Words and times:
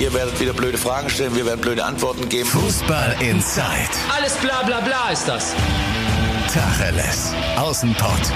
Ihr 0.00 0.14
werdet 0.14 0.40
wieder 0.40 0.54
blöde 0.54 0.78
Fragen 0.78 1.10
stellen, 1.10 1.36
wir 1.36 1.44
werden 1.44 1.60
blöde 1.60 1.84
Antworten 1.84 2.26
geben. 2.30 2.48
Fußball 2.48 3.16
Inside. 3.20 3.90
Alles 4.16 4.34
bla 4.38 4.62
bla 4.62 4.80
bla 4.80 5.10
ist 5.10 5.28
das. 5.28 5.54
Tacheles. 6.50 7.34
Außenpott. 7.58 8.32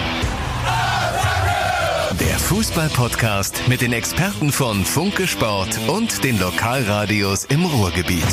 Der 2.20 2.38
Fußball-Podcast 2.38 3.62
mit 3.66 3.80
den 3.80 3.94
Experten 3.94 4.52
von 4.52 4.84
Funke 4.84 5.26
Sport 5.26 5.80
und 5.88 6.22
den 6.22 6.38
Lokalradios 6.38 7.46
im 7.46 7.64
Ruhrgebiet. 7.64 8.28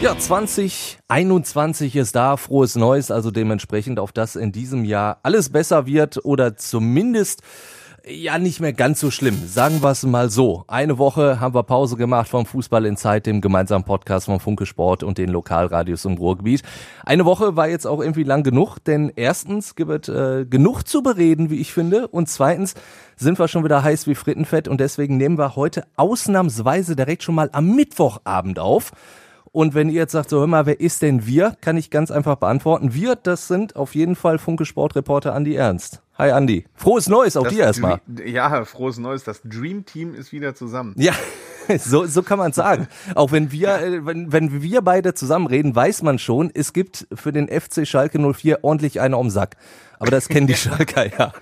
Ja, 0.00 0.18
2021 0.18 1.94
ist 1.94 2.16
da, 2.16 2.36
frohes 2.36 2.74
Neues, 2.74 3.12
also 3.12 3.30
dementsprechend 3.30 4.00
auf 4.00 4.10
das 4.10 4.34
in 4.34 4.50
diesem 4.50 4.84
Jahr 4.84 5.20
alles 5.22 5.50
besser 5.50 5.86
wird 5.86 6.24
oder 6.24 6.56
zumindest 6.56 7.42
ja 8.10 8.38
nicht 8.38 8.60
mehr 8.60 8.72
ganz 8.72 9.00
so 9.00 9.10
schlimm. 9.10 9.46
Sagen 9.46 9.82
wir 9.82 9.90
es 9.90 10.02
mal 10.04 10.30
so. 10.30 10.64
Eine 10.66 10.98
Woche 10.98 11.40
haben 11.40 11.54
wir 11.54 11.62
Pause 11.62 11.96
gemacht 11.96 12.28
vom 12.28 12.46
Fußball 12.46 12.86
in 12.86 12.96
Zeit, 12.96 13.26
dem 13.26 13.40
gemeinsamen 13.40 13.84
Podcast 13.84 14.26
von 14.26 14.40
Funke 14.40 14.66
Sport 14.66 15.02
und 15.02 15.18
den 15.18 15.28
Lokalradios 15.28 16.04
im 16.04 16.14
Ruhrgebiet. 16.14 16.62
Eine 17.04 17.24
Woche 17.24 17.56
war 17.56 17.68
jetzt 17.68 17.86
auch 17.86 18.00
irgendwie 18.00 18.22
lang 18.22 18.42
genug, 18.42 18.78
denn 18.78 19.12
erstens 19.14 19.74
gibt 19.74 20.08
es 20.08 20.14
äh, 20.14 20.46
genug 20.46 20.84
zu 20.84 21.02
bereden, 21.02 21.50
wie 21.50 21.60
ich 21.60 21.72
finde, 21.72 22.08
und 22.08 22.28
zweitens 22.28 22.74
sind 23.16 23.38
wir 23.38 23.48
schon 23.48 23.64
wieder 23.64 23.82
heiß 23.82 24.06
wie 24.06 24.14
Frittenfett 24.14 24.68
und 24.68 24.80
deswegen 24.80 25.16
nehmen 25.16 25.38
wir 25.38 25.56
heute 25.56 25.84
ausnahmsweise 25.96 26.96
direkt 26.96 27.22
schon 27.22 27.34
mal 27.34 27.50
am 27.52 27.74
Mittwochabend 27.74 28.58
auf. 28.58 28.92
Und 29.50 29.74
wenn 29.74 29.88
ihr 29.88 29.96
jetzt 29.96 30.12
sagt, 30.12 30.30
so 30.30 30.40
hör 30.40 30.46
mal, 30.46 30.66
wer 30.66 30.78
ist 30.78 31.02
denn 31.02 31.26
wir, 31.26 31.56
kann 31.60 31.76
ich 31.76 31.90
ganz 31.90 32.10
einfach 32.10 32.36
beantworten. 32.36 32.94
Wir, 32.94 33.16
das 33.16 33.48
sind 33.48 33.76
auf 33.76 33.94
jeden 33.94 34.14
Fall 34.14 34.38
Funke 34.38 34.66
Sportreporter 34.66 35.34
Andi 35.34 35.54
Ernst. 35.54 36.02
Hi 36.18 36.32
Andi. 36.32 36.64
Frohes 36.74 37.08
Neues 37.08 37.36
auch 37.36 37.44
Das 37.44 37.52
dir 37.52 37.62
erstmal. 37.62 38.00
Ja, 38.24 38.64
frohes 38.64 38.98
Neues. 38.98 39.22
Das 39.22 39.40
Dream 39.44 39.84
Team 39.86 40.16
ist 40.16 40.32
wieder 40.32 40.52
zusammen. 40.56 40.96
Ja, 40.98 41.12
so, 41.78 42.06
so 42.06 42.24
kann 42.24 42.38
man 42.38 42.52
sagen. 42.52 42.88
Auch 43.14 43.30
wenn 43.30 43.52
wir, 43.52 43.78
äh, 43.78 44.04
wenn, 44.04 44.32
wenn 44.32 44.60
wir 44.60 44.82
beide 44.82 45.14
zusammen 45.14 45.46
reden, 45.46 45.76
weiß 45.76 46.02
man 46.02 46.18
schon, 46.18 46.50
es 46.52 46.72
gibt 46.72 47.06
für 47.14 47.30
den 47.30 47.46
FC 47.46 47.86
Schalke 47.86 48.18
04 48.18 48.64
ordentlich 48.64 49.00
eine 49.00 49.16
um 49.16 49.30
Sack. 49.30 49.56
Aber 50.00 50.10
das 50.10 50.28
kennen 50.28 50.48
die 50.48 50.54
Schalker 50.56 51.06
ja. 51.06 51.32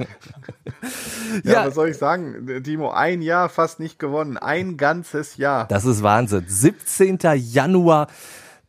Ja, 1.42 1.52
Ja, 1.52 1.66
was 1.68 1.74
soll 1.74 1.88
ich 1.88 1.96
sagen? 1.96 2.62
Timo, 2.62 2.90
ein 2.90 3.22
Jahr 3.22 3.48
fast 3.48 3.80
nicht 3.80 3.98
gewonnen. 3.98 4.36
Ein 4.36 4.76
ganzes 4.76 5.38
Jahr. 5.38 5.66
das 5.68 5.86
ist 5.86 6.02
Wahnsinn. 6.02 6.44
17. 6.46 7.18
Januar 7.34 8.08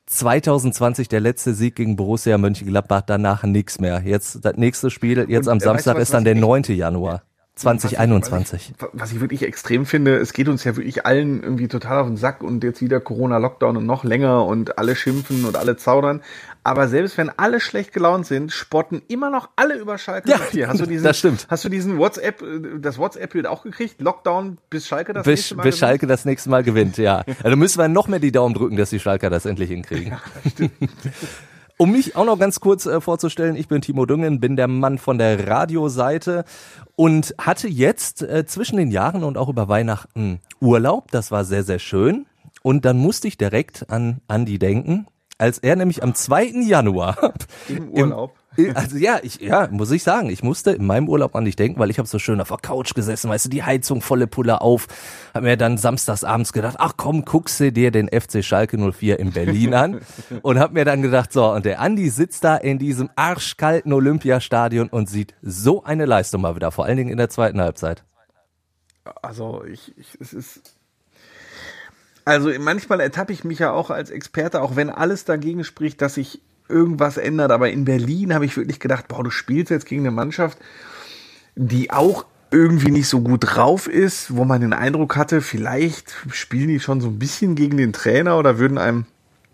2020 0.07 1.09
der 1.09 1.19
letzte 1.19 1.53
Sieg 1.53 1.75
gegen 1.75 1.95
Borussia 1.95 2.37
Mönchengladbach, 2.37 3.01
danach 3.01 3.43
nichts 3.43 3.79
mehr. 3.79 4.01
Jetzt 4.03 4.43
das 4.43 4.55
nächste 4.55 4.89
Spiel, 4.89 5.25
jetzt 5.29 5.47
Und, 5.47 5.51
am 5.51 5.57
äh, 5.57 5.61
weißt 5.61 5.63
Samstag 5.65 5.93
du, 5.93 5.97
was- 5.99 6.03
ist 6.09 6.13
dann 6.13 6.23
der 6.23 6.33
ich- 6.35 6.41
9. 6.41 6.63
Januar 6.75 7.21
2021. 7.55 8.73
Was 8.79 8.89
ich, 8.93 8.99
was 9.01 9.11
ich 9.11 9.19
wirklich 9.19 9.43
extrem 9.43 9.85
finde, 9.85 10.15
es 10.17 10.31
geht 10.33 10.47
uns 10.47 10.63
ja 10.63 10.75
wirklich 10.75 11.05
allen 11.05 11.41
irgendwie 11.41 11.67
total 11.67 11.99
auf 12.01 12.07
den 12.07 12.15
Sack 12.17 12.43
und 12.43 12.63
jetzt 12.63 12.81
wieder 12.81 12.99
Corona-Lockdown 12.99 13.77
und 13.77 13.85
noch 13.85 14.03
länger 14.03 14.45
und 14.45 14.77
alle 14.77 14.95
schimpfen 14.95 15.43
und 15.45 15.55
alle 15.57 15.75
zaudern. 15.75 16.21
Aber 16.67 16.89
selbst 16.89 17.17
wenn 17.17 17.29
alle 17.29 17.61
schlecht 17.61 17.93
gelaunt 17.93 18.25
sind, 18.25 18.51
spotten 18.51 19.01
immer 19.07 19.29
noch 19.29 19.47
alle 19.55 19.75
über 19.75 19.97
Schalke 19.97 20.29
Ja, 20.29 20.37
04. 20.37 20.67
Hast 20.67 20.81
du 20.81 20.85
diesen, 20.87 21.03
das 21.05 21.17
stimmt. 21.17 21.47
Hast 21.49 21.63
du 21.63 21.69
diesen 21.69 21.97
WhatsApp, 21.97 22.41
äh, 22.41 22.79
das 22.79 22.97
WhatsApp-Bild 22.97 23.47
auch 23.47 23.63
gekriegt? 23.63 24.01
Lockdown 24.01 24.57
bis 24.69 24.85
Schalke 24.85 25.13
das 25.13 25.23
bis, 25.23 25.39
nächste 25.39 25.55
Mal 25.55 25.63
bis 25.63 25.75
gewinnt? 25.75 25.79
Schalke 25.79 26.07
das 26.07 26.25
nächste 26.25 26.49
Mal 26.49 26.63
gewinnt, 26.63 26.97
ja. 26.97 27.23
Also 27.41 27.55
müssen 27.55 27.79
wir 27.79 27.87
noch 27.87 28.09
mehr 28.09 28.19
die 28.19 28.33
Daumen 28.33 28.53
drücken, 28.53 28.75
dass 28.75 28.89
die 28.89 28.99
Schalker 28.99 29.29
das 29.29 29.45
endlich 29.45 29.69
hinkriegen. 29.69 30.17
Um 31.79 31.91
mich 31.91 32.15
auch 32.15 32.25
noch 32.25 32.39
ganz 32.39 32.59
kurz 32.59 32.87
äh, 32.87 32.99
vorzustellen, 32.99 33.55
ich 33.55 33.67
bin 33.67 33.81
Timo 33.81 34.07
Düngen, 34.07 34.39
bin 34.39 34.55
der 34.55 34.67
Mann 34.67 34.97
von 34.97 35.19
der 35.19 35.47
Radioseite 35.47 36.43
und 36.95 37.35
hatte 37.37 37.67
jetzt 37.67 38.23
äh, 38.23 38.47
zwischen 38.47 38.77
den 38.77 38.89
Jahren 38.89 39.23
und 39.23 39.37
auch 39.37 39.47
über 39.47 39.67
Weihnachten 39.67 40.39
Urlaub. 40.59 41.11
Das 41.11 41.29
war 41.29 41.45
sehr, 41.45 41.63
sehr 41.63 41.77
schön. 41.77 42.25
Und 42.63 42.83
dann 42.83 42.97
musste 42.97 43.27
ich 43.27 43.37
direkt 43.37 43.91
an 43.91 44.21
Andi 44.27 44.57
denken, 44.57 45.05
als 45.37 45.59
er 45.59 45.75
nämlich 45.75 46.03
am 46.03 46.15
2. 46.15 46.63
Januar 46.65 47.33
Im 47.67 47.89
Urlaub. 47.89 48.35
Im, 48.55 48.75
also 48.75 48.97
ja, 48.97 49.19
ich, 49.21 49.39
ja, 49.39 49.67
muss 49.69 49.91
ich 49.91 50.01
sagen, 50.01 50.31
ich 50.31 50.41
musste 50.41 50.71
in 50.71 50.85
meinem 50.85 51.07
Urlaub 51.07 51.35
an 51.35 51.45
dich 51.45 51.55
denken, 51.55 51.79
weil 51.79 51.91
ich 51.91 51.99
habe 51.99 52.07
so 52.07 52.17
schön 52.17 52.41
auf 52.41 52.47
der 52.47 52.57
Couch 52.57 52.95
gesessen, 52.95 53.29
weißt 53.29 53.45
du, 53.45 53.49
die 53.49 53.61
Heizung 53.61 54.01
volle 54.01 54.25
Pulle 54.25 54.61
auf, 54.61 54.87
hab 55.35 55.43
mir 55.43 55.57
dann 55.57 55.77
samstags 55.77 56.23
abends 56.23 56.53
gedacht, 56.53 56.77
ach 56.79 56.93
komm, 56.97 57.23
guckst 57.23 57.59
du 57.59 57.71
dir 57.71 57.91
den 57.91 58.09
FC 58.09 58.43
Schalke 58.43 58.77
04 58.77 59.19
in 59.19 59.31
Berlin 59.31 59.75
an 59.75 60.01
und 60.41 60.57
hab 60.57 60.73
mir 60.73 60.85
dann 60.85 61.03
gedacht, 61.03 61.31
so, 61.31 61.51
und 61.51 61.65
der 61.65 61.79
Andi 61.79 62.09
sitzt 62.09 62.43
da 62.43 62.57
in 62.57 62.79
diesem 62.79 63.11
arschkalten 63.15 63.93
Olympiastadion 63.93 64.89
und 64.89 65.07
sieht 65.07 65.35
so 65.43 65.83
eine 65.83 66.05
Leistung 66.05 66.41
mal 66.41 66.55
wieder, 66.55 66.71
vor 66.71 66.85
allen 66.85 66.97
Dingen 66.97 67.11
in 67.11 67.17
der 67.17 67.29
zweiten 67.29 67.61
Halbzeit. 67.61 68.03
Also 69.21 69.63
ich, 69.63 69.95
ich 69.97 70.17
es 70.19 70.33
ist. 70.33 70.76
Also 72.27 72.51
manchmal 72.59 72.99
ertappe 72.99 73.31
ich 73.31 73.45
mich 73.45 73.59
ja 73.59 73.71
auch 73.71 73.89
als 73.89 74.09
Experte, 74.09 74.61
auch 74.61 74.75
wenn 74.75 74.89
alles 74.89 75.23
dagegen 75.23 75.63
spricht, 75.63 76.01
dass 76.01 76.15
sich 76.15 76.41
irgendwas 76.67 77.15
ändert. 77.15 77.53
Aber 77.53 77.69
in 77.69 77.85
Berlin 77.85 78.33
habe 78.33 78.43
ich 78.43 78.57
wirklich 78.57 78.81
gedacht, 78.81 79.07
boah, 79.07 79.23
du 79.23 79.29
spielst 79.29 79.71
jetzt 79.71 79.85
gegen 79.85 80.01
eine 80.01 80.11
Mannschaft, 80.11 80.57
die 81.55 81.89
auch 81.89 82.25
irgendwie 82.51 82.91
nicht 82.91 83.07
so 83.07 83.21
gut 83.21 83.45
drauf 83.45 83.87
ist, 83.87 84.35
wo 84.35 84.43
man 84.43 84.59
den 84.59 84.73
Eindruck 84.73 85.15
hatte, 85.15 85.39
vielleicht 85.39 86.17
spielen 86.29 86.67
die 86.67 86.81
schon 86.81 86.99
so 86.99 87.07
ein 87.07 87.17
bisschen 87.17 87.55
gegen 87.55 87.77
den 87.77 87.93
Trainer 87.93 88.37
oder 88.37 88.59
würden 88.59 88.77
einem 88.77 89.05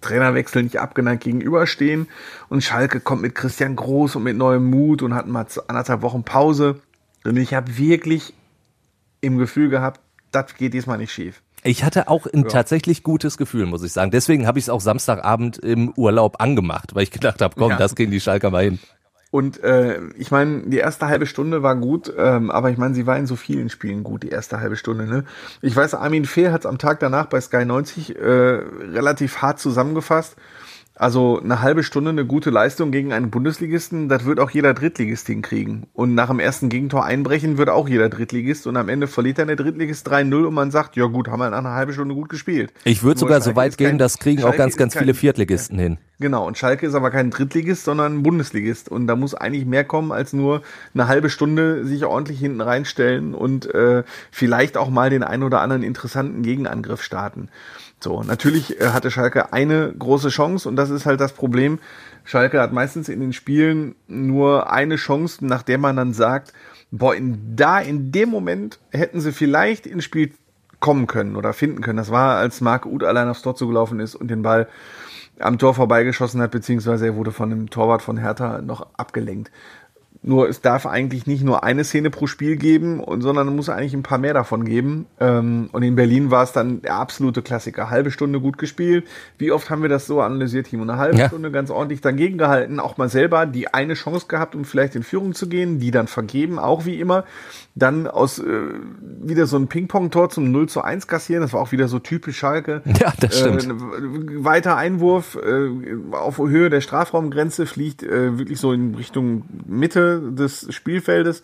Trainerwechsel 0.02 0.64
nicht 0.64 0.80
abgeneigt 0.80 1.26
gegenüberstehen. 1.26 2.08
Und 2.50 2.64
Schalke 2.64 3.02
kommt 3.02 3.22
mit 3.22 3.36
Christian 3.36 3.76
Groß 3.76 4.16
und 4.16 4.24
mit 4.24 4.36
neuem 4.36 4.68
Mut 4.68 5.04
und 5.04 5.14
hat 5.14 5.28
mal 5.28 5.46
anderthalb 5.68 6.02
Wochen 6.02 6.24
Pause. 6.24 6.82
Und 7.24 7.38
ich 7.38 7.54
habe 7.54 7.78
wirklich 7.78 8.34
im 9.22 9.38
Gefühl 9.38 9.70
gehabt, 9.70 10.02
das 10.32 10.56
geht 10.56 10.74
diesmal 10.74 10.98
nicht 10.98 11.12
schief. 11.12 11.44
Ich 11.64 11.84
hatte 11.84 12.08
auch 12.10 12.28
ein 12.28 12.48
tatsächlich 12.48 13.04
gutes 13.04 13.38
Gefühl, 13.38 13.66
muss 13.66 13.84
ich 13.84 13.94
sagen. 13.94 14.12
Deswegen 14.12 14.48
habe 14.48 14.60
ich 14.60 14.66
es 14.66 14.70
auch 14.70 14.82
Samstagabend 14.82 15.58
im 15.60 15.94
Urlaub 15.96 16.42
angemacht, 16.42 16.94
weil 16.96 17.04
ich 17.04 17.12
gedacht 17.12 17.42
habe, 17.42 17.56
komm, 17.58 17.72
Ja. 17.72 17.78
das 17.78 17.96
kriegen 17.96 18.12
die 18.12 18.20
Schalker 18.20 18.52
mal 18.52 18.64
hin. 18.64 18.80
Und 19.32 19.64
äh, 19.64 20.00
ich 20.16 20.30
meine, 20.30 20.62
die 20.68 20.78
erste 20.78 21.08
halbe 21.08 21.26
Stunde 21.26 21.64
war 21.64 21.76
gut, 21.76 22.14
ähm, 22.16 22.52
aber 22.52 22.70
ich 22.70 22.78
meine, 22.78 22.94
sie 22.94 23.08
war 23.08 23.18
in 23.18 23.26
so 23.26 23.36
vielen 23.36 23.70
Spielen 23.70 24.04
gut, 24.04 24.22
die 24.22 24.30
erste 24.30 24.60
halbe 24.60 24.76
Stunde. 24.76 25.08
Ne? 25.08 25.24
Ich 25.62 25.76
weiß, 25.76 25.96
Armin 25.96 26.26
Fehr 26.26 26.52
hat 26.52 26.62
es 26.62 26.66
am 26.68 26.78
Tag 26.78 27.00
danach 27.00 27.26
bei 27.26 27.42
Sky 27.42 27.66
90 27.66 28.16
äh, 28.16 28.22
relativ 28.22 29.42
hart 29.42 29.60
zusammengefasst. 29.60 30.36
Also 30.96 31.42
eine 31.44 31.62
halbe 31.64 31.82
Stunde 31.82 32.12
eine 32.12 32.24
gute 32.24 32.52
Leistung 32.52 32.92
gegen 32.92 33.14
einen 33.14 33.32
Bundesligisten, 33.32 34.10
das 34.10 34.26
wird 34.26 34.40
auch 34.40 34.52
jeder 34.52 34.76
Drittligist 34.76 35.26
hinkriegen. 35.26 35.88
Und 35.94 36.14
nach 36.14 36.28
dem 36.30 36.40
ersten 36.40 36.70
Gegentor 36.70 37.04
einbrechen 37.04 37.58
wird 37.58 37.70
auch 37.70 37.90
jeder 37.90 38.10
Drittligist 38.10 38.68
und 38.68 38.78
am 38.78 38.90
Ende 38.90 39.08
verliert 39.08 39.40
dann 39.40 39.48
der 39.48 39.56
Drittligist 39.56 40.08
3-0 40.08 40.46
und 40.46 40.54
man 40.54 40.70
sagt, 40.70 40.96
ja 40.96 41.06
gut, 41.06 41.28
haben 41.30 41.40
wir 41.40 41.50
nach 41.50 41.58
einer 41.58 41.72
halben 41.74 41.94
Stunde 41.94 42.14
gut 42.14 42.30
gespielt. 42.30 42.72
Ich 42.84 43.02
würde 43.02 43.20
sogar 43.20 43.42
so 43.42 43.46
Schalke 43.46 43.56
weit 43.58 43.70
ist 43.72 43.78
gehen, 43.78 43.88
kein- 43.90 43.98
das 43.98 44.20
kriegen 44.20 44.42
auch 44.44 44.48
Schalke 44.50 44.58
ganz, 44.60 44.74
ist 44.74 44.78
ganz 44.78 44.94
kein- 44.94 45.02
viele 45.04 45.14
Viertligisten 45.16 45.80
hin. 45.80 45.98
Genau, 46.20 46.46
und 46.46 46.60
Schalke 46.60 46.86
ist 46.86 46.94
aber 46.94 47.10
kein 47.10 47.32
Drittligist, 47.32 47.86
sondern 47.86 48.20
ein 48.20 48.24
Bundesligist. 48.24 48.88
Und 48.88 49.08
da 49.08 49.16
muss 49.16 49.34
eigentlich 49.34 49.66
mehr 49.66 49.84
kommen, 49.84 50.12
als 50.12 50.32
nur 50.32 50.62
eine 50.94 51.08
halbe 51.08 51.32
Stunde 51.32 51.86
sich 51.86 52.06
ordentlich 52.06 52.40
hinten 52.40 52.62
reinstellen 52.62 53.34
und 53.34 53.66
äh, 53.74 54.04
vielleicht 54.30 54.78
auch 54.78 54.92
mal 54.92 55.10
den 55.10 55.24
einen 55.24 55.42
oder 55.44 55.60
anderen 55.62 55.82
interessanten 55.82 56.44
Gegenangriff 56.44 57.02
starten. 57.02 57.50
So, 58.04 58.22
natürlich 58.22 58.82
äh, 58.82 58.90
hatte 58.90 59.10
Schalke 59.10 59.54
eine 59.54 59.94
große 59.98 60.28
Chance 60.28 60.68
und 60.68 60.76
das 60.76 60.90
ist 60.90 61.06
halt 61.06 61.22
das 61.22 61.32
Problem. 61.32 61.80
Schalke 62.26 62.60
hat 62.60 62.74
meistens 62.74 63.08
in 63.08 63.22
den 63.22 63.32
Spielen 63.32 63.96
nur 64.08 64.70
eine 64.70 64.98
Chance, 64.98 65.46
nach 65.46 65.64
der 65.64 65.78
man 65.78 65.96
dann 65.96 66.12
sagt, 66.14 66.52
boah, 66.92 67.16
in, 67.16 67.56
da 67.56 67.80
in 67.80 68.12
dem 68.12 68.28
Moment 68.28 68.80
hätten 68.92 69.22
sie 69.22 69.32
vielleicht 69.32 69.88
ins 69.88 70.04
Spiel 70.04 70.34
kommen 70.82 71.08
können 71.08 71.38
oder 71.38 71.54
finden 71.54 71.82
können. 71.82 71.96
Das 71.96 72.12
war, 72.12 72.36
als 72.36 72.60
Marc 72.60 72.86
Uth 72.86 73.04
allein 73.04 73.30
aufs 73.30 73.42
Tor 73.42 73.56
zugelaufen 73.56 74.02
ist 74.02 74.16
und 74.16 74.28
den 74.28 74.42
Ball 74.42 74.68
am 75.40 75.58
Tor 75.58 75.74
vorbeigeschossen 75.74 76.42
hat, 76.42 76.52
beziehungsweise 76.52 77.06
er 77.06 77.16
wurde 77.16 77.32
von 77.32 77.50
dem 77.50 77.70
Torwart 77.70 78.02
von 78.02 78.18
Hertha 78.18 78.62
noch 78.62 78.88
abgelenkt. 78.98 79.50
Nur 80.26 80.48
es 80.48 80.62
darf 80.62 80.86
eigentlich 80.86 81.28
nicht 81.28 81.44
nur 81.44 81.64
eine 81.66 81.84
Szene 81.84 82.10
pro 82.10 82.28
Spiel 82.28 82.56
geben, 82.56 83.02
und, 83.02 83.22
sondern 83.22 83.50
es 83.50 83.54
muss 83.54 83.68
eigentlich 83.70 83.94
ein 83.94 84.04
paar 84.04 84.18
mehr 84.18 84.34
davon 84.34 84.64
geben. 84.64 85.06
Ähm, 85.20 85.70
und 85.74 85.84
in 85.84 85.96
Berlin 85.96 86.32
war 86.32 86.44
es 86.44 86.54
dann 86.54 86.82
der 86.82 86.96
absolute 86.96 87.42
Klassiker. 87.42 87.90
Halbe 87.90 88.10
Stunde 88.10 88.40
gut 88.40 88.58
gespielt. 88.58 89.06
Wie 89.38 89.52
oft 89.52 89.70
haben 89.70 89.82
wir 89.82 89.90
das 89.90 90.08
so 90.08 90.22
analysiert, 90.22 90.68
Timo? 90.68 90.84
Eine 90.84 90.98
halbe 90.98 91.18
Ja. 91.18 91.28
Stunde 91.28 91.52
ganz 91.52 91.70
ordentlich 91.70 92.00
dagegen 92.00 92.38
gehalten. 92.38 92.80
Auch 92.80 92.98
mal 92.98 93.10
selber 93.10 93.46
die 93.46 93.74
eine 93.74 93.96
Chance 93.96 94.28
gehabt, 94.30 94.56
um 94.56 94.64
vielleicht 94.64 94.96
in 94.96 95.04
Führung 95.04 95.34
zu 95.34 95.50
gehen, 95.50 95.80
die 95.80 95.92
dann 95.92 96.08
vergeben, 96.08 96.58
auch 96.58 96.86
wie 96.86 97.02
immer. 97.02 97.26
Dann 97.76 98.08
aus 98.08 98.40
äh, 98.40 98.44
wieder 99.22 99.46
so 99.46 99.58
ein 99.58 99.68
Ping-Pong-Tor 99.68 100.30
zum 100.30 100.52
0 100.52 100.70
zu 100.70 100.82
1 100.82 101.08
kassieren. 101.08 101.42
Das 101.42 101.52
war 101.52 101.60
auch 101.60 101.74
wieder 101.74 101.90
so 101.90 102.00
typisch 102.00 102.38
Schalke. 102.38 102.82
Ja, 103.00 103.12
das 103.20 103.40
stimmt. 103.40 103.66
Äh, 103.66 104.44
weiter 104.46 104.78
Einwurf 104.78 105.36
äh, 105.36 106.16
auf 106.16 106.38
Höhe 106.38 106.70
der 106.70 106.80
Strafraumgrenze 106.80 107.66
fliegt 107.66 108.04
äh, 108.04 108.38
wirklich 108.38 108.60
so 108.60 108.72
in 108.72 108.96
Richtung 108.96 109.44
Mitte 109.66 110.13
des 110.20 110.68
Spielfeldes. 110.74 111.44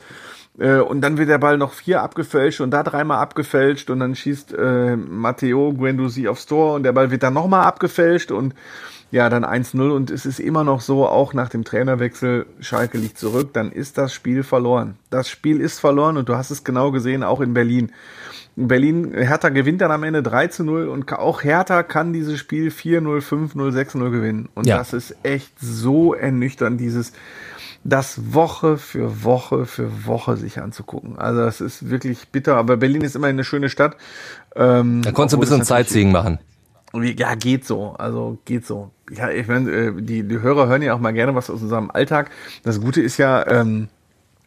Äh, 0.57 0.77
und 0.79 1.01
dann 1.01 1.17
wird 1.17 1.29
der 1.29 1.37
Ball 1.37 1.57
noch 1.57 1.73
vier 1.73 2.01
abgefälscht 2.01 2.61
und 2.61 2.71
da 2.71 2.83
dreimal 2.83 3.19
abgefälscht 3.19 3.89
und 3.89 3.99
dann 3.99 4.15
schießt 4.15 4.53
äh, 4.53 4.95
Matteo 4.95 5.73
Guendouzi 5.73 6.27
aufs 6.27 6.45
Tor 6.45 6.75
und 6.75 6.83
der 6.83 6.91
Ball 6.91 7.11
wird 7.11 7.23
dann 7.23 7.33
nochmal 7.33 7.65
abgefälscht 7.65 8.31
und 8.31 8.53
ja, 9.11 9.27
dann 9.29 9.43
1-0 9.43 9.89
und 9.89 10.11
es 10.11 10.27
ist 10.27 10.39
immer 10.39 10.63
noch 10.63 10.81
so, 10.81 11.07
auch 11.07 11.33
nach 11.33 11.49
dem 11.49 11.63
Trainerwechsel, 11.63 12.45
Schalke 12.59 12.99
liegt 12.99 13.17
zurück, 13.17 13.53
dann 13.53 13.71
ist 13.71 13.97
das 13.97 14.13
Spiel 14.13 14.43
verloren. 14.43 14.97
Das 15.09 15.29
Spiel 15.29 15.61
ist 15.61 15.79
verloren 15.79 16.15
und 16.17 16.29
du 16.29 16.35
hast 16.35 16.51
es 16.51 16.63
genau 16.63 16.91
gesehen, 16.91 17.23
auch 17.23 17.41
in 17.41 17.55
Berlin. 17.55 17.91
In 18.55 18.67
Berlin, 18.67 19.13
Hertha 19.13 19.49
gewinnt 19.49 19.81
dann 19.81 19.89
am 19.91 20.03
Ende 20.03 20.21
3 20.21 20.49
0 20.59 20.89
und 20.89 21.11
auch 21.13 21.43
Hertha 21.43 21.81
kann 21.81 22.13
dieses 22.13 22.37
Spiel 22.37 22.69
4-0, 22.69 23.21
5-0, 23.21 23.71
6-0 23.71 24.11
gewinnen. 24.11 24.49
Und 24.53 24.67
Ja. 24.67 24.77
das 24.77 24.93
ist 24.93 25.15
echt 25.23 25.53
so 25.59 26.13
ernüchternd, 26.13 26.79
dieses, 26.79 27.13
das 27.89 28.33
Woche 28.33 28.77
für 28.77 29.23
Woche 29.23 29.65
für 29.65 30.05
Woche 30.05 30.37
sich 30.37 30.61
anzugucken. 30.61 31.17
Also 31.17 31.41
das 31.41 31.61
ist 31.61 31.89
wirklich 31.89 32.29
bitter, 32.29 32.55
aber 32.55 32.77
Berlin 32.77 33.01
ist 33.01 33.15
immerhin 33.15 33.35
eine 33.35 33.43
schöne 33.43 33.69
Stadt. 33.69 33.97
Ähm, 34.55 35.01
Da 35.01 35.11
konntest 35.11 35.33
du 35.33 35.37
ein 35.37 35.41
bisschen 35.41 35.63
Sightseeing 35.63 36.11
machen. 36.11 36.39
ja, 36.93 37.35
geht 37.35 37.65
so. 37.65 37.95
Also 37.97 38.37
geht 38.45 38.65
so. 38.65 38.91
Ja, 39.11 39.29
ich 39.29 39.47
meine, 39.47 39.71
äh, 39.71 40.01
die, 40.01 40.23
die 40.23 40.39
Hörer 40.39 40.67
hören 40.67 40.81
ja 40.81 40.93
auch 40.93 40.99
mal 40.99 41.11
gerne 41.11 41.35
was 41.35 41.49
aus 41.49 41.61
unserem 41.61 41.91
Alltag. 41.91 42.29
Das 42.63 42.79
Gute 42.79 43.01
ist 43.01 43.17
ja, 43.17 43.45
ähm, 43.47 43.89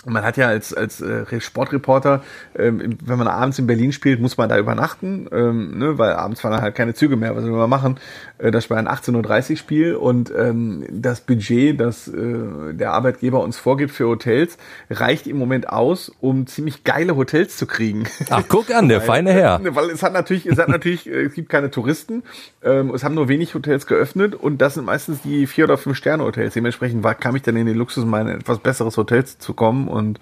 man 0.04 0.24
hat 0.24 0.36
ja 0.36 0.48
als, 0.48 0.74
als 0.74 1.00
äh, 1.00 1.40
Sportreporter, 1.40 2.22
ähm, 2.56 2.98
wenn 3.04 3.18
man 3.18 3.28
abends 3.28 3.58
in 3.58 3.66
Berlin 3.66 3.92
spielt, 3.92 4.20
muss 4.20 4.36
man 4.36 4.48
da 4.48 4.58
übernachten, 4.58 5.28
ähm, 5.32 5.78
ne, 5.78 5.98
weil 5.98 6.12
abends 6.12 6.40
fahren 6.40 6.60
halt 6.60 6.74
keine 6.74 6.94
Züge 6.94 7.16
mehr. 7.16 7.36
Was 7.36 7.44
soll 7.44 7.52
man 7.52 7.70
machen? 7.70 7.98
Äh, 8.42 8.50
das 8.50 8.68
war 8.68 8.76
ein 8.76 8.88
18.30 8.88 9.50
Uhr 9.50 9.56
Spiel 9.56 9.94
und 9.94 10.32
ähm, 10.36 10.84
das 10.90 11.20
Budget, 11.20 11.80
das 11.80 12.08
äh, 12.08 12.72
der 12.72 12.92
Arbeitgeber 12.92 13.40
uns 13.40 13.56
vorgibt 13.56 13.92
für 13.92 14.08
Hotels, 14.08 14.58
reicht 14.90 15.26
im 15.26 15.38
Moment 15.38 15.68
aus, 15.68 16.12
um 16.20 16.46
ziemlich 16.46 16.84
geile 16.84 17.16
Hotels 17.16 17.56
zu 17.56 17.66
kriegen. 17.66 18.04
Ach, 18.30 18.42
guck 18.48 18.74
an, 18.74 18.88
der 18.88 19.00
feine 19.12 19.32
Herr. 19.32 19.58
Ne, 19.58 19.74
Weil 19.74 19.90
es 19.90 20.02
hat 20.02 20.12
natürlich, 20.12 20.46
es 20.46 20.58
hat 20.58 20.68
natürlich, 20.68 21.08
äh, 21.08 21.22
es 21.22 21.34
gibt 21.34 21.48
keine 21.48 21.70
Touristen, 21.70 22.22
ähm, 22.62 22.90
es 22.94 23.04
haben 23.04 23.14
nur 23.14 23.28
wenig 23.28 23.54
Hotels 23.54 23.86
geöffnet 23.86 24.34
und 24.34 24.60
das 24.60 24.74
sind 24.74 24.84
meistens 24.84 25.22
die 25.22 25.46
vier 25.46 25.64
oder 25.64 25.78
fünf 25.78 25.96
Sterne 25.96 26.24
Hotels. 26.24 26.54
Dementsprechend 26.54 27.04
war, 27.04 27.14
kam 27.14 27.36
ich 27.36 27.42
dann 27.42 27.56
in 27.56 27.66
den 27.66 27.76
Luxus, 27.76 28.04
mal 28.04 28.22
in 28.22 28.28
ein 28.28 28.40
etwas 28.40 28.58
besseres 28.58 28.96
Hotel 28.96 29.24
zu 29.24 29.54
kommen 29.54 29.88
und 29.88 30.18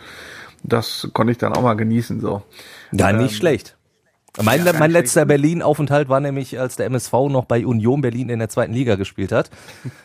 das 0.63 1.09
konnte 1.15 1.33
ich 1.33 1.39
dann 1.39 1.55
auch 1.55 1.63
mal 1.63 1.75
genießen 1.75 2.21
so. 2.21 2.43
Ja, 2.93 3.13
nicht 3.13 3.37
schlecht. 3.37 3.77
Mein, 4.41 4.65
ja, 4.65 4.73
mein 4.73 4.93
letzter 4.93 5.25
Berlin-Aufenthalt 5.27 6.09
war 6.09 6.21
nämlich, 6.21 6.59
als 6.61 6.77
der 6.77 6.87
MSV 6.87 7.13
noch 7.31 7.47
bei 7.47 7.67
Union 7.67 8.01
Berlin 8.01 8.29
in 8.29 8.39
der 8.39 8.49
zweiten 8.49 8.73
Liga 8.73 8.95
gespielt 8.95 9.33
hat. 9.33 9.51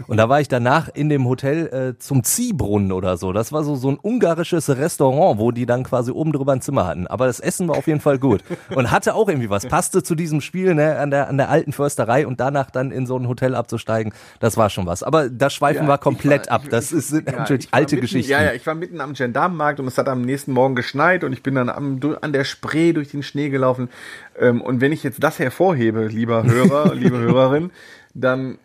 Und 0.08 0.18
da 0.18 0.28
war 0.30 0.42
ich 0.42 0.48
danach 0.48 0.90
in 0.94 1.10
dem 1.10 1.26
Hotel 1.28 1.68
äh, 1.96 2.00
zum 2.00 2.24
Ziehbrunnen 2.24 2.92
oder 2.92 3.18
so. 3.18 3.34
Das 3.34 3.52
war 3.52 3.64
so, 3.64 3.76
so 3.76 3.90
ein 3.92 4.00
ungarisches 4.02 4.68
Restaurant, 4.70 5.40
wo 5.40 5.52
die 5.52 5.68
dann 5.68 5.84
quasi 5.84 6.12
oben 6.12 6.32
drüber 6.32 6.54
ein 6.54 6.62
Zimmer 6.62 6.88
hatten. 6.88 7.06
Aber 7.06 7.28
das 7.28 7.40
Essen 7.40 7.68
war 7.68 7.78
auf 7.78 7.86
jeden 7.86 8.00
Fall 8.02 8.18
gut. 8.18 8.44
Und 8.74 8.90
hatte 8.90 9.14
auch 9.14 9.30
irgendwie 9.30 9.50
was. 9.52 9.68
Passte 9.68 10.02
zu 10.02 10.16
diesem 10.16 10.42
Spiel 10.42 10.74
ne, 10.74 10.98
an, 10.98 11.12
der, 11.12 11.30
an 11.30 11.38
der 11.38 11.50
alten 11.50 11.72
Försterei 11.72 12.26
und 12.26 12.40
danach 12.40 12.72
dann 12.72 12.92
in 12.92 13.06
so 13.06 13.18
ein 13.18 13.28
Hotel 13.28 13.54
abzusteigen. 13.54 14.12
Das 14.40 14.58
war 14.58 14.72
schon 14.72 14.88
was. 14.88 15.04
Aber 15.04 15.30
das 15.30 15.54
Schweifen 15.54 15.84
Ja, 15.84 15.88
wir 15.94 15.98
komplett 16.00 16.46
ich 16.46 16.50
war- 16.50 16.56
ab. 16.56 16.64
Das 16.72 16.92
ist, 16.92 17.10
sind 17.10 17.30
Ja, 17.30 17.38
natürlich 17.40 17.66
ich 17.66 17.72
war 17.72 17.78
alte 17.78 17.96
mitten, 17.96 18.02
Geschichten. 18.02 18.32
Ja, 18.32 18.44
ja, 18.44 18.54
ich 18.54 18.66
war 18.66 18.74
mitten 18.74 19.02
am 19.02 19.14
Gendarmenmarkt 19.14 19.80
und 19.80 19.88
es 19.88 20.00
hat 20.00 20.10
am 20.10 20.24
nächsten 20.24 20.52
Morgen 20.52 20.74
geschneit 20.74 21.24
und 21.24 21.32
ich 21.32 21.44
bin 21.44 21.54
dann 21.54 21.70
am, 21.70 22.00
an 22.22 22.34
der 22.34 22.44
Spree 22.44 22.92
durch 22.92 23.10
den 23.12 23.22
Schnee 23.22 23.50
gelaufen. 23.50 23.90
Ähm, 24.38 24.62
und 24.62 24.82
wenn 24.82 24.92
ich 24.92 25.04
jetzt 25.04 25.24
das 25.24 25.40
hervorhebe, 25.40 26.08
lieber 26.08 26.44
Hörer, 26.44 26.94
liebe 26.96 27.18
Hörerin, 27.18 27.72
dann 28.14 28.58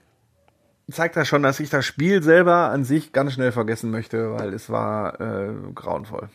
zeigt 0.91 1.17
das 1.17 1.29
schon, 1.29 1.43
dass 1.43 1.61
ich 1.61 1.71
das 1.71 1.85
Spiel 1.85 2.23
selber 2.23 2.71
an 2.71 2.85
sich 2.85 3.13
ganz 3.13 3.33
schnell 3.33 3.53
vergessen 3.53 3.91
möchte, 3.91 4.33
weil 4.33 4.53
es 4.53 4.71
war 4.71 5.21
äh, 5.21 5.53
grauenvoll. 5.75 6.29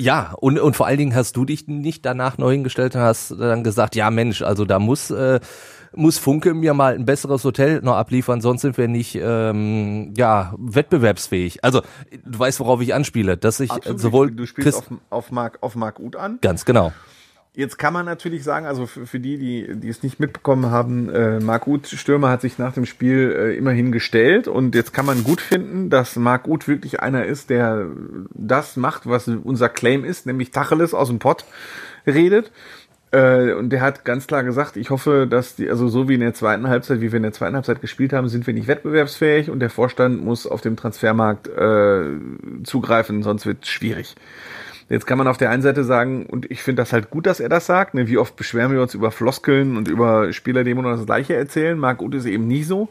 Ja, 0.00 0.34
und, 0.38 0.60
und 0.60 0.76
vor 0.76 0.86
allen 0.86 0.98
Dingen 0.98 1.14
hast 1.14 1.36
du 1.36 1.44
dich 1.44 1.66
nicht 1.66 2.06
danach 2.06 2.38
neu 2.38 2.52
hingestellt 2.52 2.94
und 2.94 3.02
hast 3.02 3.32
dann 3.32 3.64
gesagt, 3.64 3.96
ja 3.96 4.10
Mensch, 4.12 4.42
also 4.42 4.64
da 4.64 4.78
muss, 4.78 5.10
äh, 5.10 5.40
muss 5.92 6.18
Funke 6.18 6.54
mir 6.54 6.72
mal 6.72 6.94
ein 6.94 7.04
besseres 7.04 7.42
Hotel 7.42 7.80
noch 7.82 7.96
abliefern, 7.96 8.40
sonst 8.40 8.62
sind 8.62 8.78
wir 8.78 8.86
nicht 8.86 9.18
ähm, 9.20 10.14
ja, 10.16 10.54
wettbewerbsfähig. 10.56 11.64
Also 11.64 11.82
du 12.24 12.38
weißt, 12.38 12.60
worauf 12.60 12.80
ich 12.80 12.94
anspiele, 12.94 13.36
dass 13.36 13.58
ich 13.58 13.72
äh, 13.72 13.98
sowohl 13.98 14.30
du 14.30 14.46
spielst 14.46 14.70
Chris, 14.70 14.76
auf, 14.76 14.98
auf 15.10 15.32
Mark 15.32 15.58
auf 15.62 15.74
Mark 15.74 15.98
Uth 15.98 16.14
an. 16.14 16.38
ganz 16.42 16.64
genau. 16.64 16.92
Jetzt 17.58 17.76
kann 17.76 17.92
man 17.92 18.06
natürlich 18.06 18.44
sagen, 18.44 18.66
also 18.66 18.86
für, 18.86 19.04
für 19.04 19.18
die, 19.18 19.36
die, 19.36 19.80
die 19.80 19.88
es 19.88 20.04
nicht 20.04 20.20
mitbekommen 20.20 20.70
haben, 20.70 21.10
äh, 21.10 21.40
Marc 21.40 21.66
Uth 21.66 21.88
Stürmer 21.88 22.30
hat 22.30 22.40
sich 22.40 22.56
nach 22.56 22.72
dem 22.72 22.86
Spiel 22.86 23.34
äh, 23.36 23.56
immerhin 23.56 23.90
gestellt 23.90 24.46
und 24.46 24.76
jetzt 24.76 24.94
kann 24.94 25.04
man 25.04 25.24
gut 25.24 25.40
finden, 25.40 25.90
dass 25.90 26.14
Marc 26.14 26.46
Uth 26.46 26.68
wirklich 26.68 27.00
einer 27.00 27.24
ist, 27.24 27.50
der 27.50 27.88
das 28.30 28.76
macht, 28.76 29.08
was 29.08 29.26
unser 29.26 29.68
Claim 29.68 30.04
ist, 30.04 30.24
nämlich 30.24 30.52
Tacheles 30.52 30.94
aus 30.94 31.08
dem 31.08 31.18
Pott 31.18 31.46
redet. 32.06 32.52
Äh, 33.10 33.54
und 33.54 33.70
der 33.70 33.80
hat 33.80 34.04
ganz 34.04 34.28
klar 34.28 34.44
gesagt, 34.44 34.76
ich 34.76 34.90
hoffe, 34.90 35.26
dass 35.28 35.56
die, 35.56 35.68
also 35.68 35.88
so 35.88 36.08
wie 36.08 36.14
in 36.14 36.20
der 36.20 36.34
zweiten 36.34 36.68
Halbzeit, 36.68 37.00
wie 37.00 37.10
wir 37.10 37.16
in 37.16 37.24
der 37.24 37.32
zweiten 37.32 37.56
Halbzeit 37.56 37.80
gespielt 37.80 38.12
haben, 38.12 38.28
sind 38.28 38.46
wir 38.46 38.54
nicht 38.54 38.68
wettbewerbsfähig 38.68 39.50
und 39.50 39.58
der 39.58 39.70
Vorstand 39.70 40.24
muss 40.24 40.46
auf 40.46 40.60
dem 40.60 40.76
Transfermarkt 40.76 41.48
äh, 41.48 42.04
zugreifen, 42.62 43.24
sonst 43.24 43.46
wird 43.46 43.64
es 43.64 43.68
schwierig. 43.68 44.14
Jetzt 44.88 45.06
kann 45.06 45.18
man 45.18 45.28
auf 45.28 45.36
der 45.36 45.50
einen 45.50 45.60
Seite 45.62 45.84
sagen, 45.84 46.24
und 46.24 46.50
ich 46.50 46.62
finde 46.62 46.80
das 46.80 46.94
halt 46.94 47.10
gut, 47.10 47.26
dass 47.26 47.40
er 47.40 47.50
das 47.50 47.66
sagt, 47.66 47.92
ne, 47.92 48.08
wie 48.08 48.16
oft 48.16 48.36
beschweren 48.36 48.72
wir 48.72 48.80
uns 48.80 48.94
über 48.94 49.10
Floskeln 49.10 49.76
und 49.76 49.86
über 49.86 50.32
Spieler, 50.32 50.64
die 50.64 50.70
immer 50.70 50.82
nur 50.82 50.92
das 50.92 51.04
Gleiche 51.04 51.34
erzählen. 51.34 51.78
Marc 51.78 52.00
Uth 52.00 52.14
ist 52.14 52.24
eben 52.24 52.46
nie 52.46 52.62
so. 52.62 52.88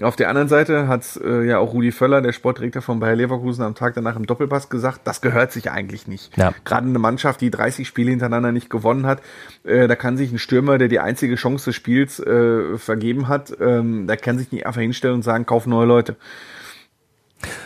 Auf 0.00 0.14
der 0.14 0.28
anderen 0.28 0.48
Seite 0.48 0.86
hat 0.86 1.04
äh, 1.22 1.44
ja 1.44 1.58
auch 1.58 1.74
Rudi 1.74 1.90
Völler, 1.90 2.22
der 2.22 2.32
Sportdirektor 2.32 2.80
von 2.80 3.00
Bayer 3.00 3.16
Leverkusen, 3.16 3.64
am 3.64 3.74
Tag 3.74 3.94
danach 3.94 4.16
im 4.16 4.24
Doppelpass 4.24 4.68
gesagt, 4.68 5.00
das 5.04 5.20
gehört 5.20 5.52
sich 5.52 5.70
eigentlich 5.70 6.06
nicht. 6.06 6.36
Ja. 6.36 6.54
Gerade 6.64 6.86
eine 6.86 6.98
Mannschaft, 7.00 7.40
die 7.40 7.50
30 7.50 7.88
Spiele 7.88 8.10
hintereinander 8.10 8.52
nicht 8.52 8.70
gewonnen 8.70 9.06
hat, 9.06 9.20
äh, 9.64 9.88
da 9.88 9.96
kann 9.96 10.16
sich 10.16 10.30
ein 10.32 10.38
Stürmer, 10.38 10.78
der 10.78 10.88
die 10.88 11.00
einzige 11.00 11.34
Chance 11.34 11.66
des 11.66 11.76
Spiels 11.76 12.20
äh, 12.20 12.78
vergeben 12.78 13.26
hat, 13.26 13.52
ähm, 13.60 14.06
da 14.06 14.14
kann 14.14 14.38
sich 14.38 14.52
nicht 14.52 14.66
einfach 14.66 14.80
hinstellen 14.80 15.16
und 15.16 15.22
sagen, 15.22 15.44
kauf 15.44 15.66
neue 15.66 15.86
Leute. 15.86 16.16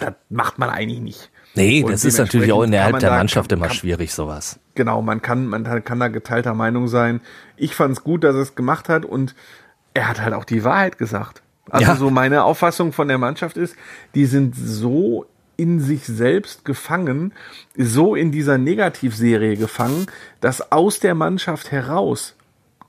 Das 0.00 0.14
macht 0.30 0.58
man 0.58 0.70
eigentlich 0.70 1.00
nicht. 1.00 1.30
Nee, 1.56 1.82
Und 1.82 1.92
das 1.92 2.04
ist 2.04 2.18
natürlich 2.18 2.52
auch 2.52 2.62
innerhalb 2.62 2.98
der 3.00 3.10
da- 3.10 3.16
Mannschaft 3.16 3.48
kann- 3.50 3.58
immer 3.58 3.68
kann- 3.68 3.76
schwierig, 3.76 4.12
sowas. 4.14 4.58
Genau, 4.74 5.02
man 5.02 5.22
kann, 5.22 5.46
man 5.46 5.64
kann 5.84 5.98
da 6.00 6.08
geteilter 6.08 6.54
Meinung 6.54 6.86
sein. 6.88 7.20
Ich 7.56 7.74
fand 7.74 7.96
es 7.96 8.04
gut, 8.04 8.24
dass 8.24 8.34
er 8.34 8.42
es 8.42 8.54
gemacht 8.54 8.88
hat 8.88 9.04
und 9.04 9.34
er 9.94 10.08
hat 10.08 10.20
halt 10.20 10.34
auch 10.34 10.44
die 10.44 10.62
Wahrheit 10.64 10.98
gesagt. 10.98 11.42
Also 11.70 11.86
Ja. 11.92 11.96
so 11.96 12.10
meine 12.10 12.44
Auffassung 12.44 12.92
von 12.92 13.08
der 13.08 13.18
Mannschaft 13.18 13.56
ist, 13.56 13.74
die 14.14 14.26
sind 14.26 14.54
so 14.54 15.26
in 15.56 15.80
sich 15.80 16.04
selbst 16.04 16.64
gefangen, 16.66 17.32
so 17.76 18.14
in 18.14 18.30
dieser 18.30 18.58
Negativserie 18.58 19.56
gefangen, 19.56 20.06
dass 20.42 20.70
aus 20.70 21.00
der 21.00 21.14
Mannschaft 21.14 21.72
heraus 21.72 22.34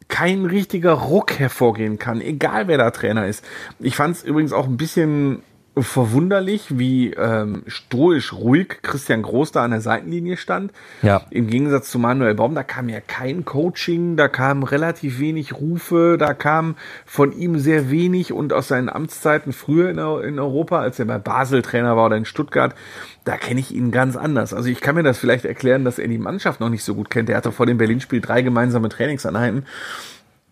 kein 0.09 0.45
richtiger 0.45 0.91
Ruck 0.93 1.39
hervorgehen 1.39 1.97
kann, 1.97 2.19
egal 2.21 2.67
wer 2.67 2.77
da 2.77 2.91
Trainer 2.91 3.25
ist. 3.27 3.43
Ich 3.79 3.95
fand 3.95 4.17
es 4.17 4.23
übrigens 4.23 4.51
auch 4.53 4.65
ein 4.65 4.77
bisschen 4.77 5.39
verwunderlich, 5.81 6.77
wie 6.77 7.13
ähm, 7.13 7.63
stoisch 7.67 8.33
ruhig 8.33 8.79
Christian 8.81 9.21
Groß 9.21 9.51
da 9.51 9.63
an 9.63 9.71
der 9.71 9.81
Seitenlinie 9.81 10.37
stand. 10.37 10.71
Ja. 11.01 11.21
Im 11.29 11.47
Gegensatz 11.47 11.91
zu 11.91 11.99
Manuel 11.99 12.35
Baum, 12.35 12.55
da 12.55 12.63
kam 12.63 12.89
ja 12.89 12.99
kein 12.99 13.45
Coaching, 13.45 14.17
da 14.17 14.27
kam 14.27 14.63
relativ 14.63 15.19
wenig 15.19 15.53
Rufe, 15.53 16.17
da 16.19 16.33
kam 16.33 16.75
von 17.05 17.31
ihm 17.31 17.59
sehr 17.59 17.89
wenig 17.89 18.33
und 18.33 18.53
aus 18.53 18.67
seinen 18.67 18.89
Amtszeiten 18.89 19.53
früher 19.53 19.89
in, 19.89 19.97
in 19.97 20.39
Europa, 20.39 20.79
als 20.79 20.99
er 20.99 21.05
bei 21.05 21.17
Basel 21.17 21.61
Trainer 21.61 21.95
war 21.95 22.07
oder 22.07 22.17
in 22.17 22.25
Stuttgart, 22.25 22.75
da 23.23 23.37
kenne 23.37 23.59
ich 23.59 23.73
ihn 23.73 23.91
ganz 23.91 24.15
anders. 24.15 24.53
Also 24.53 24.69
ich 24.69 24.81
kann 24.81 24.95
mir 24.95 25.03
das 25.03 25.17
vielleicht 25.17 25.45
erklären, 25.45 25.85
dass 25.85 25.99
er 25.99 26.07
die 26.07 26.17
Mannschaft 26.17 26.59
noch 26.59 26.69
nicht 26.69 26.83
so 26.83 26.95
gut 26.95 27.09
kennt. 27.09 27.29
Er 27.29 27.37
hatte 27.37 27.51
vor 27.51 27.65
dem 27.65 27.77
Berlin-Spiel 27.77 28.21
drei 28.21 28.41
gemeinsame 28.41 28.89
Trainingseinheiten. 28.89 29.65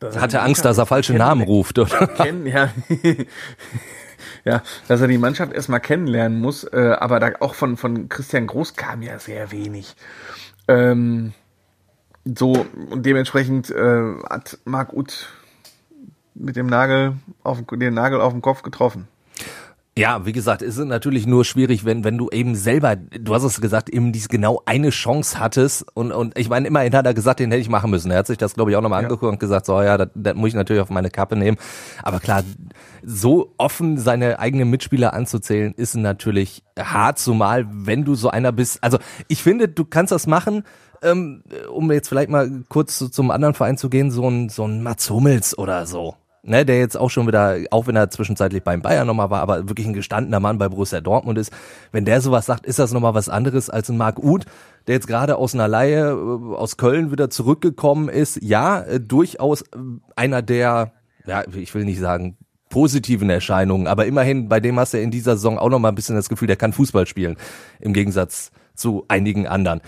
Hatte 0.02 0.42
Angst, 0.42 0.66
dass 0.66 0.78
er 0.78 0.86
falsche 0.86 1.14
Namen 1.14 1.42
ruft, 1.42 1.80
oder? 1.80 2.08
kennen, 2.08 2.46
ja. 2.46 2.70
ja, 4.44 4.62
dass 4.88 5.02
er 5.02 5.08
die 5.08 5.18
Mannschaft 5.18 5.54
erstmal 5.54 5.80
kennenlernen 5.80 6.40
muss, 6.40 6.64
äh, 6.64 6.96
aber 7.00 7.20
da 7.20 7.32
auch 7.40 7.56
von, 7.56 7.78
von 7.78 8.10
Christian 8.10 8.48
Groß 8.48 8.76
kam 8.76 9.02
ja 9.02 9.20
sehr 9.20 9.52
wenig. 9.52 9.96
Ähm, 10.68 11.34
so, 12.26 12.66
und 12.90 13.06
dementsprechend 13.06 13.70
äh, 13.70 14.16
hat 14.30 14.58
Marc 14.66 14.94
Uth 14.94 15.30
mit 16.34 16.56
dem 16.56 16.68
Nagel 16.68 17.14
auf 17.44 17.64
den 17.72 17.94
Nagel 17.94 18.20
auf 18.20 18.34
den 18.34 18.42
Kopf 18.42 18.62
getroffen. 18.62 19.08
Ja, 19.98 20.26
wie 20.26 20.34
gesagt, 20.34 20.62
es 20.62 20.76
ist 20.78 20.86
natürlich 20.86 21.26
nur 21.26 21.46
schwierig, 21.46 21.86
wenn, 21.86 22.04
wenn 22.04 22.18
du 22.18 22.30
eben 22.30 22.56
selber, 22.56 22.98
du 22.98 23.34
hast 23.34 23.44
es 23.46 23.62
gesagt, 23.62 23.90
eben 23.90 24.12
diese 24.12 24.28
genau 24.28 24.62
eine 24.66 24.90
Chance 24.90 25.40
hattest 25.40 25.86
und, 25.94 26.12
und 26.12 26.38
ich 26.38 26.50
meine, 26.50 26.68
immerhin 26.68 26.94
hat 26.94 27.06
er 27.06 27.14
gesagt, 27.14 27.40
den 27.40 27.50
hätte 27.50 27.62
ich 27.62 27.70
machen 27.70 27.92
müssen. 27.92 28.12
Er 28.12 28.18
hat 28.18 28.28
sich 28.28 28.38
das, 28.38 28.56
glaube 28.56 28.72
ich, 28.72 28.76
auch 28.78 28.82
nochmal 28.82 29.04
Ja. 29.04 29.08
angeguckt 29.08 29.32
und 29.32 29.40
gesagt, 29.40 29.66
so, 29.68 29.82
ja, 29.82 29.98
das, 29.98 30.10
das 30.14 30.36
muss 30.36 30.50
ich 30.50 30.56
natürlich 30.56 30.82
auf 30.82 30.90
meine 30.90 31.10
Kappe 31.10 31.38
nehmen. 31.38 31.56
Aber 32.04 32.20
klar, 32.20 32.44
so 33.04 33.54
offen 33.58 33.98
seine 33.98 34.40
eigenen 34.40 34.70
Mitspieler 34.70 35.14
anzuzählen, 35.14 35.74
ist 35.78 35.96
natürlich 35.96 36.62
hart, 36.78 37.18
zumal 37.18 37.66
wenn 37.72 38.04
du 38.04 38.16
so 38.16 38.30
einer 38.30 38.52
bist. 38.52 38.84
Also 38.84 38.98
ich 39.30 39.42
finde, 39.42 39.70
du 39.70 39.86
kannst 39.86 40.12
das 40.12 40.28
machen, 40.28 40.64
ähm, 41.04 41.42
um 41.74 41.90
jetzt 41.90 42.10
vielleicht 42.10 42.30
mal 42.30 42.64
kurz 42.68 42.98
zu, 42.98 43.08
zum 43.08 43.32
anderen 43.32 43.54
Verein 43.54 43.78
zu 43.78 43.90
gehen, 43.90 44.12
so 44.12 44.28
ein, 44.30 44.50
so 44.50 44.68
ein 44.68 44.84
Mats 44.84 45.10
Hummels 45.10 45.58
oder 45.58 45.86
so. 45.86 46.16
Ne, 46.46 46.66
der 46.66 46.80
jetzt 46.80 46.98
auch 46.98 47.10
schon 47.10 47.28
wieder, 47.28 47.58
auch 47.72 47.88
wenn 47.88 47.96
er 47.96 48.10
zwischenzeitlich 48.10 48.64
beim 48.64 48.82
Bayern 48.82 49.08
nochmal 49.08 49.30
war, 49.30 49.42
aber 49.42 49.68
wirklich 49.68 49.88
ein 49.88 49.94
gestandener 49.94 50.40
Mann 50.40 50.58
bei 50.58 50.70
Borussia 50.70 51.02
Dortmund 51.02 51.38
ist, 51.38 51.52
wenn 51.92 52.06
der 52.06 52.22
sowas 52.22 52.46
sagt, 52.46 52.66
ist 52.66 52.80
das 52.80 52.94
nochmal 52.94 53.14
was 53.14 53.30
anderes 53.30 53.70
als 53.70 53.90
ein 53.90 53.98
Marc 53.98 54.20
Uth, 54.20 54.46
der 54.88 54.96
jetzt 54.96 55.08
gerade 55.08 55.38
aus 55.38 55.54
einer 55.54 55.68
Laie 55.68 56.12
äh, 56.12 56.56
aus 56.56 56.78
Köln 56.78 57.12
wieder 57.12 57.30
zurückgekommen 57.30 58.10
ist. 58.10 58.42
Ja, 58.42 58.82
äh, 58.82 59.00
durchaus 59.00 59.62
äh, 59.62 59.66
einer 60.16 60.42
der, 60.42 60.94
ja, 61.26 61.44
ich 61.54 61.74
will 61.74 61.86
nicht 61.86 62.00
sagen, 62.00 62.38
positiven 62.70 63.30
Erscheinungen, 63.30 63.88
aber 63.88 64.06
immerhin, 64.06 64.50
bei 64.50 64.60
dem 64.60 64.80
hast 64.80 64.94
du 64.94 65.00
in 65.00 65.12
dieser 65.12 65.36
Saison 65.36 65.58
auch 65.58 65.70
nochmal 65.70 65.92
ein 65.92 65.96
bisschen 65.96 66.16
das 66.16 66.30
Gefühl, 66.30 66.48
der 66.48 66.58
kann 66.58 66.74
Fußball 66.74 67.06
spielen, 67.06 67.38
im 67.80 67.94
Gegensatz 67.94 68.52
zu 68.76 69.06
einigen 69.08 69.48
anderen 69.48 69.82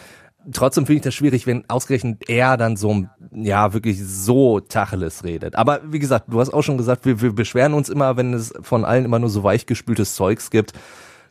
trotzdem 0.51 0.85
finde 0.85 0.97
ich 0.97 1.03
das 1.03 1.13
schwierig, 1.13 1.47
wenn 1.47 1.69
ausgerechnet 1.69 2.29
er 2.29 2.57
dann 2.57 2.77
so, 2.77 3.05
ja, 3.31 3.73
wirklich 3.73 4.03
so 4.05 4.59
Tacheles 4.59 5.23
redet. 5.23 5.55
Aber 5.55 5.81
wie 5.85 5.99
gesagt, 5.99 6.25
du 6.27 6.39
hast 6.39 6.53
auch 6.53 6.63
schon 6.63 6.77
gesagt, 6.77 7.05
wir, 7.05 7.21
wir 7.21 7.33
beschweren 7.33 7.73
uns 7.73 7.89
immer, 7.89 8.17
wenn 8.17 8.33
es 8.33 8.53
von 8.61 8.85
allen 8.85 9.05
immer 9.05 9.19
nur 9.19 9.29
so 9.29 9.43
weichgespültes 9.43 10.15
Zeugs 10.15 10.49
gibt. 10.49 10.73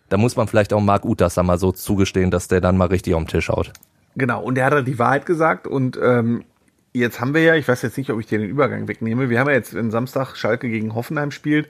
Da 0.09 0.17
muss 0.17 0.37
man 0.37 0.47
vielleicht 0.47 0.73
auch 0.73 0.81
Marc 0.81 1.05
Utas 1.05 1.35
da 1.35 1.43
mal 1.43 1.59
so 1.59 1.73
zugestehen, 1.73 2.31
dass 2.31 2.49
der 2.49 2.61
dann 2.61 2.77
mal 2.77 2.89
richtig 2.89 3.15
auf 3.15 3.23
den 3.23 3.29
Tisch 3.29 3.49
haut. 3.49 3.73
Genau, 4.15 4.43
und 4.43 4.57
er 4.57 4.67
hat 4.67 4.73
halt 4.73 4.87
die 4.87 4.99
Wahrheit 4.99 5.27
gesagt 5.27 5.67
und 5.67 5.99
ähm, 6.03 6.45
jetzt 6.93 7.21
haben 7.21 7.35
wir 7.35 7.43
ja, 7.43 7.55
ich 7.55 7.67
weiß 7.69 7.83
jetzt 7.83 7.99
nicht, 7.99 8.11
ob 8.11 8.21
ich 8.21 8.27
dir 8.27 8.39
den 8.39 8.49
Übergang 8.49 8.89
wegnehme, 8.89 9.29
wir 9.29 9.41
haben 9.41 9.49
ja 9.49 9.55
jetzt, 9.55 9.75
wenn 9.75 9.91
Samstag 9.91 10.37
Schalke 10.37 10.69
gegen 10.69 10.95
Hoffenheim 10.95 11.31
spielt, 11.31 11.69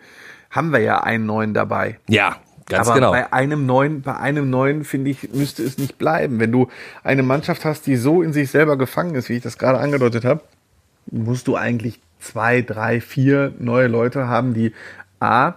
haben 0.50 0.72
wir 0.72 0.78
ja 0.80 1.02
einen 1.02 1.26
neuen 1.26 1.54
dabei. 1.54 1.98
Ja, 2.08 2.36
Ganz 2.68 2.88
Aber 2.88 2.96
genau. 2.96 3.12
bei 3.12 3.32
einem 3.32 3.64
neuen, 3.64 4.02
bei 4.02 4.16
einem 4.16 4.50
neuen 4.50 4.84
finde 4.84 5.10
ich, 5.10 5.32
müsste 5.32 5.62
es 5.62 5.78
nicht 5.78 5.98
bleiben. 5.98 6.40
Wenn 6.40 6.50
du 6.50 6.68
eine 7.04 7.22
Mannschaft 7.22 7.64
hast, 7.64 7.86
die 7.86 7.96
so 7.96 8.22
in 8.22 8.32
sich 8.32 8.50
selber 8.50 8.76
gefangen 8.76 9.14
ist, 9.14 9.28
wie 9.28 9.34
ich 9.34 9.42
das 9.42 9.56
gerade 9.56 9.78
angedeutet 9.78 10.24
habe, 10.24 10.40
musst 11.10 11.46
du 11.46 11.56
eigentlich 11.56 12.00
zwei, 12.18 12.62
drei, 12.62 13.00
vier 13.00 13.52
neue 13.58 13.86
Leute 13.86 14.26
haben, 14.26 14.52
die 14.52 14.72
A, 15.20 15.54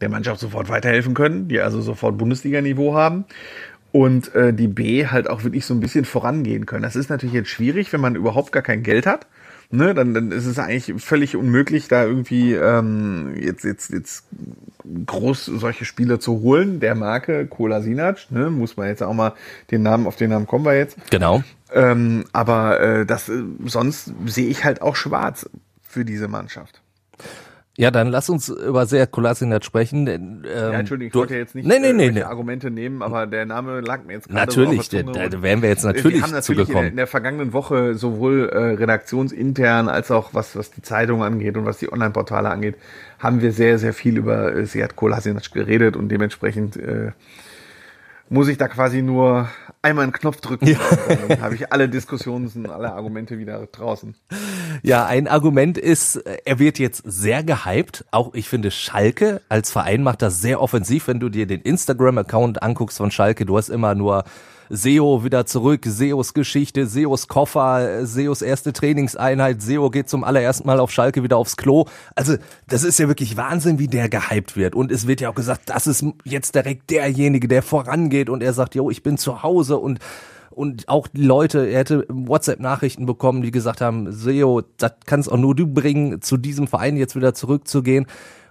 der 0.00 0.08
Mannschaft 0.08 0.40
sofort 0.40 0.68
weiterhelfen 0.68 1.14
können, 1.14 1.48
die 1.48 1.60
also 1.60 1.80
sofort 1.80 2.16
Bundesliga-Niveau 2.16 2.94
haben 2.94 3.24
und 3.90 4.32
äh, 4.34 4.52
die 4.52 4.68
B 4.68 5.06
halt 5.06 5.28
auch 5.28 5.42
wirklich 5.42 5.64
so 5.64 5.74
ein 5.74 5.80
bisschen 5.80 6.04
vorangehen 6.04 6.66
können. 6.66 6.82
Das 6.82 6.96
ist 6.96 7.10
natürlich 7.10 7.34
jetzt 7.34 7.48
schwierig, 7.48 7.92
wenn 7.92 8.00
man 8.00 8.14
überhaupt 8.14 8.52
gar 8.52 8.62
kein 8.62 8.82
Geld 8.82 9.06
hat 9.06 9.26
ne, 9.70 9.94
dann, 9.94 10.14
dann 10.14 10.32
ist 10.32 10.46
es 10.46 10.58
eigentlich 10.58 11.02
völlig 11.02 11.36
unmöglich, 11.36 11.88
da 11.88 12.04
irgendwie 12.04 12.54
ähm, 12.54 13.34
jetzt, 13.38 13.64
jetzt, 13.64 13.90
jetzt 13.90 14.24
groß 15.06 15.46
solche 15.46 15.84
Spieler 15.84 16.20
zu 16.20 16.40
holen. 16.40 16.80
Der 16.80 16.94
Marke 16.94 17.46
Kola 17.46 17.80
Sinac, 17.80 18.30
ne, 18.30 18.50
muss 18.50 18.76
man 18.76 18.88
jetzt 18.88 19.02
auch 19.02 19.14
mal 19.14 19.34
den 19.70 19.82
Namen, 19.82 20.06
auf 20.06 20.16
den 20.16 20.30
Namen 20.30 20.46
kommen 20.46 20.64
wir 20.64 20.76
jetzt. 20.76 20.96
Genau. 21.10 21.42
Ähm, 21.72 22.24
aber 22.32 22.80
äh, 22.80 23.06
das 23.06 23.28
äh, 23.28 23.42
sonst 23.64 24.12
sehe 24.26 24.48
ich 24.48 24.64
halt 24.64 24.82
auch 24.82 24.96
schwarz 24.96 25.48
für 25.82 26.04
diese 26.04 26.28
Mannschaft. 26.28 26.80
Ja, 27.78 27.90
dann 27.90 28.08
lass 28.08 28.30
uns 28.30 28.48
über 28.48 28.86
Seat 28.86 29.10
Kolasinac 29.10 29.64
sprechen. 29.64 30.06
Ähm, 30.06 30.42
ja, 30.44 30.72
Entschuldigung, 30.72 31.08
ich 31.08 31.14
wollte 31.14 31.36
jetzt 31.36 31.54
nicht 31.54 31.66
nee, 31.66 31.78
nee, 31.78 31.92
nee, 31.92 32.10
nee. 32.10 32.22
Argumente 32.22 32.70
nehmen, 32.70 33.02
aber 33.02 33.26
der 33.26 33.44
Name 33.44 33.80
lag 33.80 34.04
mir 34.04 34.14
jetzt 34.14 34.28
gerade 34.28 34.46
Natürlich, 34.46 34.88
so 34.88 35.02
da, 35.02 35.28
da 35.28 35.42
wären 35.42 35.60
wir 35.60 35.68
jetzt 35.68 35.84
natürlich, 35.84 36.18
wir 36.18 36.22
haben 36.22 36.32
natürlich. 36.32 36.70
In, 36.70 36.76
in 36.78 36.96
der 36.96 37.06
vergangenen 37.06 37.52
Woche 37.52 37.94
sowohl 37.94 38.48
äh, 38.48 38.58
redaktionsintern 38.76 39.90
als 39.90 40.10
auch 40.10 40.32
was, 40.32 40.56
was 40.56 40.70
die 40.70 40.80
Zeitung 40.80 41.22
angeht 41.22 41.56
und 41.58 41.66
was 41.66 41.76
die 41.76 41.92
Online-Portale 41.92 42.48
angeht, 42.48 42.76
haben 43.18 43.42
wir 43.42 43.52
sehr, 43.52 43.78
sehr 43.78 43.92
viel 43.92 44.16
über 44.16 44.54
äh, 44.54 44.64
Seat 44.64 44.96
Kolasinac 44.96 45.52
geredet 45.52 45.96
und 45.96 46.08
dementsprechend 46.08 46.76
äh, 46.76 47.12
muss 48.28 48.48
ich 48.48 48.58
da 48.58 48.68
quasi 48.68 49.02
nur 49.02 49.48
einmal 49.82 50.04
einen 50.04 50.12
Knopf 50.12 50.40
drücken. 50.40 50.66
Ja. 50.66 50.78
Dann 51.28 51.40
habe 51.40 51.54
ich 51.54 51.72
alle 51.72 51.88
Diskussionen 51.88 52.50
und 52.54 52.68
alle 52.68 52.92
Argumente 52.92 53.38
wieder 53.38 53.66
draußen. 53.66 54.14
Ja, 54.82 55.06
ein 55.06 55.28
Argument 55.28 55.78
ist, 55.78 56.16
er 56.16 56.58
wird 56.58 56.78
jetzt 56.78 57.02
sehr 57.04 57.44
gehypt. 57.44 58.04
Auch 58.10 58.34
ich 58.34 58.48
finde, 58.48 58.70
Schalke 58.70 59.40
als 59.48 59.70
Verein 59.70 60.02
macht 60.02 60.22
das 60.22 60.40
sehr 60.40 60.60
offensiv. 60.60 61.08
Wenn 61.08 61.20
du 61.20 61.28
dir 61.28 61.46
den 61.46 61.60
Instagram-Account 61.60 62.62
anguckst 62.62 62.98
von 62.98 63.10
Schalke, 63.10 63.46
du 63.46 63.56
hast 63.56 63.68
immer 63.68 63.94
nur 63.94 64.24
SEO 64.70 65.24
wieder 65.24 65.46
zurück, 65.46 65.82
SEOs 65.86 66.34
Geschichte, 66.34 66.86
SEOs 66.86 67.28
Koffer, 67.28 68.06
SEOs 68.06 68.42
erste 68.42 68.72
Trainingseinheit, 68.72 69.62
SEO 69.62 69.90
geht 69.90 70.08
zum 70.08 70.24
allerersten 70.24 70.66
Mal 70.66 70.80
auf 70.80 70.90
Schalke 70.90 71.22
wieder 71.22 71.36
aufs 71.36 71.56
Klo. 71.56 71.86
Also 72.14 72.36
das 72.68 72.84
ist 72.84 72.98
ja 72.98 73.08
wirklich 73.08 73.36
Wahnsinn, 73.36 73.78
wie 73.78 73.88
der 73.88 74.08
gehypt 74.08 74.56
wird. 74.56 74.74
Und 74.74 74.90
es 74.90 75.06
wird 75.06 75.20
ja 75.20 75.30
auch 75.30 75.34
gesagt, 75.34 75.62
das 75.66 75.86
ist 75.86 76.04
jetzt 76.24 76.54
direkt 76.54 76.90
derjenige, 76.90 77.48
der 77.48 77.62
vorangeht 77.62 78.30
und 78.30 78.42
er 78.42 78.52
sagt, 78.52 78.74
jo, 78.74 78.90
ich 78.90 79.02
bin 79.02 79.18
zu 79.18 79.42
Hause 79.42 79.78
und 79.78 80.00
und 80.50 80.88
auch 80.88 81.06
die 81.06 81.22
Leute, 81.22 81.66
er 81.66 81.80
hätte 81.80 82.06
WhatsApp-Nachrichten 82.08 83.04
bekommen, 83.04 83.42
die 83.42 83.50
gesagt 83.50 83.82
haben, 83.82 84.10
SEO, 84.10 84.62
das 84.78 84.92
kannst 85.04 85.30
auch 85.30 85.36
nur 85.36 85.54
du 85.54 85.66
bringen, 85.66 86.22
zu 86.22 86.38
diesem 86.38 86.66
Verein 86.66 86.96
jetzt 86.96 87.14
wieder 87.14 87.34
zurückzugehen. 87.34 88.06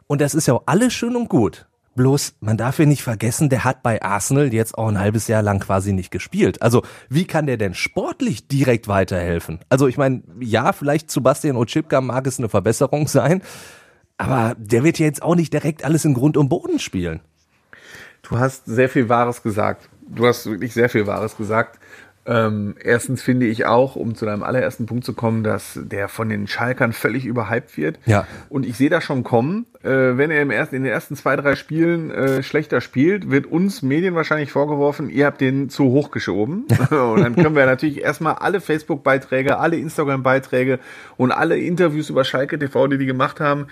Und 0.06 0.22
das 0.22 0.36
ist 0.36 0.46
ja 0.46 0.54
auch 0.54 0.64
alles 0.68 0.94
schön 0.94 1.16
und 1.16 1.30
gut. 1.30 1.66
Bloß, 1.96 2.36
man 2.42 2.58
darf 2.58 2.78
ja 2.78 2.86
nicht 2.86 3.04
vergessen, 3.04 3.48
der 3.48 3.64
hat 3.64 3.82
bei 3.82 4.02
Arsenal 4.02 4.54
jetzt 4.54 4.78
auch 4.78 4.90
ein 4.90 5.00
halbes 5.00 5.30
Jahr 5.30 5.42
lang 5.42 5.62
quasi 5.62 5.94
nicht 5.94 6.12
gespielt. 6.12 6.62
Also, 6.62 6.84
wie 7.10 7.26
kann 7.26 7.48
der 7.48 7.56
denn 7.56 7.74
sportlich 7.74 8.50
direkt 8.50 8.90
weiterhelfen? 8.90 9.60
Also, 9.70 9.88
ich 9.88 9.98
meine, 9.98 10.22
ja, 10.42 10.74
vielleicht 10.74 11.10
zu 11.10 11.24
Bastian 11.24 11.56
Ochipka 11.56 12.02
mag 12.02 12.28
es 12.28 12.38
eine 12.38 12.50
Verbesserung 12.50 13.08
sein, 13.08 13.42
aber 14.18 14.56
der 14.58 14.84
wird 14.84 15.00
ja 15.00 15.06
jetzt 15.06 15.24
auch 15.24 15.36
nicht 15.36 15.54
direkt 15.54 15.86
alles 15.86 16.04
in 16.04 16.14
Grund 16.14 16.36
und 16.36 16.50
Boden 16.50 16.80
spielen. 16.80 17.22
Du 18.24 18.40
hast 18.40 18.66
sehr 18.66 18.90
viel 18.90 19.08
Wahres 19.08 19.42
gesagt. 19.42 19.90
Du 20.08 20.28
hast 20.28 20.46
wirklich 20.46 20.74
sehr 20.74 20.90
viel 20.90 21.08
Wahres 21.08 21.38
gesagt. 21.38 21.80
Ähm, 22.28 22.76
erstens 22.84 23.22
finde 23.22 23.46
ich 23.46 23.66
auch, 23.66 23.96
um 23.96 24.16
zu 24.16 24.26
deinem 24.26 24.42
allerersten 24.42 24.88
Punkt 24.88 25.06
zu 25.06 25.14
kommen, 25.14 25.44
dass 25.44 25.80
der 25.82 26.08
von 26.08 26.28
den 26.30 26.48
Schalkern 26.48 26.92
völlig 26.92 27.26
überhyped 27.26 27.78
wird. 27.78 28.00
Ja. 28.06 28.26
Und 28.50 28.66
ich 28.66 28.78
sehe 28.78 28.90
das 28.90 29.04
schon 29.04 29.24
kommen. 29.24 29.68
Äh, 29.84 30.18
wenn 30.18 30.32
er 30.32 30.42
im 30.42 30.50
ersten, 30.50 30.76
in 30.76 30.84
den 30.84 30.92
ersten 30.92 31.16
zwei, 31.16 31.36
drei 31.36 31.56
Spielen 31.56 32.10
äh, 32.10 32.42
schlechter 32.42 32.82
spielt, 32.82 33.30
wird 33.30 33.46
uns 33.46 33.84
Medien 33.84 34.16
wahrscheinlich 34.16 34.52
vorgeworfen, 34.52 35.10
ihr 35.10 35.28
habt 35.28 35.40
den 35.40 35.70
zu 35.70 35.86
hoch 35.86 36.10
geschoben. 36.10 36.66
und 36.90 37.22
dann 37.22 37.36
können 37.36 37.56
wir 37.56 37.68
natürlich 37.68 38.02
erstmal 38.02 38.34
alle 38.36 38.60
Facebook-Beiträge, 38.60 39.60
alle 39.60 39.78
Instagram-Beiträge 39.78 40.80
und 41.18 41.32
alle 41.32 41.60
Interviews 41.60 42.10
über 42.10 42.24
Schalke 42.24 42.58
TV, 42.58 42.88
die 42.88 42.98
die 42.98 43.06
gemacht 43.06 43.40
haben, 43.40 43.68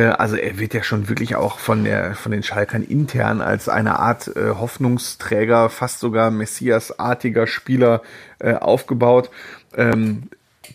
also 0.00 0.36
er 0.36 0.58
wird 0.58 0.74
ja 0.74 0.82
schon 0.82 1.08
wirklich 1.08 1.34
auch 1.36 1.58
von 1.58 1.84
der 1.84 2.14
von 2.14 2.30
den 2.30 2.42
Schalkern 2.42 2.82
intern 2.82 3.40
als 3.40 3.68
eine 3.68 3.98
Art 3.98 4.28
äh, 4.36 4.50
Hoffnungsträger, 4.50 5.70
fast 5.70 6.00
sogar 6.00 6.30
Messias-artiger 6.30 7.46
Spieler 7.46 8.02
äh, 8.38 8.54
aufgebaut. 8.54 9.30
Ähm, 9.74 10.28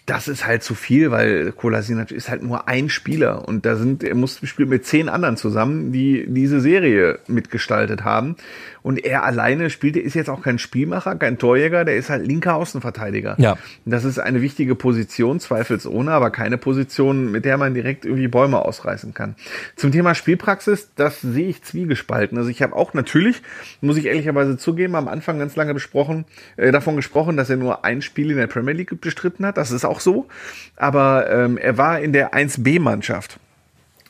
das 0.05 0.27
ist 0.27 0.45
halt 0.45 0.63
zu 0.63 0.75
viel, 0.75 1.12
weil 1.12 1.51
Kolasinac 1.51 2.12
ist 2.12 2.29
halt 2.29 2.43
nur 2.43 2.67
ein 2.67 2.89
Spieler 2.89 3.47
und 3.47 3.65
da 3.65 3.75
sind, 3.75 4.03
er 4.03 4.15
muss 4.15 4.39
spielt 4.43 4.69
mit 4.69 4.85
zehn 4.85 5.09
anderen 5.09 5.38
zusammen, 5.38 5.91
die 5.91 6.25
diese 6.27 6.59
Serie 6.59 7.19
mitgestaltet 7.27 8.03
haben. 8.03 8.35
Und 8.83 9.03
er 9.05 9.23
alleine 9.23 9.69
spielt, 9.69 9.95
er 9.95 10.03
ist 10.03 10.13
jetzt 10.13 10.29
auch 10.29 10.41
kein 10.41 10.59
Spielmacher, 10.59 11.15
kein 11.15 11.38
Torjäger, 11.38 11.85
der 11.85 11.95
ist 11.95 12.09
halt 12.09 12.27
linker 12.27 12.55
Außenverteidiger. 12.55 13.35
Ja. 13.38 13.57
Das 13.85 14.03
ist 14.03 14.19
eine 14.19 14.41
wichtige 14.41 14.75
Position, 14.75 15.39
zweifelsohne, 15.39 16.12
aber 16.12 16.31
keine 16.31 16.57
Position, 16.57 17.31
mit 17.31 17.45
der 17.45 17.57
man 17.57 17.73
direkt 17.73 18.03
irgendwie 18.03 18.27
Bäume 18.27 18.63
ausreißen 18.63 19.13
kann. 19.13 19.35
Zum 19.77 19.93
Thema 19.93 20.15
Spielpraxis, 20.15 20.89
das 20.97 21.21
sehe 21.21 21.47
ich 21.47 21.63
zwiegespalten. 21.63 22.38
Also 22.38 22.50
ich 22.50 22.62
habe 22.62 22.75
auch 22.75 22.93
natürlich, 22.93 23.41
muss 23.79 23.95
ich 23.95 24.05
ehrlicherweise 24.05 24.57
zugeben, 24.57 24.95
am 24.95 25.07
Anfang 25.07 25.39
ganz 25.39 25.55
lange 25.55 25.73
besprochen, 25.73 26.25
äh, 26.57 26.71
davon 26.73 26.97
gesprochen, 26.97 27.38
dass 27.38 27.50
er 27.50 27.55
nur 27.55 27.85
ein 27.85 28.01
Spiel 28.01 28.31
in 28.31 28.38
der 28.38 28.47
Premier 28.47 28.73
League 28.73 29.00
bestritten 29.00 29.45
hat. 29.45 29.55
Das 29.55 29.71
ist 29.71 29.82
auch 29.85 29.99
so. 29.99 30.27
Aber 30.75 31.29
ähm, 31.29 31.57
er 31.57 31.77
war 31.77 31.99
in 31.99 32.13
der 32.13 32.33
1B-Mannschaft. 32.33 33.39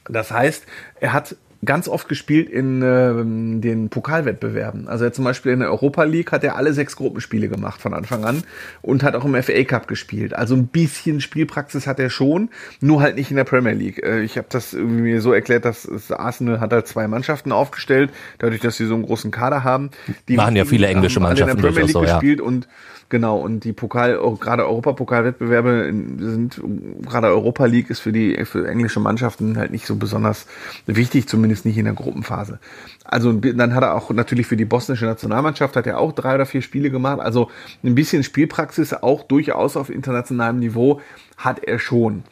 Das 0.05 0.31
heißt, 0.31 0.65
er 0.99 1.13
hat 1.13 1.35
ganz 1.65 1.87
oft 1.87 2.09
gespielt 2.09 2.49
in 2.49 2.81
äh, 2.81 3.13
den 3.61 3.89
Pokalwettbewerben. 3.89 4.87
Also 4.87 5.09
zum 5.09 5.23
Beispiel 5.23 5.53
in 5.53 5.59
der 5.59 5.69
Europa 5.69 6.03
League 6.03 6.31
hat 6.31 6.43
er 6.43 6.55
alle 6.55 6.73
sechs 6.73 6.95
Gruppenspiele 6.95 7.47
gemacht 7.47 7.81
von 7.81 7.93
Anfang 7.93 8.25
an 8.25 8.43
und 8.81 9.03
hat 9.03 9.15
auch 9.15 9.25
im 9.25 9.41
FA 9.41 9.63
Cup 9.63 9.87
gespielt. 9.87 10.33
Also 10.33 10.55
ein 10.55 10.67
bisschen 10.67 11.21
Spielpraxis 11.21 11.87
hat 11.87 11.99
er 11.99 12.09
schon, 12.09 12.49
nur 12.81 13.01
halt 13.01 13.15
nicht 13.15 13.29
in 13.29 13.37
der 13.37 13.43
Premier 13.43 13.73
League. 13.73 14.03
Äh, 14.03 14.21
ich 14.21 14.37
habe 14.37 14.47
das 14.49 14.73
irgendwie 14.73 15.01
mir 15.01 15.21
so 15.21 15.33
erklärt, 15.33 15.65
dass 15.65 16.11
Arsenal 16.11 16.59
hat 16.59 16.73
halt 16.73 16.87
zwei 16.87 17.07
Mannschaften 17.07 17.51
aufgestellt, 17.51 18.11
dadurch, 18.39 18.61
dass 18.61 18.77
sie 18.77 18.85
so 18.85 18.95
einen 18.95 19.03
großen 19.03 19.31
Kader 19.31 19.63
haben. 19.63 19.91
Die 20.27 20.37
waren 20.37 20.55
ja 20.55 20.65
viele 20.65 20.87
englische 20.87 21.19
Mannschaften 21.19 21.57
in 21.57 21.61
der 21.61 21.69
Premier 21.69 21.83
League 21.83 21.93
so, 21.93 22.03
ja. 22.03 22.13
gespielt 22.13 22.41
und 22.41 22.67
Genau, 23.13 23.37
und 23.37 23.63
die 23.63 23.73
Pokal, 23.73 24.17
gerade 24.39 24.65
Europapokalwettbewerbe 24.65 25.93
sind, 26.17 26.59
gerade 27.05 27.27
Europa 27.27 27.65
League 27.65 27.91
ist 27.91 27.99
für 27.99 28.11
die, 28.11 28.43
für 28.43 28.67
englische 28.67 28.99
Mannschaften 28.99 29.55
halt 29.55 29.69
nicht 29.69 29.85
so 29.85 29.97
besonders 29.97 30.47
wichtig, 30.87 31.27
zumindest 31.27 31.63
nicht 31.63 31.77
in 31.77 31.85
der 31.85 31.93
Gruppenphase. 31.93 32.57
Also, 33.03 33.31
dann 33.31 33.75
hat 33.75 33.83
er 33.83 33.93
auch 33.93 34.09
natürlich 34.09 34.47
für 34.47 34.57
die 34.57 34.65
bosnische 34.65 35.05
Nationalmannschaft 35.05 35.75
hat 35.75 35.85
er 35.85 35.99
auch 35.99 36.11
drei 36.11 36.33
oder 36.33 36.47
vier 36.47 36.63
Spiele 36.63 36.89
gemacht. 36.89 37.19
Also, 37.19 37.51
ein 37.83 37.93
bisschen 37.93 38.23
Spielpraxis 38.23 38.93
auch 38.93 39.21
durchaus 39.21 39.77
auf 39.77 39.91
internationalem 39.91 40.57
Niveau 40.57 40.99
hat 41.37 41.63
er 41.63 41.77
schon. 41.77 42.23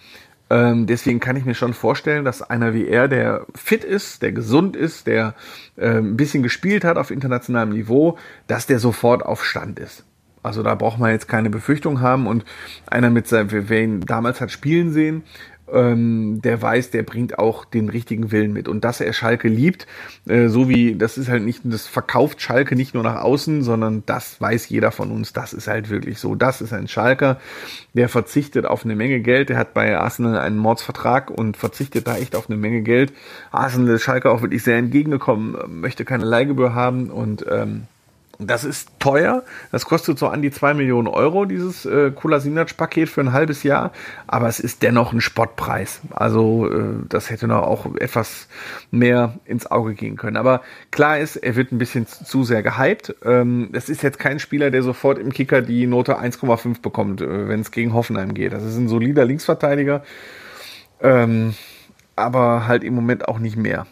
Ähm, 0.50 0.88
deswegen 0.88 1.20
kann 1.20 1.36
ich 1.36 1.46
mir 1.46 1.54
schon 1.54 1.76
vorstellen, 1.76 2.26
dass 2.26 2.42
einer 2.42 2.74
wie 2.74 2.88
er, 2.88 3.08
der 3.08 3.46
fit 3.54 3.84
ist, 3.84 4.24
der 4.24 4.32
gesund 4.32 4.76
ist, 4.76 5.06
der 5.06 5.36
äh, 5.78 6.00
ein 6.00 6.18
bisschen 6.18 6.42
gespielt 6.42 6.84
hat 6.84 6.98
auf 6.98 7.12
internationalem 7.12 7.70
Niveau, 7.70 8.18
dass 8.48 8.66
der 8.66 8.80
sofort 8.80 9.24
auf 9.24 9.46
Stand 9.46 9.78
ist. 9.78 10.06
Also 10.44 10.64
da 10.64 10.76
braucht 10.76 11.00
man 11.00 11.12
jetzt 11.12 11.28
keine 11.28 11.50
Befürchtung 11.50 12.02
haben 12.02 12.28
und 12.28 12.46
einer 12.88 13.10
mit 13.10 13.28
seinem, 13.28 13.50
wer 13.52 13.82
ihn 13.82 14.02
damals 14.02 14.42
hat 14.42 14.52
spielen 14.52 14.92
sehen 14.92 15.24
ähm, 15.72 16.42
der 16.42 16.62
weiß, 16.62 16.92
der 16.92 17.04
bringt 17.04 17.40
auch 17.40 17.66
den 17.66 17.90
richtigen 17.90 18.32
Willen 18.32 18.54
mit. 18.54 18.68
Und 18.68 18.84
dass 18.84 19.02
er 19.02 19.14
Schalke 19.14 19.48
liebt, 19.48 19.88
äh, 20.28 20.48
so 20.48 20.70
wie, 20.70 20.96
das 20.96 21.18
ist 21.18 21.30
halt 21.30 21.44
nicht, 21.44 21.62
das 21.64 21.88
verkauft 21.88 22.42
Schalke 22.42 22.76
nicht 22.76 22.94
nur 22.94 23.04
nach 23.04 23.22
außen, 23.22 23.64
sondern 23.64 24.04
das 24.06 24.40
weiß 24.40 24.70
jeder 24.70 24.92
von 24.92 25.12
uns, 25.12 25.34
das 25.34 25.54
ist 25.54 25.68
halt 25.68 25.90
wirklich 25.90 26.20
so. 26.20 26.36
Das 26.36 26.62
ist 26.62 26.74
ein 26.74 26.88
Schalker, 26.88 27.40
der 27.94 28.10
verzichtet 28.10 28.66
auf 28.66 28.86
eine 28.86 28.96
Menge 28.96 29.22
Geld, 29.22 29.50
der 29.50 29.58
hat 29.58 29.74
bei 29.74 29.98
Arsenal 29.98 30.38
einen 30.38 30.58
Mordsvertrag 30.58 31.30
und 31.30 31.58
verzichtet 31.58 32.08
da 32.08 32.18
echt 32.18 32.36
auf 32.36 32.50
eine 32.50 32.58
Menge 32.58 32.82
Geld. 32.82 33.14
Arsenal 33.52 33.96
ist 33.96 34.04
Schalke 34.04 34.30
auch 34.30 34.42
wirklich 34.42 34.64
sehr 34.64 34.78
entgegengekommen, 34.78 35.56
möchte 35.68 36.06
keine 36.06 36.26
Leihgebühr 36.26 36.74
haben 36.74 37.10
und 37.10 37.46
ähm, 37.50 37.84
das 38.42 38.64
ist 38.64 38.90
teuer. 39.00 39.44
Das 39.72 39.86
kostet 39.86 40.18
so 40.18 40.28
an 40.28 40.42
die 40.42 40.52
zwei 40.52 40.74
Millionen 40.74 41.08
Euro, 41.08 41.46
dieses 41.46 41.86
äh, 41.86 42.12
Kolasinac-Paket 42.12 43.10
für 43.10 43.22
ein 43.22 43.34
halbes 43.34 43.64
Jahr. 43.64 43.92
Aber 44.28 44.48
es 44.48 44.60
ist 44.60 44.84
dennoch 44.84 45.14
ein 45.14 45.22
Spottpreis. 45.22 46.02
Also 46.12 46.70
äh, 46.70 46.96
das 47.08 47.30
hätte 47.30 47.48
noch 47.48 47.64
auch 47.64 47.86
etwas 47.96 48.48
mehr 48.90 49.40
ins 49.46 49.70
Auge 49.70 49.94
gehen 49.94 50.18
können. 50.18 50.38
Aber 50.38 50.62
klar 50.90 51.20
ist, 51.20 51.36
er 51.36 51.56
wird 51.56 51.72
ein 51.72 51.78
bisschen 51.78 52.08
zu 52.08 52.44
sehr 52.44 52.64
gehypt. 52.64 53.16
Ähm, 53.24 53.70
das 53.72 53.90
ist 53.90 54.02
jetzt 54.02 54.20
kein 54.20 54.40
Spieler, 54.40 54.72
der 54.72 54.84
sofort 54.84 55.20
im 55.20 55.32
Kicker 55.32 55.62
die 55.62 55.86
Note 55.88 56.20
1,5 56.20 56.82
bekommt, 56.82 57.22
äh, 57.22 57.48
wenn 57.48 57.62
es 57.62 57.72
gegen 57.72 57.94
Hoffenheim 57.94 58.34
geht. 58.34 58.54
Das 58.54 58.64
ist 58.64 58.78
ein 58.78 58.88
solider 58.88 59.26
Linksverteidiger. 59.26 60.04
Ähm, 61.00 61.54
aber 62.16 62.68
halt 62.68 62.84
im 62.84 62.94
Moment 62.96 63.28
auch 63.28 63.40
nicht 63.40 63.58
mehr 63.58 63.86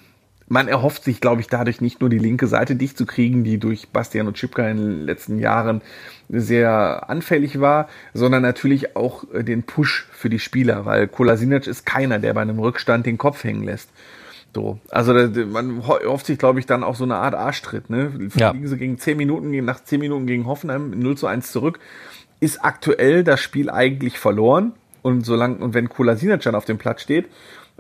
man 0.50 0.68
erhofft 0.68 1.04
sich, 1.04 1.22
glaube 1.22 1.42
ich, 1.42 1.48
dadurch 1.48 1.80
nicht 1.80 2.02
nur 2.02 2.10
die 2.10 2.18
linke 2.18 2.48
Seite 2.48 2.76
dicht 2.76 2.98
zu 2.98 3.06
kriegen, 3.06 3.44
die 3.44 3.60
durch 3.60 3.90
Bastian 3.90 4.28
und 4.28 4.36
Chipka 4.36 4.68
in 4.68 4.78
den 4.78 5.06
letzten 5.06 5.38
Jahren 5.38 5.82
sehr 6.28 7.10
anfällig 7.10 7.60
war, 7.62 7.88
sondern 8.14 8.42
natürlich 8.42 8.96
auch 8.96 9.24
äh, 9.32 9.44
den 9.44 9.64
Push 9.64 10.08
für 10.12 10.30
die 10.30 10.40
Spieler, 10.40 10.86
weil 10.86 11.08
Kolasinac 11.08 11.68
ist 11.68 11.86
keiner, 11.86 12.20
der 12.20 12.34
bei 12.34 12.42
einem 12.42 12.60
Rückstand 12.60 13.06
den 13.06 13.18
Kopf 13.18 13.44
hängen 13.44 13.64
lässt. 13.64 13.90
So, 14.56 14.80
also 14.90 15.14
man 15.14 15.86
hofft 15.86 16.26
sich, 16.26 16.40
glaube 16.40 16.60
ich, 16.60 16.66
dann 16.66 16.84
auch 16.84 16.96
so 16.96 17.04
eine 17.04 17.18
Art 17.18 17.36
Arschtritt. 17.36 17.92
Ne? 17.92 18.30
Ja. 18.36 18.50
Liegen 18.50 18.68
sie 18.68 18.78
gegen 18.78 18.98
zehn 18.98 19.16
Minuten, 19.16 19.52
nach 19.64 19.84
zehn 19.84 20.00
Minuten 20.00 20.26
gegen 20.26 20.48
Hoffenheim 20.48 20.90
0 20.90 21.18
zu 21.18 21.28
1 21.28 21.52
zurück, 21.52 21.80
ist 22.40 22.66
aktuell 22.66 23.24
das 23.24 23.40
Spiel 23.42 23.70
eigentlich 23.70 24.18
verloren. 24.18 24.74
Und 25.04 25.24
solange, 25.26 25.58
und 25.58 25.76
wenn 25.76 25.88
Kolasinac 25.88 26.42
dann 26.42 26.56
auf 26.56 26.66
dem 26.66 26.80
Platz 26.80 27.04
steht 27.04 27.28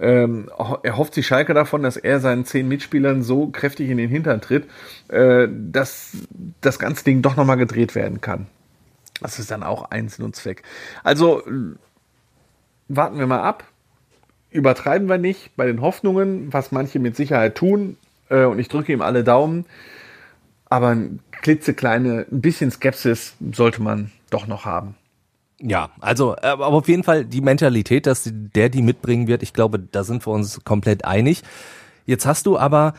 ähm, 0.01 0.49
erhofft 0.83 1.13
sich 1.13 1.27
Schalke 1.27 1.53
davon, 1.53 1.83
dass 1.83 1.97
er 1.97 2.19
seinen 2.19 2.45
zehn 2.45 2.67
Mitspielern 2.67 3.23
so 3.23 3.47
kräftig 3.47 3.89
in 3.89 3.97
den 3.97 4.09
Hintern 4.09 4.41
tritt, 4.41 4.67
äh, 5.09 5.47
dass 5.49 6.11
das 6.61 6.79
ganze 6.79 7.03
Ding 7.03 7.21
doch 7.21 7.35
nochmal 7.35 7.57
gedreht 7.57 7.95
werden 7.95 8.21
kann. 8.21 8.47
Das 9.21 9.39
ist 9.39 9.51
dann 9.51 9.63
auch 9.63 9.91
Einzel 9.91 10.23
und 10.23 10.35
Zweck. 10.35 10.63
Also 11.03 11.43
warten 12.87 13.19
wir 13.19 13.27
mal 13.27 13.41
ab. 13.41 13.65
Übertreiben 14.51 15.07
wir 15.09 15.17
nicht 15.17 15.55
bei 15.55 15.65
den 15.65 15.81
Hoffnungen, 15.81 16.51
was 16.51 16.71
manche 16.71 16.99
mit 16.99 17.15
Sicherheit 17.15 17.55
tun. 17.55 17.97
Äh, 18.29 18.45
und 18.45 18.59
ich 18.59 18.67
drücke 18.67 18.93
ihm 18.93 19.01
alle 19.01 19.23
Daumen. 19.23 19.65
Aber 20.69 20.89
ein 20.89 21.19
klitzekleine, 21.31 22.25
ein 22.31 22.41
bisschen 22.41 22.71
Skepsis 22.71 23.35
sollte 23.51 23.81
man 23.81 24.11
doch 24.29 24.47
noch 24.47 24.65
haben. 24.65 24.95
Ja, 25.61 25.89
also, 25.99 26.35
aber 26.41 26.67
auf 26.67 26.87
jeden 26.87 27.03
Fall 27.03 27.25
die 27.25 27.41
Mentalität, 27.41 28.05
dass 28.05 28.29
der 28.31 28.69
die 28.69 28.81
mitbringen 28.81 29.27
wird, 29.27 29.43
ich 29.43 29.53
glaube, 29.53 29.79
da 29.79 30.03
sind 30.03 30.25
wir 30.25 30.31
uns 30.31 30.63
komplett 30.63 31.03
einig. 31.03 31.43
Jetzt 32.05 32.25
hast 32.25 32.45
du 32.45 32.57
aber, 32.57 32.93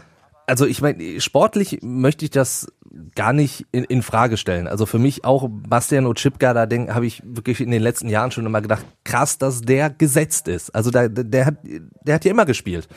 also 0.47 0.67
ich 0.67 0.83
meine, 0.83 1.21
sportlich 1.21 1.79
möchte 1.83 2.25
ich 2.25 2.31
das 2.31 2.71
gar 3.15 3.33
nicht 3.33 3.67
in, 3.73 3.85
in 3.85 4.03
Frage 4.03 4.37
stellen. 4.37 4.67
Also 4.67 4.85
für 4.85 4.99
mich 4.99 5.25
auch 5.25 5.49
Bastian 5.49 6.07
Ochipka, 6.07 6.53
da 6.53 6.95
habe 6.95 7.07
ich 7.07 7.23
wirklich 7.25 7.61
in 7.61 7.71
den 7.71 7.83
letzten 7.83 8.09
Jahren 8.09 8.31
schon 8.31 8.47
immer 8.47 8.61
gedacht, 8.61 8.85
krass, 9.05 9.39
dass 9.39 9.63
der 9.63 9.91
gesetzt 9.91 10.49
ist. 10.49 10.75
Also 10.75 10.91
da, 10.91 11.09
der 11.09 11.47
hat, 11.47 11.55
der 11.63 12.15
hat 12.15 12.25
ja 12.25 12.31
immer 12.31 12.47
gespielt. 12.47 12.89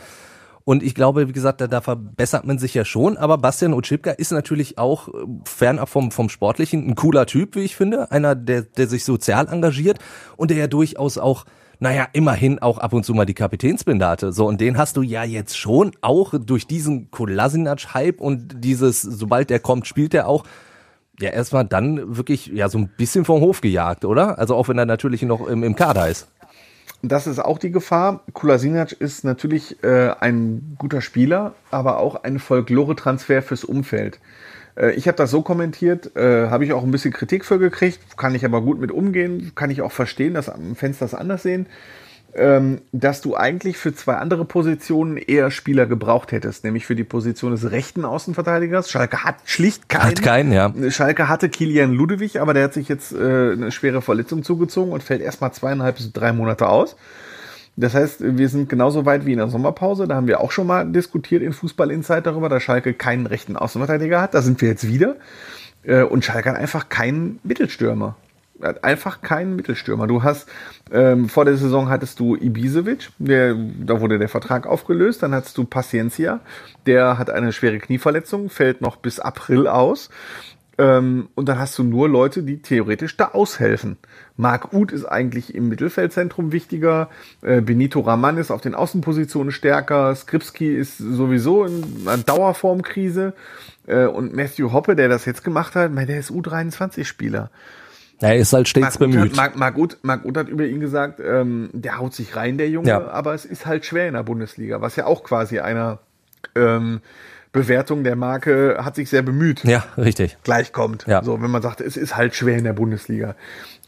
Und 0.65 0.81
ich 0.81 0.95
glaube, 0.95 1.27
wie 1.27 1.33
gesagt, 1.33 1.59
da, 1.59 1.67
da 1.67 1.81
verbessert 1.81 2.45
man 2.45 2.57
sich 2.57 2.73
ja 2.73 2.85
schon. 2.85 3.17
Aber 3.17 3.37
Bastian 3.37 3.73
Otschipka 3.73 4.11
ist 4.11 4.31
natürlich 4.31 4.77
auch 4.77 5.09
äh, 5.09 5.11
fernab 5.45 5.89
vom, 5.89 6.11
vom 6.11 6.29
Sportlichen 6.29 6.87
ein 6.87 6.95
cooler 6.95 7.25
Typ, 7.25 7.55
wie 7.55 7.61
ich 7.61 7.75
finde. 7.75 8.11
Einer, 8.11 8.35
der, 8.35 8.61
der 8.61 8.87
sich 8.87 9.03
sozial 9.03 9.47
engagiert 9.49 9.99
und 10.37 10.51
der 10.51 10.57
ja 10.57 10.67
durchaus 10.67 11.17
auch 11.17 11.45
naja, 11.79 12.07
immerhin 12.13 12.59
auch 12.59 12.77
ab 12.77 12.93
und 12.93 13.03
zu 13.03 13.13
mal 13.13 13.25
die 13.25 13.33
Kapitänsbinde 13.33 14.07
hatte. 14.07 14.31
So, 14.31 14.47
und 14.47 14.61
den 14.61 14.77
hast 14.77 14.95
du 14.95 15.01
ja 15.01 15.25
jetzt 15.25 15.57
schon 15.57 15.91
auch 15.99 16.33
durch 16.39 16.65
diesen 16.65 17.11
Kolasinac-Hype 17.11 18.21
und 18.21 18.63
dieses, 18.63 19.01
sobald 19.01 19.49
der 19.49 19.59
kommt, 19.59 19.85
spielt 19.85 20.13
er 20.13 20.29
auch, 20.29 20.45
ja, 21.19 21.31
erstmal 21.31 21.65
dann 21.65 22.15
wirklich, 22.15 22.47
ja, 22.47 22.69
so 22.69 22.77
ein 22.77 22.89
bisschen 22.95 23.25
vom 23.25 23.41
Hof 23.41 23.59
gejagt, 23.59 24.05
oder? 24.05 24.39
Also 24.39 24.55
auch 24.55 24.69
wenn 24.69 24.77
er 24.77 24.85
natürlich 24.85 25.23
noch 25.23 25.45
im, 25.45 25.63
im 25.63 25.75
Kader 25.75 26.07
ist 26.07 26.29
das 27.03 27.27
ist 27.27 27.39
auch 27.39 27.59
die 27.59 27.71
Gefahr. 27.71 28.21
Kulasinac 28.31 28.93
ist 28.93 29.25
natürlich 29.25 29.83
äh, 29.83 30.11
ein 30.19 30.75
guter 30.79 31.01
Spieler, 31.01 31.53
aber 31.69 31.99
auch 31.99 32.23
ein 32.23 32.39
Folklore-Transfer 32.39 33.41
fürs 33.41 33.65
Umfeld. 33.65 34.19
Äh, 34.77 34.93
ich 34.93 35.07
habe 35.07 35.17
das 35.17 35.29
so 35.29 35.41
kommentiert, 35.41 36.15
äh, 36.15 36.47
habe 36.47 36.63
ich 36.63 36.71
auch 36.71 36.83
ein 36.83 36.91
bisschen 36.91 37.13
Kritik 37.13 37.43
für 37.43 37.59
gekriegt, 37.59 37.99
kann 38.17 38.33
ich 38.33 38.45
aber 38.45 38.61
gut 38.61 38.79
mit 38.79 38.91
umgehen, 38.91 39.51
kann 39.53 39.69
ich 39.69 39.81
auch 39.81 39.91
verstehen, 39.91 40.33
dass 40.33 40.49
Fans 40.75 40.97
das 40.97 41.13
anders 41.13 41.43
sehen 41.43 41.67
ähm, 42.35 42.81
dass 42.91 43.21
du 43.21 43.35
eigentlich 43.35 43.77
für 43.77 43.93
zwei 43.93 44.15
andere 44.15 44.45
Positionen 44.45 45.17
eher 45.17 45.51
Spieler 45.51 45.85
gebraucht 45.85 46.31
hättest, 46.31 46.63
nämlich 46.63 46.85
für 46.85 46.95
die 46.95 47.03
Position 47.03 47.51
des 47.51 47.69
rechten 47.69 48.05
Außenverteidigers. 48.05 48.89
Schalke 48.89 49.23
hat 49.23 49.35
schlicht 49.45 49.87
keinen. 49.89 50.03
Hat 50.03 50.21
keinen, 50.21 50.51
ja. 50.51 50.73
Schalke 50.89 51.29
hatte 51.29 51.49
Kilian 51.49 51.93
Ludewig, 51.93 52.41
aber 52.41 52.53
der 52.53 52.65
hat 52.65 52.73
sich 52.73 52.87
jetzt 52.87 53.13
äh, 53.13 53.51
eine 53.51 53.71
schwere 53.71 54.01
Verletzung 54.01 54.43
zugezogen 54.43 54.91
und 54.91 55.03
fällt 55.03 55.21
erstmal 55.21 55.53
zweieinhalb 55.53 55.97
bis 55.97 56.11
drei 56.11 56.33
Monate 56.33 56.67
aus. 56.67 56.95
Das 57.75 57.93
heißt, 57.95 58.17
wir 58.37 58.49
sind 58.49 58.69
genauso 58.69 59.05
weit 59.05 59.25
wie 59.25 59.31
in 59.31 59.39
der 59.39 59.47
Sommerpause. 59.49 60.07
Da 60.07 60.15
haben 60.15 60.27
wir 60.27 60.41
auch 60.41 60.51
schon 60.51 60.67
mal 60.67 60.85
diskutiert 60.85 61.41
in 61.41 61.53
Fußball 61.53 61.89
Insight 61.91 62.25
darüber, 62.25 62.49
dass 62.49 62.61
Schalke 62.61 62.93
keinen 62.93 63.25
rechten 63.25 63.57
Außenverteidiger 63.57 64.21
hat. 64.21 64.33
Da 64.33 64.41
sind 64.41 64.61
wir 64.61 64.69
jetzt 64.69 64.87
wieder. 64.87 65.15
Äh, 65.83 66.03
und 66.03 66.23
Schalke 66.23 66.49
hat 66.49 66.57
einfach 66.57 66.89
keinen 66.89 67.39
Mittelstürmer 67.43 68.15
einfach 68.63 69.21
keinen 69.21 69.55
Mittelstürmer. 69.55 70.07
Du 70.07 70.23
hast 70.23 70.47
ähm, 70.91 71.29
vor 71.29 71.45
der 71.45 71.57
Saison 71.57 71.89
hattest 71.89 72.19
du 72.19 72.35
Ibisevic, 72.35 73.09
der, 73.17 73.55
da 73.55 73.99
wurde 73.99 74.19
der 74.19 74.29
Vertrag 74.29 74.67
aufgelöst. 74.67 75.23
Dann 75.23 75.33
hattest 75.33 75.57
du 75.57 75.65
Paciencia, 75.65 76.39
der 76.85 77.17
hat 77.17 77.29
eine 77.29 77.51
schwere 77.51 77.79
Knieverletzung, 77.79 78.49
fällt 78.49 78.81
noch 78.81 78.95
bis 78.95 79.19
April 79.19 79.67
aus. 79.67 80.09
Ähm, 80.77 81.29
und 81.35 81.47
dann 81.47 81.59
hast 81.59 81.77
du 81.77 81.83
nur 81.83 82.09
Leute, 82.09 82.41
die 82.41 82.61
theoretisch 82.61 83.15
da 83.15 83.29
aushelfen. 83.29 83.97
Marc 84.37 84.73
Uth 84.73 84.91
ist 84.91 85.05
eigentlich 85.05 85.53
im 85.53 85.69
Mittelfeldzentrum 85.69 86.51
wichtiger. 86.51 87.09
Äh, 87.41 87.61
Benito 87.61 87.99
Raman 87.99 88.37
ist 88.37 88.49
auf 88.49 88.61
den 88.61 88.73
Außenpositionen 88.73 89.51
stärker. 89.51 90.15
Skripski 90.15 90.73
ist 90.73 90.97
sowieso 90.97 91.65
in 91.65 92.07
einer 92.07 92.23
Dauerformkrise. 92.23 93.33
Äh, 93.85 94.05
und 94.05 94.35
Matthew 94.35 94.71
Hoppe, 94.71 94.95
der 94.95 95.09
das 95.09 95.25
jetzt 95.25 95.43
gemacht 95.43 95.75
hat, 95.75 95.91
der 95.95 96.19
ist 96.19 96.31
U23-Spieler. 96.31 97.51
Er 98.19 98.37
ist 98.37 98.53
halt 98.53 98.67
stets 98.67 98.99
Marc 98.99 98.99
bemüht. 98.99 99.35
Marc, 99.35 99.55
Marc, 99.55 99.77
Uth, 99.77 99.97
Marc 100.01 100.25
Uth 100.25 100.37
hat 100.37 100.47
über 100.47 100.65
ihn 100.65 100.79
gesagt, 100.79 101.19
ähm, 101.19 101.69
der 101.73 101.97
haut 101.97 102.13
sich 102.13 102.35
rein, 102.35 102.57
der 102.57 102.69
Junge, 102.69 102.89
ja. 102.89 103.07
aber 103.07 103.33
es 103.33 103.45
ist 103.45 103.65
halt 103.65 103.85
schwer 103.85 104.07
in 104.07 104.13
der 104.13 104.23
Bundesliga, 104.23 104.81
was 104.81 104.95
ja 104.95 105.05
auch 105.05 105.23
quasi 105.23 105.59
einer 105.59 105.99
ähm, 106.55 107.01
Bewertung 107.53 108.03
der 108.03 108.15
Marke 108.15 108.79
hat 108.83 108.95
sich 108.95 109.09
sehr 109.09 109.21
bemüht. 109.21 109.63
Ja, 109.63 109.85
richtig. 109.95 110.37
Gleichkommt. 110.43 111.05
Ja. 111.07 111.23
So, 111.23 111.41
wenn 111.41 111.51
man 111.51 111.61
sagt, 111.61 111.81
es 111.81 111.95
ist 111.95 112.17
halt 112.17 112.35
schwer 112.35 112.57
in 112.57 112.63
der 112.63 112.73
Bundesliga. 112.73 113.35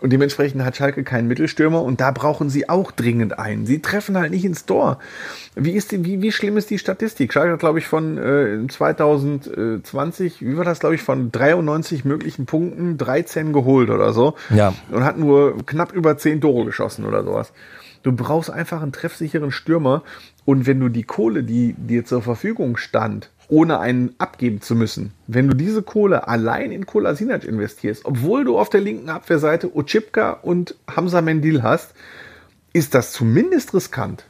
Und 0.02 0.12
dementsprechend 0.12 0.64
hat 0.64 0.76
Schalke 0.76 1.04
keinen 1.04 1.28
Mittelstürmer 1.28 1.82
und 1.82 2.00
da 2.00 2.12
brauchen 2.12 2.50
sie 2.50 2.70
auch 2.70 2.92
dringend 2.92 3.40
einen. 3.40 3.66
Sie 3.66 3.82
treffen 3.82 4.18
halt 4.18 4.30
nicht 4.30 4.46
ins 4.46 4.68
Tor. 4.68 5.00
Wie 5.56 5.72
ist 5.72 5.92
die, 5.92 6.06
wie, 6.06 6.22
wie 6.22 6.32
schlimm 6.32 6.58
ist 6.58 6.70
die 6.70 6.78
Statistik? 6.78 7.34
Schalke 7.34 7.54
hat, 7.54 7.60
glaube 7.60 7.80
ich, 7.80 7.88
von 7.88 8.18
äh, 8.20 8.68
2020, 8.68 10.42
wie 10.42 10.58
war 10.58 10.66
das, 10.66 10.80
glaube 10.80 10.94
ich, 10.94 11.02
von 11.02 11.32
93 11.32 12.06
möglichen 12.06 12.46
Punkten 12.46 13.00
13 13.00 13.52
geholt 13.52 13.90
oder 13.90 14.14
so. 14.14 14.36
Ja. 14.54 14.76
Und 14.92 15.04
hat 15.04 15.18
nur 15.18 15.58
knapp 15.66 15.92
über 15.92 16.18
10 16.18 16.40
Tore 16.42 16.66
geschossen 16.66 17.04
oder 17.06 17.24
sowas. 17.24 17.52
Du 18.04 18.12
brauchst 18.12 18.52
einfach 18.52 18.84
einen 18.84 18.92
treffsicheren 18.92 19.50
Stürmer. 19.50 20.04
Und 20.46 20.68
wenn 20.68 20.80
du 20.80 20.90
die 20.90 21.02
Kohle, 21.02 21.44
die 21.44 21.74
dir 21.74 22.06
zur 22.06 22.22
Verfügung 22.22 22.78
stand, 22.78 23.32
ohne 23.50 23.80
einen 23.80 24.16
abgeben 24.18 24.62
zu 24.62 24.76
müssen. 24.76 25.12
Wenn 25.28 25.48
du 25.48 25.56
diese 25.56 25.82
Kohle 25.82 26.28
allein 26.28 26.72
in 26.72 26.86
Kolasinac 26.86 27.44
investierst, 27.44 28.06
obwohl 28.06 28.44
du 28.44 28.58
auf 28.58 28.70
der 28.70 28.82
linken 28.82 29.10
Abwehrseite 29.10 29.76
Ochipka 29.76 30.32
und 30.32 30.76
Hamza 30.90 31.22
Mendil 31.22 31.64
hast, 31.64 31.94
ist 32.74 32.94
das 32.96 33.12
zumindest 33.12 33.74
riskant. 33.74 34.26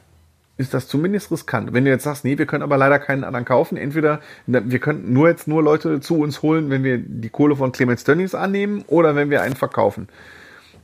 Ist 0.58 0.72
das 0.72 0.88
zumindest 0.88 1.30
riskant. 1.30 1.74
Wenn 1.74 1.84
du 1.84 1.90
jetzt 1.90 2.04
sagst, 2.04 2.24
nee, 2.24 2.38
wir 2.38 2.46
können 2.46 2.62
aber 2.62 2.78
leider 2.78 2.98
keinen 2.98 3.24
anderen 3.24 3.44
kaufen, 3.44 3.76
entweder 3.76 4.20
wir 4.46 4.78
könnten 4.78 5.12
nur 5.12 5.28
jetzt 5.28 5.48
nur 5.48 5.62
Leute 5.62 6.00
zu 6.00 6.18
uns 6.18 6.40
holen, 6.42 6.70
wenn 6.70 6.82
wir 6.82 6.98
die 6.98 7.28
Kohle 7.28 7.56
von 7.56 7.72
Clemens 7.72 8.04
Tönnies 8.04 8.34
annehmen 8.34 8.84
oder 8.86 9.14
wenn 9.16 9.28
wir 9.30 9.42
einen 9.42 9.56
verkaufen 9.56 10.08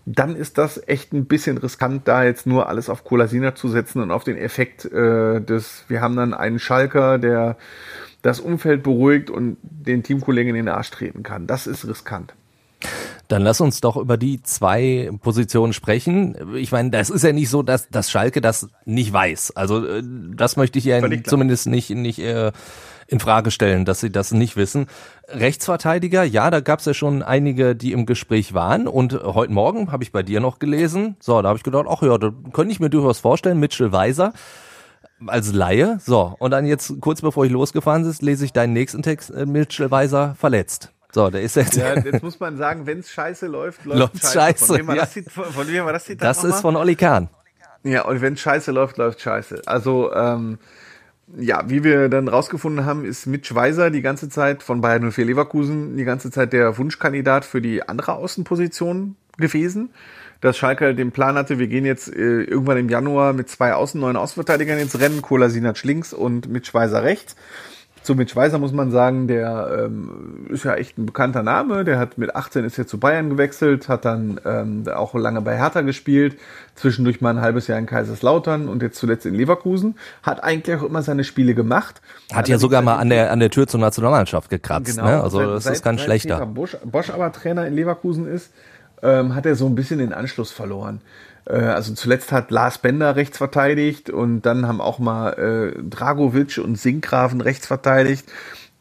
dann 0.05 0.35
ist 0.35 0.59
das 0.59 0.83
echt 0.89 1.13
ein 1.13 1.27
bisschen 1.27 1.59
riskant, 1.59 2.09
da 2.09 2.25
jetzt 2.25 2.47
nur 2.47 2.69
alles 2.69 2.89
auf 2.89 3.05
Kolasina 3.05 3.55
zu 3.55 3.69
setzen 3.69 4.03
und 4.03 4.11
auf 4.11 4.25
den 4.25 4.37
Effekt 4.37 4.85
äh, 4.85 5.41
des, 5.41 5.85
wir 5.89 6.01
haben 6.01 6.17
dann 6.17 6.35
einen 6.35 6.59
Schalker, 6.59 7.19
der 7.19 7.57
das 8.23 8.41
Umfeld 8.41 8.83
beruhigt 8.83 9.31
und 9.31 9.57
den 9.63 10.03
Teamkollegen 10.03 10.51
in 10.51 10.67
den 10.67 10.69
Arsch 10.69 10.91
treten 10.91 11.23
kann. 11.23 11.47
Das 11.47 11.67
ist 11.67 11.87
riskant. 11.87 12.35
Dann 13.29 13.43
lass 13.43 13.61
uns 13.61 13.81
doch 13.81 13.97
über 13.97 14.17
die 14.17 14.43
zwei 14.43 15.11
Positionen 15.23 15.73
sprechen. 15.73 16.37
Ich 16.57 16.73
meine, 16.73 16.91
das 16.91 17.11
ist 17.11 17.23
ja 17.23 17.33
nicht 17.33 17.49
so, 17.49 17.63
dass, 17.63 17.89
dass 17.89 18.11
Schalke 18.11 18.41
das 18.41 18.69
nicht 18.85 19.13
weiß. 19.13 19.57
Also 19.57 19.87
äh, 19.87 20.03
das 20.05 20.57
möchte 20.57 20.79
ich 20.79 20.85
ja 20.85 21.01
zumindest 21.25 21.67
nicht, 21.67 21.91
nicht 21.91 22.19
äh, 22.19 22.53
in 23.07 23.21
Frage 23.21 23.51
stellen, 23.51 23.85
dass 23.85 24.01
sie 24.01 24.11
das 24.11 24.33
nicht 24.33 24.57
wissen. 24.57 24.87
Rechtsverteidiger, 25.29 26.25
ja, 26.25 26.51
da 26.51 26.61
gab 26.61 26.81
es 26.81 26.85
ja 26.85 26.95
schon 26.95 27.23
einige, 27.23 27.75
die 27.77 27.93
im 27.93 28.07
Gespräch 28.07 28.55
waren. 28.55 28.87
Und 28.89 29.15
heute 29.23 29.53
Morgen 29.53 29.93
habe 29.93 30.03
ich 30.03 30.13
bei 30.13 30.23
dir 30.23 30.41
noch 30.41 30.59
gelesen. 30.59 31.17
So, 31.21 31.41
da 31.41 31.49
habe 31.49 31.57
ich 31.57 31.65
gedacht, 31.65 31.87
ach 31.89 32.03
ja, 32.03 32.19
da 32.19 32.33
könnte 32.53 32.73
ich 32.73 32.81
mir 32.81 32.91
durchaus 32.91 33.21
vorstellen, 33.21 33.61
Mitchell 33.61 33.93
Weiser 33.93 34.33
als 35.27 35.53
Laie. 35.53 35.99
So, 36.05 36.35
und 36.39 36.51
dann 36.51 36.67
jetzt 36.67 37.01
kurz 37.01 37.21
bevor 37.21 37.45
ich 37.45 37.53
losgefahren 37.53 38.05
ist, 38.05 38.23
lese 38.23 38.45
ich 38.45 38.53
deinen 38.53 38.73
nächsten 38.73 39.03
Text, 39.03 39.31
äh, 39.31 39.47
Mitchell 39.47 39.91
Weiser 39.91 40.35
verletzt. 40.39 40.93
So, 41.13 41.29
der 41.29 41.43
ist 41.43 41.57
jetzt. 41.57 41.77
Ja, 41.77 41.95
jetzt 41.99 42.23
muss 42.23 42.41
man 42.41 42.57
sagen, 42.57 42.87
wenn 42.87 43.01
es 43.01 43.11
scheiße 43.11 43.47
läuft, 43.47 43.85
läuft, 43.85 43.99
läuft 43.99 44.23
scheiße. 44.23 44.39
scheiße. 44.39 44.67
Von 44.67 44.79
wem 44.79 44.87
war 44.87 44.97
ja. 44.97 45.03
das, 45.03 45.33
von, 45.33 45.45
von 45.45 45.69
wem 45.69 45.85
war 45.85 45.93
das 45.93 46.05
Zitat 46.05 46.29
Das 46.29 46.45
ist 46.45 46.61
von 46.61 46.77
Olli 46.77 46.97
Kahn. 46.97 47.29
Ja, 47.85 48.05
und 48.05 48.21
wenn 48.21 48.37
scheiße 48.37 48.71
läuft, 48.71 48.97
läuft 48.97 49.21
scheiße. 49.21 49.63
Also, 49.67 50.13
ähm, 50.15 50.59
ja, 51.37 51.69
wie 51.69 51.85
wir 51.85 52.09
dann 52.09 52.29
rausgefunden 52.29 52.85
haben, 52.85 53.05
ist 53.05 53.27
Mitch 53.27 53.55
Weiser 53.55 53.91
die 53.91 54.03
ganze 54.03 54.29
Zeit 54.29 54.63
von 54.63 54.81
Bayern 54.81 55.11
04 55.11 55.25
Leverkusen 55.25 55.97
die 55.97 56.05
ganze 56.05 56.31
Zeit 56.31 56.53
der 56.53 56.77
Wunschkandidat 56.79 57.45
für 57.45 57.61
die 57.61 57.87
andere 57.89 58.15
Außenposition 58.15 59.17
gewesen. 59.39 59.91
Dass 60.41 60.57
Schalke 60.57 60.95
den 60.95 61.13
Plan 61.13 61.37
hatte, 61.37 61.61
wir 61.61 61.69
gehen 61.69 61.85
jetzt 61.85 62.09
äh, 62.09 62.43
irgendwann 62.43 62.77
im 62.77 62.89
Januar 62.89 63.33
mit 63.33 63.49
zwei 63.49 63.75
Außen, 63.75 64.01
neuen 64.01 64.17
Außenverteidigern 64.17 64.79
ins 64.79 64.99
Rennen, 64.99 65.23
Kolasinac 65.23 65.83
links 65.85 66.13
und 66.13 66.49
Mitch 66.49 66.75
Weiser 66.75 67.05
rechts. 67.05 67.37
Zu 68.03 68.17
Mitch 68.17 68.35
Weiser 68.35 68.59
muss 68.59 68.73
man 68.73 68.91
sagen, 68.91 69.29
der 69.29 69.85
ähm, 69.85 70.47
ist 70.51 70.65
ja 70.65 70.75
echt 70.75 70.99
ein 70.99 71.07
bekannter 71.07 71.45
Name. 71.45 71.85
Der 71.85 72.01
hat 72.01 72.19
mit 72.19 72.35
18 72.35 72.65
ist 72.65 72.77
jetzt 72.77 72.91
zu 72.91 72.99
Bayern 72.99 73.31
gewechselt, 73.31 73.89
hat 73.89 74.05
dann 74.05 74.41
ähm, 74.45 74.85
auch 74.93 75.15
lange 75.15 75.41
bei 75.41 75.57
Hertha 75.57 75.83
gespielt, 75.83 76.37
zwischendurch 76.75 77.21
mal 77.21 77.31
ein 77.31 77.41
halbes 77.41 77.69
Jahr 77.69 77.79
in 77.79 77.87
Kaiserslautern 77.87 78.69
und 78.69 78.83
jetzt 78.83 78.99
zuletzt 78.99 79.25
in 79.25 79.37
Leverkusen. 79.37 79.95
Hat 80.25 80.43
eigentlich 80.43 80.77
auch 80.77 80.83
immer 80.83 81.03
seine 81.03 81.23
Spiele 81.23 81.55
gemacht. 81.55 82.03
Hat, 82.31 82.39
hat 82.39 82.49
ja 82.49 82.59
sogar 82.59 82.83
mal 82.83 82.97
an 82.97 83.09
der 83.09 83.31
an 83.31 83.39
der 83.39 83.51
Tür 83.51 83.69
zur 83.69 83.79
Nationalmannschaft 83.79 84.51
gekratzt. 84.51 84.97
Genau, 84.97 85.07
ne? 85.07 85.23
Also 85.23 85.39
seit, 85.39 85.49
das 85.51 85.67
ist 85.67 85.85
ganz 85.85 86.01
schlechter. 86.01 86.35
Peter 86.35 86.47
Bosch, 86.47 86.77
Bosch 86.85 87.11
aber 87.11 87.31
Trainer 87.31 87.69
in 87.69 87.75
Leverkusen 87.75 88.27
ist, 88.27 88.51
ähm, 89.03 89.35
hat 89.35 89.47
er 89.47 89.55
so 89.55 89.67
ein 89.67 89.75
bisschen 89.75 89.99
den 89.99 90.13
Anschluss 90.13 90.51
verloren. 90.51 91.01
Äh, 91.47 91.57
also 91.57 91.95
zuletzt 91.95 92.33
hat 92.33 92.51
Lars 92.51 92.79
Bender 92.79 93.17
rechts 93.17 93.39
verteidigt 93.39 94.11
und 94.11 94.43
dann 94.43 94.67
haben 94.67 94.81
auch 94.81 94.99
mal 94.99 95.33
äh, 95.33 95.83
Dragovic 95.83 96.59
und 96.59 96.79
Sinkgraven 96.79 97.41
rechts 97.41 97.67
verteidigt. 97.67 98.27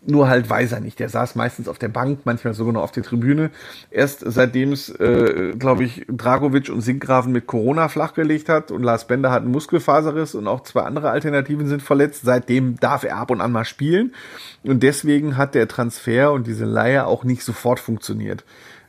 Nur 0.03 0.29
halt 0.29 0.49
Weiser 0.49 0.79
nicht. 0.79 0.97
Der 0.97 1.09
saß 1.09 1.35
meistens 1.35 1.67
auf 1.67 1.77
der 1.77 1.87
Bank, 1.87 2.21
manchmal 2.23 2.55
sogar 2.55 2.73
noch 2.73 2.81
auf 2.81 2.91
der 2.91 3.03
Tribüne. 3.03 3.51
Erst 3.91 4.23
seitdem 4.25 4.71
es, 4.71 4.89
äh, 4.89 5.53
glaube 5.59 5.83
ich, 5.83 6.07
Dragovic 6.09 6.69
und 6.69 6.81
Sinkgraven 6.81 7.31
mit 7.31 7.45
Corona 7.45 7.87
flachgelegt 7.87 8.49
hat 8.49 8.71
und 8.71 8.81
Lars 8.81 9.05
Bender 9.05 9.29
hat 9.29 9.43
einen 9.43 9.51
Muskelfaserriss 9.51 10.33
und 10.33 10.47
auch 10.47 10.63
zwei 10.63 10.81
andere 10.81 11.11
Alternativen 11.11 11.67
sind 11.67 11.83
verletzt. 11.83 12.21
Seitdem 12.23 12.77
darf 12.79 13.03
er 13.03 13.17
ab 13.17 13.29
und 13.29 13.41
an 13.41 13.51
mal 13.51 13.63
spielen. 13.63 14.15
Und 14.63 14.81
deswegen 14.81 15.37
hat 15.37 15.53
der 15.53 15.67
Transfer 15.67 16.31
und 16.31 16.47
diese 16.47 16.65
Leihe 16.65 17.05
auch 17.05 17.23
nicht 17.23 17.43
sofort 17.43 17.79
funktioniert. 17.79 18.43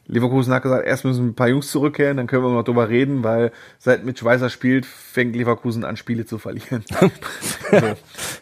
Leverkusen 0.06 0.52
hat 0.52 0.62
gesagt, 0.62 0.86
erst 0.86 1.04
müssen 1.04 1.28
ein 1.28 1.34
paar 1.34 1.48
Jungs 1.48 1.70
zurückkehren, 1.70 2.16
dann 2.16 2.26
können 2.26 2.42
wir 2.42 2.50
noch 2.50 2.64
drüber 2.64 2.88
reden, 2.88 3.22
weil 3.22 3.52
seit 3.78 4.04
Mitch 4.04 4.24
Weiser 4.24 4.50
spielt, 4.50 4.84
fängt 4.84 5.36
Leverkusen 5.36 5.84
an, 5.84 5.96
Spiele 5.96 6.26
zu 6.26 6.38
verlieren. 6.38 6.84
so. 7.70 7.94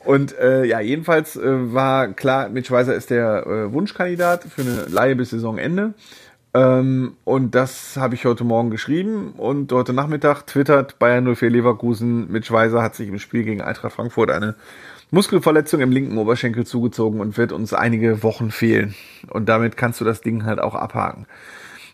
Und 0.05 0.37
äh, 0.39 0.65
ja, 0.65 0.81
jedenfalls 0.81 1.37
äh, 1.37 1.73
war 1.75 2.09
klar, 2.09 2.49
Mitch 2.49 2.71
Weiser 2.71 2.95
ist 2.95 3.11
der 3.11 3.47
äh, 3.47 3.73
Wunschkandidat 3.73 4.45
für 4.45 4.63
eine 4.63 4.87
Leihe 4.89 5.17
bis 5.17 5.31
Saisonende. 5.31 5.95
Ähm, 6.53 7.17
und 7.25 7.55
das 7.55 7.97
habe 7.97 8.15
ich 8.15 8.25
heute 8.25 8.43
Morgen 8.43 8.71
geschrieben 8.71 9.35
und 9.37 9.71
heute 9.71 9.93
Nachmittag 9.93 10.43
twittert 10.47 10.99
Bayern 10.99 11.33
04 11.37 11.51
Leverkusen, 11.51 12.31
Mitch 12.33 12.53
Weiser 12.53 12.83
hat 12.83 12.97
sich 12.97 13.09
im 13.09 13.21
Spiel 13.21 13.45
gegen 13.45 13.61
Eintracht 13.61 13.93
Frankfurt 13.93 14.31
eine 14.31 14.57
Muskelverletzung 15.11 15.81
im 15.81 15.91
linken 15.91 16.19
Oberschenkel 16.19 16.65
zugezogen 16.65 17.21
und 17.21 17.37
wird 17.37 17.53
uns 17.53 17.73
einige 17.73 18.23
Wochen 18.23 18.51
fehlen. 18.51 18.95
Und 19.29 19.49
damit 19.49 19.77
kannst 19.77 20.01
du 20.01 20.05
das 20.05 20.21
Ding 20.21 20.45
halt 20.45 20.61
auch 20.61 20.75
abhaken. 20.75 21.27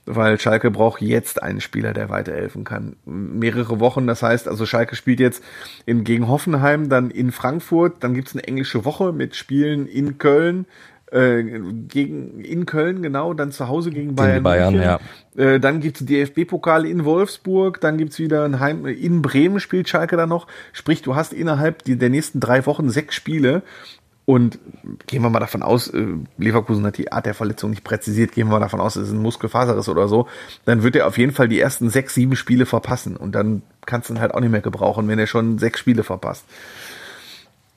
Weil 0.05 0.39
Schalke 0.39 0.71
braucht 0.71 1.01
jetzt 1.01 1.43
einen 1.43 1.61
Spieler, 1.61 1.93
der 1.93 2.11
weiterhelfen 2.11 2.63
kann. 2.63 2.95
Mehrere 3.07 3.81
Wochen, 3.81 4.07
das 4.07 4.23
heißt, 4.23 4.47
also 4.47 4.65
Schalke 4.65 4.95
spielt 4.95 5.19
jetzt 5.19 5.43
in, 5.85 6.05
gegen 6.05 6.29
Hoffenheim, 6.29 6.89
dann 6.89 7.11
in 7.11 7.33
Frankfurt, 7.33 8.05
dann 8.05 8.15
gibt's 8.15 8.35
eine 8.35 8.45
englische 8.45 8.85
Woche 8.85 9.13
mit 9.13 9.35
Spielen 9.35 9.87
in 9.89 10.19
Köln, 10.19 10.67
äh, 11.13 11.43
gegen 11.89 12.41
in 12.41 12.67
Köln, 12.67 13.03
genau, 13.03 13.33
dann 13.35 13.53
zu 13.53 13.69
Hause 13.69 13.91
gegen 13.91 14.15
Bayern. 14.15 14.33
Gegen 14.35 14.45
Bayern, 14.45 14.75
ja. 14.75 15.01
Äh, 15.37 15.61
dann 15.61 15.81
gibt's 15.81 16.05
DFB-Pokal 16.05 16.87
in 16.87 17.05
Wolfsburg, 17.05 17.81
dann 17.81 17.97
gibt's 17.97 18.19
wieder 18.19 18.45
ein 18.45 18.59
Heim, 18.59 18.87
in 18.87 19.23
Bremen 19.23 19.61
spielt 19.61 19.89
Schalke 19.89 20.17
dann 20.17 20.29
noch. 20.29 20.47
Sprich, 20.73 21.03
du 21.03 21.15
hast 21.15 21.33
innerhalb 21.33 21.85
der 21.85 22.11
nächsten 22.11 22.41
drei 22.41 22.67
Wochen 22.67 22.91
sechs 22.91 23.15
Spiele. 23.15 23.63
Und 24.25 24.59
gehen 25.07 25.23
wir 25.23 25.31
mal 25.31 25.39
davon 25.39 25.63
aus, 25.63 25.87
äh, 25.87 26.05
Leverkusen 26.37 26.85
hat 26.85 26.99
die 26.99 27.13
Art 27.13 27.27
der 27.27 27.35
Verletzung 27.35 27.71
nicht 27.71 27.85
präzisiert, 27.85 28.33
gehen 28.33 28.49
wir 28.49 28.55
mal 28.55 28.59
davon 28.59 28.81
aus, 28.81 28.97
es 28.97 29.07
ist 29.07 29.15
ein 29.15 29.23
Muskelfaserriss 29.23 29.89
oder 29.89 30.09
so, 30.09 30.27
dann 30.65 30.83
wird 30.83 30.97
er 30.97 31.07
auf 31.07 31.17
jeden 31.17 31.31
Fall 31.31 31.47
die 31.47 31.61
ersten 31.61 31.91
sechs, 31.91 32.15
sieben 32.15 32.35
Spiele 32.35 32.67
verpassen. 32.67 33.17
Und 33.17 33.37
dann 33.37 33.63
kannst 33.87 34.11
du 34.11 34.15
ihn 34.15 34.21
halt 34.21 34.35
auch 34.35 34.41
nicht 34.41 34.51
mehr 34.51 34.63
gebrauchen, 34.63 35.07
wenn 35.07 35.21
er 35.21 35.29
schon 35.29 35.59
sechs 35.59 35.79
Spiele 35.79 36.03
verpasst. 36.03 36.45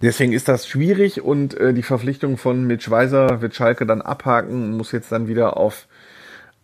Deswegen 0.02 0.32
ist 0.32 0.48
das 0.48 0.68
schwierig 0.68 1.22
und 1.22 1.56
äh, 1.56 1.74
die 1.74 1.84
Verpflichtung 1.84 2.38
von 2.38 2.66
Mitch 2.66 2.90
Weiser 2.90 3.42
wird 3.42 3.56
Schalke 3.56 3.86
dann 3.86 4.02
abhaken 4.02 4.64
und 4.64 4.78
muss 4.78 4.92
jetzt 4.92 5.12
dann 5.12 5.28
wieder 5.28 5.58
auf 5.58 5.88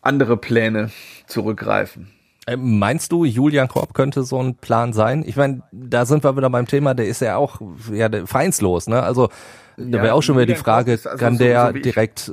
andere 0.01 0.37
Pläne 0.37 0.91
zurückgreifen. 1.27 2.11
Ähm, 2.47 2.77
meinst 2.79 3.11
du, 3.11 3.25
Julian 3.25 3.67
Korb 3.67 3.93
könnte 3.93 4.23
so 4.23 4.41
ein 4.41 4.55
Plan 4.55 4.93
sein? 4.93 5.23
Ich 5.25 5.35
meine, 5.35 5.63
da 5.71 6.05
sind 6.05 6.23
wir 6.23 6.37
wieder 6.37 6.49
beim 6.49 6.67
Thema, 6.67 6.93
der 6.93 7.07
ist 7.07 7.21
ja 7.21 7.37
auch 7.37 7.59
ja, 7.91 8.07
vereinslos, 8.25 8.87
ne? 8.87 9.01
Also 9.01 9.29
da 9.77 10.01
wäre 10.01 10.13
auch 10.13 10.21
schon 10.21 10.37
wieder 10.37 10.45
die 10.45 10.55
Frage, 10.55 10.91
also 10.91 11.09
kann 11.17 11.37
der 11.37 11.67
so, 11.67 11.73
so 11.73 11.79
direkt 11.79 12.31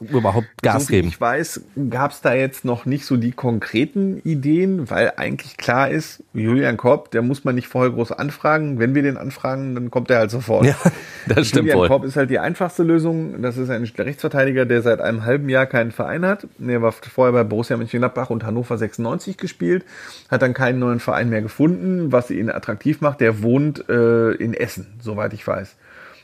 überhaupt 0.00 0.48
Gas 0.62 0.86
so, 0.86 0.90
geben. 0.90 1.08
Ich 1.08 1.20
weiß, 1.20 1.62
gab 1.90 2.12
es 2.12 2.20
da 2.20 2.34
jetzt 2.34 2.64
noch 2.64 2.86
nicht 2.86 3.04
so 3.04 3.16
die 3.16 3.32
konkreten 3.32 4.20
Ideen, 4.24 4.90
weil 4.90 5.12
eigentlich 5.16 5.56
klar 5.56 5.90
ist, 5.90 6.22
Julian 6.32 6.76
Korb, 6.76 7.10
der 7.10 7.22
muss 7.22 7.44
man 7.44 7.54
nicht 7.54 7.68
vorher 7.68 7.92
groß 7.92 8.12
anfragen. 8.12 8.78
Wenn 8.78 8.94
wir 8.94 9.02
den 9.02 9.16
anfragen, 9.16 9.74
dann 9.74 9.90
kommt 9.90 10.10
er 10.10 10.18
halt 10.18 10.30
sofort. 10.30 10.66
Ja, 10.66 10.76
das 11.26 11.48
stimmt 11.48 11.66
Julian 11.66 11.78
wohl. 11.78 11.88
Korb 11.88 12.04
ist 12.04 12.16
halt 12.16 12.30
die 12.30 12.38
einfachste 12.38 12.82
Lösung. 12.82 13.42
Das 13.42 13.56
ist 13.56 13.70
ein 13.70 13.84
Rechtsverteidiger, 13.84 14.66
der 14.66 14.82
seit 14.82 15.00
einem 15.00 15.24
halben 15.24 15.48
Jahr 15.48 15.66
keinen 15.66 15.92
Verein 15.92 16.24
hat. 16.24 16.46
Er 16.64 16.82
war 16.82 16.92
vorher 16.92 17.32
bei 17.32 17.44
Borussia 17.44 17.76
Mönchengladbach 17.76 18.30
und 18.30 18.44
Hannover 18.44 18.78
96 18.78 19.36
gespielt, 19.36 19.84
hat 20.30 20.42
dann 20.42 20.54
keinen 20.54 20.78
neuen 20.78 21.00
Verein 21.00 21.28
mehr 21.28 21.42
gefunden, 21.42 22.12
was 22.12 22.30
ihn 22.30 22.50
attraktiv 22.50 23.00
macht. 23.00 23.20
Der 23.20 23.42
wohnt 23.42 23.88
äh, 23.88 24.32
in 24.32 24.54
Essen, 24.54 24.86
soweit 25.00 25.32
ich 25.32 25.46
weiß 25.46 25.76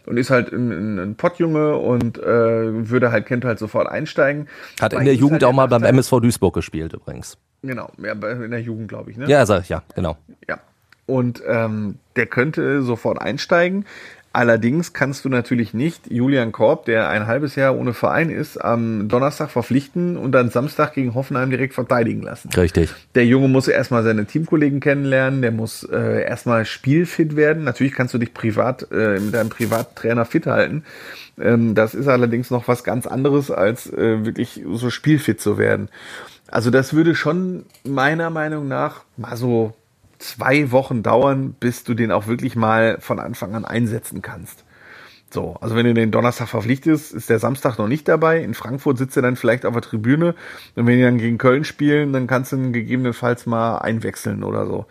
und 0.07 0.17
ist 0.17 0.31
halt 0.31 0.53
ein, 0.53 0.99
ein 0.99 1.15
Pottjunge 1.17 1.77
und 1.77 2.19
äh, 2.19 2.23
würde 2.91 3.11
halt, 3.13 3.27
kennt 3.27 3.45
halt 3.45 3.59
sofort 3.59 3.89
einsteigen. 3.89 4.49
Hat 4.81 4.93
in 4.93 5.05
der 5.05 5.15
Jugend 5.15 5.43
halt 5.43 5.45
auch 5.45 5.53
mal 5.53 5.67
beim 5.67 5.85
MSV 5.85 6.21
Duisburg 6.21 6.55
gespielt 6.55 6.93
übrigens. 6.93 7.39
Genau, 7.63 7.91
ja, 8.03 8.13
in 8.13 8.51
der 8.51 8.61
Jugend 8.61 8.89
glaube 8.89 9.11
ich, 9.11 9.17
ne? 9.17 9.27
Ja, 9.27 9.47
sag 9.47 9.63
ich, 9.63 9.69
ja, 9.71 9.83
genau. 9.95 10.17
Ja. 10.49 10.59
Und 11.07 11.43
ähm, 11.47 11.99
der 12.17 12.27
könnte 12.27 12.83
sofort 12.83 13.21
einsteigen. 13.21 13.85
Allerdings 14.35 14.93
kannst 14.93 15.25
du 15.25 15.29
natürlich 15.29 15.75
nicht 15.75 16.11
Julian 16.11 16.51
Korb, 16.51 16.87
der 16.87 17.09
ein 17.09 17.29
halbes 17.29 17.55
Jahr 17.55 17.77
ohne 17.77 17.95
Verein 17.95 18.31
ist, 18.31 18.57
am 18.57 19.07
Donnerstag 19.09 19.49
verpflichten 19.49 20.17
und 20.17 20.33
dann 20.33 20.51
Samstag 20.51 20.95
gegen 20.95 21.15
Hoffenheim 21.15 21.51
direkt 21.51 21.73
verteidigen 21.73 22.21
lassen. 22.21 22.51
Richtig. 22.57 22.93
Der 23.15 23.25
Junge 23.27 23.47
muss 23.47 23.69
erstmal 23.69 24.03
seine 24.03 24.25
Teamkollegen 24.25 24.81
kennenlernen, 24.81 25.41
der 25.41 25.53
muss 25.53 25.85
äh, 25.85 26.25
erstmal 26.25 26.65
spielfit 26.65 27.37
werden. 27.37 27.63
Natürlich 27.63 27.93
kannst 27.93 28.13
du 28.13 28.19
dich 28.19 28.35
privat 28.35 28.89
äh, 28.91 29.21
mit 29.21 29.35
deinem 29.35 29.51
Privattrainer 29.51 30.25
fit 30.25 30.49
halten. 30.49 30.83
Ähm, 31.41 31.77
das 31.77 31.95
ist 31.95 32.09
allerdings 32.09 32.51
noch 32.51 32.67
was 32.67 32.83
ganz 32.83 33.07
anderes, 33.07 33.53
als 33.53 33.87
äh, 33.93 34.25
wirklich 34.27 34.63
so 34.69 34.91
spielfit 34.91 35.41
zu 35.41 35.59
werden. 35.59 35.91
Also 36.49 36.71
das 36.71 36.93
würde 36.93 37.15
schon 37.15 37.67
meiner 37.85 38.31
Meinung 38.31 38.67
nach 38.67 39.05
mal 39.17 39.37
so 39.37 39.75
zwei 40.19 40.71
Wochen 40.71 41.03
dauern, 41.03 41.55
bis 41.59 41.85
du 41.85 41.95
den 41.95 42.13
auch 42.13 42.27
wirklich 42.27 42.57
mal 42.57 42.99
von 43.01 43.19
Anfang 43.19 43.55
an 43.55 43.65
einsetzen 43.65 44.23
kannst. 44.23 44.65
So, 45.35 45.57
also 45.61 45.75
wenn 45.75 45.85
du 45.85 45.95
den 45.95 46.13
Donnerstag 46.13 46.47
verpflichtest, 46.47 47.13
ist 47.13 47.29
der 47.29 47.41
Samstag 47.41 47.77
noch 47.77 47.89
nicht 47.89 48.07
dabei. 48.07 48.39
In 48.39 48.55
Frankfurt 48.55 48.99
sitzt 48.99 49.17
er 49.17 49.23
dann 49.23 49.35
vielleicht 49.35 49.67
auf 49.67 49.73
der 49.73 49.83
Tribüne. 49.83 50.37
Und 50.77 50.87
wenn 50.87 50.97
die 50.97 51.03
dann 51.03 51.19
gegen 51.19 51.39
Köln 51.39 51.65
spielen, 51.65 52.13
dann 52.13 52.29
kannst 52.29 52.53
du 52.53 52.57
ihn 52.57 52.73
gegebenenfalls 52.73 53.45
mal 53.45 53.79
einwechseln 53.79 54.45
oder 54.45 54.65
so. 54.65 54.87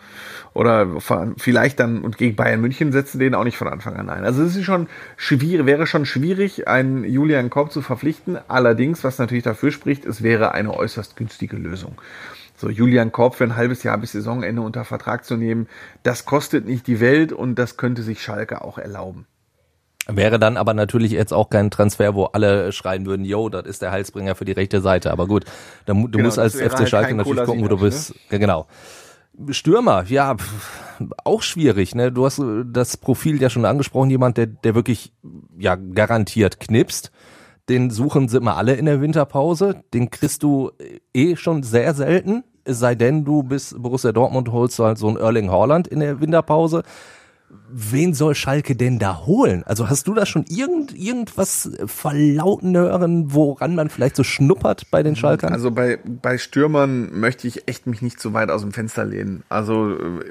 Oder 0.53 0.99
vielleicht 1.37 1.79
dann, 1.79 2.01
und 2.01 2.17
gegen 2.17 2.35
Bayern 2.35 2.59
München 2.59 2.91
setzen 2.91 3.19
den 3.19 3.35
auch 3.35 3.45
nicht 3.45 3.55
von 3.55 3.69
Anfang 3.69 3.95
an 3.95 4.09
ein. 4.09 4.25
Also 4.25 4.43
es 4.43 4.57
ist 4.57 4.65
schon 4.65 4.89
schwierig, 5.15 5.65
wäre 5.65 5.87
schon 5.87 6.05
schwierig, 6.05 6.67
einen 6.67 7.05
Julian 7.05 7.49
Korb 7.49 7.71
zu 7.71 7.81
verpflichten. 7.81 8.37
Allerdings, 8.49 9.05
was 9.05 9.19
natürlich 9.19 9.45
dafür 9.45 9.71
spricht, 9.71 10.03
es 10.03 10.23
wäre 10.23 10.51
eine 10.51 10.73
äußerst 10.75 11.15
günstige 11.15 11.55
Lösung. 11.55 11.95
So 12.63 12.69
Julian 12.69 13.11
Korb 13.11 13.35
für 13.35 13.43
ein 13.43 13.57
halbes 13.57 13.83
Jahr 13.83 13.97
bis 13.97 14.13
Saisonende 14.13 14.61
unter 14.61 14.85
Vertrag 14.85 15.25
zu 15.25 15.35
nehmen, 15.35 15.67
das 16.03 16.23
kostet 16.23 16.65
nicht 16.65 16.87
die 16.87 17.01
Welt 17.01 17.33
und 17.33 17.55
das 17.55 17.75
könnte 17.75 18.03
sich 18.03 18.23
Schalke 18.23 18.61
auch 18.61 18.77
erlauben. 18.77 19.25
Wäre 20.07 20.39
dann 20.39 20.55
aber 20.55 20.73
natürlich 20.73 21.11
jetzt 21.11 21.33
auch 21.33 21.49
kein 21.49 21.71
Transfer, 21.71 22.15
wo 22.15 22.23
alle 22.23 22.71
schreien 22.71 23.05
würden, 23.05 23.25
yo, 23.25 23.49
das 23.49 23.65
ist 23.65 23.81
der 23.81 23.91
Heilsbringer 23.91 24.35
für 24.35 24.45
die 24.45 24.53
rechte 24.53 24.79
Seite. 24.79 25.11
Aber 25.11 25.27
gut, 25.27 25.43
da, 25.85 25.91
du 25.93 26.07
Genau, 26.07 26.23
musst 26.23 26.39
als 26.39 26.55
FC 26.55 26.73
halt 26.73 26.89
Schalke 26.89 27.15
natürlich 27.15 27.43
gucken, 27.43 27.65
wo 27.65 27.67
du 27.67 27.79
bist. 27.79 28.15
Ja, 28.29 28.37
Genau. 28.37 28.67
Stürmer, 29.49 30.05
ja, 30.07 30.37
auch 31.25 31.41
schwierig, 31.41 31.95
ne? 31.95 32.13
Du 32.13 32.23
hast 32.23 32.39
äh, 32.39 32.63
das 32.65 32.95
Profil 32.95 33.41
ja 33.41 33.49
schon 33.49 33.65
angesprochen, 33.65 34.09
jemand, 34.09 34.37
der, 34.37 34.45
der 34.45 34.73
wirklich, 34.73 35.11
ja, 35.57 35.75
garantiert 35.75 36.61
knipst. 36.61 37.11
Den 37.67 37.89
suchen 37.89 38.29
sie 38.29 38.37
immer 38.37 38.55
alle 38.55 38.75
in 38.75 38.85
der 38.85 39.01
Winterpause. 39.01 39.83
Den 39.93 40.09
kriegst 40.11 40.43
du 40.43 40.71
eh 41.13 41.35
schon 41.35 41.63
sehr 41.63 41.93
selten. 41.93 42.45
Es 42.65 42.79
sei 42.79 42.95
denn, 42.95 43.25
du 43.25 43.43
bist 43.43 43.81
Borussia 43.81 44.11
Dortmund, 44.11 44.51
holst 44.51 44.79
du 44.79 44.85
halt 44.85 44.97
so 44.97 45.07
einen 45.07 45.17
Erling 45.17 45.51
Haaland 45.51 45.87
in 45.87 45.99
der 45.99 46.21
Winterpause. 46.21 46.83
Wen 47.69 48.13
soll 48.13 48.33
Schalke 48.33 48.75
denn 48.75 48.99
da 48.99 49.25
holen? 49.25 49.63
Also 49.65 49.89
hast 49.89 50.07
du 50.07 50.13
da 50.13 50.25
schon 50.25 50.45
irgend, 50.47 50.97
irgendwas 50.97 51.69
verlauten 51.85 52.75
hören, 52.75 53.33
woran 53.33 53.75
man 53.75 53.89
vielleicht 53.89 54.15
so 54.15 54.23
schnuppert 54.23 54.89
bei 54.89 55.03
den 55.03 55.15
Schalkern? 55.15 55.53
Also 55.53 55.69
bei, 55.69 55.99
bei 56.03 56.37
Stürmern 56.37 57.19
möchte 57.19 57.47
ich 57.47 57.67
echt 57.67 57.85
mich 57.85 58.01
nicht 58.01 58.19
zu 58.19 58.33
weit 58.33 58.49
aus 58.49 58.61
dem 58.61 58.71
Fenster 58.71 59.05
lehnen. 59.05 59.43
Also 59.49 59.91
äh, 59.91 60.23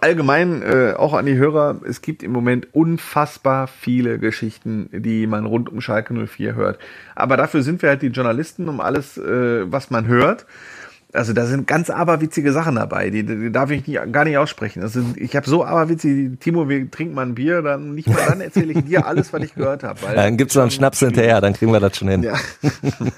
allgemein 0.00 0.62
äh, 0.62 0.94
auch 0.96 1.14
an 1.14 1.24
die 1.24 1.36
Hörer, 1.36 1.80
es 1.86 2.02
gibt 2.02 2.22
im 2.22 2.32
Moment 2.32 2.74
unfassbar 2.74 3.66
viele 3.66 4.18
Geschichten, 4.18 4.90
die 4.92 5.26
man 5.26 5.46
rund 5.46 5.70
um 5.70 5.80
Schalke 5.80 6.12
04 6.14 6.56
hört. 6.56 6.78
Aber 7.14 7.36
dafür 7.36 7.62
sind 7.62 7.80
wir 7.80 7.90
halt 7.90 8.02
die 8.02 8.08
Journalisten, 8.08 8.68
um 8.68 8.80
alles, 8.80 9.16
äh, 9.16 9.70
was 9.70 9.90
man 9.90 10.06
hört. 10.06 10.46
Also 11.12 11.32
da 11.32 11.44
sind 11.46 11.66
ganz 11.66 11.90
aberwitzige 11.90 12.52
Sachen 12.52 12.76
dabei, 12.76 13.10
die, 13.10 13.24
die 13.24 13.50
darf 13.50 13.70
ich 13.70 13.86
nicht, 13.86 14.12
gar 14.12 14.24
nicht 14.24 14.38
aussprechen. 14.38 14.80
Das 14.80 14.92
sind, 14.92 15.16
ich 15.16 15.34
habe 15.34 15.48
so 15.48 15.64
aberwitzig, 15.64 16.38
Timo, 16.38 16.68
wir 16.68 16.88
trinken 16.88 17.14
mal 17.14 17.26
ein 17.26 17.34
Bier, 17.34 17.62
dann 17.62 17.94
nicht 17.94 18.08
mal 18.08 18.24
dann 18.28 18.40
erzähle 18.40 18.74
ich 18.74 18.84
dir 18.84 19.06
alles, 19.06 19.32
was 19.32 19.42
ich 19.42 19.54
gehört 19.54 19.82
habe. 19.82 19.98
dann 20.14 20.36
gibt's 20.36 20.54
noch 20.54 20.62
einen 20.62 20.70
Schnaps 20.70 21.00
hinterher, 21.00 21.40
dann 21.40 21.52
kriegen 21.52 21.72
wir 21.72 21.80
das 21.80 21.96
schon 21.96 22.08
hin. 22.08 22.22
Ja. 22.22 22.34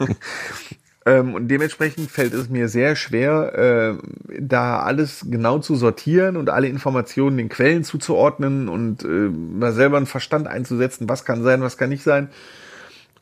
ähm, 1.07 1.35
und 1.35 1.49
dementsprechend 1.49 2.11
fällt 2.11 2.33
es 2.33 2.49
mir 2.49 2.69
sehr 2.69 2.97
schwer, 2.97 3.99
äh, 3.99 4.39
da 4.41 4.81
alles 4.81 5.27
genau 5.29 5.59
zu 5.59 5.77
sortieren 5.77 6.39
und 6.39 6.49
alle 6.49 6.69
Informationen 6.69 7.37
den 7.37 7.51
Quellen 7.51 7.85
zuzuordnen 7.85 8.71
und 8.71 9.05
äh, 9.05 9.07
mal 9.07 9.73
selber 9.73 9.99
einen 9.99 10.07
Verstand 10.07 10.47
einzusetzen, 10.47 11.11
was 11.11 11.27
kann 11.27 11.43
sein, 11.43 11.61
was 11.61 11.77
kann 11.77 11.91
nicht 11.91 12.05
sein. 12.05 12.31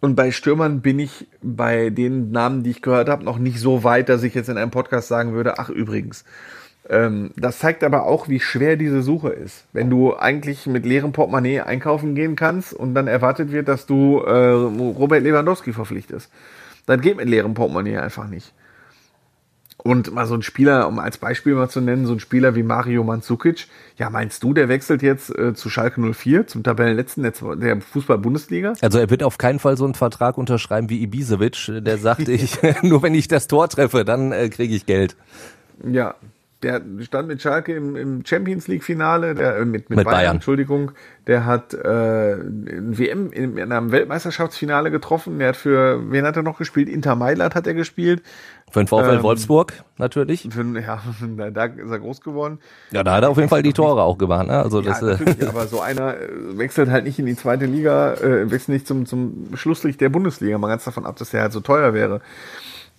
Und 0.00 0.14
bei 0.14 0.30
Stürmern 0.30 0.80
bin 0.80 0.98
ich 0.98 1.28
bei 1.42 1.90
den 1.90 2.30
Namen, 2.30 2.62
die 2.62 2.70
ich 2.70 2.82
gehört 2.82 3.08
habe, 3.08 3.24
noch 3.24 3.38
nicht 3.38 3.60
so 3.60 3.84
weit, 3.84 4.08
dass 4.08 4.22
ich 4.22 4.34
jetzt 4.34 4.48
in 4.48 4.56
einem 4.56 4.70
Podcast 4.70 5.08
sagen 5.08 5.34
würde, 5.34 5.58
ach 5.58 5.68
übrigens. 5.68 6.24
Ähm, 6.88 7.30
das 7.36 7.58
zeigt 7.58 7.84
aber 7.84 8.04
auch, 8.04 8.28
wie 8.28 8.40
schwer 8.40 8.76
diese 8.76 9.02
Suche 9.02 9.28
ist. 9.28 9.66
Wenn 9.72 9.90
du 9.90 10.16
eigentlich 10.16 10.66
mit 10.66 10.86
leerem 10.86 11.12
Portemonnaie 11.12 11.60
einkaufen 11.60 12.14
gehen 12.14 12.34
kannst 12.34 12.72
und 12.72 12.94
dann 12.94 13.06
erwartet 13.06 13.52
wird, 13.52 13.68
dass 13.68 13.86
du 13.86 14.20
äh, 14.20 14.50
Robert 14.50 15.22
Lewandowski 15.22 15.72
verpflichtest. 15.72 16.30
Das 16.86 17.00
geht 17.00 17.18
mit 17.18 17.28
leerem 17.28 17.54
Portemonnaie 17.54 17.98
einfach 17.98 18.26
nicht. 18.26 18.52
Und 19.82 20.12
mal 20.12 20.26
so 20.26 20.34
ein 20.34 20.42
Spieler, 20.42 20.88
um 20.88 20.98
als 20.98 21.18
Beispiel 21.18 21.54
mal 21.54 21.68
zu 21.68 21.80
nennen, 21.80 22.06
so 22.06 22.12
ein 22.12 22.20
Spieler 22.20 22.54
wie 22.54 22.62
Mario 22.62 23.02
Mandzukic, 23.04 23.66
ja, 23.96 24.10
meinst 24.10 24.42
du, 24.42 24.52
der 24.52 24.68
wechselt 24.68 25.02
jetzt 25.02 25.36
äh, 25.36 25.54
zu 25.54 25.70
Schalke 25.70 26.00
04, 26.00 26.46
zum 26.46 26.62
Tabellenletzten 26.62 27.22
der, 27.22 27.32
der 27.56 27.80
Fußball-Bundesliga? 27.80 28.74
Also 28.80 28.98
er 28.98 29.10
wird 29.10 29.22
auf 29.22 29.38
keinen 29.38 29.58
Fall 29.58 29.76
so 29.76 29.84
einen 29.84 29.94
Vertrag 29.94 30.38
unterschreiben 30.38 30.90
wie 30.90 31.02
Ibisevic, 31.02 31.70
der 31.84 31.98
sagt, 31.98 32.28
ich, 32.28 32.58
nur 32.82 33.02
wenn 33.02 33.14
ich 33.14 33.28
das 33.28 33.48
Tor 33.48 33.68
treffe, 33.68 34.04
dann 34.04 34.32
äh, 34.32 34.48
kriege 34.48 34.74
ich 34.74 34.86
Geld. 34.86 35.16
Ja, 35.84 36.14
der 36.62 36.82
stand 37.00 37.28
mit 37.28 37.40
Schalke 37.40 37.74
im, 37.74 37.96
im 37.96 38.24
Champions 38.24 38.68
League 38.68 38.84
Finale, 38.84 39.34
der 39.34 39.56
äh, 39.56 39.64
mit, 39.64 39.88
mit, 39.88 39.96
Mit 39.96 40.04
Bayern, 40.04 40.18
Bayern. 40.18 40.36
Entschuldigung, 40.36 40.92
der 41.26 41.46
hat 41.46 41.72
äh, 41.72 42.34
in 42.34 42.98
WM 42.98 43.32
in, 43.32 43.56
in 43.56 43.72
einem 43.72 43.92
Weltmeisterschaftsfinale 43.92 44.90
getroffen. 44.90 45.38
Der 45.38 45.48
hat 45.48 45.56
für 45.56 46.10
wen 46.10 46.26
hat 46.26 46.36
er 46.36 46.42
noch 46.42 46.58
gespielt? 46.58 46.88
Inter 46.88 47.14
Mailand 47.16 47.54
hat 47.54 47.66
er 47.66 47.74
gespielt. 47.74 48.22
Für 48.70 48.84
den 48.84 48.88
VfL 48.88 49.16
Ähm, 49.16 49.22
Wolfsburg 49.22 49.72
natürlich. 49.96 50.48
Für, 50.50 50.64
ja, 50.80 51.00
da 51.50 51.64
ist 51.64 51.90
er 51.90 51.98
groß 51.98 52.20
geworden. 52.20 52.58
Ja, 52.90 53.02
da 53.02 53.14
hat 53.14 53.22
er 53.22 53.30
auf 53.30 53.38
jeden 53.38 53.48
Fall 53.48 53.62
die 53.62 53.72
Tore 53.72 54.02
auch 54.02 54.18
gemacht. 54.18 54.46
Ne? 54.46 54.62
Also 54.62 54.80
Ja, 54.80 55.00
das, 55.00 55.20
äh, 55.20 55.46
aber 55.48 55.66
so 55.66 55.80
einer 55.80 56.16
äh, 56.16 56.58
wechselt 56.58 56.90
halt 56.90 57.04
nicht 57.04 57.18
in 57.18 57.26
die 57.26 57.36
zweite 57.36 57.64
Liga, 57.64 58.14
äh, 58.14 58.50
wechselt 58.50 58.74
nicht 58.74 58.86
zum, 58.86 59.06
zum 59.06 59.48
Schlusslicht 59.54 60.00
der 60.00 60.10
Bundesliga, 60.10 60.58
mal 60.58 60.68
ganz 60.68 60.84
davon 60.84 61.06
ab, 61.06 61.16
dass 61.16 61.30
der 61.30 61.42
halt 61.42 61.52
so 61.52 61.60
teuer 61.60 61.94
wäre. 61.94 62.20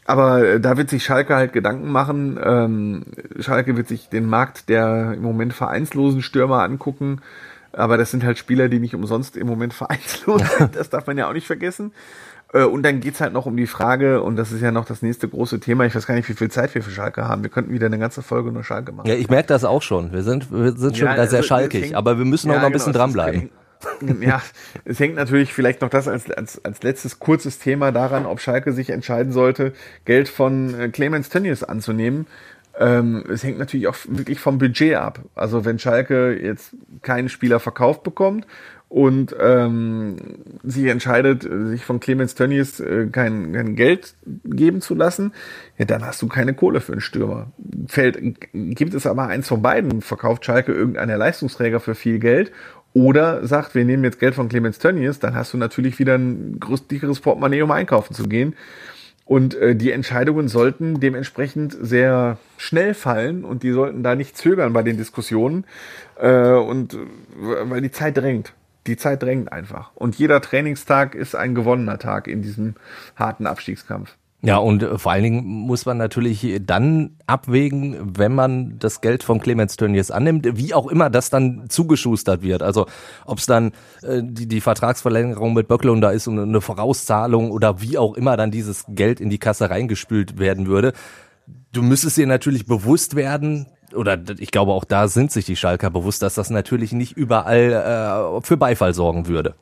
Aber 0.05 0.43
äh, 0.45 0.59
da 0.59 0.77
wird 0.77 0.89
sich 0.89 1.03
Schalke 1.03 1.35
halt 1.35 1.53
Gedanken 1.53 1.91
machen. 1.91 2.39
Ähm, 2.43 3.03
Schalke 3.39 3.77
wird 3.77 3.87
sich 3.87 4.09
den 4.09 4.25
Markt 4.25 4.67
der 4.69 5.13
im 5.15 5.21
Moment 5.21 5.53
vereinslosen 5.53 6.21
Stürmer 6.21 6.63
angucken. 6.63 7.21
Aber 7.73 7.97
das 7.97 8.11
sind 8.11 8.23
halt 8.25 8.37
Spieler, 8.37 8.67
die 8.67 8.79
nicht 8.79 8.95
umsonst 8.95 9.37
im 9.37 9.47
Moment 9.47 9.73
vereinslos 9.75 10.41
sind. 10.57 10.75
Das 10.75 10.89
darf 10.89 11.07
man 11.07 11.17
ja 11.17 11.29
auch 11.29 11.33
nicht 11.33 11.47
vergessen. 11.47 11.93
Äh, 12.53 12.63
Und 12.63 12.83
dann 12.83 12.99
geht's 12.99 13.21
halt 13.21 13.31
noch 13.31 13.45
um 13.45 13.55
die 13.55 13.67
Frage, 13.67 14.21
und 14.23 14.35
das 14.35 14.51
ist 14.51 14.59
ja 14.61 14.71
noch 14.71 14.83
das 14.83 15.01
nächste 15.01 15.29
große 15.29 15.59
Thema, 15.61 15.85
ich 15.85 15.95
weiß 15.95 16.05
gar 16.07 16.15
nicht, 16.15 16.27
wie 16.27 16.33
viel 16.33 16.51
Zeit 16.51 16.75
wir 16.75 16.83
für 16.83 16.91
Schalke 16.91 17.25
haben. 17.27 17.43
Wir 17.43 17.49
könnten 17.49 17.71
wieder 17.71 17.85
eine 17.85 17.97
ganze 17.99 18.21
Folge 18.23 18.51
nur 18.51 18.63
Schalke 18.65 18.91
machen. 18.91 19.07
ja, 19.07 19.13
ich 19.15 19.29
merke 19.29 19.47
das 19.47 19.63
auch 19.63 19.81
schon. 19.81 20.11
Wir 20.11 20.23
sind, 20.23 20.51
wir 20.51 20.73
sind 20.73 20.97
schon 20.97 21.07
Ja, 21.07 21.13
wieder 21.13 21.27
sehr 21.27 21.37
also, 21.37 21.47
schalkig, 21.47 21.79
es 21.81 21.85
hängt- 21.89 21.95
aber 21.95 22.17
wir 22.17 22.25
müssen 22.25 22.49
auch 22.49 22.55
Ja, 22.55 22.59
noch 22.61 22.65
ein 22.67 22.73
bisschen 22.73 22.91
genau, 22.91 23.05
es 23.05 23.13
dranbleiben. 23.13 23.49
Ja, 24.21 24.41
es 24.85 24.99
hängt 24.99 25.15
natürlich 25.15 25.53
vielleicht 25.53 25.81
noch 25.81 25.89
das 25.89 26.07
als, 26.07 26.29
als, 26.31 26.63
als 26.63 26.83
letztes 26.83 27.19
kurzes 27.19 27.59
Thema 27.59 27.91
daran, 27.91 28.25
ob 28.25 28.39
Schalke 28.39 28.73
sich 28.73 28.89
entscheiden 28.89 29.31
sollte, 29.31 29.73
Geld 30.05 30.29
von 30.29 30.79
äh, 30.79 30.89
Clemens 30.89 31.29
Tönnies 31.29 31.63
anzunehmen. 31.63 32.27
Ähm, 32.79 33.23
es 33.29 33.43
hängt 33.43 33.59
natürlich 33.59 33.87
auch 33.87 33.97
wirklich 34.07 34.39
vom 34.39 34.57
Budget 34.57 34.95
ab. 34.95 35.19
Also 35.35 35.65
wenn 35.65 35.79
Schalke 35.79 36.37
jetzt 36.41 36.75
keinen 37.01 37.29
Spieler 37.29 37.59
verkauft 37.59 38.03
bekommt 38.03 38.47
und 38.87 39.35
ähm, 39.39 40.15
sich 40.63 40.85
entscheidet, 40.85 41.45
äh, 41.45 41.67
sich 41.67 41.85
von 41.85 41.99
Clemens 41.99 42.35
Tönnies 42.35 42.79
äh, 42.79 43.07
kein, 43.11 43.53
kein 43.53 43.75
Geld 43.75 44.15
geben 44.45 44.81
zu 44.81 44.95
lassen, 44.95 45.33
ja, 45.77 45.85
dann 45.85 46.05
hast 46.05 46.21
du 46.21 46.27
keine 46.27 46.53
Kohle 46.53 46.81
für 46.81 46.93
einen 46.93 47.01
Stürmer. 47.01 47.51
Fällt, 47.87 48.19
gibt 48.53 48.93
es 48.93 49.05
aber 49.05 49.27
eins 49.27 49.47
von 49.47 49.61
beiden, 49.61 50.01
verkauft 50.01 50.45
Schalke 50.45 50.71
irgendeiner 50.71 51.17
Leistungsträger 51.17 51.79
für 51.79 51.95
viel 51.95 52.19
Geld 52.19 52.51
oder 52.93 53.45
sagt, 53.47 53.75
wir 53.75 53.85
nehmen 53.85 54.03
jetzt 54.03 54.19
Geld 54.19 54.35
von 54.35 54.49
Clemens 54.49 54.79
Tönnies, 54.79 55.19
dann 55.19 55.35
hast 55.35 55.53
du 55.53 55.57
natürlich 55.57 55.99
wieder 55.99 56.15
ein 56.15 56.59
größ- 56.59 56.87
dickeres 56.87 57.19
Portemonnaie, 57.19 57.61
um 57.61 57.71
einkaufen 57.71 58.13
zu 58.13 58.27
gehen. 58.27 58.55
Und 59.25 59.55
äh, 59.55 59.75
die 59.75 59.91
Entscheidungen 59.91 60.49
sollten 60.49 60.99
dementsprechend 60.99 61.77
sehr 61.79 62.37
schnell 62.57 62.93
fallen 62.93 63.45
und 63.45 63.63
die 63.63 63.71
sollten 63.71 64.03
da 64.03 64.15
nicht 64.15 64.35
zögern 64.35 64.73
bei 64.73 64.83
den 64.83 64.97
Diskussionen. 64.97 65.63
Äh, 66.19 66.51
und 66.51 66.95
äh, 66.95 66.97
weil 67.63 67.81
die 67.81 67.91
Zeit 67.91 68.17
drängt. 68.17 68.53
Die 68.87 68.97
Zeit 68.97 69.23
drängt 69.23 69.53
einfach. 69.53 69.91
Und 69.95 70.15
jeder 70.15 70.41
Trainingstag 70.41 71.15
ist 71.15 71.35
ein 71.35 71.55
gewonnener 71.55 71.99
Tag 71.99 72.27
in 72.27 72.41
diesem 72.41 72.75
harten 73.15 73.47
Abstiegskampf. 73.47 74.17
Ja, 74.43 74.57
und 74.57 74.81
äh, 74.81 74.97
vor 74.97 75.11
allen 75.11 75.23
Dingen 75.23 75.45
muss 75.45 75.85
man 75.85 75.97
natürlich 75.97 76.59
dann 76.65 77.11
abwägen, 77.27 78.17
wenn 78.17 78.33
man 78.33 78.79
das 78.79 79.01
Geld 79.01 79.23
von 79.23 79.39
Clemens 79.39 79.75
Tönnies 79.75 80.09
annimmt, 80.09 80.57
wie 80.57 80.73
auch 80.73 80.87
immer 80.87 81.11
das 81.11 81.29
dann 81.29 81.69
zugeschustert 81.69 82.41
wird. 82.41 82.63
Also 82.63 82.87
ob 83.25 83.37
es 83.37 83.45
dann 83.45 83.71
äh, 84.01 84.21
die, 84.23 84.47
die 84.47 84.61
Vertragsverlängerung 84.61 85.53
mit 85.53 85.67
Böckler 85.67 85.95
da 86.01 86.09
ist 86.09 86.27
und 86.27 86.39
eine 86.39 86.61
Vorauszahlung 86.61 87.51
oder 87.51 87.81
wie 87.81 87.99
auch 87.99 88.15
immer 88.15 88.35
dann 88.35 88.49
dieses 88.49 88.85
Geld 88.87 89.19
in 89.19 89.29
die 89.29 89.37
Kasse 89.37 89.69
reingespült 89.69 90.39
werden 90.39 90.65
würde. 90.65 90.93
Du 91.71 91.83
müsstest 91.83 92.17
dir 92.17 92.27
natürlich 92.27 92.65
bewusst 92.65 93.15
werden, 93.15 93.67
oder 93.93 94.17
ich 94.39 94.51
glaube 94.51 94.71
auch 94.71 94.85
da 94.85 95.07
sind 95.07 95.31
sich 95.31 95.45
die 95.45 95.55
Schalker 95.55 95.89
bewusst, 95.91 96.21
dass 96.23 96.35
das 96.35 96.49
natürlich 96.49 96.93
nicht 96.93 97.15
überall 97.15 98.39
äh, 98.39 98.41
für 98.41 98.57
Beifall 98.57 98.93
sorgen 98.93 99.27
würde. 99.27 99.55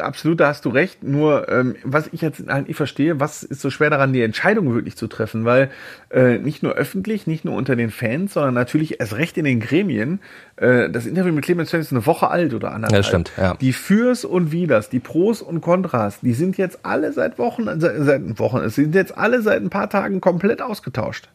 Absolut, 0.00 0.40
da 0.40 0.48
hast 0.48 0.64
du 0.64 0.70
recht. 0.70 1.04
Nur, 1.04 1.50
ähm, 1.50 1.76
was 1.84 2.08
ich 2.10 2.22
jetzt 2.22 2.44
halt 2.48 2.66
nicht 2.66 2.78
verstehe, 2.78 3.20
was 3.20 3.42
ist 3.42 3.60
so 3.60 3.68
schwer 3.68 3.90
daran, 3.90 4.14
die 4.14 4.22
Entscheidung 4.22 4.72
wirklich 4.72 4.96
zu 4.96 5.06
treffen? 5.06 5.44
Weil 5.44 5.70
äh, 6.10 6.38
nicht 6.38 6.62
nur 6.62 6.72
öffentlich, 6.72 7.26
nicht 7.26 7.44
nur 7.44 7.54
unter 7.54 7.76
den 7.76 7.90
Fans, 7.90 8.32
sondern 8.32 8.54
natürlich 8.54 9.00
erst 9.00 9.16
recht 9.16 9.36
in 9.36 9.44
den 9.44 9.60
Gremien. 9.60 10.20
Äh, 10.56 10.88
das 10.88 11.04
Interview 11.04 11.30
mit 11.34 11.44
Clemens 11.44 11.70
Tönnies 11.70 11.88
ist 11.88 11.92
eine 11.92 12.06
Woche 12.06 12.28
alt 12.28 12.54
oder 12.54 12.72
anderthalb. 12.72 13.04
Ja, 13.04 13.06
stimmt, 13.06 13.32
ja. 13.36 13.54
Die 13.60 13.74
Fürs 13.74 14.24
und 14.24 14.50
Widers, 14.50 14.88
die 14.88 15.00
Pros 15.00 15.42
und 15.42 15.60
Kontras, 15.60 16.20
die 16.20 16.32
sind 16.32 16.56
jetzt 16.56 16.78
alle 16.86 17.12
seit 17.12 17.38
Wochen, 17.38 17.66
seit, 17.78 17.96
seit 17.98 18.38
Wochen, 18.38 18.58
es 18.58 18.76
sind 18.76 18.94
jetzt 18.94 19.18
alle 19.18 19.42
seit 19.42 19.60
ein 19.60 19.68
paar 19.68 19.90
Tagen 19.90 20.22
komplett 20.22 20.62
ausgetauscht. 20.62 21.28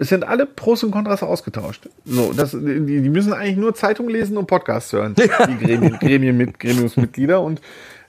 Es 0.00 0.08
sind 0.08 0.26
alle 0.26 0.46
Pros 0.46 0.82
und 0.82 0.92
Kontras 0.92 1.22
ausgetauscht. 1.22 1.90
So, 2.06 2.32
das, 2.32 2.52
die, 2.52 3.02
die 3.02 3.10
müssen 3.10 3.34
eigentlich 3.34 3.58
nur 3.58 3.74
Zeitung 3.74 4.08
lesen 4.08 4.38
und 4.38 4.46
Podcasts 4.46 4.94
hören. 4.94 5.14
Die 5.14 5.28
Gremien, 5.28 5.98
Gremien 6.00 6.36
mit, 6.38 6.58
Gremiumsmitglieder 6.58 7.42
und 7.42 7.60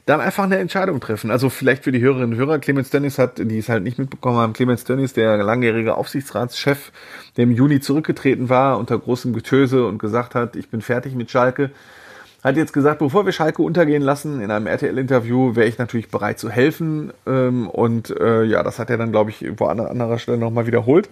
dann 0.06 0.21
einfach 0.21 0.45
eine 0.45 0.58
Entscheidung 0.58 1.01
treffen. 1.01 1.32
Also 1.32 1.49
vielleicht 1.49 1.84
für 1.84 1.91
die 1.91 1.99
Hörerinnen 1.99 2.32
und 2.32 2.38
Hörer, 2.38 2.60
Clemens 2.60 2.91
Dennis 2.91 3.19
hat, 3.19 3.39
die 3.39 3.58
es 3.58 3.67
halt 3.67 3.84
nicht 3.84 3.99
mitbekommen 3.99 4.38
haben, 4.38 4.54
Clemens 4.54 4.86
Dennis, 4.86 5.12
der 5.12 5.43
langjährige 5.43 5.95
Aufsichtsratschef, 5.95 6.93
der 7.36 7.43
im 7.43 7.51
Juni 7.51 7.82
zurückgetreten 7.82 8.47
war 8.47 8.80
unter 8.80 8.97
großem 8.97 9.34
Getöse 9.34 9.86
und 9.86 9.97
gesagt 9.97 10.34
hat, 10.34 10.56
ich 10.56 10.69
bin 10.69 10.82
fertig 10.82 11.13
mit 11.13 11.30
Schalke, 11.30 11.71
hat 12.41 12.56
jetzt 12.56 12.71
gesagt, 12.71 12.99
bevor 12.99 13.25
wir 13.25 13.34
Schalke 13.34 13.63
untergehen 13.63 14.01
lassen, 14.01 14.39
in 14.39 14.49
einem 14.49 14.65
RTL-Interview 14.65 15.58
wäre 15.58 15.67
ich 15.67 15.77
natürlich 15.77 16.08
bereit 16.08 16.39
zu 16.39 16.49
helfen. 16.49 17.12
Ähm, 17.27 17.69
und 17.69 18.17
äh, 18.17 18.43
ja, 18.43 18.63
das 18.63 18.80
hat 18.80 18.89
er 18.89 18.97
dann, 18.97 19.12
glaube 19.12 19.30
ich, 19.32 19.45
wo 19.58 19.65
an 19.65 19.82
anderer 19.82 20.19
Stelle 20.19 20.38
nochmal 20.38 20.65
wiederholt 20.65 21.10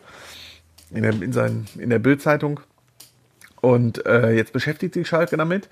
in 0.92 1.04
der, 1.04 1.14
in, 1.22 1.34
sein, 1.34 1.66
in 1.78 1.90
der 1.90 2.00
Bildzeitung. 2.00 2.60
Und 3.62 4.06
äh, 4.06 4.32
jetzt 4.32 4.54
beschäftigt 4.54 4.94
sich 4.94 5.08
Schalke 5.08 5.36
damit. 5.36 5.68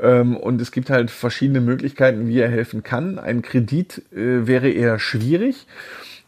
Ähm, 0.00 0.36
und 0.36 0.60
es 0.60 0.70
gibt 0.70 0.90
halt 0.90 1.10
verschiedene 1.10 1.60
Möglichkeiten, 1.60 2.28
wie 2.28 2.38
er 2.38 2.50
helfen 2.50 2.82
kann. 2.82 3.18
Ein 3.18 3.42
Kredit 3.42 4.02
äh, 4.12 4.46
wäre 4.46 4.70
eher 4.70 4.98
schwierig. 4.98 5.66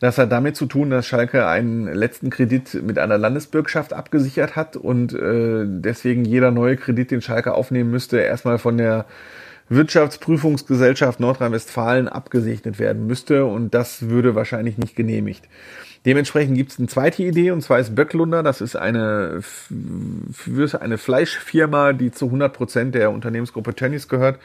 Das 0.00 0.18
hat 0.18 0.32
damit 0.32 0.56
zu 0.56 0.66
tun, 0.66 0.90
dass 0.90 1.06
Schalke 1.06 1.46
einen 1.46 1.86
letzten 1.86 2.30
Kredit 2.30 2.82
mit 2.82 2.98
einer 2.98 3.16
Landesbürgschaft 3.16 3.92
abgesichert 3.92 4.56
hat 4.56 4.76
und 4.76 5.14
äh, 5.14 5.64
deswegen 5.66 6.24
jeder 6.24 6.50
neue 6.50 6.76
Kredit, 6.76 7.10
den 7.10 7.22
Schalke 7.22 7.54
aufnehmen 7.54 7.90
müsste, 7.90 8.18
erstmal 8.18 8.58
von 8.58 8.76
der 8.76 9.06
Wirtschaftsprüfungsgesellschaft 9.68 11.20
Nordrhein-Westfalen 11.20 12.08
abgesegnet 12.08 12.78
werden 12.78 13.06
müsste 13.06 13.46
und 13.46 13.72
das 13.72 14.08
würde 14.10 14.34
wahrscheinlich 14.34 14.76
nicht 14.76 14.94
genehmigt. 14.94 15.48
Dementsprechend 16.04 16.56
gibt 16.56 16.72
es 16.72 16.78
eine 16.78 16.88
zweite 16.88 17.22
Idee 17.22 17.50
und 17.50 17.62
zwar 17.62 17.78
ist 17.78 17.94
Böcklunder, 17.94 18.42
das 18.42 18.60
ist 18.60 18.76
eine, 18.76 19.40
eine 20.80 20.98
Fleischfirma, 20.98 21.92
die 21.94 22.12
zu 22.12 22.26
100 22.26 22.52
Prozent 22.52 22.94
der 22.94 23.10
Unternehmensgruppe 23.10 23.74
Tönnies 23.74 24.08
gehört 24.08 24.38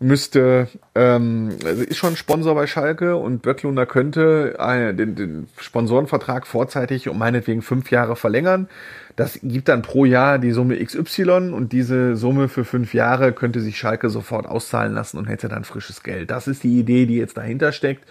müsste, 0.00 0.68
ähm, 0.94 1.50
also 1.64 1.82
ist 1.82 1.98
schon 1.98 2.16
Sponsor 2.16 2.54
bei 2.54 2.66
Schalke 2.66 3.16
und 3.16 3.42
Böcklunder 3.42 3.84
könnte 3.84 4.56
äh, 4.58 4.94
den, 4.94 5.14
den 5.14 5.48
Sponsorenvertrag 5.58 6.46
vorzeitig 6.46 7.08
um 7.08 7.18
meinetwegen 7.18 7.60
fünf 7.60 7.90
Jahre 7.90 8.16
verlängern. 8.16 8.68
Das 9.16 9.38
gibt 9.42 9.68
dann 9.68 9.82
pro 9.82 10.06
Jahr 10.06 10.38
die 10.38 10.52
Summe 10.52 10.82
XY 10.82 11.52
und 11.52 11.72
diese 11.72 12.16
Summe 12.16 12.48
für 12.48 12.64
fünf 12.64 12.94
Jahre 12.94 13.32
könnte 13.32 13.60
sich 13.60 13.76
Schalke 13.76 14.08
sofort 14.08 14.46
auszahlen 14.46 14.94
lassen 14.94 15.18
und 15.18 15.26
hätte 15.26 15.48
dann 15.48 15.64
frisches 15.64 16.02
Geld. 16.02 16.30
Das 16.30 16.48
ist 16.48 16.64
die 16.64 16.78
Idee, 16.80 17.04
die 17.04 17.16
jetzt 17.16 17.36
dahinter 17.36 17.72
steckt 17.72 18.04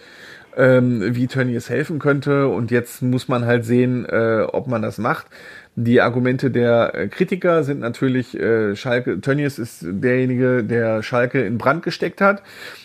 ähm, 0.56 1.14
wie 1.14 1.26
Tönnies 1.26 1.68
helfen 1.68 1.98
könnte. 1.98 2.48
Und 2.48 2.70
jetzt 2.70 3.02
muss 3.02 3.28
man 3.28 3.44
halt 3.44 3.64
sehen, 3.64 4.04
äh, 4.06 4.46
ob 4.50 4.66
man 4.66 4.82
das 4.82 4.98
macht. 4.98 5.26
Die 5.76 6.00
Argumente 6.00 6.50
der 6.50 6.94
äh, 6.94 7.08
Kritiker 7.08 7.62
sind 7.62 7.80
natürlich, 7.80 8.38
äh, 8.38 8.74
Schalke, 8.74 9.20
Tönnies 9.20 9.58
ist 9.58 9.78
derjenige, 9.82 10.64
der 10.64 11.02
Schalke 11.02 11.42
in 11.42 11.58
Brand 11.58 11.84
gesteckt 11.84 12.20
hat 12.20 12.42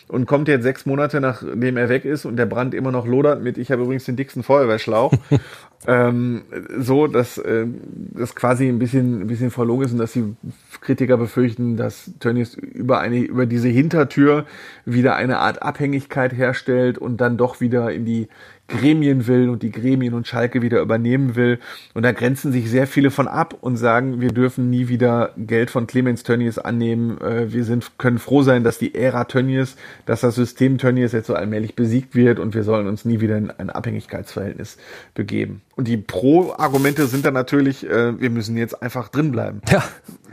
und 0.07 0.27
kommt 0.27 0.47
jetzt 0.47 0.63
sechs 0.63 0.85
Monate 0.85 1.19
nachdem 1.19 1.77
er 1.77 1.89
weg 1.89 2.05
ist 2.05 2.25
und 2.25 2.37
der 2.37 2.45
Brand 2.45 2.75
immer 2.75 2.91
noch 2.91 3.07
lodert 3.07 3.41
mit, 3.41 3.57
ich 3.57 3.71
habe 3.71 3.81
übrigens 3.81 4.05
den 4.05 4.15
dicksten 4.15 4.43
Feuerwehrschlauch. 4.43 5.13
ähm, 5.87 6.43
so, 6.77 7.07
dass 7.07 7.39
äh, 7.39 7.65
das 8.13 8.35
quasi 8.35 8.67
ein 8.67 8.77
bisschen, 8.77 9.21
ein 9.21 9.27
bisschen 9.27 9.49
verlogen 9.49 9.85
ist 9.85 9.91
und 9.91 9.97
dass 9.97 10.13
die 10.13 10.35
Kritiker 10.81 11.17
befürchten, 11.17 11.77
dass 11.77 12.11
Tönnies 12.19 12.53
über 12.53 12.99
eine, 12.99 13.17
über 13.17 13.47
diese 13.47 13.67
Hintertür 13.67 14.45
wieder 14.85 15.15
eine 15.15 15.39
Art 15.39 15.63
Abhängigkeit 15.63 16.33
herstellt 16.33 16.99
und 16.99 17.17
dann 17.17 17.37
doch 17.37 17.61
wieder 17.61 17.91
in 17.91 18.05
die 18.05 18.27
Gremien 18.67 19.27
will 19.27 19.49
und 19.49 19.61
die 19.61 19.71
Gremien 19.71 20.13
und 20.13 20.27
Schalke 20.27 20.61
wieder 20.61 20.81
übernehmen 20.81 21.35
will. 21.35 21.59
Und 21.93 22.03
da 22.03 22.11
grenzen 22.11 22.51
sich 22.51 22.69
sehr 22.69 22.87
viele 22.87 23.11
von 23.11 23.27
ab 23.27 23.55
und 23.61 23.77
sagen, 23.77 24.21
wir 24.21 24.29
dürfen 24.29 24.69
nie 24.69 24.87
wieder 24.87 25.31
Geld 25.37 25.69
von 25.69 25.85
Clemens 25.85 26.23
Tönnies 26.23 26.57
annehmen. 26.57 27.21
Äh, 27.21 27.53
wir 27.53 27.63
sind, 27.63 27.97
können 27.97 28.17
froh 28.17 28.41
sein, 28.41 28.63
dass 28.63 28.79
die 28.79 28.95
Ära 28.95 29.25
Tönnies, 29.25 29.75
dass 30.05 30.21
das 30.21 30.35
System 30.35 30.77
Tönnies 30.77 31.11
jetzt 31.11 31.27
so 31.27 31.35
allmählich 31.35 31.75
besiegt 31.75 32.15
wird 32.15 32.39
und 32.39 32.55
wir 32.55 32.63
sollen 32.63 32.87
uns 32.87 33.05
nie 33.05 33.21
wieder 33.21 33.37
in 33.37 33.51
ein 33.51 33.69
Abhängigkeitsverhältnis 33.69 34.77
begeben. 35.13 35.61
Und 35.75 35.87
die 35.87 35.97
Pro-Argumente 35.97 37.05
sind 37.07 37.25
dann 37.25 37.33
natürlich, 37.33 37.87
äh, 37.87 38.19
wir 38.19 38.29
müssen 38.29 38.57
jetzt 38.57 38.81
einfach 38.81 39.09
drin 39.09 39.31
bleiben. 39.31 39.61
Ja. 39.69 39.83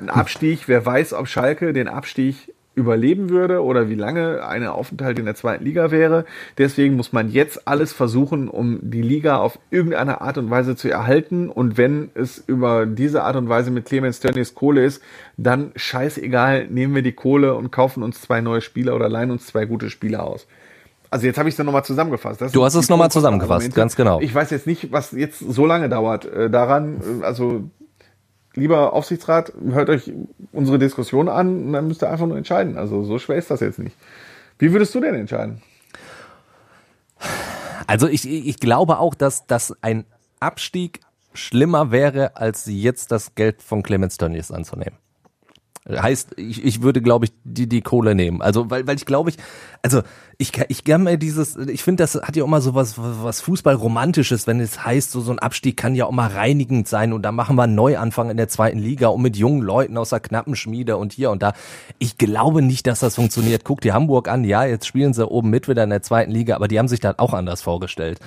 Ein 0.00 0.08
Abstieg, 0.08 0.68
wer 0.68 0.84
weiß, 0.84 1.12
ob 1.12 1.28
Schalke 1.28 1.72
den 1.72 1.88
Abstieg 1.88 2.52
überleben 2.74 3.28
würde 3.28 3.62
oder 3.62 3.88
wie 3.88 3.94
lange 3.94 4.44
ein 4.46 4.66
Aufenthalt 4.66 5.18
in 5.18 5.26
der 5.26 5.34
zweiten 5.34 5.64
Liga 5.64 5.90
wäre. 5.90 6.24
Deswegen 6.56 6.96
muss 6.96 7.12
man 7.12 7.30
jetzt 7.30 7.68
alles 7.68 7.92
versuchen, 7.92 8.48
um 8.48 8.78
die 8.80 9.02
Liga 9.02 9.36
auf 9.36 9.58
irgendeine 9.70 10.22
Art 10.22 10.38
und 10.38 10.50
Weise 10.50 10.74
zu 10.74 10.90
erhalten. 10.90 11.50
Und 11.50 11.76
wenn 11.76 12.10
es 12.14 12.38
über 12.38 12.86
diese 12.86 13.24
Art 13.24 13.36
und 13.36 13.48
Weise 13.48 13.70
mit 13.70 13.84
Clemens 13.84 14.20
Tönnies 14.20 14.54
Kohle 14.54 14.84
ist, 14.84 15.02
dann 15.36 15.72
scheißegal, 15.76 16.68
nehmen 16.68 16.94
wir 16.94 17.02
die 17.02 17.12
Kohle 17.12 17.54
und 17.54 17.70
kaufen 17.70 18.02
uns 18.02 18.22
zwei 18.22 18.40
neue 18.40 18.62
Spieler 18.62 18.94
oder 18.94 19.08
leihen 19.08 19.30
uns 19.30 19.46
zwei 19.46 19.66
gute 19.66 19.90
Spieler 19.90 20.22
aus. 20.24 20.46
Also 21.10 21.26
jetzt 21.26 21.36
habe 21.36 21.50
ich 21.50 21.52
es 21.52 21.56
dann 21.58 21.66
nochmal 21.66 21.84
zusammengefasst. 21.84 22.40
Das 22.40 22.52
du 22.52 22.64
hast 22.64 22.74
es 22.74 22.88
nochmal 22.88 23.10
zusammengefasst, 23.10 23.74
ganz 23.74 23.96
genau. 23.96 24.18
Ich 24.20 24.34
weiß 24.34 24.48
jetzt 24.48 24.66
nicht, 24.66 24.92
was 24.92 25.12
jetzt 25.12 25.40
so 25.40 25.66
lange 25.66 25.90
dauert. 25.90 26.24
Äh, 26.24 26.48
daran, 26.48 27.20
äh, 27.20 27.24
also 27.24 27.68
lieber 28.54 28.92
Aufsichtsrat, 28.92 29.52
hört 29.70 29.88
euch 29.88 30.12
unsere 30.52 30.78
Diskussion 30.78 31.28
an 31.28 31.66
und 31.66 31.72
dann 31.72 31.88
müsst 31.88 32.02
ihr 32.02 32.10
einfach 32.10 32.26
nur 32.26 32.36
entscheiden. 32.36 32.76
Also 32.76 33.04
so 33.04 33.18
schwer 33.18 33.36
ist 33.36 33.50
das 33.50 33.60
jetzt 33.60 33.78
nicht. 33.78 33.96
Wie 34.58 34.72
würdest 34.72 34.94
du 34.94 35.00
denn 35.00 35.14
entscheiden? 35.14 35.62
Also 37.86 38.08
ich, 38.08 38.28
ich 38.28 38.58
glaube 38.60 38.98
auch, 38.98 39.14
dass, 39.14 39.46
dass 39.46 39.74
ein 39.82 40.04
Abstieg 40.40 41.00
schlimmer 41.34 41.90
wäre, 41.90 42.36
als 42.36 42.66
jetzt 42.66 43.10
das 43.10 43.34
Geld 43.34 43.62
von 43.62 43.82
Clemens 43.82 44.18
Tönnies 44.18 44.50
anzunehmen. 44.50 44.96
Heißt, 45.90 46.38
ich, 46.38 46.64
ich 46.64 46.82
würde, 46.82 47.02
glaube 47.02 47.24
ich, 47.24 47.32
die, 47.42 47.68
die 47.68 47.80
Kohle 47.80 48.14
nehmen. 48.14 48.40
Also, 48.40 48.70
weil, 48.70 48.86
weil 48.86 48.94
ich 48.94 49.04
glaube 49.04 49.30
ich, 49.30 49.36
also 49.82 50.02
ich, 50.38 50.52
ich 50.68 50.84
kann 50.84 51.02
mir 51.02 51.18
dieses, 51.18 51.56
ich 51.56 51.82
finde, 51.82 52.04
das 52.04 52.14
hat 52.14 52.36
ja 52.36 52.46
mal 52.46 52.60
so 52.60 52.76
was, 52.76 52.94
was 52.98 53.40
Fußballromantisches, 53.40 54.46
wenn 54.46 54.60
es 54.60 54.84
heißt, 54.84 55.10
so, 55.10 55.20
so 55.20 55.32
ein 55.32 55.40
Abstieg 55.40 55.76
kann 55.76 55.96
ja 55.96 56.06
auch 56.06 56.12
mal 56.12 56.28
reinigend 56.28 56.86
sein 56.86 57.12
und 57.12 57.22
da 57.22 57.32
machen 57.32 57.56
wir 57.56 57.64
einen 57.64 57.74
Neuanfang 57.74 58.30
in 58.30 58.36
der 58.36 58.46
zweiten 58.46 58.78
Liga 58.78 59.08
und 59.08 59.22
mit 59.22 59.36
jungen 59.36 59.60
Leuten 59.60 59.96
aus 59.96 60.10
der 60.10 60.20
knappen 60.20 60.54
Schmiede 60.54 60.96
und 60.98 61.12
hier 61.12 61.32
und 61.32 61.42
da. 61.42 61.52
Ich 61.98 62.16
glaube 62.16 62.62
nicht, 62.62 62.86
dass 62.86 63.00
das 63.00 63.16
funktioniert. 63.16 63.64
Guck 63.64 63.80
dir 63.80 63.92
Hamburg 63.92 64.28
an, 64.28 64.44
ja, 64.44 64.64
jetzt 64.64 64.86
spielen 64.86 65.14
sie 65.14 65.26
oben 65.26 65.50
mit 65.50 65.66
wieder 65.66 65.82
in 65.82 65.90
der 65.90 66.02
zweiten 66.02 66.30
Liga, 66.30 66.54
aber 66.54 66.68
die 66.68 66.78
haben 66.78 66.88
sich 66.88 67.00
dann 67.00 67.18
auch 67.18 67.34
anders 67.34 67.60
vorgestellt. 67.60 68.20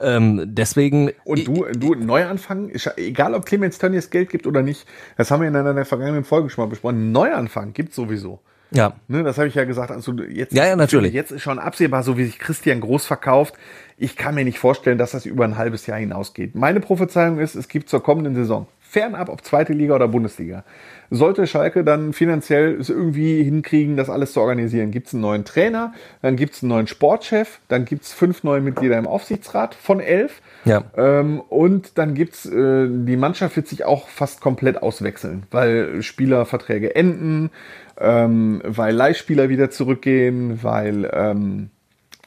Ähm, 0.00 0.42
deswegen. 0.46 1.12
Und 1.24 1.46
du, 1.46 1.66
du, 1.72 1.94
Neuanfang, 1.94 2.70
egal 2.96 3.34
ob 3.34 3.46
Clemens 3.46 3.78
Tönnies 3.78 4.10
Geld 4.10 4.30
gibt 4.30 4.46
oder 4.46 4.62
nicht, 4.62 4.86
das 5.16 5.30
haben 5.30 5.40
wir 5.40 5.48
in 5.48 5.56
einer 5.56 5.74
der 5.74 5.84
vergangenen 5.84 6.24
Folgen 6.24 6.50
schon 6.50 6.64
mal 6.64 6.70
besprochen. 6.70 7.12
Neuanfang 7.12 7.72
gibt 7.72 7.94
sowieso. 7.94 8.40
Ja. 8.72 8.94
Ne, 9.08 9.22
das 9.22 9.38
habe 9.38 9.48
ich 9.48 9.54
ja 9.54 9.64
gesagt. 9.64 9.90
Also 9.90 10.12
jetzt, 10.12 10.52
ja, 10.52 10.66
ja, 10.66 10.76
natürlich. 10.76 11.12
Jetzt 11.12 11.30
ist 11.30 11.42
schon 11.42 11.58
absehbar, 11.58 12.02
so 12.02 12.18
wie 12.18 12.24
sich 12.24 12.38
Christian 12.38 12.80
Groß 12.80 13.06
verkauft. 13.06 13.54
Ich 13.96 14.16
kann 14.16 14.34
mir 14.34 14.44
nicht 14.44 14.58
vorstellen, 14.58 14.98
dass 14.98 15.12
das 15.12 15.24
über 15.24 15.44
ein 15.44 15.56
halbes 15.56 15.86
Jahr 15.86 15.98
hinausgeht. 15.98 16.54
Meine 16.54 16.80
Prophezeiung 16.80 17.38
ist, 17.38 17.54
es 17.54 17.68
gibt 17.68 17.88
zur 17.88 18.02
kommenden 18.02 18.34
Saison, 18.34 18.66
fernab 18.88 19.28
ob 19.28 19.44
zweite 19.44 19.72
Liga 19.72 19.94
oder 19.94 20.08
Bundesliga, 20.08 20.64
sollte 21.10 21.46
Schalke 21.46 21.84
dann 21.84 22.12
finanziell 22.12 22.80
es 22.80 22.88
irgendwie 22.90 23.42
hinkriegen, 23.42 23.96
das 23.96 24.10
alles 24.10 24.32
zu 24.32 24.40
organisieren, 24.40 24.90
gibt 24.90 25.08
es 25.08 25.14
einen 25.14 25.22
neuen 25.22 25.44
Trainer, 25.44 25.92
dann 26.22 26.36
gibt 26.36 26.54
es 26.54 26.62
einen 26.62 26.70
neuen 26.70 26.86
Sportchef, 26.86 27.60
dann 27.68 27.84
gibt 27.84 28.04
es 28.04 28.12
fünf 28.12 28.42
neue 28.44 28.60
Mitglieder 28.60 28.98
im 28.98 29.06
Aufsichtsrat 29.06 29.74
von 29.74 30.00
elf. 30.00 30.40
Ja. 30.64 30.84
Ähm, 30.96 31.40
und 31.40 31.98
dann 31.98 32.14
gibt's, 32.14 32.46
äh, 32.46 32.88
die 32.88 33.16
Mannschaft 33.16 33.56
wird 33.56 33.68
sich 33.68 33.84
auch 33.84 34.08
fast 34.08 34.40
komplett 34.40 34.82
auswechseln, 34.82 35.44
weil 35.50 36.02
Spielerverträge 36.02 36.94
enden, 36.94 37.50
ähm, 37.98 38.60
weil 38.64 38.94
Leihspieler 38.94 39.48
wieder 39.48 39.70
zurückgehen, 39.70 40.62
weil 40.62 41.08
ähm, 41.12 41.70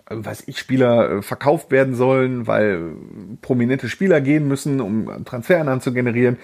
weiß 0.10 0.44
ich, 0.48 0.58
Spieler 0.60 1.12
äh, 1.12 1.22
verkauft 1.22 1.72
werden 1.72 1.96
sollen, 1.96 2.48
weil 2.48 2.94
prominente 3.42 3.90
Spieler 3.90 4.22
gehen 4.22 4.48
müssen, 4.48 4.82
um 4.82 5.26
Transferannahmen 5.26 5.82
zu 5.82 5.94
generieren. 5.94 6.38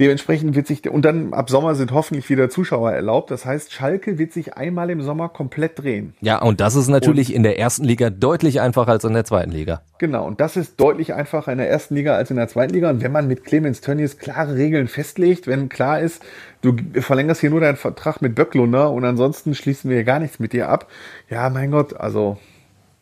Dementsprechend 0.00 0.56
wird 0.56 0.66
sich, 0.66 0.90
und 0.90 1.04
dann 1.04 1.32
ab 1.32 1.48
Sommer 1.48 1.76
sind 1.76 1.92
hoffentlich 1.92 2.28
wieder 2.28 2.50
Zuschauer 2.50 2.90
erlaubt. 2.90 3.30
Das 3.30 3.46
heißt, 3.46 3.72
Schalke 3.72 4.18
wird 4.18 4.32
sich 4.32 4.56
einmal 4.56 4.90
im 4.90 5.02
Sommer 5.02 5.28
komplett 5.28 5.78
drehen. 5.78 6.14
Ja, 6.20 6.42
und 6.42 6.60
das 6.60 6.74
ist 6.74 6.88
natürlich 6.88 7.28
und, 7.28 7.36
in 7.36 7.42
der 7.44 7.60
ersten 7.60 7.84
Liga 7.84 8.10
deutlich 8.10 8.60
einfacher 8.60 8.90
als 8.90 9.04
in 9.04 9.12
der 9.12 9.24
zweiten 9.24 9.52
Liga. 9.52 9.82
Genau, 9.98 10.26
und 10.26 10.40
das 10.40 10.56
ist 10.56 10.80
deutlich 10.80 11.14
einfacher 11.14 11.52
in 11.52 11.58
der 11.58 11.70
ersten 11.70 11.94
Liga 11.94 12.16
als 12.16 12.30
in 12.30 12.36
der 12.36 12.48
zweiten 12.48 12.74
Liga. 12.74 12.90
Und 12.90 13.04
wenn 13.04 13.12
man 13.12 13.28
mit 13.28 13.44
Clemens 13.44 13.82
Tönnies 13.82 14.18
klare 14.18 14.56
Regeln 14.56 14.88
festlegt, 14.88 15.46
wenn 15.46 15.68
klar 15.68 16.00
ist, 16.00 16.24
du 16.62 16.74
verlängerst 17.00 17.40
hier 17.40 17.50
nur 17.50 17.60
deinen 17.60 17.76
Vertrag 17.76 18.20
mit 18.20 18.34
Böcklunder 18.34 18.90
und 18.90 19.04
ansonsten 19.04 19.54
schließen 19.54 19.90
wir 19.90 19.98
hier 19.98 20.04
gar 20.04 20.18
nichts 20.18 20.40
mit 20.40 20.52
dir 20.52 20.68
ab. 20.68 20.88
Ja, 21.30 21.48
mein 21.50 21.70
Gott, 21.70 21.94
also 21.94 22.38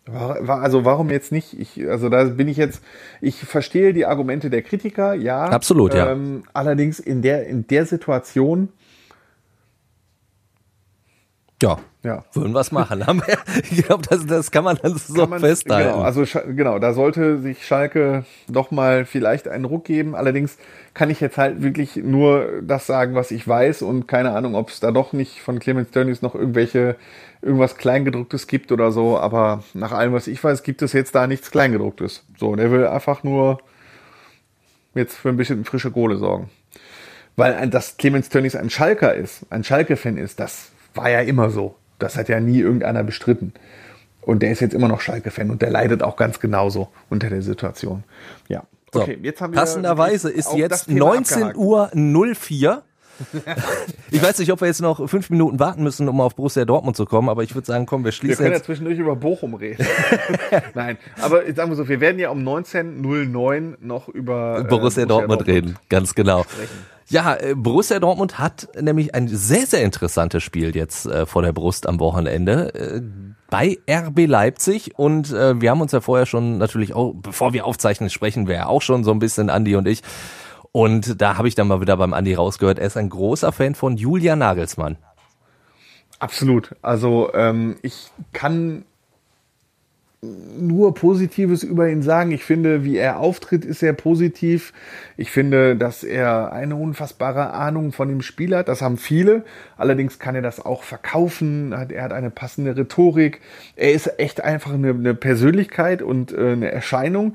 also 0.06 0.84
warum 0.84 1.10
jetzt 1.10 1.30
nicht? 1.30 1.58
Ich, 1.58 1.88
also 1.88 2.08
da 2.08 2.24
bin 2.24 2.48
ich 2.48 2.56
jetzt, 2.56 2.82
ich 3.20 3.36
verstehe 3.36 3.92
die 3.92 4.04
Argumente 4.04 4.50
der 4.50 4.62
Kritiker, 4.62 5.14
ja. 5.14 5.44
Absolut, 5.44 5.94
ja. 5.94 6.10
Ähm, 6.10 6.42
allerdings 6.52 6.98
in 6.98 7.22
der, 7.22 7.46
in 7.46 7.66
der 7.68 7.86
Situation. 7.86 8.70
Ja, 11.62 11.78
ja. 12.02 12.24
Würden 12.32 12.56
es 12.56 12.72
machen. 12.72 13.04
ich 13.70 13.84
glaube, 13.84 14.02
das, 14.08 14.26
das 14.26 14.50
kann 14.50 14.64
man 14.64 14.76
dann 14.82 14.96
so 14.96 15.26
man, 15.26 15.38
festhalten. 15.38 15.90
Genau, 15.90 16.02
also 16.02 16.24
genau, 16.48 16.78
da 16.78 16.94
sollte 16.94 17.38
sich 17.38 17.64
Schalke 17.64 18.24
doch 18.48 18.70
mal 18.72 19.04
vielleicht 19.04 19.46
einen 19.46 19.64
Ruck 19.64 19.84
geben. 19.84 20.16
Allerdings 20.16 20.58
kann 20.94 21.10
ich 21.10 21.20
jetzt 21.20 21.38
halt 21.38 21.62
wirklich 21.62 21.96
nur 21.96 22.60
das 22.62 22.86
sagen, 22.86 23.14
was 23.14 23.30
ich 23.30 23.46
weiß 23.46 23.82
und 23.82 24.08
keine 24.08 24.32
Ahnung, 24.32 24.56
ob 24.56 24.70
es 24.70 24.80
da 24.80 24.90
doch 24.90 25.12
nicht 25.12 25.40
von 25.40 25.60
Clemens 25.60 25.90
Tönnies 25.90 26.22
noch 26.22 26.34
irgendwelche 26.34 26.96
irgendwas 27.40 27.76
Kleingedrucktes 27.76 28.46
gibt 28.46 28.72
oder 28.72 28.90
so. 28.90 29.18
Aber 29.18 29.62
nach 29.72 29.92
allem, 29.92 30.12
was 30.12 30.26
ich 30.26 30.42
weiß, 30.42 30.64
gibt 30.64 30.82
es 30.82 30.92
jetzt 30.92 31.14
da 31.14 31.26
nichts 31.28 31.50
Kleingedrucktes. 31.50 32.24
So, 32.36 32.56
der 32.56 32.70
will 32.72 32.86
einfach 32.86 33.22
nur 33.22 33.58
jetzt 34.94 35.16
für 35.16 35.28
ein 35.28 35.36
bisschen 35.36 35.64
frische 35.64 35.92
Kohle 35.92 36.16
sorgen. 36.16 36.50
Weil 37.36 37.68
dass 37.68 37.96
Clemens 37.96 38.28
Tönnies 38.28 38.56
ein 38.56 38.70
Schalker 38.70 39.14
ist, 39.14 39.46
ein 39.50 39.64
Schalke-Fan 39.64 40.18
ist, 40.18 40.38
das 40.38 40.70
war 40.94 41.08
ja 41.08 41.20
immer 41.20 41.48
so. 41.48 41.76
Das 42.02 42.16
hat 42.16 42.28
ja 42.28 42.40
nie 42.40 42.58
irgendeiner 42.58 43.04
bestritten. 43.04 43.52
Und 44.20 44.42
der 44.42 44.52
ist 44.52 44.60
jetzt 44.60 44.74
immer 44.74 44.88
noch 44.88 45.00
Schalke-Fan 45.00 45.50
und 45.50 45.62
der 45.62 45.70
leidet 45.70 46.02
auch 46.02 46.16
ganz 46.16 46.38
genauso 46.40 46.88
unter 47.10 47.28
der 47.28 47.42
Situation. 47.42 48.04
Ja. 48.48 48.62
Okay, 48.94 49.16
so, 49.18 49.24
jetzt 49.24 49.40
haben 49.40 49.52
wir 49.52 49.60
passenderweise 49.60 50.30
ist 50.30 50.54
jetzt 50.54 50.88
19 50.90 51.56
Uhr 51.56 51.90
04. 51.94 52.82
ich 54.10 54.22
weiß 54.22 54.38
nicht, 54.38 54.50
ob 54.52 54.60
wir 54.60 54.68
jetzt 54.68 54.80
noch 54.80 55.08
fünf 55.08 55.30
Minuten 55.30 55.60
warten 55.60 55.82
müssen, 55.82 56.08
um 56.08 56.20
auf 56.20 56.34
Borussia 56.34 56.64
Dortmund 56.64 56.96
zu 56.96 57.04
kommen, 57.04 57.28
aber 57.28 57.42
ich 57.42 57.54
würde 57.54 57.66
sagen, 57.66 57.86
komm, 57.86 58.02
wir 58.02 58.06
Wir 58.06 58.12
schließen 58.12 58.36
können 58.38 58.50
ja 58.50 58.56
jetzt. 58.56 58.66
zwischendurch 58.66 58.98
über 58.98 59.16
Bochum 59.16 59.54
reden. 59.54 59.86
Nein, 60.74 60.98
aber 61.20 61.42
sagen 61.54 61.70
wir 61.70 61.76
so, 61.76 61.88
wir 61.88 62.00
werden 62.00 62.18
ja 62.18 62.30
um 62.30 62.46
19.09 62.46 63.76
noch 63.80 64.08
über 64.08 64.60
äh, 64.60 64.64
Borussia, 64.64 65.06
Dortmund, 65.06 65.46
reden, 65.46 65.76
ganz 65.88 66.14
genau. 66.14 66.44
Ja, 67.12 67.34
äh, 67.34 67.54
Borussia 67.54 68.00
Dortmund 68.00 68.38
hat 68.38 68.68
nämlich 68.80 69.14
ein 69.14 69.28
sehr, 69.28 69.66
sehr 69.66 69.82
interessantes 69.82 70.42
Spiel 70.42 70.74
jetzt 70.74 71.04
äh, 71.04 71.26
vor 71.26 71.42
der 71.42 71.52
Brust 71.52 71.86
am 71.86 72.00
Wochenende 72.00 72.74
äh, 72.74 73.02
bei 73.50 73.76
RB 73.86 74.26
Leipzig 74.26 74.98
und 74.98 75.30
äh, 75.30 75.60
wir 75.60 75.70
haben 75.70 75.82
uns 75.82 75.92
ja 75.92 76.00
vorher 76.00 76.24
schon 76.24 76.56
natürlich 76.56 76.94
auch, 76.94 77.12
bevor 77.14 77.52
wir 77.52 77.66
aufzeichnen, 77.66 78.08
sprechen 78.08 78.48
wir 78.48 78.54
ja 78.54 78.66
auch 78.66 78.80
schon 78.80 79.04
so 79.04 79.10
ein 79.10 79.18
bisschen, 79.18 79.50
Andi 79.50 79.76
und 79.76 79.86
ich. 79.86 80.00
Und 80.72 81.20
da 81.20 81.36
habe 81.36 81.48
ich 81.48 81.54
dann 81.54 81.68
mal 81.68 81.82
wieder 81.82 81.98
beim 81.98 82.14
Andi 82.14 82.32
rausgehört, 82.32 82.78
er 82.78 82.86
ist 82.86 82.96
ein 82.96 83.10
großer 83.10 83.52
Fan 83.52 83.74
von 83.74 83.98
Julia 83.98 84.34
Nagelsmann. 84.34 84.96
Absolut. 86.18 86.74
Also 86.80 87.30
ähm, 87.34 87.76
ich 87.82 88.10
kann 88.32 88.86
nur 90.24 90.94
Positives 90.94 91.64
über 91.64 91.88
ihn 91.88 92.02
sagen. 92.02 92.30
Ich 92.30 92.44
finde, 92.44 92.84
wie 92.84 92.96
er 92.96 93.18
auftritt, 93.18 93.64
ist 93.64 93.80
sehr 93.80 93.92
positiv. 93.92 94.72
Ich 95.16 95.32
finde, 95.32 95.74
dass 95.74 96.04
er 96.04 96.52
eine 96.52 96.76
unfassbare 96.76 97.52
Ahnung 97.52 97.90
von 97.90 98.08
dem 98.08 98.22
Spiel 98.22 98.54
hat. 98.54 98.68
Das 98.68 98.82
haben 98.82 98.98
viele. 98.98 99.44
Allerdings 99.76 100.20
kann 100.20 100.36
er 100.36 100.42
das 100.42 100.64
auch 100.64 100.84
verkaufen. 100.84 101.72
Er 101.72 102.04
hat 102.04 102.12
eine 102.12 102.30
passende 102.30 102.76
Rhetorik. 102.76 103.40
Er 103.74 103.92
ist 103.92 104.20
echt 104.20 104.40
einfach 104.44 104.72
eine, 104.74 104.90
eine 104.90 105.14
Persönlichkeit 105.14 106.02
und 106.02 106.32
äh, 106.32 106.52
eine 106.52 106.70
Erscheinung. 106.70 107.34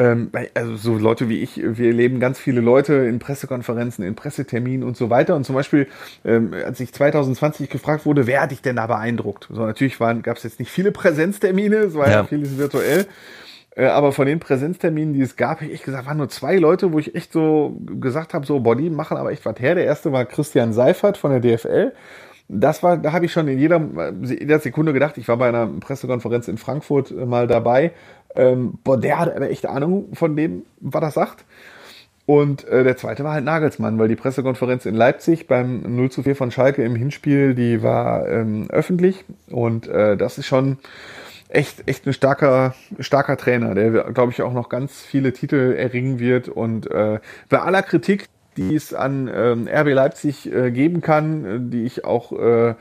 Ähm, 0.00 0.30
also 0.54 0.76
so 0.76 0.96
Leute 0.96 1.28
wie 1.28 1.42
ich, 1.42 1.60
wir 1.62 1.88
erleben 1.88 2.20
ganz 2.20 2.38
viele 2.38 2.62
Leute 2.62 2.94
in 2.94 3.18
Pressekonferenzen, 3.18 4.02
in 4.02 4.14
Presseterminen 4.14 4.82
und 4.82 4.96
so 4.96 5.10
weiter. 5.10 5.36
Und 5.36 5.44
zum 5.44 5.54
Beispiel, 5.54 5.88
ähm, 6.24 6.54
als 6.64 6.80
ich 6.80 6.94
2020 6.94 7.68
gefragt 7.68 8.06
wurde, 8.06 8.26
wer 8.26 8.40
hat 8.40 8.50
dich 8.50 8.62
denn 8.62 8.76
da 8.76 8.86
beeindruckt? 8.86 9.48
So 9.52 9.66
natürlich 9.66 9.98
gab 9.98 10.38
es 10.38 10.42
jetzt 10.44 10.58
nicht 10.58 10.70
viele 10.70 10.90
Präsenztermine, 10.90 11.76
es 11.76 11.94
war 11.94 12.06
ja, 12.08 12.12
Ja. 12.20 12.24
vieles 12.24 12.56
virtuell. 12.56 13.06
Äh, 13.76 13.86
Aber 13.86 14.12
von 14.12 14.26
den 14.26 14.40
Präsenzterminen, 14.40 15.12
die 15.12 15.20
es 15.20 15.36
gab, 15.36 15.60
ich 15.60 15.82
gesagt, 15.82 16.06
waren 16.06 16.16
nur 16.16 16.30
zwei 16.30 16.56
Leute, 16.56 16.92
wo 16.92 16.98
ich 16.98 17.14
echt 17.14 17.32
so 17.32 17.76
gesagt 18.00 18.32
habe, 18.32 18.46
so 18.46 18.60
Body 18.60 18.88
machen 18.88 19.18
aber 19.18 19.32
echt 19.32 19.44
was 19.44 19.60
her. 19.60 19.74
Der 19.74 19.84
erste 19.84 20.12
war 20.12 20.24
Christian 20.24 20.72
Seifert 20.72 21.18
von 21.18 21.30
der 21.30 21.40
DFL. 21.40 21.92
Das 22.52 22.82
war, 22.82 22.96
da 22.96 23.12
habe 23.12 23.26
ich 23.26 23.32
schon 23.32 23.46
in 23.46 23.60
jeder, 23.60 23.80
jeder 24.22 24.58
Sekunde 24.58 24.92
gedacht, 24.92 25.16
ich 25.18 25.28
war 25.28 25.36
bei 25.36 25.48
einer 25.48 25.68
Pressekonferenz 25.68 26.48
in 26.48 26.58
Frankfurt 26.58 27.12
äh, 27.12 27.24
mal 27.24 27.46
dabei. 27.46 27.92
Ähm, 28.34 28.78
boah, 28.82 28.98
der 28.98 29.20
hat 29.20 29.34
aber 29.34 29.50
echt 29.50 29.66
Ahnung 29.66 30.08
von 30.14 30.34
dem, 30.34 30.64
was 30.80 31.02
er 31.02 31.10
sagt. 31.12 31.44
Und 32.26 32.66
äh, 32.66 32.82
der 32.82 32.96
zweite 32.96 33.22
war 33.22 33.34
halt 33.34 33.44
Nagelsmann, 33.44 33.98
weil 33.98 34.08
die 34.08 34.16
Pressekonferenz 34.16 34.84
in 34.84 34.94
Leipzig 34.96 35.46
beim 35.46 35.82
0 35.82 36.10
zu 36.10 36.22
4 36.24 36.34
von 36.34 36.50
Schalke 36.50 36.84
im 36.84 36.96
Hinspiel, 36.96 37.54
die 37.54 37.82
war 37.82 38.28
ähm, 38.28 38.66
öffentlich. 38.70 39.24
Und 39.48 39.86
äh, 39.86 40.16
das 40.16 40.38
ist 40.38 40.46
schon 40.46 40.78
echt, 41.48 41.88
echt 41.88 42.06
ein 42.06 42.12
starker, 42.12 42.74
starker 42.98 43.36
Trainer, 43.36 43.74
der, 43.74 43.90
glaube 44.12 44.32
ich, 44.32 44.42
auch 44.42 44.52
noch 44.52 44.68
ganz 44.68 45.00
viele 45.00 45.32
Titel 45.32 45.74
erringen 45.76 46.18
wird. 46.18 46.48
Und 46.48 46.90
äh, 46.90 47.20
bei 47.48 47.60
aller 47.60 47.82
Kritik, 47.82 48.26
die 48.68 48.74
es 48.74 48.94
an 48.94 49.30
ähm, 49.32 49.68
RB 49.68 49.88
Leipzig 49.88 50.52
äh, 50.52 50.70
geben 50.70 51.00
kann, 51.00 51.44
äh, 51.44 51.58
die 51.60 51.84
ich 51.84 52.04
auch 52.04 52.32
äh, 52.32 52.74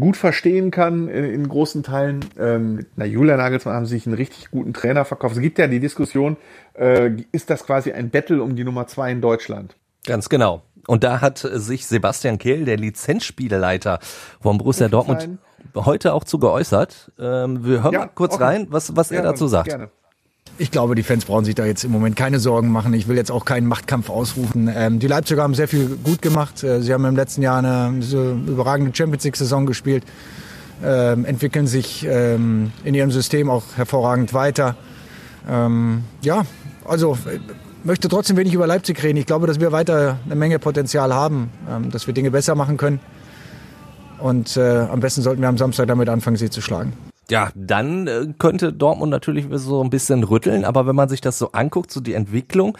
gut 0.00 0.16
verstehen 0.16 0.70
kann 0.70 1.08
in, 1.08 1.24
in 1.24 1.48
großen 1.48 1.82
Teilen. 1.82 2.24
Ähm, 2.38 2.74
mit 2.76 2.86
na, 2.96 3.04
Julia 3.04 3.36
Nagelsmann 3.36 3.74
haben 3.74 3.86
sie 3.86 3.96
sich 3.96 4.06
einen 4.06 4.16
richtig 4.16 4.50
guten 4.50 4.72
Trainer 4.72 5.04
verkauft. 5.04 5.36
Es 5.36 5.42
gibt 5.42 5.58
ja 5.58 5.66
die 5.66 5.80
Diskussion, 5.80 6.36
äh, 6.74 7.10
ist 7.32 7.50
das 7.50 7.64
quasi 7.64 7.92
ein 7.92 8.10
Battle 8.10 8.42
um 8.42 8.56
die 8.56 8.64
Nummer 8.64 8.86
zwei 8.86 9.12
in 9.12 9.20
Deutschland? 9.20 9.76
Ganz 10.04 10.28
genau. 10.28 10.62
Und 10.86 11.04
da 11.04 11.20
hat 11.20 11.38
sich 11.38 11.86
Sebastian 11.86 12.38
Kehl, 12.38 12.64
der 12.64 12.78
Lizenzspieleleiter 12.78 13.98
von 14.40 14.56
Borussia 14.56 14.88
Dortmund, 14.88 15.28
heute 15.74 16.14
auch 16.14 16.24
zu 16.24 16.38
geäußert. 16.38 17.12
Ähm, 17.18 17.64
wir 17.64 17.82
hören 17.82 17.92
Ja, 17.92 17.98
mal 18.00 18.10
kurz 18.14 18.34
okay. 18.34 18.44
rein, 18.44 18.66
was, 18.70 18.96
was 18.96 19.10
er 19.10 19.22
dazu 19.22 19.48
sagt. 19.48 19.68
Gerne. 19.68 19.90
Ich 20.60 20.72
glaube, 20.72 20.96
die 20.96 21.04
Fans 21.04 21.24
brauchen 21.24 21.44
sich 21.44 21.54
da 21.54 21.64
jetzt 21.64 21.84
im 21.84 21.92
Moment 21.92 22.16
keine 22.16 22.40
Sorgen 22.40 22.72
machen. 22.72 22.92
Ich 22.92 23.06
will 23.06 23.16
jetzt 23.16 23.30
auch 23.30 23.44
keinen 23.44 23.68
Machtkampf 23.68 24.10
ausrufen. 24.10 24.68
Ähm, 24.74 24.98
die 24.98 25.06
Leipziger 25.06 25.42
haben 25.42 25.54
sehr 25.54 25.68
viel 25.68 25.96
gut 26.02 26.20
gemacht. 26.20 26.64
Äh, 26.64 26.82
sie 26.82 26.92
haben 26.92 27.04
im 27.04 27.14
letzten 27.14 27.42
Jahr 27.42 27.58
eine, 27.58 28.02
so 28.02 28.32
überragende 28.32 28.90
Champions 28.92 29.22
League-Saison 29.22 29.66
gespielt, 29.66 30.02
ähm, 30.84 31.24
entwickeln 31.24 31.68
sich 31.68 32.04
ähm, 32.08 32.72
in 32.82 32.94
ihrem 32.94 33.12
System 33.12 33.50
auch 33.50 33.62
hervorragend 33.76 34.34
weiter. 34.34 34.74
Ähm, 35.48 36.02
ja, 36.22 36.42
also 36.84 37.12
äh, 37.12 37.38
möchte 37.84 38.08
trotzdem 38.08 38.36
wenig 38.36 38.52
über 38.52 38.66
Leipzig 38.66 39.00
reden. 39.04 39.18
Ich 39.18 39.26
glaube, 39.26 39.46
dass 39.46 39.60
wir 39.60 39.70
weiter 39.70 40.18
eine 40.26 40.34
Menge 40.34 40.58
Potenzial 40.58 41.14
haben, 41.14 41.50
ähm, 41.70 41.92
dass 41.92 42.08
wir 42.08 42.14
Dinge 42.14 42.32
besser 42.32 42.56
machen 42.56 42.76
können. 42.76 42.98
Und 44.18 44.56
äh, 44.56 44.80
am 44.90 44.98
besten 44.98 45.22
sollten 45.22 45.40
wir 45.40 45.48
am 45.48 45.58
Samstag 45.58 45.86
damit 45.86 46.08
anfangen, 46.08 46.36
sie 46.36 46.50
zu 46.50 46.60
schlagen. 46.60 46.94
Ja, 47.30 47.50
dann 47.54 48.06
äh, 48.06 48.26
könnte 48.38 48.72
Dortmund 48.72 49.10
natürlich 49.10 49.46
so 49.52 49.82
ein 49.82 49.90
bisschen 49.90 50.24
rütteln, 50.24 50.64
aber 50.64 50.86
wenn 50.86 50.96
man 50.96 51.08
sich 51.08 51.20
das 51.20 51.38
so 51.38 51.52
anguckt, 51.52 51.90
so 51.90 52.00
die 52.00 52.14
Entwicklung, 52.14 52.78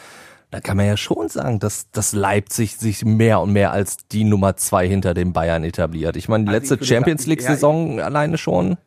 dann 0.50 0.62
kann 0.62 0.78
man 0.78 0.86
ja 0.86 0.96
schon 0.96 1.28
sagen, 1.28 1.58
dass, 1.58 1.90
dass 1.90 2.14
Leipzig 2.14 2.76
sich 2.76 3.04
mehr 3.04 3.40
und 3.40 3.52
mehr 3.52 3.72
als 3.72 3.98
die 4.10 4.24
Nummer 4.24 4.56
zwei 4.56 4.88
hinter 4.88 5.12
den 5.12 5.34
Bayern 5.34 5.64
etabliert. 5.64 6.16
Ich 6.16 6.28
meine, 6.28 6.44
die 6.44 6.48
Also 6.48 6.58
letzte 6.58 6.74
würde 6.76 6.86
Champions 6.86 7.26
League-Saison 7.26 8.00
alleine 8.00 8.38
schon 8.38 8.78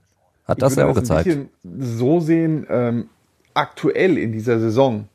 hat 0.46 0.62
das 0.62 0.76
ja 0.76 0.88
auch 0.88 0.96
gezeigt. 0.96 1.28
Ein 1.28 1.50
bisschen 1.64 1.98
so 1.98 2.20
sehen, 2.20 2.66
ähm, 2.70 3.10
aktuell 3.54 4.18
in 4.18 4.32
dieser 4.32 4.60
Saison 4.60 5.08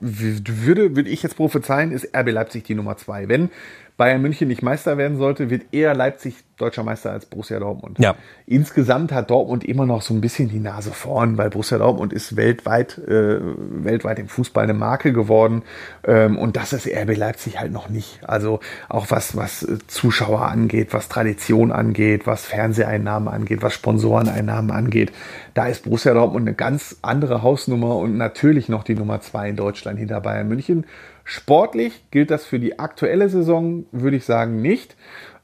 würde, 0.00 0.96
würde 0.96 1.10
ich 1.10 1.22
jetzt 1.22 1.36
prophezeien, 1.36 1.92
ist 1.92 2.08
RB 2.16 2.30
Leipzig 2.30 2.64
die 2.64 2.74
Nummer 2.74 2.96
zwei. 2.96 3.28
Wenn 3.28 3.50
Bayern 3.96 4.22
München 4.22 4.48
nicht 4.48 4.62
Meister 4.62 4.96
werden 4.96 5.18
sollte, 5.18 5.50
wird 5.50 5.72
eher 5.72 5.94
Leipzig 5.94 6.36
deutscher 6.62 6.82
Meister 6.84 7.10
als 7.10 7.26
Borussia 7.26 7.58
Dortmund. 7.58 7.98
Ja. 7.98 8.14
Insgesamt 8.46 9.12
hat 9.12 9.30
Dortmund 9.30 9.64
immer 9.64 9.84
noch 9.84 10.00
so 10.00 10.14
ein 10.14 10.20
bisschen 10.20 10.48
die 10.48 10.60
Nase 10.60 10.92
vorn, 10.92 11.36
weil 11.36 11.50
Borussia 11.50 11.78
Dortmund 11.78 12.12
ist 12.12 12.36
weltweit, 12.36 12.98
äh, 12.98 13.40
weltweit 13.40 14.18
im 14.18 14.28
Fußball 14.28 14.64
eine 14.64 14.74
Marke 14.74 15.12
geworden. 15.12 15.62
Ähm, 16.04 16.38
und 16.38 16.56
das 16.56 16.72
ist 16.72 16.86
RB 16.86 17.16
Leipzig 17.16 17.58
halt 17.58 17.72
noch 17.72 17.88
nicht. 17.88 18.20
Also 18.26 18.60
auch 18.88 19.10
was, 19.10 19.36
was 19.36 19.64
äh, 19.64 19.78
Zuschauer 19.88 20.42
angeht, 20.42 20.92
was 20.92 21.08
Tradition 21.08 21.72
angeht, 21.72 22.26
was 22.26 22.46
Fernseheinnahmen 22.46 23.28
angeht, 23.28 23.62
was 23.62 23.74
Sponsoreneinnahmen 23.74 24.70
angeht. 24.70 25.12
Da 25.54 25.66
ist 25.66 25.84
Borussia 25.84 26.14
Dortmund 26.14 26.46
eine 26.46 26.54
ganz 26.54 26.96
andere 27.02 27.42
Hausnummer 27.42 27.96
und 27.96 28.16
natürlich 28.16 28.68
noch 28.68 28.84
die 28.84 28.94
Nummer 28.94 29.20
zwei 29.20 29.48
in 29.48 29.56
Deutschland 29.56 29.98
hinter 29.98 30.20
Bayern 30.20 30.48
München. 30.48 30.86
Sportlich 31.24 32.04
gilt 32.10 32.30
das 32.30 32.44
für 32.44 32.58
die 32.58 32.78
aktuelle 32.78 33.28
Saison, 33.28 33.86
würde 33.92 34.16
ich 34.16 34.24
sagen, 34.24 34.60
nicht. 34.60 34.96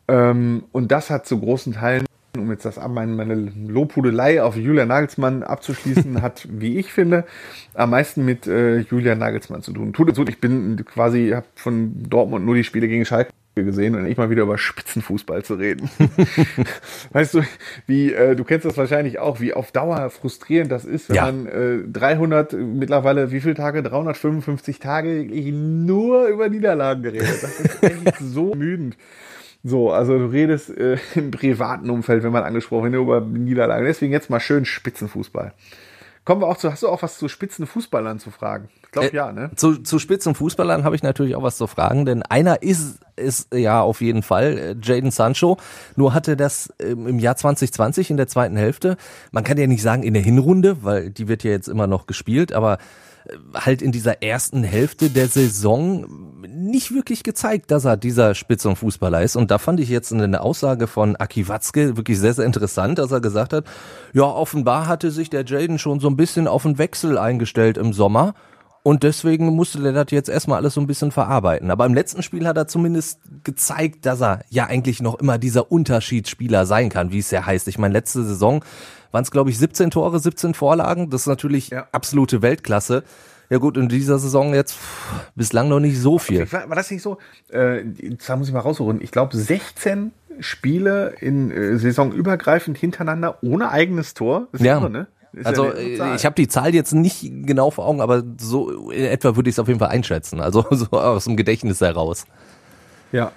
Ähm, 0.09 0.65
und 0.73 0.91
das 0.91 1.11
hat 1.11 1.27
zu 1.27 1.39
großen 1.39 1.75
Teilen, 1.75 2.07
um 2.37 2.51
jetzt 2.51 2.65
das 2.65 2.77
meine, 2.89 3.13
meine 3.13 3.35
Lobhudelei 3.35 4.43
auf 4.43 4.57
Julian 4.57 4.89
Nagelsmann 4.89 5.43
abzuschließen, 5.43 6.23
hat, 6.23 6.49
wie 6.51 6.79
ich 6.79 6.93
finde, 6.93 7.25
am 7.75 7.91
meisten 7.91 8.25
mit 8.25 8.47
äh, 8.47 8.79
Julian 8.79 9.19
Nagelsmann 9.19 9.63
zu 9.63 9.73
tun. 9.73 9.93
Tut 9.93 10.11
es 10.11 10.17
so, 10.17 10.25
ich 10.27 10.41
bin 10.41 10.85
quasi, 10.85 11.31
habe 11.31 11.47
von 11.55 12.09
Dortmund 12.09 12.45
nur 12.45 12.55
die 12.55 12.65
Spiele 12.65 12.89
gegen 12.89 13.05
Schalke 13.05 13.31
gesehen 13.65 13.95
und 13.95 14.05
nicht 14.05 14.19
mal 14.19 14.31
wieder 14.31 14.43
über 14.43 14.59
Spitzenfußball 14.59 15.45
zu 15.45 15.55
reden. 15.55 15.91
weißt 17.13 17.35
du, 17.35 17.43
wie 17.87 18.13
äh, 18.13 18.35
du 18.37 18.45
kennst 18.45 18.65
das 18.65 18.77
wahrscheinlich 18.77 19.19
auch, 19.19 19.41
wie 19.41 19.55
auf 19.55 19.73
Dauer 19.73 20.11
frustrierend 20.11 20.71
das 20.73 20.85
ist, 20.85 21.09
wenn 21.09 21.17
Ja. 21.17 21.25
man 21.27 21.47
äh, 21.47 21.79
300 21.93 22.53
mittlerweile 22.55 23.31
wie 23.31 23.41
viele 23.41 23.55
Tage 23.55 23.83
355 23.83 24.79
Tage 24.79 25.27
nur 25.53 26.27
über 26.29 26.49
Niederlagen 26.49 27.03
geredet. 27.03 27.43
Das 27.43 27.61
ist 27.61 27.83
echt 27.83 28.17
so 28.21 28.55
müdend. 28.55 28.97
So, 29.65 29.91
also 29.91 30.17
du 30.19 30.27
redest 30.27 30.71
äh, 30.77 30.99
im 31.15 31.31
privaten 31.33 31.91
Umfeld, 31.91 32.23
wenn 32.23 32.33
man 32.33 32.45
angesprochen 32.45 32.93
wird, 32.93 33.03
über 33.03 33.21
Niederlagen. 33.21 33.85
Deswegen 33.85 34.13
jetzt 34.13 34.31
mal 34.31 34.41
schön 34.41 34.65
Spitzenfußball. 34.65 35.53
Kommen 36.29 36.43
wir 36.43 36.47
auch 36.47 36.59
zu, 36.59 36.71
hast 36.71 36.83
du 36.83 36.91
auch 36.91 37.01
was 37.01 37.17
zu 37.17 37.27
Spitzenfußballern 37.27 38.19
zu 38.19 38.31
fragen? 38.31 38.69
Ich 38.85 38.91
glaube 38.91 39.09
Äh, 39.09 39.17
ja, 39.17 39.33
ne? 39.33 39.51
Zu, 39.57 39.79
zu 39.79 39.99
Spitzenfußballern 39.99 40.85
habe 40.85 40.95
ich 40.95 41.03
natürlich 41.03 41.35
auch 41.35 41.43
was 41.43 41.57
zu 41.57 41.67
fragen, 41.67 42.05
denn 42.05 42.23
einer 42.23 42.61
ist 42.63 42.99
ist 43.17 43.55
ja 43.55 43.81
auf 43.81 44.03
jeden 44.03 44.23
Fall 44.23 44.59
äh, 44.59 44.77
Jaden 44.83 45.11
Sancho. 45.11 45.57
Nur 45.97 46.13
hatte 46.13 46.37
das 46.37 46.71
ähm, 46.81 47.07
im 47.07 47.19
Jahr 47.19 47.37
2020 47.37 48.11
in 48.11 48.19
der 48.19 48.27
zweiten 48.27 48.59
Hälfte, 48.59 48.99
man 49.33 49.43
kann 49.43 49.57
ja 49.57 49.67
nicht 49.67 49.81
sagen 49.81 50.03
in 50.03 50.13
der 50.13 50.23
Hinrunde, 50.23 50.85
weil 50.85 51.09
die 51.09 51.29
wird 51.29 51.45
ja 51.45 51.51
jetzt 51.51 51.67
immer 51.67 51.87
noch 51.87 52.07
gespielt, 52.07 52.53
aber 52.53 52.77
halt 53.55 53.83
in 53.83 53.93
dieser 53.93 54.23
ersten 54.23 54.63
Hälfte 54.63 55.11
der 55.11 55.29
Saison 55.29 56.07
nicht 56.47 56.93
wirklich 56.93 57.23
gezeigt, 57.23 57.71
dass 57.71 57.85
er 57.85 57.97
dieser 57.97 58.35
Spitzenfußballer 58.35 59.23
ist. 59.23 59.37
Und 59.37 59.51
da 59.51 59.59
fand 59.59 59.81
ich 59.81 59.89
jetzt 59.89 60.13
eine 60.13 60.41
Aussage 60.41 60.87
von 60.87 61.17
Aki 61.17 61.49
Watzke 61.49 61.97
wirklich 61.97 62.19
sehr, 62.19 62.35
sehr 62.35 62.45
interessant, 62.45 62.99
dass 62.99 63.11
er 63.11 63.21
gesagt 63.21 63.53
hat, 63.53 63.65
ja, 64.13 64.25
offenbar 64.25 64.87
hatte 64.87 65.11
sich 65.11 65.31
der 65.31 65.45
Jaden 65.45 65.79
schon 65.79 66.01
so 66.01 66.09
ein 66.09 66.17
bisschen 66.17 66.49
auf 66.49 66.67
einen 66.67 66.79
Wechsel 66.79 67.19
eingestellt 67.19 67.79
im 67.79 67.93
Sommer. 67.93 68.35
Und 68.83 69.03
deswegen 69.03 69.55
musste 69.55 69.81
der 69.83 69.93
das 69.93 70.07
jetzt 70.11 70.31
erstmal 70.31 70.59
alles 70.59 70.75
so 70.75 70.81
ein 70.81 70.87
bisschen 70.87 71.11
verarbeiten. 71.11 71.71
Aber 71.71 71.85
im 71.85 71.95
letzten 71.95 72.23
Spiel 72.23 72.47
hat 72.47 72.57
er 72.57 72.69
zumindest 72.69 73.21
gezeigt, 73.45 74.07
dass 74.07 74.23
er 74.23 74.41
ja 74.49 74.67
eigentlich 74.67 75.03
noch 75.03 75.17
immer 75.17 75.37
dieser 75.37 75.71
Unterschiedsspieler 75.71 76.65
sein 76.65 76.89
kann, 76.89 77.13
wie 77.13 77.19
es 77.19 77.31
ja 77.31 77.45
heißt. 77.45 77.69
Ich 77.69 77.79
meine, 77.79 77.93
letzte 77.93 78.25
Saison 78.25 78.65
waren 79.13 79.23
es, 79.23 79.31
glaube 79.31 79.51
ich, 79.51 79.59
17 79.59 79.91
Tore, 79.91 80.19
17 80.19 80.55
Vorlagen. 80.55 81.11
Das 81.11 81.23
ist 81.23 81.27
natürlich 81.27 81.71
Ja. 81.71 81.87
absolute 81.93 82.43
Weltklasse. 82.43 83.05
Ja 83.51 83.59
gut, 83.59 83.77
in 83.79 83.89
dieser 83.89 84.19
Saison 84.19 84.53
jetzt 84.53 84.75
pff, 84.75 85.31
bislang 85.35 85.69
noch 85.69 85.81
nicht 85.81 85.99
so 85.99 86.19
viel. 86.19 86.51
War, 86.53 86.69
war 86.69 86.77
das 86.77 86.91
nicht 86.91 87.03
so? 87.03 87.17
Äh, 87.49 87.83
da 88.27 88.37
muss 88.37 88.49
ich 88.49 88.55
mal 88.55 88.61
rausholen. 88.61 89.01
Ich 89.01 89.11
glaube 89.11 89.37
16 89.37 90.13
Spiele 90.41 91.15
in 91.21 91.51
äh, 91.51 91.79
saisonübergreifend 91.79 92.77
hintereinander 92.77 93.39
ohne 93.43 93.71
eigenes 93.71 94.15
Tor. 94.15 94.49
Ist 94.53 94.63
ja. 94.63 94.79
Irre, 94.79 94.91
ne? 94.91 95.07
Ist 95.33 95.47
also 95.47 95.67
ja 95.67 95.73
äh, 96.13 96.15
ich 96.17 96.25
habe 96.25 96.35
die 96.35 96.49
Zahl 96.49 96.75
jetzt 96.75 96.93
nicht 96.93 97.23
genau 97.47 97.71
vor 97.71 97.87
Augen, 97.87 98.01
aber 98.01 98.23
so 98.39 98.91
in 98.91 99.05
etwa 99.05 99.37
würde 99.37 99.49
ich 99.51 99.55
es 99.55 99.59
auf 99.59 99.69
jeden 99.69 99.81
Fall 99.81 99.91
einschätzen. 99.91 100.41
Also 100.41 100.67
so 100.71 100.87
aus 100.91 101.25
dem 101.25 101.37
Gedächtnis 101.37 101.81
heraus. 101.81 102.27
Ja. 103.13 103.33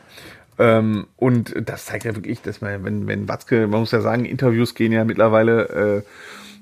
Ähm, 0.62 1.08
und 1.18 1.56
das 1.66 1.86
zeigt 1.86 2.06
ja 2.06 2.16
wirklich, 2.16 2.44
dass 2.44 2.62
man, 2.62 2.84
wenn, 2.86 3.08
wenn 3.08 3.28
Watzke, 3.28 3.68
man 3.68 3.80
muss 3.80 3.92
ja 3.92 4.02
sagen, 4.02 4.26
Interviews 4.26 4.76
gehen 4.76 4.92
ja 4.92 5.04
mittlerweile 5.04 5.70
äh, 5.98 6.02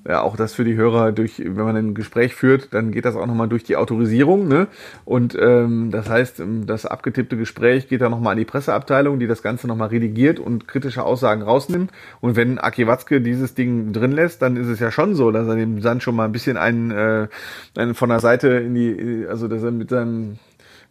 ja, 0.08 0.22
auch 0.22 0.38
das 0.38 0.54
für 0.54 0.64
die 0.64 0.76
Hörer 0.76 1.12
durch, 1.12 1.39
wenn 1.39 1.66
man 1.66 1.76
ein 1.76 1.93
Gespräch 1.93 2.34
führt, 2.34 2.74
dann 2.74 2.91
geht 2.91 3.04
das 3.04 3.18
auch 3.18 3.26
nochmal 3.26 3.50
durch 3.50 3.66
die 3.66 3.76
Autorisierung, 3.76 4.47
ne? 4.47 4.68
Und 5.04 5.38
ähm, 5.38 5.91
das 5.91 6.10
heißt, 6.10 6.41
das 6.66 6.86
abgetippte 6.86 7.36
Gespräch 7.36 7.89
geht 7.89 8.00
dann 8.00 8.12
nochmal 8.12 8.32
an 8.32 8.38
die 8.38 8.45
Presseabteilung, 8.45 9.20
die 9.20 9.28
das 9.28 9.43
Ganze 9.43 9.68
nochmal 9.68 9.89
redigiert 9.89 10.39
und 10.39 10.70
kritische 10.70 11.04
Aussagen 11.04 11.41
rausnimmt. 11.41 11.91
Und 12.22 12.38
wenn 12.38 12.60
Aki 12.60 12.88
Watzke 12.88 13.20
dieses 13.20 13.56
Ding 13.56 13.91
drin 13.91 14.14
lässt, 14.14 14.41
dann 14.41 14.56
ist 14.56 14.68
es 14.68 14.80
ja 14.80 14.91
schon 14.91 15.16
so, 15.16 15.32
dass 15.32 15.47
er 15.47 15.56
dem 15.56 15.82
Sand 15.82 16.02
schon 16.02 16.16
mal 16.16 16.26
ein 16.26 16.32
bisschen 16.32 16.56
einen, 16.56 16.91
äh, 16.91 17.28
einen 17.76 17.93
von 17.93 18.08
der 18.08 18.22
Seite 18.22 18.47
in 18.47 18.76
die, 18.76 19.28
also 19.28 19.50
dass 19.50 19.64
er 19.64 19.72
mit 19.72 19.89
seinem 19.89 20.39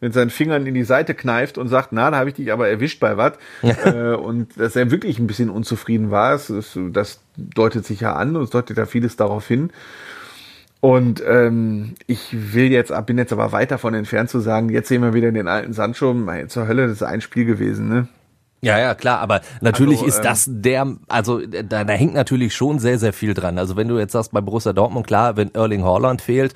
mit 0.00 0.14
seinen 0.14 0.30
Fingern 0.30 0.66
in 0.66 0.74
die 0.74 0.84
Seite 0.84 1.14
kneift 1.14 1.58
und 1.58 1.68
sagt, 1.68 1.88
na, 1.92 2.10
da 2.10 2.18
habe 2.18 2.30
ich 2.30 2.36
dich 2.36 2.52
aber 2.52 2.68
erwischt 2.68 3.00
bei 3.00 3.16
was. 3.16 3.32
äh, 3.62 4.14
und 4.14 4.58
dass 4.58 4.76
er 4.76 4.90
wirklich 4.90 5.18
ein 5.18 5.26
bisschen 5.26 5.50
unzufrieden 5.50 6.10
war, 6.10 6.32
das, 6.32 6.78
das 6.92 7.20
deutet 7.36 7.84
sich 7.84 8.00
ja 8.00 8.14
an 8.14 8.36
und 8.36 8.44
es 8.44 8.50
deutet 8.50 8.76
ja 8.76 8.86
vieles 8.86 9.16
darauf 9.16 9.46
hin. 9.46 9.70
Und 10.80 11.20
ähm, 11.26 11.94
ich 12.06 12.28
will 12.30 12.70
jetzt, 12.70 12.92
bin 13.06 13.18
jetzt 13.18 13.32
aber 13.32 13.50
weit 13.50 13.72
davon 13.72 13.94
entfernt 13.94 14.30
zu 14.30 14.38
sagen, 14.38 14.68
jetzt 14.68 14.88
sehen 14.88 15.02
wir 15.02 15.12
wieder 15.12 15.32
den 15.32 15.48
alten 15.48 15.72
Sancho. 15.72 16.14
Zur 16.46 16.68
Hölle, 16.68 16.86
das 16.86 16.98
ist 16.98 17.02
ein 17.02 17.20
Spiel 17.20 17.44
gewesen, 17.44 17.88
ne? 17.88 18.08
Ja, 18.60 18.78
ja, 18.78 18.94
klar, 18.94 19.20
aber 19.20 19.40
natürlich 19.60 20.02
also, 20.02 20.08
ist 20.08 20.20
das 20.22 20.46
ähm, 20.48 20.62
der, 20.62 20.96
also 21.06 21.40
da, 21.46 21.84
da 21.84 21.92
hängt 21.92 22.14
natürlich 22.14 22.54
schon 22.54 22.80
sehr, 22.80 22.98
sehr 22.98 23.12
viel 23.12 23.34
dran. 23.34 23.56
Also 23.56 23.76
wenn 23.76 23.86
du 23.86 23.98
jetzt 23.98 24.12
sagst, 24.12 24.32
bei 24.32 24.40
Borussia 24.40 24.72
Dortmund, 24.72 25.06
klar, 25.06 25.36
wenn 25.36 25.54
Erling 25.54 25.84
Haaland 25.84 26.22
fehlt, 26.22 26.54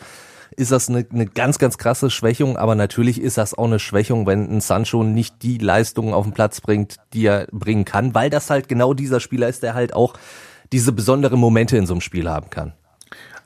ist 0.56 0.72
das 0.72 0.88
eine, 0.88 1.06
eine 1.12 1.26
ganz, 1.26 1.58
ganz 1.58 1.78
krasse 1.78 2.10
Schwächung, 2.10 2.56
aber 2.56 2.74
natürlich 2.74 3.20
ist 3.20 3.38
das 3.38 3.54
auch 3.54 3.66
eine 3.66 3.78
Schwächung, 3.78 4.26
wenn 4.26 4.50
ein 4.50 4.60
Sancho 4.60 5.02
nicht 5.02 5.42
die 5.42 5.58
Leistungen 5.58 6.14
auf 6.14 6.24
den 6.24 6.32
Platz 6.32 6.60
bringt, 6.60 6.96
die 7.12 7.26
er 7.26 7.46
bringen 7.50 7.84
kann, 7.84 8.14
weil 8.14 8.30
das 8.30 8.50
halt 8.50 8.68
genau 8.68 8.94
dieser 8.94 9.20
Spieler 9.20 9.48
ist, 9.48 9.62
der 9.62 9.74
halt 9.74 9.94
auch 9.94 10.14
diese 10.72 10.92
besonderen 10.92 11.38
Momente 11.38 11.76
in 11.76 11.86
so 11.86 11.94
einem 11.94 12.00
Spiel 12.00 12.28
haben 12.28 12.50
kann. 12.50 12.72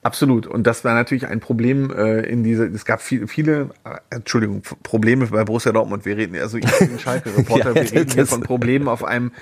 Absolut. 0.02 0.46
Und 0.46 0.68
das 0.68 0.84
war 0.84 0.94
natürlich 0.94 1.26
ein 1.26 1.40
Problem 1.40 1.90
äh, 1.90 2.20
in 2.20 2.44
diese, 2.44 2.66
es 2.66 2.84
gab 2.84 3.02
viel, 3.02 3.26
viele, 3.26 3.70
äh, 3.84 3.98
Entschuldigung, 4.10 4.62
Probleme 4.84 5.26
bei 5.26 5.42
Borussia 5.42 5.72
Dortmund. 5.72 6.04
Wir 6.04 6.16
reden, 6.16 6.36
also 6.40 6.58
ich 6.58 6.78
bin 6.78 6.96
Schalke-Reporter, 7.00 7.70
ja, 7.70 7.74
wir 7.74 7.92
reden 7.92 8.12
hier 8.12 8.26
von 8.26 8.40
Problemen 8.42 8.86
auf 8.86 9.02
einem 9.02 9.32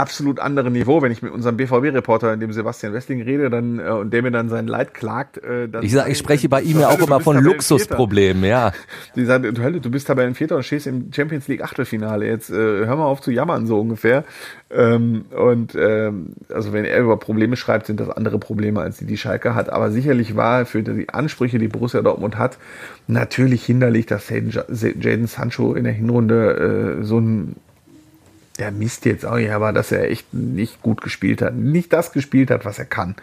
absolut 0.00 0.40
andere 0.40 0.70
Niveau. 0.70 1.02
Wenn 1.02 1.12
ich 1.12 1.20
mit 1.20 1.32
unserem 1.32 1.56
BVB-Reporter, 1.56 2.36
dem 2.36 2.52
Sebastian 2.52 2.94
Westling, 2.94 3.20
rede, 3.22 3.50
dann 3.50 3.78
äh, 3.78 3.90
und 3.90 4.12
der 4.12 4.22
mir 4.22 4.30
dann 4.30 4.48
sein 4.48 4.66
Leid 4.66 4.94
klagt, 4.94 5.38
äh, 5.38 5.68
dann 5.68 5.82
ich 5.82 5.92
sag, 5.92 6.08
ich 6.08 6.16
spreche 6.16 6.48
bei 6.48 6.62
ihm 6.62 6.80
ja 6.80 6.88
auch 6.88 6.98
immer 6.98 7.20
von 7.20 7.36
Luxusproblemen, 7.36 8.44
ja. 8.44 8.72
Die 9.14 9.24
sagen, 9.24 9.54
du, 9.54 9.80
du 9.80 9.90
bist 9.90 10.06
Tabellenvierter 10.06 10.56
und 10.56 10.62
stehst 10.64 10.86
im 10.86 11.12
Champions 11.12 11.48
League 11.48 11.62
Achtelfinale. 11.62 12.26
Jetzt 12.26 12.50
äh, 12.50 12.54
hör 12.54 12.96
mal 12.96 13.04
auf 13.04 13.20
zu 13.20 13.30
jammern 13.30 13.66
so 13.66 13.78
ungefähr. 13.78 14.24
Ähm, 14.70 15.26
und 15.36 15.74
ähm, 15.74 16.34
also 16.48 16.72
wenn 16.72 16.84
er 16.84 17.00
über 17.00 17.18
Probleme 17.18 17.56
schreibt, 17.56 17.86
sind 17.86 18.00
das 18.00 18.08
andere 18.08 18.38
Probleme 18.38 18.80
als 18.80 18.96
die 18.98 19.06
die 19.06 19.18
Schalke 19.18 19.54
hat. 19.54 19.70
Aber 19.70 19.90
sicherlich 19.90 20.36
war 20.36 20.64
für 20.64 20.82
die 20.82 21.08
Ansprüche, 21.10 21.58
die 21.58 21.68
Borussia 21.68 22.00
Dortmund 22.00 22.38
hat, 22.38 22.58
natürlich 23.06 23.64
hinderlich, 23.64 24.06
dass 24.06 24.30
Jaden 24.30 25.26
Sancho 25.26 25.74
in 25.74 25.84
der 25.84 25.92
Hinrunde 25.92 26.98
äh, 27.00 27.04
so 27.04 27.18
ein 27.18 27.56
der 28.60 28.70
Mist 28.70 29.06
jetzt 29.06 29.26
auch 29.26 29.36
nicht, 29.36 29.50
aber 29.50 29.72
dass 29.72 29.90
er 29.90 30.10
echt 30.10 30.32
nicht 30.32 30.82
gut 30.82 31.00
gespielt 31.00 31.42
hat. 31.42 31.54
Nicht 31.54 31.92
das 31.92 32.12
gespielt 32.12 32.50
hat, 32.50 32.64
was 32.64 32.78
er 32.78 32.84
kann. 32.84 33.16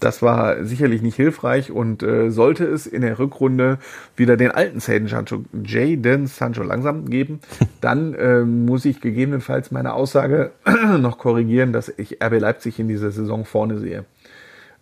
Das 0.00 0.22
war 0.22 0.64
sicherlich 0.64 1.02
nicht 1.02 1.16
hilfreich 1.16 1.70
und 1.70 2.02
äh, 2.02 2.30
sollte 2.30 2.64
es 2.64 2.86
in 2.86 3.02
der 3.02 3.18
Rückrunde 3.18 3.78
wieder 4.16 4.38
den 4.38 4.50
alten 4.50 4.80
Sancho, 4.80 5.44
Jaden 5.62 6.26
Sancho 6.26 6.62
langsam 6.62 7.10
geben, 7.10 7.40
dann 7.82 8.14
äh, 8.14 8.40
muss 8.40 8.86
ich 8.86 9.02
gegebenenfalls 9.02 9.70
meine 9.70 9.92
Aussage 9.92 10.52
noch 10.98 11.18
korrigieren, 11.18 11.72
dass 11.74 11.92
ich 11.94 12.22
RB 12.24 12.40
Leipzig 12.40 12.78
in 12.80 12.88
dieser 12.88 13.10
Saison 13.10 13.44
vorne 13.44 13.78
sehe. 13.78 14.06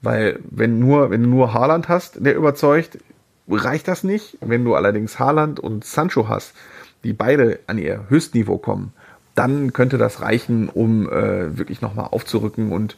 Weil 0.01 0.39
wenn 0.49 0.79
nur, 0.79 1.11
wenn 1.11 1.25
du 1.25 1.29
nur 1.29 1.53
Haaland 1.53 1.89
hast, 1.89 2.25
der 2.25 2.37
überzeugt, 2.37 2.99
reicht 3.49 3.89
das 3.89 4.05
nicht. 4.05 4.39
Wenn 4.41 4.65
du 4.65 4.77
allerdings 4.77 5.19
Haaland 5.19 5.59
und 5.59 5.85
Sancho 5.85 6.29
hast, 6.29 6.55
die 7.03 7.13
beide 7.13 7.59
an 7.67 7.79
ihr 7.79 8.05
Höchstniveau 8.09 8.59
kommen, 8.59 8.93
dann 9.39 9.73
könnte 9.73 9.99
das 9.99 10.21
reichen, 10.21 10.69
um 10.69 11.09
äh, 11.09 11.57
wirklich 11.57 11.81
nochmal 11.81 12.09
aufzurücken 12.11 12.73
und 12.73 12.97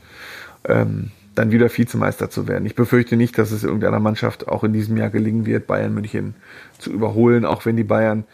ähm, 0.65 1.11
dann 1.35 1.51
wieder 1.51 1.69
Vizemeister 1.75 2.31
zu 2.31 2.49
werden. 2.49 2.65
Ich 2.67 2.75
befürchte 2.75 3.17
nicht, 3.17 3.39
dass 3.39 3.51
es 3.51 3.63
irgendeiner 3.63 4.01
Mannschaft 4.01 4.49
auch 4.49 4.65
in 4.65 4.73
diesem 4.73 4.97
Jahr 4.97 5.11
gelingen 5.11 5.47
wird, 5.47 5.67
Bayern 5.67 5.95
München 5.95 6.35
zu 6.79 6.91
überholen, 6.91 7.45
auch 7.45 7.67
wenn 7.67 7.77
die 7.77 7.85
Bayern 7.85 8.25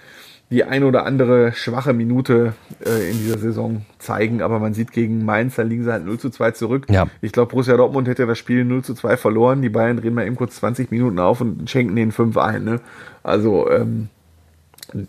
die 0.48 0.62
ein 0.62 0.84
oder 0.84 1.04
andere 1.04 1.52
schwache 1.52 1.92
Minute 1.92 2.54
äh, 2.84 3.10
in 3.10 3.18
dieser 3.18 3.38
Saison 3.38 3.84
zeigen. 3.98 4.42
Aber 4.42 4.60
man 4.60 4.74
sieht 4.74 4.92
gegen 4.92 5.24
Mainz, 5.24 5.56
da 5.56 5.62
liegen 5.62 5.82
sie 5.82 5.90
halt 5.90 6.06
0 6.06 6.18
zu 6.20 6.30
2 6.30 6.52
zurück. 6.52 6.86
Ja. 6.88 7.08
Ich 7.20 7.32
glaube, 7.32 7.50
Borussia 7.50 7.76
Dortmund 7.76 8.06
hätte 8.06 8.26
das 8.26 8.38
Spiel 8.38 8.64
0 8.64 8.84
zu 8.84 8.94
2 8.94 9.16
verloren. 9.16 9.62
Die 9.62 9.68
Bayern 9.68 9.96
drehen 9.96 10.14
mal 10.14 10.24
eben 10.24 10.36
kurz 10.36 10.56
20 10.56 10.92
Minuten 10.92 11.18
auf 11.18 11.40
und 11.40 11.68
schenken 11.68 11.96
den 11.96 12.12
5 12.12 12.36
ein. 12.36 12.62
Ne? 12.62 12.80
Also 13.24 13.68
ähm, 13.68 14.08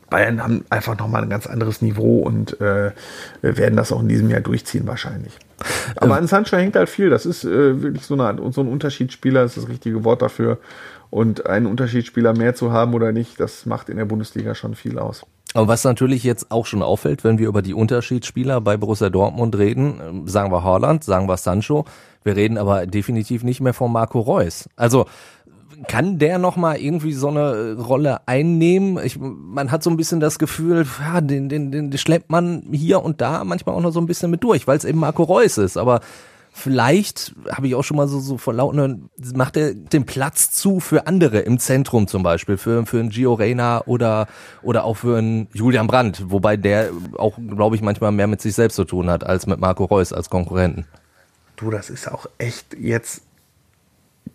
Bayern 0.09 0.41
haben 0.41 0.65
einfach 0.69 0.97
nochmal 0.97 1.23
ein 1.23 1.29
ganz 1.29 1.47
anderes 1.47 1.81
Niveau 1.81 2.19
und 2.19 2.59
äh, 2.61 2.91
werden 3.41 3.75
das 3.75 3.91
auch 3.91 4.01
in 4.01 4.07
diesem 4.07 4.29
Jahr 4.29 4.41
durchziehen 4.41 4.87
wahrscheinlich. 4.87 5.33
Aber 5.95 6.17
ähm. 6.17 6.23
an 6.23 6.27
Sancho 6.27 6.57
hängt 6.57 6.75
halt 6.75 6.89
viel. 6.89 7.09
Das 7.09 7.25
ist 7.25 7.43
äh, 7.43 7.81
wirklich 7.81 8.05
so, 8.05 8.13
eine, 8.13 8.51
so 8.51 8.61
ein 8.61 8.67
Unterschiedsspieler, 8.67 9.43
ist 9.43 9.57
das 9.57 9.67
richtige 9.67 10.03
Wort 10.03 10.21
dafür. 10.21 10.59
Und 11.09 11.45
einen 11.45 11.67
Unterschiedsspieler 11.67 12.33
mehr 12.33 12.53
zu 12.53 12.71
haben 12.71 12.93
oder 12.93 13.11
nicht, 13.11 13.39
das 13.39 13.65
macht 13.65 13.89
in 13.89 13.97
der 13.97 14.05
Bundesliga 14.05 14.55
schon 14.55 14.75
viel 14.75 14.99
aus. 14.99 15.25
Aber 15.53 15.69
was 15.69 15.83
natürlich 15.83 16.23
jetzt 16.23 16.51
auch 16.51 16.65
schon 16.65 16.83
auffällt, 16.83 17.23
wenn 17.23 17.39
wir 17.39 17.47
über 17.47 17.61
die 17.61 17.73
Unterschiedsspieler 17.73 18.59
bei 18.61 18.77
Borussia 18.77 19.09
Dortmund 19.09 19.57
reden, 19.57 19.99
ähm, 20.05 20.27
sagen 20.27 20.51
wir 20.51 20.63
Haaland, 20.63 21.03
sagen 21.03 21.27
wir 21.27 21.37
Sancho, 21.37 21.85
wir 22.23 22.35
reden 22.35 22.57
aber 22.57 22.85
definitiv 22.85 23.43
nicht 23.43 23.61
mehr 23.61 23.73
von 23.73 23.91
Marco 23.91 24.19
Reus. 24.19 24.69
Also 24.75 25.05
kann 25.87 26.17
der 26.17 26.37
noch 26.39 26.55
mal 26.55 26.77
irgendwie 26.77 27.13
so 27.13 27.27
eine 27.27 27.73
Rolle 27.73 28.27
einnehmen? 28.27 29.03
Ich, 29.03 29.19
man 29.19 29.71
hat 29.71 29.83
so 29.83 29.89
ein 29.89 29.97
bisschen 29.97 30.19
das 30.19 30.39
Gefühl, 30.39 30.85
ja, 30.99 31.21
den, 31.21 31.49
den, 31.49 31.71
den 31.71 31.95
schleppt 31.97 32.29
man 32.29 32.63
hier 32.71 33.03
und 33.03 33.21
da 33.21 33.43
manchmal 33.43 33.75
auch 33.75 33.81
noch 33.81 33.91
so 33.91 33.99
ein 33.99 34.07
bisschen 34.07 34.31
mit 34.31 34.43
durch, 34.43 34.67
weil 34.67 34.77
es 34.77 34.85
eben 34.85 34.99
Marco 34.99 35.23
Reus 35.23 35.57
ist. 35.57 35.77
Aber 35.77 36.01
vielleicht 36.51 37.35
habe 37.51 37.67
ich 37.67 37.75
auch 37.75 37.83
schon 37.83 37.97
mal 37.97 38.07
so, 38.07 38.19
so 38.19 38.37
von 38.37 38.55
lauten 38.55 39.09
macht 39.35 39.57
er 39.57 39.75
den 39.75 40.05
Platz 40.05 40.51
zu 40.51 40.79
für 40.79 41.05
andere 41.05 41.39
im 41.39 41.59
Zentrum 41.59 42.07
zum 42.07 42.23
Beispiel, 42.23 42.57
für, 42.57 42.85
für 42.85 42.99
einen 42.99 43.09
Gio 43.09 43.33
Reyna 43.33 43.83
oder, 43.85 44.27
oder 44.63 44.83
auch 44.83 44.95
für 44.97 45.17
einen 45.17 45.47
Julian 45.53 45.87
Brandt, 45.87 46.23
wobei 46.27 46.57
der 46.57 46.89
auch, 47.17 47.37
glaube 47.37 47.75
ich, 47.75 47.81
manchmal 47.81 48.11
mehr 48.11 48.27
mit 48.27 48.41
sich 48.41 48.55
selbst 48.55 48.75
zu 48.75 48.85
tun 48.85 49.09
hat 49.09 49.23
als 49.23 49.45
mit 49.45 49.59
Marco 49.59 49.85
Reus 49.85 50.13
als 50.13 50.29
Konkurrenten. 50.29 50.85
Du, 51.55 51.69
das 51.69 51.89
ist 51.89 52.11
auch 52.11 52.27
echt 52.37 52.75
jetzt 52.79 53.21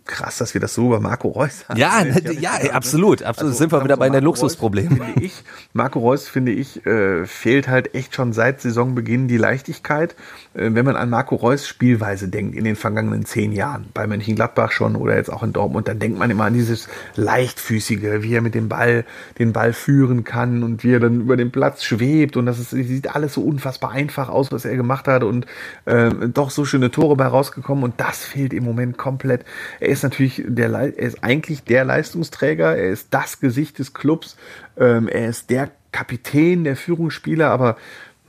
krass, 0.04 0.38
dass 0.38 0.54
wir 0.54 0.60
das 0.60 0.74
so 0.74 0.86
über 0.86 1.00
Marco 1.00 1.28
Reus 1.28 1.64
haben. 1.68 1.78
Ja, 1.78 2.02
ja, 2.24 2.32
ja 2.32 2.62
ne? 2.62 2.74
absolut, 2.74 3.22
absolut. 3.22 3.52
Also, 3.52 3.58
sind 3.58 3.72
wir 3.72 3.84
wieder 3.84 3.96
bei 3.96 4.10
den 4.10 4.24
Luxusproblemen. 4.24 5.00
Finde 5.00 5.22
ich, 5.22 5.44
Marco 5.72 6.00
Reus, 6.00 6.28
finde 6.28 6.52
ich, 6.52 6.84
äh, 6.86 7.24
fehlt 7.26 7.68
halt 7.68 7.94
echt 7.94 8.14
schon 8.14 8.32
seit 8.32 8.60
Saisonbeginn 8.60 9.28
die 9.28 9.36
Leichtigkeit. 9.36 10.16
Äh, 10.54 10.70
wenn 10.72 10.84
man 10.84 10.96
an 10.96 11.10
Marco 11.10 11.36
Reus 11.36 11.66
Spielweise 11.66 12.28
denkt 12.28 12.56
in 12.56 12.64
den 12.64 12.76
vergangenen 12.76 13.24
zehn 13.24 13.52
Jahren, 13.52 13.86
bei 13.94 14.06
Mönchengladbach 14.06 14.72
schon 14.72 14.96
oder 14.96 15.16
jetzt 15.16 15.32
auch 15.32 15.42
in 15.42 15.52
Dortmund, 15.52 15.88
dann 15.88 15.98
denkt 15.98 16.18
man 16.18 16.30
immer 16.30 16.44
an 16.44 16.54
dieses 16.54 16.88
leichtfüßige, 17.14 18.22
wie 18.22 18.34
er 18.34 18.42
mit 18.42 18.54
dem 18.54 18.68
Ball 18.68 19.04
den 19.38 19.52
Ball 19.52 19.72
führen 19.72 20.24
kann 20.24 20.62
und 20.62 20.84
wie 20.84 20.94
er 20.94 21.00
dann 21.00 21.20
über 21.22 21.36
den 21.36 21.52
Platz 21.52 21.84
schwebt 21.84 22.36
und 22.36 22.46
das 22.46 22.58
ist, 22.58 22.70
sieht 22.70 23.14
alles 23.14 23.34
so 23.34 23.42
unfassbar 23.42 23.92
einfach 23.92 24.28
aus, 24.28 24.50
was 24.50 24.64
er 24.64 24.76
gemacht 24.76 25.06
hat 25.06 25.22
und 25.22 25.46
äh, 25.84 26.10
doch 26.28 26.50
so 26.50 26.64
schöne 26.64 26.90
Tore 26.90 27.16
bei 27.16 27.26
rausgekommen 27.26 27.84
und 27.84 27.94
das 27.98 28.24
fehlt 28.24 28.52
im 28.52 28.64
Moment 28.64 28.98
komplett. 28.98 29.44
Er 29.80 29.91
ist 29.92 30.02
natürlich 30.02 30.42
der, 30.46 30.70
er 30.70 30.96
ist 30.98 31.22
eigentlich 31.22 31.64
der 31.64 31.84
Leistungsträger, 31.84 32.76
er 32.76 32.90
ist 32.90 33.08
das 33.10 33.40
Gesicht 33.40 33.78
des 33.78 33.94
Clubs, 33.94 34.36
ähm, 34.76 35.08
er 35.08 35.28
ist 35.28 35.50
der 35.50 35.70
Kapitän 35.92 36.64
der 36.64 36.76
Führungsspieler, 36.76 37.50
aber 37.50 37.76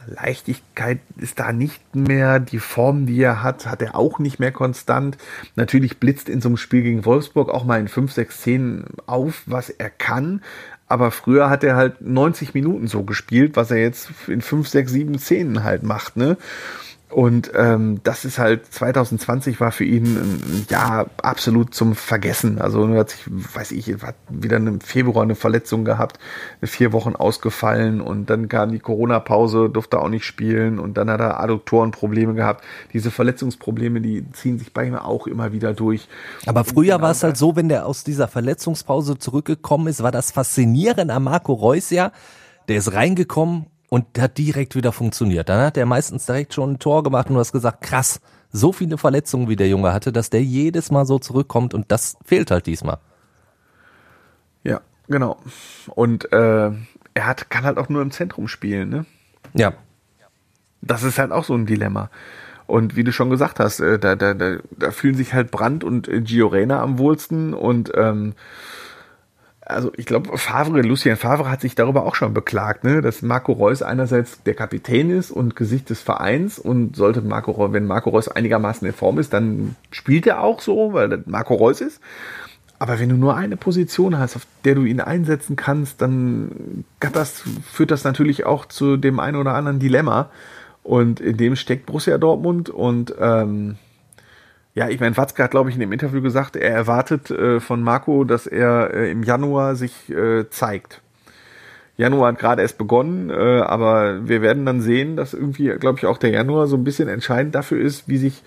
Leichtigkeit 0.08 1.00
ist 1.18 1.40
da 1.40 1.54
nicht 1.54 1.96
mehr. 1.96 2.40
Die 2.40 2.60
Form, 2.60 3.06
die 3.06 3.22
er 3.22 3.42
hat, 3.42 3.66
hat 3.66 3.82
er 3.82 3.96
auch 3.96 4.20
nicht 4.20 4.40
mehr 4.40 4.52
konstant. 4.52 5.18
Natürlich 5.56 6.00
blitzt 6.00 6.30
in 6.30 6.42
so 6.42 6.50
einem 6.50 6.58
Spiel 6.58 6.84
gegen 6.84 7.06
Wolfsburg 7.06 7.50
auch 7.50 7.64
mal 7.64 7.80
in 7.80 7.88
5, 7.88 8.12
6 8.12 8.36
Szenen 8.36 8.86
auf, 9.06 9.44
was 9.46 9.70
er 9.70 9.90
kann. 9.90 10.42
Aber 10.88 11.12
früher 11.12 11.50
hat 11.50 11.64
er 11.64 11.76
halt 11.76 12.02
90 12.02 12.54
Minuten 12.54 12.88
so 12.88 13.04
gespielt, 13.04 13.56
was 13.56 13.72
er 13.72 13.78
jetzt 13.78 14.10
in 14.28 14.42
5, 14.42 14.68
6, 14.68 14.92
7 14.92 15.20
Szenen 15.20 15.64
halt 15.64 15.84
macht, 15.84 16.18
ne? 16.18 16.38
Und 17.14 17.52
ähm, 17.56 18.00
das 18.04 18.26
ist 18.26 18.40
halt 18.40 18.66
2020 18.74 19.60
war 19.60 19.72
für 19.72 19.84
ihn 19.84 20.18
ein 20.18 20.66
Jahr 20.70 21.06
absolut 21.22 21.76
zum 21.76 21.94
Vergessen. 21.96 22.60
Also 22.60 22.88
er 22.88 23.02
hat 23.02 23.12
sich, 23.12 23.22
weiß 23.28 23.72
ich, 23.72 23.94
hat 24.02 24.16
wieder 24.30 24.58
im 24.58 24.82
Februar 24.82 25.22
eine 25.24 25.36
Verletzung 25.36 25.86
gehabt, 25.86 26.18
vier 26.64 26.92
Wochen 26.92 27.16
ausgefallen 27.16 28.02
und 28.02 28.32
dann 28.32 28.50
kam 28.50 28.72
die 28.72 28.80
Corona-Pause, 28.80 29.70
durfte 29.70 30.00
auch 30.00 30.10
nicht 30.10 30.26
spielen 30.26 30.80
und 30.80 30.98
dann 30.98 31.10
hat 31.10 31.20
er 31.20 31.40
Adduktorenprobleme 31.40 32.34
gehabt. 32.34 32.64
Diese 32.94 33.12
Verletzungsprobleme, 33.12 34.02
die 34.02 34.26
ziehen 34.32 34.58
sich 34.58 34.74
bei 34.74 34.86
ihm 34.86 34.96
auch 34.96 35.28
immer 35.28 35.54
wieder 35.54 35.74
durch. 35.74 36.08
Aber 36.48 36.64
früher 36.64 37.00
war 37.00 37.12
es 37.12 37.22
halt 37.22 37.38
so, 37.38 37.56
wenn 37.56 37.70
der 37.70 37.86
aus 37.86 38.04
dieser 38.04 38.28
Verletzungspause 38.28 39.20
zurückgekommen 39.20 39.86
ist, 39.86 40.02
war 40.02 40.12
das 40.12 40.32
faszinierend 40.32 41.12
an 41.12 41.24
Marco 41.24 41.54
Reus 41.54 41.92
ja. 41.92 42.12
Der 42.70 42.78
ist 42.78 42.94
reingekommen 42.94 43.68
und 43.94 44.20
hat 44.20 44.40
direkt 44.40 44.76
wieder 44.76 44.92
funktioniert. 44.92 45.50
Dann 45.50 45.64
hat 45.64 45.78
er 45.78 45.86
meistens 45.86 46.26
direkt 46.26 46.56
schon 46.56 46.72
ein 46.72 46.80
Tor 46.80 47.04
gemacht 47.04 47.28
und 47.28 47.36
du 47.36 47.40
hast 47.40 47.52
gesagt, 47.52 47.84
krass, 47.84 48.22
so 48.52 48.74
viele 48.74 48.98
Verletzungen 48.98 49.50
wie 49.50 49.56
der 49.56 49.68
Junge 49.68 49.94
hatte, 49.94 50.12
dass 50.12 50.32
der 50.32 50.42
jedes 50.42 50.90
Mal 50.90 51.06
so 51.06 51.20
zurückkommt 51.20 51.76
und 51.76 51.92
das 51.92 52.18
fehlt 52.26 52.50
halt 52.50 52.66
diesmal. 52.66 52.98
Ja, 54.64 54.82
genau. 55.10 55.38
Und 55.94 56.34
äh, 56.34 56.72
er 57.14 57.28
hat, 57.28 57.52
kann 57.52 57.66
halt 57.66 57.78
auch 57.78 57.88
nur 57.88 58.02
im 58.02 58.10
Zentrum 58.10 58.48
spielen, 58.48 58.90
ne? 58.90 59.06
Ja. 59.54 59.74
Das 60.82 61.04
ist 61.04 61.20
halt 61.20 61.32
auch 61.32 61.44
so 61.44 61.54
ein 61.54 61.68
Dilemma. 61.68 62.10
Und 62.66 62.96
wie 62.96 63.04
du 63.04 63.12
schon 63.12 63.30
gesagt 63.30 63.60
hast, 63.60 63.80
äh, 63.80 64.00
da, 64.00 64.16
da, 64.16 64.34
da, 64.34 64.58
da 64.72 64.90
fühlen 64.90 65.14
sich 65.14 65.36
halt 65.36 65.52
Brandt 65.52 65.84
und 65.84 66.08
äh, 66.08 66.22
Giorena 66.22 66.82
am 66.82 66.98
wohlsten 66.98 67.54
und 67.54 67.92
ähm, 67.94 68.34
also 69.66 69.92
ich 69.96 70.06
glaube, 70.06 70.38
Favre, 70.38 70.82
Lucien 70.82 71.16
Favre 71.16 71.50
hat 71.50 71.62
sich 71.62 71.76
darüber 71.76 72.06
auch 72.06 72.16
schon 72.16 72.34
beklagt, 72.34 72.84
ne, 72.84 73.02
dass 73.02 73.22
Marco 73.22 73.54
Reus 73.54 73.82
einerseits 73.82 74.44
der 74.44 74.56
Kapitän 74.56 75.10
ist 75.10 75.32
und 75.32 75.56
Gesicht 75.56 75.90
des 75.90 76.02
Vereins 76.02 76.60
und 76.60 76.96
sollte 76.96 77.22
Marco 77.22 77.52
Reus, 77.52 77.74
wenn 77.74 77.86
Marco 77.86 78.10
Reus 78.10 78.28
einigermaßen 78.28 78.88
in 78.88 78.94
Form 78.94 79.20
ist, 79.20 79.34
dann 79.34 79.76
spielt 79.92 80.28
er 80.28 80.42
auch 80.42 80.60
so, 80.60 80.94
weil 80.94 81.24
Marco 81.26 81.56
Reus 81.56 81.82
ist. 81.82 82.02
Aber 82.80 83.00
wenn 83.00 83.08
du 83.08 83.16
nur 83.16 83.38
eine 83.38 83.56
Position 83.56 84.20
hast, 84.20 84.36
auf 84.36 84.46
der 84.66 84.76
du 84.76 84.84
ihn 84.84 85.00
einsetzen 85.00 85.56
kannst, 85.56 86.02
dann 86.02 86.84
das, 87.00 87.44
führt 87.72 87.92
das 87.92 88.04
natürlich 88.04 88.46
auch 88.46 88.66
zu 88.66 88.98
dem 88.98 89.22
einen 89.22 89.38
oder 89.38 89.54
anderen 89.54 89.80
Dilemma. 89.80 90.30
Und 90.82 91.22
in 91.22 91.38
dem 91.38 91.56
steckt 91.56 91.86
Borussia 91.86 92.18
Dortmund 92.18 92.70
und 92.70 93.16
ähm, 93.18 93.78
ja, 94.76 94.90
ich 94.90 95.00
meine, 95.00 95.16
Watzke 95.16 95.44
hat, 95.44 95.52
glaube 95.52 95.70
ich, 95.70 95.76
in 95.76 95.82
dem 95.82 95.92
Interview 95.92 96.22
gesagt, 96.22 96.56
er 96.56 96.72
erwartet 96.72 97.30
äh, 97.30 97.60
von 97.60 97.84
Marco, 97.84 98.24
dass 98.24 98.48
er 98.48 98.94
äh, 98.94 99.12
im 99.12 99.24
Januar 99.24 99.76
sich 99.76 100.10
äh, 100.10 100.50
zeigt. 100.50 101.02
Januar 101.96 102.30
hat 102.30 102.40
gerade 102.40 102.64
erst 102.64 102.80
begonnen, 102.80 103.30
äh, 103.30 103.34
aber 103.34 104.28
wir 104.28 104.42
werden 104.42 104.66
dann 104.66 104.82
sehen, 104.82 105.16
dass 105.16 105.36
irgendwie, 105.36 105.68
glaube 105.80 106.00
ich, 106.00 106.08
auch 106.08 106.18
der 106.18 106.32
Januar 106.32 106.66
so 106.66 106.76
ein 106.76 106.84
bisschen 106.84 107.08
entscheidend 107.08 107.54
dafür 107.54 107.80
ist, 107.80 108.08
wie 108.08 108.18
sich 108.18 108.42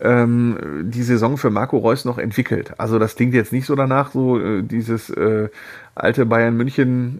ähm, 0.00 0.84
die 0.84 1.02
Saison 1.02 1.36
für 1.36 1.50
Marco 1.50 1.76
Reus 1.76 2.04
noch 2.04 2.18
entwickelt. 2.18 2.74
Also 2.78 3.00
das 3.00 3.16
klingt 3.16 3.34
jetzt 3.34 3.52
nicht 3.52 3.66
so 3.66 3.74
danach, 3.74 4.12
so 4.12 4.38
äh, 4.38 4.62
dieses 4.62 5.10
äh, 5.10 5.48
alte 5.96 6.24
Bayern 6.24 6.56
München 6.56 7.18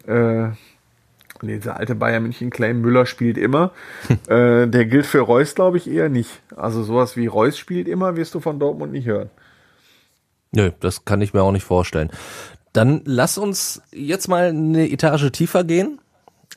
Nee, 1.44 1.56
dieser 1.56 1.76
alte 1.76 1.94
Bayern 1.94 2.22
München 2.22 2.50
Claim 2.50 2.80
Müller 2.80 3.06
spielt 3.06 3.38
immer. 3.38 3.72
äh, 4.28 4.66
der 4.66 4.86
gilt 4.86 5.06
für 5.06 5.20
Reus, 5.20 5.54
glaube 5.54 5.76
ich, 5.76 5.90
eher 5.90 6.08
nicht. 6.08 6.42
Also 6.56 6.82
sowas 6.82 7.16
wie 7.16 7.26
Reus 7.26 7.58
spielt 7.58 7.88
immer, 7.88 8.16
wirst 8.16 8.34
du 8.34 8.40
von 8.40 8.58
Dortmund 8.58 8.92
nicht 8.92 9.06
hören. 9.06 9.30
Nö, 10.52 10.70
das 10.80 11.04
kann 11.04 11.20
ich 11.20 11.34
mir 11.34 11.42
auch 11.42 11.52
nicht 11.52 11.64
vorstellen. 11.64 12.10
Dann 12.72 13.02
lass 13.04 13.38
uns 13.38 13.82
jetzt 13.92 14.28
mal 14.28 14.48
eine 14.48 14.90
Etage 14.90 15.30
tiefer 15.30 15.64
gehen. 15.64 16.00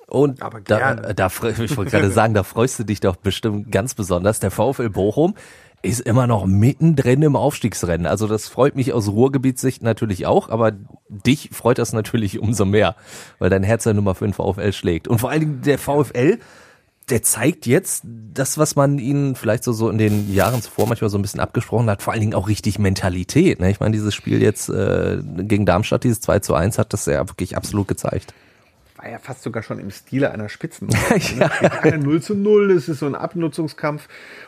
Und 0.07 0.41
Aber 0.41 0.61
da, 0.61 0.95
da, 0.95 1.27
ich 1.27 1.77
wollte 1.77 1.91
gerade 1.91 2.11
sagen, 2.11 2.33
da 2.33 2.43
freust 2.43 2.79
du 2.79 2.83
dich 2.83 3.01
doch 3.01 3.17
bestimmt 3.17 3.71
ganz 3.71 3.93
besonders. 3.93 4.39
Der 4.39 4.51
VfL 4.51 4.89
Bochum 4.89 5.35
ist 5.82 6.01
immer 6.01 6.28
noch 6.28 6.45
mittendrin 6.45 7.21
im 7.21 7.36
Aufstiegsrennen. 7.36 8.07
Also 8.07 8.28
das 8.28 8.47
freut 8.47 8.75
mich 8.75 8.93
aus 8.93 9.09
Ruhrgebietssicht 9.09 9.84
natürlich 9.84 10.25
auch, 10.25 10.49
aber 10.49 10.73
dich 11.07 11.49
freut 11.53 11.78
das 11.78 11.93
natürlich 11.93 12.39
umso 12.39 12.65
mehr, 12.65 12.95
weil 13.39 13.49
dein 13.49 13.63
Herz 13.63 13.86
ja 13.86 13.93
Nummer 13.93 14.15
5 14.15 14.36
VfL 14.36 14.73
schlägt. 14.73 15.07
Und 15.07 15.19
vor 15.19 15.30
allen 15.30 15.39
Dingen 15.41 15.61
der 15.61 15.78
VfL, 15.78 16.39
der 17.09 17.21
zeigt 17.21 17.65
jetzt 17.67 18.03
das, 18.05 18.57
was 18.57 18.75
man 18.75 18.99
ihnen 18.99 19.36
vielleicht 19.36 19.63
so, 19.63 19.71
so 19.71 19.89
in 19.89 19.97
den 19.97 20.34
Jahren 20.34 20.61
zuvor 20.61 20.88
manchmal 20.88 21.09
so 21.09 21.17
ein 21.17 21.21
bisschen 21.21 21.39
abgesprochen 21.39 21.89
hat, 21.89 22.01
vor 22.01 22.11
allen 22.11 22.21
Dingen 22.21 22.34
auch 22.34 22.49
richtig 22.49 22.80
Mentalität. 22.80 23.59
Ne? 23.59 23.69
Ich 23.69 23.80
meine, 23.80 23.93
dieses 23.93 24.13
Spiel 24.13 24.41
jetzt 24.41 24.69
äh, 24.69 25.19
gegen 25.23 25.65
Darmstadt, 25.65 26.03
dieses 26.03 26.19
2 26.21 26.39
zu 26.39 26.53
1, 26.53 26.80
hat 26.80 26.91
das 26.91 27.05
ja 27.05 27.28
wirklich 27.30 27.55
absolut 27.55 27.88
gezeigt. 27.88 28.34
War 28.98 29.10
ja 29.10 29.20
fast 29.20 29.43
sogar 29.43 29.64
schon 29.64 29.80
im 29.80 29.91
Stile 29.91 30.32
einer 30.32 30.50
Spitzen. 30.50 30.89
ja. 31.39 31.50
Keine 31.50 32.00
0 32.00 32.22
zu 32.22 32.36
0, 32.36 32.72
es 32.72 32.89
ist 32.89 33.00
so 33.00 33.06
ein 33.06 33.16
Abnutzungskampf 33.16 34.08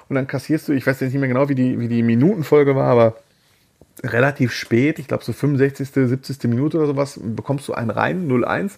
und 0.10 0.16
dann 0.16 0.28
kassierst 0.28 0.68
du, 0.68 0.74
ich 0.74 0.86
weiß 0.86 1.00
jetzt 1.00 1.12
nicht 1.12 1.20
mehr 1.20 1.30
genau, 1.30 1.50
wie 1.50 1.56
die, 1.56 1.80
wie 1.80 1.88
die 1.88 2.02
Minutenfolge 2.02 2.76
war, 2.76 2.88
aber 2.88 3.16
relativ 4.04 4.52
spät, 4.54 5.00
ich 5.00 5.08
glaube 5.08 5.24
so 5.24 5.34
65., 5.34 5.90
70. 5.90 6.44
Minute 6.46 6.78
oder 6.78 6.88
sowas, 6.88 7.20
bekommst 7.22 7.68
du 7.68 7.74
einen 7.74 7.90
rein, 7.90 8.28
0-1. 8.28 8.74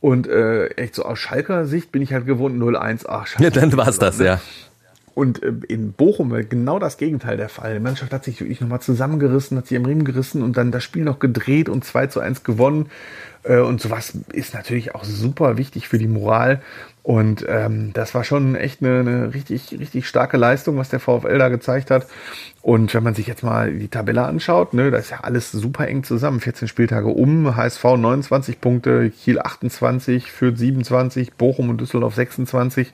Und 0.00 0.28
äh, 0.28 0.68
echt 0.68 0.94
so 0.94 1.04
aus 1.04 1.18
Schalker 1.18 1.66
Sicht 1.66 1.90
bin 1.90 2.02
ich 2.02 2.12
halt 2.12 2.26
gewohnt 2.26 2.60
0-1. 2.60 3.06
Ach, 3.08 3.26
Schalke, 3.26 3.44
Ja, 3.44 3.50
dann 3.50 3.76
war's 3.76 3.98
das, 3.98 4.18
ja. 4.20 4.40
Und 5.18 5.42
äh, 5.42 5.52
in 5.66 5.94
Bochum 5.94 6.30
war 6.30 6.44
genau 6.44 6.78
das 6.78 6.96
Gegenteil 6.96 7.36
der 7.36 7.48
Fall. 7.48 7.74
Die 7.74 7.80
Mannschaft 7.80 8.12
hat 8.12 8.22
sich 8.22 8.40
wirklich 8.40 8.60
nochmal 8.60 8.80
zusammengerissen, 8.80 9.58
hat 9.58 9.66
sich 9.66 9.76
im 9.76 9.84
Riemen 9.84 10.04
gerissen 10.04 10.44
und 10.44 10.56
dann 10.56 10.70
das 10.70 10.84
Spiel 10.84 11.02
noch 11.02 11.18
gedreht 11.18 11.68
und 11.68 11.84
2 11.84 12.06
zu 12.06 12.20
1 12.20 12.44
gewonnen. 12.44 12.86
Äh, 13.42 13.58
und 13.58 13.80
sowas 13.80 14.12
ist 14.32 14.54
natürlich 14.54 14.94
auch 14.94 15.02
super 15.02 15.56
wichtig 15.56 15.88
für 15.88 15.98
die 15.98 16.06
Moral. 16.06 16.62
Und 17.02 17.44
ähm, 17.48 17.90
das 17.94 18.14
war 18.14 18.22
schon 18.22 18.54
echt 18.54 18.80
eine, 18.80 19.00
eine 19.00 19.34
richtig, 19.34 19.76
richtig 19.76 20.06
starke 20.06 20.36
Leistung, 20.36 20.76
was 20.76 20.88
der 20.88 21.00
VfL 21.00 21.36
da 21.36 21.48
gezeigt 21.48 21.90
hat. 21.90 22.06
Und 22.62 22.94
wenn 22.94 23.02
man 23.02 23.14
sich 23.14 23.26
jetzt 23.26 23.42
mal 23.42 23.72
die 23.72 23.88
Tabelle 23.88 24.22
anschaut, 24.22 24.72
ne, 24.72 24.92
da 24.92 24.98
ist 24.98 25.10
ja 25.10 25.22
alles 25.22 25.50
super 25.50 25.88
eng 25.88 26.04
zusammen. 26.04 26.38
14 26.38 26.68
Spieltage 26.68 27.08
um, 27.08 27.56
HSV 27.56 27.82
29 27.82 28.60
Punkte, 28.60 29.10
Kiel 29.10 29.40
28, 29.40 30.30
Fürth 30.30 30.58
27, 30.58 31.32
Bochum 31.32 31.70
und 31.70 31.80
Düsseldorf 31.80 32.14
26 32.14 32.92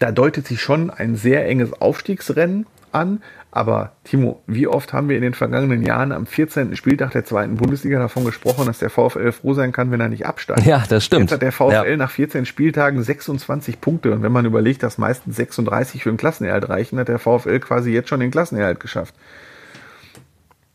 da 0.00 0.10
deutet 0.10 0.46
sich 0.48 0.60
schon 0.60 0.90
ein 0.90 1.14
sehr 1.14 1.46
enges 1.46 1.80
Aufstiegsrennen 1.80 2.66
an. 2.90 3.22
Aber 3.52 3.92
Timo, 4.04 4.40
wie 4.46 4.68
oft 4.68 4.92
haben 4.92 5.08
wir 5.08 5.16
in 5.16 5.22
den 5.22 5.34
vergangenen 5.34 5.82
Jahren 5.82 6.12
am 6.12 6.24
14. 6.24 6.76
Spieltag 6.76 7.10
der 7.12 7.24
zweiten 7.24 7.56
Bundesliga 7.56 7.98
davon 7.98 8.24
gesprochen, 8.24 8.66
dass 8.66 8.78
der 8.78 8.90
VfL 8.90 9.32
froh 9.32 9.54
sein 9.54 9.72
kann, 9.72 9.90
wenn 9.90 10.00
er 10.00 10.08
nicht 10.08 10.24
absteigt? 10.24 10.64
Ja, 10.64 10.84
das 10.88 11.04
stimmt. 11.04 11.22
Jetzt 11.22 11.32
hat 11.32 11.42
der 11.42 11.50
VfL 11.52 11.72
Ja. 11.90 11.96
nach 11.96 12.12
14 12.12 12.46
Spieltagen 12.46 13.02
26 13.02 13.80
Punkte. 13.80 14.12
Und 14.12 14.22
wenn 14.22 14.30
man 14.30 14.44
überlegt, 14.46 14.84
dass 14.84 14.98
meistens 14.98 15.34
36 15.36 16.04
für 16.04 16.10
den 16.10 16.16
Klassenerhalt 16.16 16.68
reichen, 16.68 16.98
hat 17.00 17.08
der 17.08 17.18
VfL 17.18 17.58
quasi 17.58 17.90
jetzt 17.92 18.08
schon 18.08 18.20
den 18.20 18.30
Klassenerhalt 18.30 18.78
geschafft. 18.78 19.14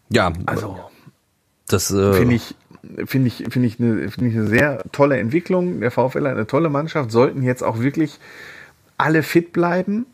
Ja, 0.10 0.34
Also 0.46 0.78
das 1.70 1.92
äh, 1.92 2.14
finde 2.14 2.36
ich, 2.36 2.56
finde 3.06 3.28
ich, 3.30 3.46
finde 3.50 3.68
ich, 3.68 3.80
eine, 3.80 4.10
finde 4.10 4.30
ich 4.30 4.36
eine 4.36 4.48
sehr 4.48 4.84
tolle 4.92 5.18
Entwicklung. 5.18 5.80
Der 5.80 5.92
VfL 5.92 6.26
hat 6.28 6.34
eine 6.36 6.46
tolle 6.46 6.70
Mannschaft, 6.70 7.10
sollten 7.12 7.42
jetzt 7.42 7.64
auch 7.64 7.80
wirklich 7.80 8.20
alle 8.98 9.24
fit 9.24 9.54
bleiben, 9.54 10.06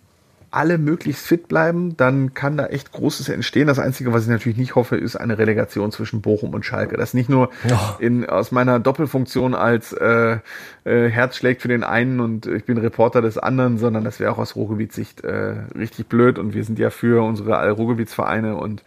alle 0.54 0.78
möglichst 0.78 1.26
fit 1.26 1.48
bleiben, 1.48 1.96
dann 1.96 2.34
kann 2.34 2.58
da 2.58 2.66
echt 2.66 2.92
Großes 2.92 3.30
entstehen. 3.30 3.68
Das 3.68 3.80
Einzige, 3.80 4.12
was 4.12 4.24
ich 4.24 4.30
natürlich 4.30 4.58
nicht 4.58 4.76
hoffe, 4.76 4.98
ist 4.98 5.16
eine 5.16 5.38
Relegation 5.38 5.94
zwischen 5.94 6.22
Bochum 6.22 6.54
und 6.54 6.66
Schalke. 6.66 6.98
Das 6.98 7.14
nicht 7.14 7.30
nur 7.30 7.52
Oh. 7.70 7.78
in, 8.00 8.26
aus 8.26 8.52
meiner 8.52 8.78
Doppelfunktion 8.80 9.56
als 9.56 9.94
äh, 9.94 10.40
äh, 10.84 11.08
Herz 11.10 11.38
schlägt 11.38 11.62
für 11.62 11.70
den 11.70 11.86
einen 11.86 12.20
und 12.20 12.48
ich 12.48 12.66
bin 12.66 12.78
Reporter 12.78 13.22
des 13.22 13.38
anderen, 13.38 13.78
sondern 13.78 14.04
das 14.04 14.20
wäre 14.20 14.32
auch 14.34 14.40
aus 14.40 14.58
Ruhrgebietssicht 14.58 15.24
äh, 15.24 15.54
richtig 15.78 16.08
blöd 16.08 16.38
und 16.38 16.54
wir 16.54 16.66
sind 16.66 16.80
ja 16.80 16.90
für 16.90 17.24
unsere 17.24 17.58
All-Ruhrgebietsvereine 17.58 18.58
und 18.58 18.84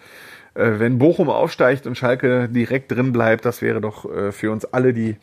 äh, 0.53 0.73
wenn 0.79 0.99
Bochum 0.99 1.31
aufsteigt 1.31 1.87
und 1.87 1.97
Schalke 1.97 2.49
direkt 2.51 2.93
drin 2.93 3.13
bleibt, 3.13 3.47
das 3.47 3.63
wäre 3.63 3.81
doch 3.81 4.05
äh, 4.15 4.33
für 4.33 4.51
uns 4.53 4.67
alle 4.67 4.93
die 4.93 5.17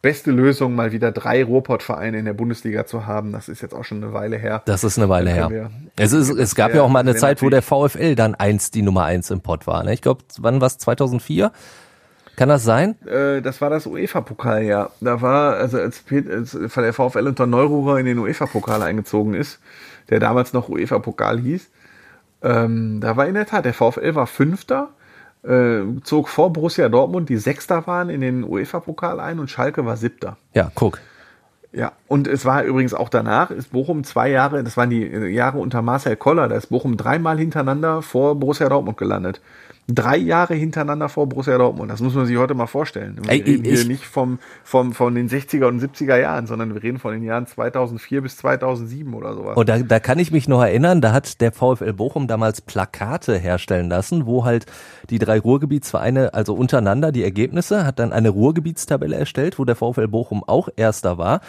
beste 0.00 0.30
Lösung, 0.30 0.74
mal 0.74 0.92
wieder 0.92 1.10
drei 1.12 1.42
Ruhrpott-Vereine 1.44 2.18
in 2.18 2.24
der 2.24 2.32
Bundesliga 2.32 2.86
zu 2.86 3.06
haben. 3.06 3.32
Das 3.32 3.48
ist 3.48 3.62
jetzt 3.62 3.74
auch 3.74 3.84
schon 3.84 4.02
eine 4.02 4.12
Weile 4.12 4.36
her. 4.36 4.62
Das 4.64 4.84
ist 4.84 4.98
eine 4.98 5.08
Weile 5.08 5.30
her. 5.30 5.50
wir- 5.50 5.70
Es, 5.96 6.12
ist, 6.12 6.30
es 6.30 6.54
gab 6.54 6.74
Ja, 6.74 6.82
auch 6.82 6.88
mal 6.88 7.00
eine 7.00 7.14
Zeit, 7.16 7.42
wo 7.42 7.50
der 7.50 7.62
VfL 7.62 8.14
dann 8.14 8.34
eins 8.34 8.70
die 8.70 8.82
Nummer 8.82 9.04
eins 9.04 9.30
im 9.30 9.40
Pott 9.40 9.66
war. 9.66 9.82
Ne? 9.82 9.92
Ich 9.94 10.02
glaube, 10.02 10.22
wann 10.38 10.60
war 10.60 10.68
2004? 10.68 11.50
Kann 12.36 12.48
das 12.48 12.62
sein? 12.62 12.94
Äh, 13.04 13.42
das 13.42 13.60
war 13.60 13.68
das 13.70 13.86
UEFA-Pokal, 13.88 14.62
ja. 14.62 14.90
Da 15.00 15.20
war, 15.20 15.56
also 15.56 15.78
als, 15.78 16.04
der 16.04 16.92
VfL 16.92 17.26
unter 17.26 17.46
Neururer 17.46 17.98
in 17.98 18.06
den 18.06 18.18
UEFA-Pokal 18.20 18.80
eingezogen 18.84 19.34
ist, 19.34 19.58
der 20.10 20.20
damals 20.20 20.52
noch 20.52 20.68
UEFA-Pokal 20.68 21.40
hieß, 21.40 21.68
ähm, 22.42 23.00
da 23.00 23.16
war 23.16 23.26
in 23.26 23.34
der 23.34 23.46
Tat, 23.46 23.64
der 23.64 23.74
VfL 23.74 24.14
war 24.14 24.28
Fünfter, 24.28 24.90
äh, 25.44 25.82
zog 26.02 26.28
vor 26.28 26.52
Borussia 26.52 26.88
Dortmund, 26.88 27.28
die 27.28 27.36
Sechster 27.36 27.86
waren, 27.86 28.10
in 28.10 28.20
den 28.20 28.44
UEFA-Pokal 28.44 29.20
ein 29.20 29.38
und 29.38 29.50
Schalke 29.50 29.84
war 29.84 29.96
Siebter. 29.96 30.36
Ja, 30.54 30.70
guck. 30.74 31.00
Ja, 31.72 31.92
und 32.06 32.26
es 32.26 32.44
war 32.46 32.64
übrigens 32.64 32.94
auch 32.94 33.10
danach, 33.10 33.50
ist 33.50 33.72
Bochum 33.72 34.02
zwei 34.02 34.30
Jahre, 34.30 34.64
das 34.64 34.76
waren 34.76 34.88
die 34.88 35.04
Jahre 35.04 35.58
unter 35.58 35.82
Marcel 35.82 36.16
Koller, 36.16 36.48
da 36.48 36.56
ist 36.56 36.68
Bochum 36.68 36.96
dreimal 36.96 37.38
hintereinander 37.38 38.00
vor 38.00 38.36
Borussia 38.36 38.68
Dortmund 38.68 38.96
gelandet. 38.96 39.40
Drei 39.90 40.18
Jahre 40.18 40.54
hintereinander 40.54 41.08
vor 41.08 41.28
Borussia 41.28 41.56
Dortmund. 41.56 41.90
Das 41.90 42.00
muss 42.00 42.14
man 42.14 42.26
sich 42.26 42.36
heute 42.36 42.52
mal 42.54 42.66
vorstellen. 42.66 43.16
Wir 43.22 43.30
Ey, 43.32 43.40
reden 43.40 43.64
ich- 43.64 43.78
hier 43.80 43.88
nicht 43.88 44.04
vom, 44.04 44.38
vom, 44.62 44.92
von 44.92 45.14
den 45.14 45.28
60er 45.30 45.66
und 45.66 45.80
70er 45.80 46.18
Jahren, 46.18 46.46
sondern 46.46 46.74
wir 46.74 46.82
reden 46.82 46.98
von 46.98 47.12
den 47.12 47.22
Jahren 47.22 47.46
2004 47.46 48.20
bis 48.20 48.36
2007 48.36 49.14
oder 49.14 49.34
sowas. 49.34 49.56
Und 49.56 49.68
da, 49.68 49.78
da 49.78 49.98
kann 49.98 50.18
ich 50.18 50.30
mich 50.30 50.46
noch 50.46 50.60
erinnern, 50.62 51.00
da 51.00 51.12
hat 51.12 51.40
der 51.40 51.52
VfL 51.52 51.94
Bochum 51.94 52.26
damals 52.28 52.60
Plakate 52.60 53.38
herstellen 53.38 53.88
lassen, 53.88 54.26
wo 54.26 54.44
halt 54.44 54.66
die 55.08 55.18
drei 55.18 55.38
Ruhrgebietsvereine, 55.40 56.34
also 56.34 56.54
untereinander 56.54 57.10
die 57.10 57.24
Ergebnisse, 57.24 57.86
hat 57.86 57.98
dann 57.98 58.12
eine 58.12 58.28
Ruhrgebietstabelle 58.28 59.16
erstellt, 59.16 59.58
wo 59.58 59.64
der 59.64 59.74
VfL 59.76 60.08
Bochum 60.08 60.44
auch 60.46 60.68
Erster 60.76 61.16
war. 61.16 61.40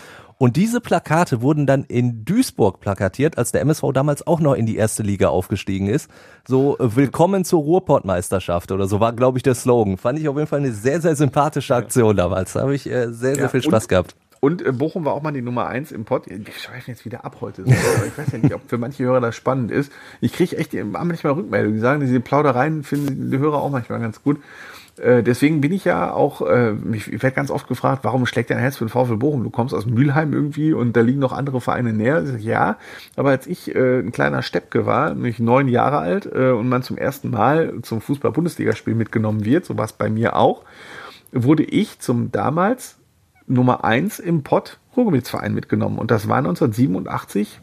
Und 0.42 0.56
diese 0.56 0.80
Plakate 0.80 1.42
wurden 1.42 1.66
dann 1.66 1.84
in 1.84 2.24
Duisburg 2.24 2.80
plakatiert, 2.80 3.38
als 3.38 3.52
der 3.52 3.60
MSV 3.60 3.92
damals 3.94 4.26
auch 4.26 4.40
noch 4.40 4.54
in 4.54 4.66
die 4.66 4.78
erste 4.78 5.04
Liga 5.04 5.28
aufgestiegen 5.28 5.88
ist. 5.88 6.10
So, 6.48 6.78
äh, 6.80 6.96
willkommen 6.96 7.44
zur 7.44 7.60
Ruhrpottmeisterschaft 7.60 8.72
oder 8.72 8.88
so 8.88 9.02
war, 9.02 9.12
glaube 9.12 9.38
ich, 9.38 9.44
der 9.44 9.54
Slogan. 9.54 9.98
Fand 9.98 10.18
ich 10.18 10.30
auf 10.30 10.38
jeden 10.38 10.48
Fall 10.48 10.60
eine 10.60 10.72
sehr, 10.72 11.02
sehr 11.02 11.18
sympathische 11.18 11.76
Aktion 11.76 12.16
damals. 12.16 12.54
Da 12.54 12.62
habe 12.62 12.74
ich 12.74 12.90
äh, 12.90 13.12
sehr, 13.12 13.36
sehr 13.36 13.44
Ja, 13.44 13.50
viel 13.50 13.62
Spaß 13.62 13.90
gehabt. 13.90 14.16
Und 14.40 14.66
äh, 14.66 14.72
Bochum 14.72 15.04
war 15.04 15.12
auch 15.12 15.22
mal 15.22 15.34
die 15.34 15.42
Nummer 15.42 15.68
eins 15.68 15.92
im 15.92 16.06
Pott. 16.06 16.30
Wir 16.30 16.40
schweifen 16.54 16.92
jetzt 16.92 17.04
wieder 17.04 17.26
ab 17.26 17.40
heute. 17.42 17.66
So, 17.66 17.72
ich 17.72 18.18
weiß 18.18 18.32
ja 18.32 18.38
nicht, 18.38 18.54
ob 18.54 18.62
für 18.66 18.78
manche 18.78 19.04
Hörer 19.04 19.20
das 19.20 19.36
spannend 19.36 19.72
ist. 19.72 19.92
Ich 20.22 20.32
kriege 20.32 20.58
echt 20.58 20.74
manchmal 20.74 21.34
Rückmeldungen. 21.34 21.76
Die 21.76 21.82
sagen, 21.82 22.00
diese 22.00 22.22
Plaudereien 22.22 22.84
finden 22.84 23.30
die 23.30 23.40
Hörer 23.40 23.62
auch 23.62 23.72
manchmal 23.72 24.00
ganz 24.00 24.24
gut. 24.24 24.42
Äh, 25.02 25.24
deswegen 25.24 25.62
bin 25.62 25.72
ich 25.72 25.86
ja 25.86 26.12
auch, 26.12 26.42
äh, 26.42 26.74
ich, 26.94 27.12
ich 27.12 27.24
werde 27.24 27.36
ganz 27.36 27.52
oft 27.52 27.68
gefragt, 27.68 28.04
warum 28.04 28.26
schlägt 28.26 28.50
dein 28.50 28.58
Herz 28.58 28.78
für 28.78 28.86
den 28.86 28.90
VfL 28.90 29.18
Bochum? 29.18 29.44
Du 29.44 29.50
kommst 29.50 29.74
aus 29.74 29.86
Mülheim 29.86 30.34
irgendwie 30.34 30.74
und 30.74 30.96
da 30.96 31.02
liegen 31.02 31.20
noch 31.20 31.32
andere 31.32 31.62
Vereine 31.62 31.94
näher. 31.94 32.24
Ja, 32.40 32.78
aber 33.16 33.30
als 33.30 33.48
ich 33.48 33.74
äh, 33.74 34.00
ein 34.00 34.12
kleiner 34.12 34.42
Steppke 34.42 34.86
war, 34.86 35.14
nämlich 35.14 35.40
neun 35.40 35.68
Jahre 35.68 36.00
alt 36.00 36.26
äh, 36.26 36.52
und 36.52 36.70
man 36.70 36.84
zum 36.84 36.98
ersten 36.98 37.30
Mal 37.30 37.74
zum 37.82 38.02
Fußball-Bundesligaspiel 38.02 38.96
mitgenommen 38.96 39.46
wird, 39.46 39.66
so 39.66 39.78
war 39.78 39.86
es 39.86 39.94
bei 39.94 40.10
mir 40.10 40.36
auch, 40.36 40.64
wurde 41.32 41.64
ich 41.64 42.00
zum 42.00 42.32
damals 42.32 42.98
Nummer 43.48 43.84
1 43.84 44.20
im 44.20 44.44
Pott 44.44 44.78
Ruhrgebietsverein 44.96 45.54
mitgenommen. 45.54 45.98
Und 45.98 46.12
das 46.12 46.28
war 46.28 46.38
1987 46.38 47.62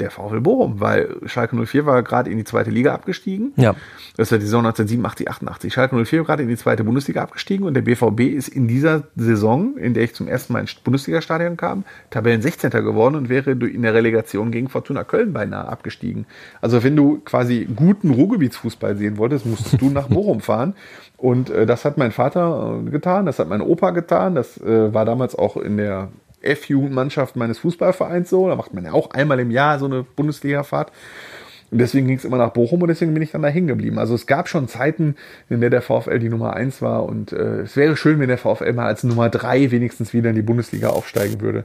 der 0.00 0.10
VfL 0.10 0.40
Bochum, 0.40 0.80
weil 0.80 1.16
Schalke 1.26 1.56
04 1.56 1.86
war 1.86 2.02
gerade 2.02 2.30
in 2.30 2.38
die 2.38 2.44
zweite 2.44 2.70
Liga 2.70 2.94
abgestiegen. 2.94 3.52
Ja. 3.56 3.74
Das 4.16 4.30
war 4.30 4.38
die 4.38 4.44
Saison 4.44 4.60
1987, 4.66 5.28
88. 5.28 5.72
Schalke 5.72 6.04
04 6.04 6.20
war 6.20 6.26
gerade 6.26 6.42
in 6.42 6.48
die 6.48 6.56
zweite 6.56 6.84
Bundesliga 6.84 7.22
abgestiegen 7.22 7.66
und 7.66 7.74
der 7.74 7.82
BVB 7.82 8.20
ist 8.36 8.48
in 8.48 8.68
dieser 8.68 9.04
Saison, 9.16 9.76
in 9.76 9.94
der 9.94 10.04
ich 10.04 10.14
zum 10.14 10.28
ersten 10.28 10.52
Mal 10.52 10.60
ins 10.60 10.74
Bundesligastadion 10.74 11.56
kam, 11.56 11.84
Tabellen 12.10 12.42
16. 12.42 12.70
geworden 12.70 13.14
und 13.14 13.28
wäre 13.28 13.52
in 13.52 13.82
der 13.82 13.94
Relegation 13.94 14.50
gegen 14.50 14.68
Fortuna 14.68 15.04
Köln 15.04 15.32
beinahe 15.32 15.68
abgestiegen. 15.68 16.26
Also 16.60 16.82
wenn 16.84 16.96
du 16.96 17.20
quasi 17.24 17.68
guten 17.74 18.10
Ruhrgebietsfußball 18.10 18.96
sehen 18.96 19.18
wolltest, 19.18 19.46
musstest 19.46 19.80
du 19.80 19.90
nach 19.90 20.08
Bochum 20.08 20.40
fahren. 20.40 20.74
Und 21.16 21.50
äh, 21.50 21.66
das 21.66 21.84
hat 21.84 21.98
mein 21.98 22.12
Vater 22.12 22.80
äh, 22.86 22.90
getan, 22.90 23.26
das 23.26 23.38
hat 23.38 23.48
mein 23.48 23.60
Opa 23.60 23.90
getan, 23.90 24.34
das 24.34 24.58
äh, 24.58 24.94
war 24.94 25.04
damals 25.04 25.34
auch 25.34 25.56
in 25.56 25.76
der 25.76 26.08
F-Jugendmannschaft 26.42 27.36
meines 27.36 27.58
Fußballvereins 27.58 28.30
so. 28.30 28.48
Da 28.48 28.56
macht 28.56 28.74
man 28.74 28.84
ja 28.84 28.92
auch 28.92 29.10
einmal 29.10 29.40
im 29.40 29.50
Jahr 29.50 29.78
so 29.78 29.86
eine 29.86 30.02
Bundesliga-Fahrt. 30.02 30.92
Und 31.70 31.78
deswegen 31.78 32.06
ging 32.06 32.16
es 32.16 32.24
immer 32.24 32.38
nach 32.38 32.52
Bochum 32.52 32.80
und 32.80 32.88
deswegen 32.88 33.12
bin 33.12 33.22
ich 33.22 33.32
dann 33.32 33.42
da 33.42 33.48
hängen 33.48 33.66
geblieben. 33.66 33.98
Also 33.98 34.14
es 34.14 34.26
gab 34.26 34.48
schon 34.48 34.68
Zeiten, 34.68 35.16
in 35.50 35.60
der 35.60 35.70
der 35.70 35.82
VfL 35.82 36.18
die 36.18 36.30
Nummer 36.30 36.54
eins 36.54 36.80
war 36.80 37.04
und 37.04 37.32
äh, 37.32 37.60
es 37.60 37.76
wäre 37.76 37.96
schön, 37.96 38.18
wenn 38.20 38.28
der 38.28 38.38
VfL 38.38 38.72
mal 38.72 38.86
als 38.86 39.04
Nummer 39.04 39.28
drei 39.28 39.70
wenigstens 39.70 40.14
wieder 40.14 40.30
in 40.30 40.36
die 40.36 40.42
Bundesliga 40.42 40.88
aufsteigen 40.88 41.40
würde. 41.42 41.64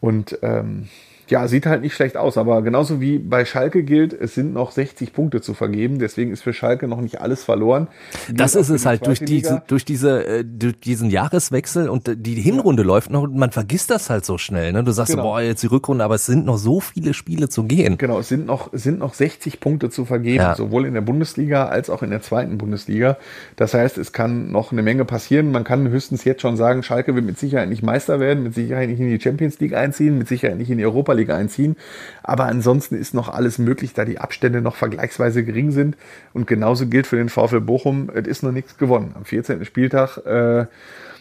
Und 0.00 0.38
ähm, 0.42 0.88
ja, 1.30 1.46
sieht 1.48 1.66
halt 1.66 1.82
nicht 1.82 1.94
schlecht 1.94 2.16
aus, 2.16 2.36
aber 2.36 2.62
genauso 2.62 3.00
wie 3.00 3.18
bei 3.18 3.44
Schalke 3.44 3.82
gilt, 3.82 4.12
es 4.12 4.34
sind 4.34 4.52
noch 4.52 4.72
60 4.72 5.12
Punkte 5.12 5.40
zu 5.40 5.54
vergeben, 5.54 5.98
deswegen 5.98 6.32
ist 6.32 6.42
für 6.42 6.52
Schalke 6.52 6.88
noch 6.88 7.00
nicht 7.00 7.20
alles 7.20 7.44
verloren. 7.44 7.88
Das 8.32 8.52
Gilt 8.52 8.62
ist 8.62 8.68
es 8.70 8.86
halt 8.86 9.06
durch 9.06 9.20
diese, 9.20 9.62
durch 9.66 9.84
diese, 9.84 10.26
äh, 10.26 10.44
durch 10.44 10.78
diesen 10.80 11.10
Jahreswechsel 11.10 11.88
und 11.88 12.10
die 12.16 12.34
Hinrunde 12.34 12.82
läuft 12.82 13.10
noch 13.10 13.22
und 13.22 13.36
man 13.36 13.50
vergisst 13.52 13.90
das 13.90 14.10
halt 14.10 14.24
so 14.24 14.38
schnell. 14.38 14.72
Ne? 14.72 14.82
Du 14.84 14.90
sagst, 14.92 15.12
Genau. 15.12 15.22
so, 15.22 15.28
boah, 15.30 15.40
jetzt 15.40 15.62
die 15.62 15.68
Rückrunde, 15.68 16.04
aber 16.04 16.16
es 16.16 16.26
sind 16.26 16.44
noch 16.44 16.58
so 16.58 16.80
viele 16.80 17.14
Spiele 17.14 17.48
zu 17.48 17.64
gehen. 17.64 17.96
Genau, 17.98 18.18
es 18.18 18.28
sind 18.28 18.46
noch, 18.46 18.72
es 18.72 18.82
sind 18.82 18.98
noch 18.98 19.14
60 19.14 19.60
Punkte 19.60 19.90
zu 19.90 20.04
vergeben, 20.04 20.36
Ja. 20.42 20.54
sowohl 20.56 20.84
in 20.86 20.94
der 20.94 21.00
Bundesliga 21.00 21.66
als 21.66 21.90
auch 21.90 22.02
in 22.02 22.10
der 22.10 22.22
zweiten 22.22 22.58
Bundesliga. 22.58 23.16
Das 23.56 23.74
heißt, 23.74 23.98
es 23.98 24.12
kann 24.12 24.50
noch 24.50 24.72
eine 24.72 24.82
Menge 24.82 25.04
passieren. 25.04 25.52
Man 25.52 25.64
kann 25.64 25.88
höchstens 25.88 26.24
jetzt 26.24 26.42
schon 26.42 26.56
sagen, 26.56 26.82
Schalke 26.82 27.14
wird 27.14 27.24
mit 27.24 27.38
Sicherheit 27.38 27.68
nicht 27.68 27.82
Meister 27.82 28.18
werden, 28.20 28.42
mit 28.42 28.54
Sicherheit 28.54 28.88
nicht 28.88 29.00
in 29.00 29.08
die 29.10 29.20
Champions 29.20 29.60
League 29.60 29.74
einziehen, 29.74 30.18
mit 30.18 30.28
Sicherheit 30.28 30.58
nicht 30.58 30.70
in 30.70 30.78
die 30.78 30.84
Europa 30.84 31.12
League 31.12 31.19
einziehen. 31.28 31.76
Aber 32.22 32.46
ansonsten 32.46 32.94
ist 32.94 33.12
noch 33.12 33.28
alles 33.28 33.58
möglich, 33.58 33.92
da 33.92 34.06
die 34.06 34.18
Abstände 34.18 34.62
noch 34.62 34.76
vergleichsweise 34.76 35.44
gering 35.44 35.72
sind. 35.72 35.98
Und 36.32 36.46
genauso 36.46 36.86
gilt 36.86 37.06
für 37.06 37.16
den 37.16 37.28
VfL 37.28 37.60
Bochum, 37.60 38.08
es 38.14 38.26
ist 38.26 38.42
noch 38.42 38.52
nichts 38.52 38.78
gewonnen. 38.78 39.12
Am 39.14 39.26
14. 39.26 39.64
Spieltag 39.66 40.16
äh, 40.24 40.66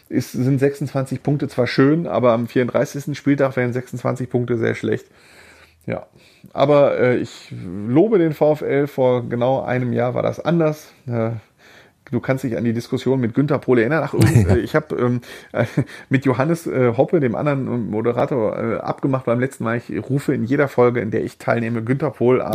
ist, 0.07 0.31
sind 0.31 0.59
26 0.59 1.21
Punkte 1.21 1.49
zwar 1.49 1.67
schön, 1.67 2.07
aber 2.07 2.31
am 2.31 2.47
34. 2.47 3.17
Spieltag 3.17 3.57
wären 3.57 3.73
26 3.73 4.29
Punkte 4.29 4.57
sehr 4.57 4.75
schlecht. 4.75 5.07
Ja, 5.85 6.05
aber 6.53 6.99
äh, 6.99 7.17
ich 7.17 7.51
lobe 7.51 8.19
den 8.19 8.33
VfL. 8.33 8.87
Vor 8.87 9.27
genau 9.27 9.63
einem 9.63 9.91
Jahr 9.91 10.13
war 10.13 10.23
das 10.23 10.39
anders. 10.39 10.91
Äh, 11.07 11.31
du 12.11 12.19
kannst 12.19 12.43
dich 12.43 12.57
an 12.57 12.63
die 12.63 12.73
Diskussion 12.73 13.19
mit 13.19 13.33
Günter 13.33 13.59
Pohl 13.59 13.79
erinnern. 13.79 14.03
Ach, 14.05 14.13
übrigens, 14.13 14.45
äh, 14.49 14.57
ich 14.59 14.75
habe 14.75 14.95
ähm, 14.95 15.21
äh, 15.51 15.65
mit 16.09 16.25
Johannes 16.25 16.67
äh, 16.67 16.93
Hoppe, 16.95 17.19
dem 17.19 17.35
anderen 17.35 17.89
Moderator, 17.89 18.57
äh, 18.57 18.77
abgemacht 18.77 19.25
beim 19.25 19.39
letzten 19.39 19.63
Mal. 19.63 19.77
Ich 19.77 20.09
rufe 20.09 20.33
in 20.33 20.43
jeder 20.43 20.67
Folge, 20.67 20.99
in 20.99 21.11
der 21.11 21.23
ich 21.23 21.37
teilnehme, 21.37 21.83
Günter 21.83 22.11
Pohl 22.11 22.41
an, 22.41 22.53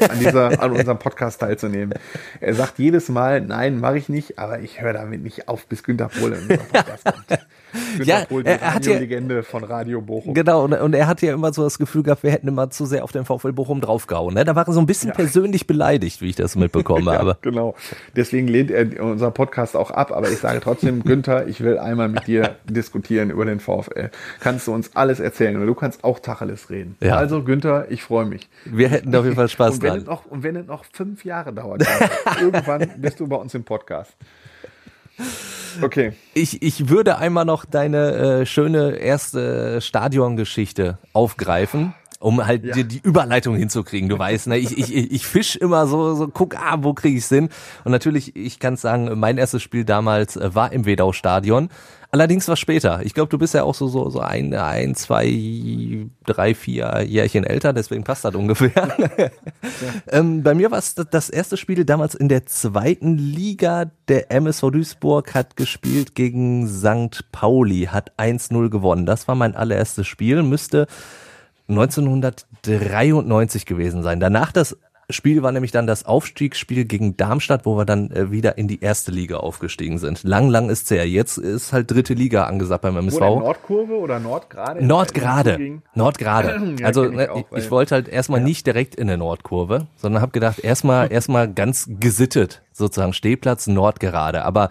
an, 0.00 0.18
dieser, 0.18 0.62
an 0.62 0.72
unserem 0.72 0.98
Podcast 0.98 1.40
teilzunehmen. 1.40 1.94
Er 2.40 2.54
sagt 2.54 2.78
jedes 2.78 3.08
Mal, 3.08 3.40
nein, 3.40 3.80
mache 3.80 3.98
ich 3.98 4.08
nicht, 4.08 4.38
aber 4.38 4.60
ich 4.60 4.80
höre 4.80 4.92
damit 4.92 5.22
nicht 5.22 5.48
auf, 5.48 5.66
bis 5.66 5.82
Günter 5.82 6.08
Pohl 6.08 6.32
in 6.32 6.42
unserem 6.42 6.68
Podcast 6.68 7.04
kommt. 7.04 7.46
Ja, 8.04 8.24
Pohl, 8.24 8.42
die 8.44 8.48
er- 8.50 8.60
er 8.60 8.74
hat 8.74 8.86
ja- 8.86 8.98
Legende 8.98 9.42
von 9.42 9.64
Radio 9.64 10.00
Bochum. 10.00 10.34
Genau, 10.34 10.64
und, 10.64 10.72
und 10.74 10.94
er 10.94 11.06
hat 11.06 11.22
ja 11.22 11.32
immer 11.34 11.52
so 11.52 11.62
das 11.62 11.78
Gefühl 11.78 12.02
gehabt, 12.02 12.22
wir 12.22 12.30
hätten 12.30 12.48
immer 12.48 12.70
zu 12.70 12.86
sehr 12.86 13.04
auf 13.04 13.12
den 13.12 13.24
VfL 13.24 13.52
Bochum 13.52 13.80
draufgehauen. 13.80 14.34
Ne? 14.34 14.44
Da 14.44 14.54
war 14.56 14.66
er 14.66 14.72
so 14.72 14.80
ein 14.80 14.86
bisschen 14.86 15.12
persönlich 15.12 15.66
beleidigt, 15.66 16.20
wie 16.20 16.28
ich 16.30 16.36
das 16.36 16.56
mitbekomme. 16.56 17.00
Ja, 17.12 17.20
aber 17.20 17.38
genau. 17.42 17.74
Deswegen 18.16 18.46
lehnt 18.48 18.70
er 18.70 19.02
unseren 19.02 19.32
Podcast 19.34 19.76
auch 19.76 19.90
ab. 19.90 20.12
Aber 20.12 20.30
ich 20.30 20.38
sage 20.38 20.60
trotzdem, 20.60 21.02
Günther, 21.04 21.46
ich 21.48 21.60
will 21.60 21.78
einmal 21.78 22.08
mit 22.08 22.26
dir 22.26 22.56
diskutieren 22.64 23.30
über 23.30 23.44
den 23.44 23.60
VfL. 23.60 24.10
Kannst 24.40 24.66
du 24.66 24.74
uns 24.74 24.94
alles 24.96 25.18
erzählen? 25.20 25.56
Oder 25.56 25.66
du 25.66 25.74
kannst 25.74 26.04
auch 26.04 26.18
Tacheles 26.18 26.70
reden. 26.70 26.96
Ja. 27.00 27.16
Also 27.16 27.42
Günther, 27.42 27.90
ich 27.90 28.02
freue 28.02 28.26
mich. 28.26 28.48
wir 28.64 28.88
hätten 28.88 29.14
auf 29.14 29.24
jeden 29.24 29.36
Fall 29.36 29.48
Spaß 29.48 29.74
Und 29.76 29.82
wenn, 29.82 29.96
es 29.96 30.04
dran. 30.04 30.14
noch, 30.14 30.26
und 30.26 30.42
wenn 30.42 30.56
es 30.56 30.66
noch 30.66 30.84
fünf 30.92 31.24
Jahre 31.24 31.52
dauert, 31.52 31.84
irgendwann 32.40 32.88
bist 32.98 33.18
du 33.20 33.26
bei 33.26 33.36
uns 33.36 33.54
im 33.54 33.64
Podcast. 33.64 34.14
Okay. 35.82 36.12
Ich, 36.34 36.62
ich 36.62 36.88
würde 36.88 37.18
einmal 37.18 37.44
noch 37.44 37.64
deine 37.64 38.40
äh, 38.40 38.46
schöne 38.46 38.96
erste 38.96 39.80
Stadiongeschichte 39.80 40.98
aufgreifen. 41.12 41.94
Um 42.22 42.46
halt 42.46 42.64
Ja. 42.66 42.74
die, 42.74 42.84
die 42.84 43.00
Überleitung 43.02 43.56
hinzukriegen, 43.56 44.10
du 44.10 44.18
weißt, 44.18 44.48
ne? 44.48 44.58
Ich, 44.58 44.76
ich, 44.76 44.94
ich 44.94 45.26
fisch 45.26 45.56
immer 45.56 45.86
so, 45.86 46.14
so 46.14 46.28
guck, 46.28 46.54
ah, 46.54 46.76
wo 46.82 46.92
krieg 46.92 47.16
ich's 47.16 47.30
hin? 47.30 47.48
Und 47.82 47.92
natürlich, 47.92 48.36
ich 48.36 48.58
kann 48.58 48.76
sagen, 48.76 49.18
mein 49.18 49.38
erstes 49.38 49.62
Spiel 49.62 49.84
damals 49.86 50.36
äh, 50.36 50.54
war 50.54 50.70
im 50.70 50.84
Wedau-Stadion. 50.84 51.70
Allerdings 52.12 52.46
war 52.48 52.56
später. 52.56 53.00
Ich 53.04 53.14
glaube, 53.14 53.30
du 53.30 53.38
bist 53.38 53.54
ja 53.54 53.62
auch 53.62 53.74
so, 53.74 53.86
so, 53.86 54.10
so 54.10 54.20
ein, 54.20 54.52
ein, 54.52 54.94
zwei, 54.96 56.06
drei, 56.26 56.54
vier 56.54 57.04
Jährchen 57.06 57.44
älter, 57.44 57.72
deswegen 57.72 58.04
passt 58.04 58.24
das 58.24 58.34
ungefähr. 58.34 58.70
ähm, 60.08 60.42
bei 60.42 60.54
mir 60.54 60.70
war 60.70 60.78
es 60.78 60.94
das 60.94 61.30
erste 61.30 61.56
Spiel 61.56 61.84
damals 61.84 62.14
in 62.14 62.28
der 62.28 62.44
zweiten 62.46 63.16
Liga. 63.16 63.92
Der 64.08 64.30
MSV 64.32 64.72
Duisburg 64.72 65.34
hat 65.34 65.56
gespielt 65.56 66.14
gegen 66.14 66.66
St. 66.68 67.24
Pauli, 67.32 67.88
hat 67.90 68.12
1-0 68.18 68.68
gewonnen. 68.68 69.06
Das 69.06 69.28
war 69.28 69.36
mein 69.36 69.54
allererstes 69.54 70.06
Spiel, 70.06 70.42
müsste 70.42 70.86
1993 71.70 73.66
gewesen 73.66 74.02
sein. 74.02 74.20
Danach 74.20 74.52
das 74.52 74.76
Spiel 75.12 75.42
war 75.42 75.52
nämlich 75.52 75.72
dann 75.72 75.86
das 75.86 76.04
Aufstiegsspiel 76.04 76.84
gegen 76.84 77.16
Darmstadt, 77.16 77.66
wo 77.66 77.76
wir 77.76 77.84
dann 77.84 78.10
äh, 78.10 78.30
wieder 78.30 78.58
in 78.58 78.68
die 78.68 78.80
erste 78.80 79.10
Liga 79.10 79.38
aufgestiegen 79.38 79.98
sind. 79.98 80.22
Lang, 80.22 80.48
lang 80.48 80.70
ist 80.70 80.90
her. 80.90 81.08
Jetzt 81.08 81.38
ist 81.38 81.72
halt 81.72 81.90
dritte 81.90 82.14
Liga 82.14 82.44
angesagt 82.44 82.82
beim 82.82 82.96
MSV. 82.96 83.20
Wo 83.20 83.24
denn, 83.24 83.38
Nordkurve 83.40 83.98
oder 83.98 84.20
Nordgrade? 84.20 84.84
Nordgrade. 84.84 85.80
Nordgrade. 85.94 86.74
Ja, 86.78 86.86
Also 86.86 87.06
ich 87.06 87.16
ne, 87.16 87.30
auch, 87.32 87.44
ich, 87.56 87.70
wollte 87.70 87.94
halt 87.94 88.08
erstmal 88.08 88.40
nicht 88.40 88.66
direkt 88.66 88.94
in 88.94 89.08
der 89.08 89.16
Nordkurve, 89.16 89.86
sondern 89.96 90.22
habe 90.22 90.32
gedacht, 90.32 90.60
erstmal 90.60 91.12
erstmal 91.12 91.52
ganz 91.52 91.88
gesittet, 91.98 92.62
sozusagen 92.80 93.12
Stehplatz 93.12 93.68
Nordgerade. 93.68 94.44
Aber 94.44 94.70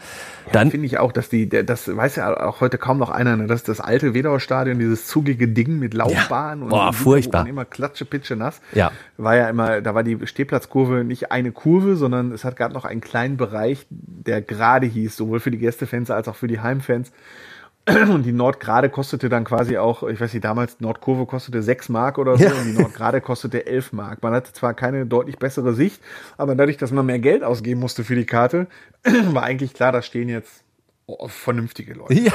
dann 0.51 0.71
Finde 0.71 0.87
ich 0.87 0.97
auch, 0.97 1.11
dass 1.11 1.29
die, 1.29 1.47
das 1.47 1.95
weiß 1.95 2.17
ja 2.17 2.45
auch 2.45 2.59
heute 2.59 2.77
kaum 2.77 2.97
noch 2.97 3.09
einer, 3.09 3.37
ne? 3.37 3.47
das 3.47 3.61
ist 3.61 3.69
das 3.69 3.79
alte 3.79 4.13
Wedauer 4.13 4.39
Stadion, 4.39 4.79
dieses 4.79 5.07
zugige 5.07 5.47
Ding 5.47 5.79
mit 5.79 5.93
Laufbahn 5.93 6.63
und 6.63 6.69
Boah, 6.69 6.91
furchtbar. 6.91 7.41
und 7.43 7.47
immer 7.47 7.65
klatsche, 7.65 8.05
pitsche 8.05 8.35
nass. 8.35 8.59
Ja. 8.73 8.91
War 9.17 9.35
ja 9.35 9.49
immer, 9.49 9.81
da 9.81 9.95
war 9.95 10.03
die 10.03 10.25
Stehplatzkurve 10.25 11.03
nicht 11.03 11.31
eine 11.31 11.51
Kurve, 11.51 11.95
sondern 11.95 12.31
es 12.31 12.43
hat 12.43 12.55
gab 12.55 12.73
noch 12.73 12.85
einen 12.85 13.01
kleinen 13.01 13.37
Bereich, 13.37 13.85
der 13.89 14.41
gerade 14.41 14.87
hieß, 14.87 15.15
sowohl 15.15 15.39
für 15.39 15.51
die 15.51 15.59
Gästefans 15.59 16.11
als 16.11 16.27
auch 16.27 16.35
für 16.35 16.47
die 16.47 16.59
Heimfans. 16.59 17.11
Und 18.13 18.23
die 18.23 18.31
Nordgrade 18.31 18.89
kostete 18.89 19.29
dann 19.29 19.43
quasi 19.45 19.77
auch, 19.77 20.03
ich 20.03 20.19
weiß 20.21 20.33
nicht, 20.33 20.43
damals 20.43 20.79
Nordkurve 20.79 21.25
kostete 21.25 21.63
6 21.63 21.89
Mark 21.89 22.17
oder 22.17 22.37
so 22.37 22.43
Ja. 22.43 22.51
und 22.51 22.65
die 22.65 22.79
Nordgrade 22.79 23.19
kostete 23.21 23.65
11 23.65 23.93
Mark. 23.93 24.21
Man 24.21 24.33
hatte 24.33 24.53
zwar 24.53 24.73
keine 24.75 25.05
deutlich 25.05 25.37
bessere 25.39 25.73
Sicht, 25.73 26.01
aber 26.37 26.55
dadurch, 26.55 26.77
dass 26.77 26.91
man 26.91 27.05
mehr 27.05 27.19
Geld 27.19 27.43
ausgeben 27.43 27.79
musste 27.79 28.03
für 28.03 28.15
die 28.15 28.25
Karte, 28.25 28.67
war 29.31 29.43
eigentlich 29.43 29.73
klar, 29.73 29.91
da 29.91 30.01
stehen 30.01 30.29
jetzt 30.29 30.63
vernünftige 31.27 31.93
Leute. 31.95 32.13
Ja, 32.13 32.31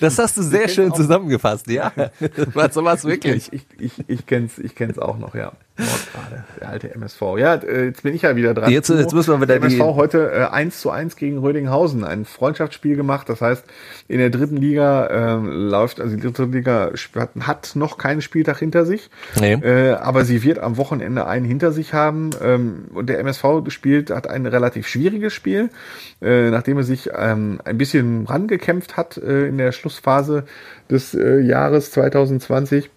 das 0.00 0.18
hast 0.18 0.36
du 0.36 0.42
sehr 0.42 0.68
schön 0.68 0.92
zusammengefasst, 0.92 1.68
ja. 1.68 1.92
Was 2.52 2.76
was 2.76 3.04
wirklich. 3.04 3.50
Ich, 3.52 3.70
ich, 3.78 3.96
ich, 3.98 4.04
ich 4.08 4.26
kenn's, 4.26 4.58
ich 4.58 4.74
kenn's 4.74 4.98
auch 4.98 5.18
noch, 5.18 5.34
ja. 5.34 5.52
Nordgrade, 5.78 6.44
der 6.60 6.68
alte 6.70 6.94
MSV. 6.94 7.20
Ja, 7.38 7.54
äh, 7.56 7.86
jetzt 7.86 8.02
bin 8.02 8.14
ich 8.14 8.22
ja 8.22 8.34
wieder 8.36 8.54
dran. 8.54 8.70
Jetzt- 8.70 8.88
jetzt 8.88 9.12
müssen 9.12 9.30
wir 9.32 9.36
wieder 9.40 9.46
der 9.46 9.56
MSV 9.56 9.80
heute 9.96 10.30
äh, 10.32 10.44
1 10.52 10.80
zu 10.80 10.90
1 10.90 11.16
gegen 11.16 11.38
Rödinghausen, 11.38 12.04
ein 12.04 12.24
Freundschaftsspiel 12.24 12.96
gemacht. 12.96 13.28
Das 13.28 13.40
heißt, 13.40 13.64
in 14.08 14.18
der 14.18 14.30
dritten 14.30 14.56
Liga 14.56 15.08
ähm, 15.36 15.46
läuft, 15.68 16.00
also 16.00 16.16
die 16.16 16.22
dritte 16.22 16.44
Liga 16.44 16.90
hat, 17.16 17.30
hat 17.40 17.72
noch 17.74 17.98
keinen 17.98 18.22
Spieltag 18.22 18.58
hinter 18.58 18.86
sich. 18.86 19.10
Nee. 19.38 19.52
Äh, 19.54 19.92
aber 19.92 20.24
sie 20.24 20.42
wird 20.42 20.58
am 20.58 20.76
Wochenende 20.78 21.26
einen 21.26 21.44
hinter 21.44 21.72
sich 21.72 21.92
haben. 21.92 22.30
Ähm, 22.42 22.86
und 22.94 23.08
der 23.08 23.18
MSV 23.20 23.44
spielt, 23.68 24.10
hat 24.10 24.28
ein 24.28 24.46
relativ 24.46 24.86
schwieriges 24.88 25.34
Spiel, 25.34 25.70
äh, 26.22 26.50
nachdem 26.50 26.78
er 26.78 26.84
sich 26.84 27.10
ähm, 27.14 27.60
ein 27.64 27.76
bisschen 27.78 28.26
rangekämpft 28.26 28.96
hat 28.96 29.16
äh, 29.18 29.46
in 29.46 29.58
der 29.58 29.72
Schlussphase 29.72 30.44
des 30.90 31.14
äh, 31.14 31.40
Jahres 31.40 31.90
2020. 31.90 32.88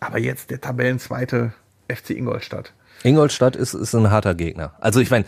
Aber 0.00 0.18
jetzt 0.18 0.50
der 0.50 0.60
Tabellenzweite 0.60 1.52
FC 1.94 2.10
Ingolstadt. 2.10 2.72
Ingolstadt 3.02 3.56
ist, 3.56 3.74
ist 3.74 3.94
ein 3.94 4.10
harter 4.10 4.34
Gegner. 4.34 4.72
Also 4.80 5.00
ich 5.00 5.10
meine, 5.10 5.24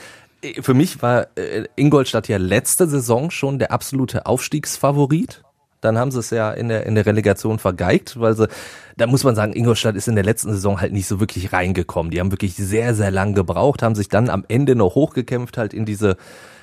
für 0.60 0.74
mich 0.74 1.02
war 1.02 1.28
äh, 1.36 1.64
Ingolstadt 1.76 2.28
ja 2.28 2.36
letzte 2.36 2.88
Saison 2.88 3.30
schon 3.30 3.58
der 3.58 3.70
absolute 3.72 4.26
Aufstiegsfavorit. 4.26 5.42
Dann 5.80 5.98
haben 5.98 6.12
sie 6.12 6.20
es 6.20 6.30
ja 6.30 6.52
in 6.52 6.68
der, 6.68 6.86
in 6.86 6.94
der 6.94 7.06
Relegation 7.06 7.58
vergeigt, 7.58 8.20
weil 8.20 8.36
sie, 8.36 8.48
da 8.96 9.08
muss 9.08 9.24
man 9.24 9.34
sagen, 9.34 9.52
Ingolstadt 9.52 9.96
ist 9.96 10.06
in 10.06 10.14
der 10.14 10.24
letzten 10.24 10.52
Saison 10.52 10.80
halt 10.80 10.92
nicht 10.92 11.08
so 11.08 11.18
wirklich 11.18 11.52
reingekommen. 11.52 12.12
Die 12.12 12.20
haben 12.20 12.30
wirklich 12.30 12.54
sehr, 12.54 12.94
sehr 12.94 13.10
lang 13.10 13.34
gebraucht, 13.34 13.82
haben 13.82 13.96
sich 13.96 14.08
dann 14.08 14.30
am 14.30 14.44
Ende 14.48 14.76
noch 14.76 14.94
hochgekämpft 14.94 15.58
halt 15.58 15.74
in 15.74 15.84
diese, 15.84 16.16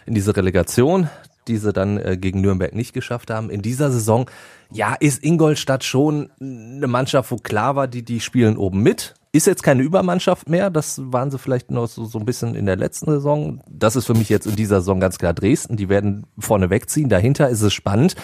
in 0.06 0.14
diese 0.14 0.36
Relegation, 0.38 1.10
die 1.50 1.58
sie 1.58 1.74
dann 1.74 1.98
äh, 1.98 2.18
gegen 2.18 2.40
Nürnberg 2.40 2.74
nicht 2.74 2.94
geschafft 2.94 3.30
haben. 3.30 3.50
In 3.50 3.62
dieser 3.62 3.92
Saison, 3.92 4.30
ja, 4.72 4.96
ist 4.98 5.22
Ingolstadt 5.24 5.84
schon 5.84 6.30
eine 6.40 6.88
Mannschaft, 6.88 7.32
wo 7.32 7.38
klar 7.38 7.76
war, 7.76 7.88
die, 7.88 8.04
die 8.04 8.22
spielen 8.22 8.56
oben 8.56 8.82
mit. 8.82 9.16
Ist 9.32 9.46
jetzt 9.46 9.62
keine 9.62 9.84
Übermannschaft 9.84 10.50
mehr, 10.50 10.72
das 10.72 11.00
waren 11.04 11.30
sie 11.30 11.38
vielleicht 11.38 11.70
noch 11.70 11.88
so, 11.88 12.06
so 12.06 12.18
ein 12.18 12.26
bisschen 12.26 12.56
in 12.56 12.66
der 12.66 12.78
letzten 12.78 13.12
Saison. 13.12 13.62
Das 13.70 13.96
ist 13.96 14.08
für 14.08 14.16
mich 14.16 14.30
jetzt 14.30 14.48
in 14.48 14.56
dieser 14.56 14.82
Saison 14.82 15.00
ganz 15.00 15.20
klar 15.20 15.34
Dresden. 15.34 15.78
Die 15.78 15.88
werden 15.88 16.26
vorne 16.40 16.72
wegziehen. 16.72 17.10
Dahinter 17.10 17.48
ist 17.50 17.62
es 17.62 17.72
spannend. 17.74 18.16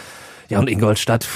Ja, 0.49 0.59
und 0.59 0.69
Ingolstadt 0.69 1.27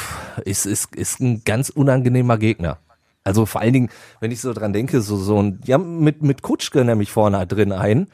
ist, 0.44 0.66
ist, 0.66 0.96
ist 0.96 1.20
ein 1.20 1.44
ganz 1.44 1.70
unangenehmer 1.70 2.38
Gegner. 2.38 2.80
Also 3.24 3.46
vor 3.46 3.62
allen 3.62 3.74
Dingen, 3.74 3.90
wenn 4.20 4.32
ich 4.32 4.42
so 4.42 4.54
dran 4.54 4.74
denke, 4.74 5.02
so, 5.02 5.18
so 5.18 5.42
ein, 5.42 5.60
haben 5.70 6.04
mit, 6.04 6.24
mit 6.24 6.42
Kutschke 6.42 6.84
nämlich 6.84 7.12
vorne 7.12 7.46
drin 7.46 7.72
ein. 7.72 8.08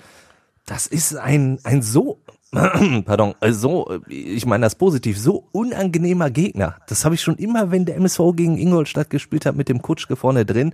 Das 0.66 0.88
ist 0.88 1.16
ein, 1.16 1.60
ein 1.64 1.82
so, 1.82 2.20
pardon, 2.52 3.36
also 3.40 3.60
so, 3.60 4.00
ich 4.10 4.46
meine 4.46 4.66
das 4.66 4.76
positiv, 4.76 5.18
so 5.20 5.48
unangenehmer 5.52 6.32
Gegner. 6.32 6.78
Das 6.88 7.06
habe 7.06 7.16
ich 7.16 7.22
schon 7.22 7.38
immer, 7.38 7.72
wenn 7.72 7.86
der 7.86 7.96
MSV 7.98 8.20
gegen 8.36 8.58
Ingolstadt 8.58 9.10
gespielt 9.10 9.46
hat 9.46 9.56
mit 9.56 9.70
dem 9.70 9.82
Kutschke 9.82 10.16
vorne 10.16 10.46
drin. 10.46 10.74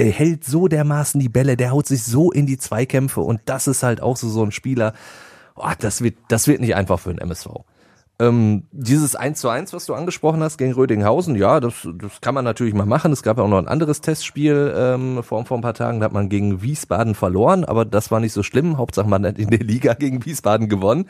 Der 0.00 0.10
hält 0.10 0.44
so 0.44 0.66
dermaßen 0.66 1.20
die 1.20 1.28
Bälle, 1.28 1.58
der 1.58 1.72
haut 1.72 1.86
sich 1.86 2.02
so 2.04 2.32
in 2.32 2.46
die 2.46 2.56
Zweikämpfe 2.56 3.20
und 3.20 3.42
das 3.44 3.66
ist 3.66 3.82
halt 3.82 4.00
auch 4.00 4.16
so 4.16 4.30
so 4.30 4.42
ein 4.42 4.50
Spieler. 4.50 4.94
Oh, 5.56 5.68
das 5.78 6.00
wird, 6.00 6.16
das 6.28 6.48
wird 6.48 6.60
nicht 6.60 6.74
einfach 6.74 6.98
für 6.98 7.10
den 7.10 7.18
MSV. 7.18 7.48
Ähm, 8.18 8.64
dieses 8.72 9.14
1 9.14 9.38
zu 9.38 9.50
1, 9.50 9.74
was 9.74 9.84
du 9.84 9.92
angesprochen 9.92 10.42
hast 10.42 10.56
gegen 10.56 10.72
Rödinghausen, 10.72 11.36
ja, 11.36 11.60
das, 11.60 11.86
das 11.96 12.22
kann 12.22 12.34
man 12.34 12.46
natürlich 12.46 12.72
mal 12.72 12.86
machen. 12.86 13.12
Es 13.12 13.22
gab 13.22 13.36
ja 13.36 13.44
auch 13.44 13.48
noch 13.48 13.58
ein 13.58 13.68
anderes 13.68 14.00
Testspiel 14.00 14.74
ähm, 14.74 15.22
vor, 15.22 15.44
vor 15.44 15.58
ein 15.58 15.62
paar 15.62 15.74
Tagen, 15.74 16.00
da 16.00 16.06
hat 16.06 16.14
man 16.14 16.30
gegen 16.30 16.62
Wiesbaden 16.62 17.14
verloren, 17.14 17.66
aber 17.66 17.84
das 17.84 18.10
war 18.10 18.20
nicht 18.20 18.32
so 18.32 18.42
schlimm. 18.42 18.78
Hauptsache 18.78 19.06
man 19.06 19.26
hat 19.26 19.38
in 19.38 19.50
der 19.50 19.60
Liga 19.60 19.92
gegen 19.92 20.24
Wiesbaden 20.24 20.70
gewonnen. 20.70 21.08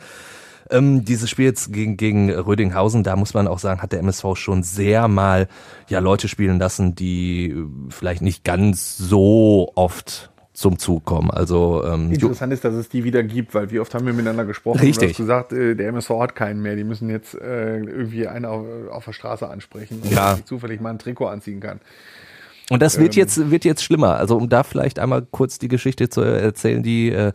Ähm, 0.71 1.05
dieses 1.05 1.29
Spiel 1.29 1.45
jetzt 1.45 1.73
gegen, 1.73 1.97
gegen 1.97 2.31
Rödinghausen, 2.31 3.03
da 3.03 3.15
muss 3.15 3.33
man 3.33 3.47
auch 3.47 3.59
sagen, 3.59 3.81
hat 3.81 3.91
der 3.91 3.99
MSV 3.99 4.35
schon 4.35 4.63
sehr 4.63 5.07
mal 5.07 5.47
ja 5.89 5.99
Leute 5.99 6.27
spielen 6.27 6.59
lassen, 6.59 6.95
die 6.95 7.51
äh, 7.51 7.65
vielleicht 7.89 8.21
nicht 8.21 8.43
ganz 8.43 8.97
so 8.97 9.71
oft 9.75 10.31
zum 10.53 10.77
Zug 10.79 11.05
kommen. 11.05 11.31
Also 11.31 11.83
ähm, 11.85 12.11
Interessant 12.11 12.53
ist, 12.53 12.63
dass 12.63 12.73
es 12.73 12.89
die 12.89 13.03
wieder 13.03 13.23
gibt, 13.23 13.53
weil 13.53 13.71
wie 13.71 13.79
oft 13.79 13.93
haben 13.93 14.05
wir 14.05 14.13
miteinander 14.13 14.45
gesprochen 14.45 14.79
Richtig. 14.79 14.95
und 14.95 15.01
du 15.01 15.09
hast 15.09 15.17
gesagt, 15.17 15.53
äh, 15.53 15.75
der 15.75 15.89
MSV 15.89 16.09
hat 16.19 16.35
keinen 16.35 16.61
mehr, 16.61 16.75
die 16.75 16.83
müssen 16.83 17.09
jetzt 17.09 17.35
äh, 17.35 17.77
irgendwie 17.77 18.27
einen 18.27 18.45
auf, 18.45 18.65
auf 18.91 19.05
der 19.05 19.13
Straße 19.13 19.47
ansprechen, 19.47 20.01
und 20.03 20.11
Ja. 20.11 20.37
zufällig 20.45 20.79
mal 20.81 20.91
ein 20.91 20.99
Trikot 20.99 21.27
anziehen 21.27 21.59
kann. 21.59 21.79
Und 22.69 22.81
das 22.81 22.97
wird 22.99 23.15
jetzt 23.15 23.51
wird 23.51 23.65
jetzt 23.65 23.83
schlimmer. 23.83 24.15
Also 24.15 24.37
um 24.37 24.47
da 24.47 24.63
vielleicht 24.63 24.97
einmal 24.97 25.27
kurz 25.29 25.59
die 25.59 25.67
Geschichte 25.67 26.07
zu 26.07 26.21
erzählen, 26.21 26.81
die 26.81 27.09
äh, 27.09 27.33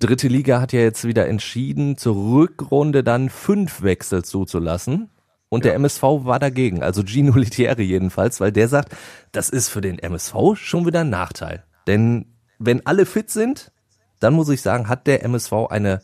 dritte 0.00 0.28
Liga 0.28 0.60
hat 0.60 0.72
ja 0.72 0.80
jetzt 0.80 1.06
wieder 1.06 1.28
entschieden, 1.28 1.96
zur 1.96 2.16
Rückrunde 2.34 3.04
dann 3.04 3.30
fünf 3.30 3.82
Wechsel 3.82 4.24
zuzulassen. 4.24 5.10
Und 5.48 5.64
der 5.64 5.74
MSV 5.74 6.02
war 6.02 6.38
dagegen, 6.38 6.82
also 6.82 7.02
Gino 7.04 7.36
Litieri 7.36 7.82
jedenfalls, 7.82 8.40
weil 8.40 8.52
der 8.52 8.68
sagt, 8.68 8.94
das 9.32 9.48
ist 9.48 9.68
für 9.68 9.80
den 9.80 9.98
MSV 9.98 10.34
schon 10.54 10.86
wieder 10.86 11.00
ein 11.00 11.10
Nachteil. 11.10 11.64
Denn 11.86 12.26
wenn 12.58 12.84
alle 12.86 13.06
fit 13.06 13.30
sind, 13.30 13.72
dann 14.20 14.34
muss 14.34 14.48
ich 14.48 14.62
sagen, 14.62 14.88
hat 14.88 15.06
der 15.06 15.24
MSV 15.24 15.52
eine 15.70 16.02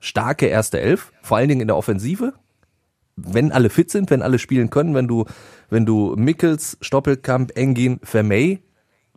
starke 0.00 0.46
erste 0.46 0.80
Elf, 0.80 1.12
vor 1.22 1.38
allen 1.38 1.48
Dingen 1.48 1.62
in 1.62 1.68
der 1.68 1.76
Offensive 1.76 2.34
wenn 3.16 3.50
alle 3.50 3.70
fit 3.70 3.90
sind, 3.90 4.10
wenn 4.10 4.22
alle 4.22 4.38
spielen 4.38 4.70
können, 4.70 4.94
wenn 4.94 5.08
du, 5.08 5.24
wenn 5.70 5.86
du 5.86 6.14
Mickels, 6.16 6.76
Stoppelkamp, 6.80 7.56
Engin, 7.56 7.98
Vermey 8.02 8.62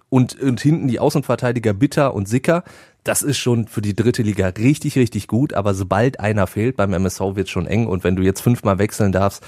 und, 0.07 0.39
und 0.41 0.61
hinten 0.61 0.87
die 0.87 0.99
Außenverteidiger 0.99 1.73
Bitter 1.73 2.13
und 2.13 2.27
Sicker, 2.27 2.63
das 3.03 3.21
ist 3.21 3.37
schon 3.37 3.67
für 3.67 3.81
die 3.81 3.95
dritte 3.95 4.21
Liga 4.21 4.47
richtig, 4.47 4.97
richtig 4.97 5.27
gut, 5.27 5.53
aber 5.53 5.73
sobald 5.73 6.19
einer 6.19 6.47
fehlt 6.47 6.75
beim 6.75 6.93
MSV 6.93 7.35
wird 7.35 7.49
schon 7.49 7.65
eng 7.65 7.87
und 7.87 8.03
wenn 8.03 8.15
du 8.15 8.23
jetzt 8.23 8.41
fünfmal 8.41 8.77
wechseln 8.77 9.11
darfst, 9.11 9.43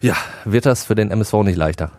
ja, 0.00 0.16
wird 0.44 0.66
das 0.66 0.84
für 0.84 0.94
den 0.94 1.10
MSV 1.10 1.34
nicht 1.44 1.56
leichter. 1.56 1.90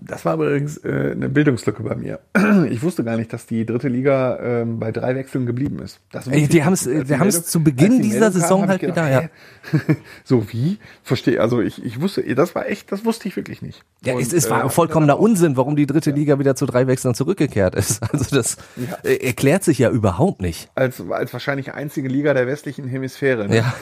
Das 0.00 0.24
war 0.24 0.34
übrigens 0.34 0.76
äh, 0.78 1.12
eine 1.12 1.28
Bildungslücke 1.28 1.82
bei 1.82 1.96
mir. 1.96 2.20
Ich 2.70 2.82
wusste 2.82 3.04
gar 3.04 3.16
nicht, 3.16 3.32
dass 3.32 3.46
die 3.46 3.66
dritte 3.66 3.88
Liga 3.88 4.38
ähm, 4.40 4.78
bei 4.78 4.92
drei 4.92 5.14
Wechseln 5.16 5.44
geblieben 5.46 5.80
ist. 5.80 6.00
Das 6.12 6.26
Ey, 6.28 6.46
die. 6.46 6.62
Als 6.62 6.86
wir 6.86 7.04
die 7.04 7.30
zu 7.42 7.62
Beginn 7.62 8.00
die 8.00 8.10
dieser 8.10 8.30
Saison 8.30 8.62
hab 8.62 8.68
halt 8.68 8.82
ich 8.82 8.88
wieder, 8.88 9.04
hä? 9.04 9.28
so 10.24 10.52
wie? 10.52 10.78
Verstehe, 11.02 11.40
also 11.40 11.60
ich, 11.60 11.84
ich 11.84 12.00
wusste, 12.00 12.22
das 12.34 12.54
war 12.54 12.66
echt, 12.68 12.92
das 12.92 13.04
wusste 13.04 13.28
ich 13.28 13.36
wirklich 13.36 13.62
nicht. 13.62 13.84
Ja, 14.04 14.14
Und, 14.14 14.22
es, 14.22 14.32
es 14.32 14.46
äh, 14.46 14.50
war 14.50 14.62
hab 14.62 14.72
vollkommener 14.72 15.16
auch- 15.16 15.20
Unsinn, 15.20 15.56
warum 15.56 15.74
die 15.76 15.86
dritte 15.86 16.10
Liga 16.12 16.38
wieder 16.38 16.54
zu 16.54 16.66
drei 16.66 16.86
Wechseln 16.86 17.14
zurückgekehrt 17.14 17.74
ist. 17.74 18.00
Also 18.12 18.36
das 18.36 18.56
Ja. 18.76 18.96
äh, 19.02 19.16
erklärt 19.26 19.64
sich 19.64 19.78
ja 19.78 19.90
überhaupt 19.90 20.40
nicht. 20.40 20.70
Als, 20.76 21.00
als 21.10 21.32
wahrscheinlich 21.32 21.72
einzige 21.74 22.08
Liga 22.08 22.32
der 22.34 22.46
westlichen 22.46 22.86
Hemisphäre. 22.86 23.48
Ne? 23.48 23.56
Ja, 23.56 23.74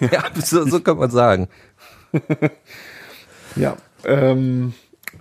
ja 0.10 0.24
so, 0.42 0.64
so 0.66 0.80
kann 0.80 0.96
man 0.96 1.10
sagen. 1.10 1.48
Ja. 3.56 3.76
Ähm, 4.04 4.72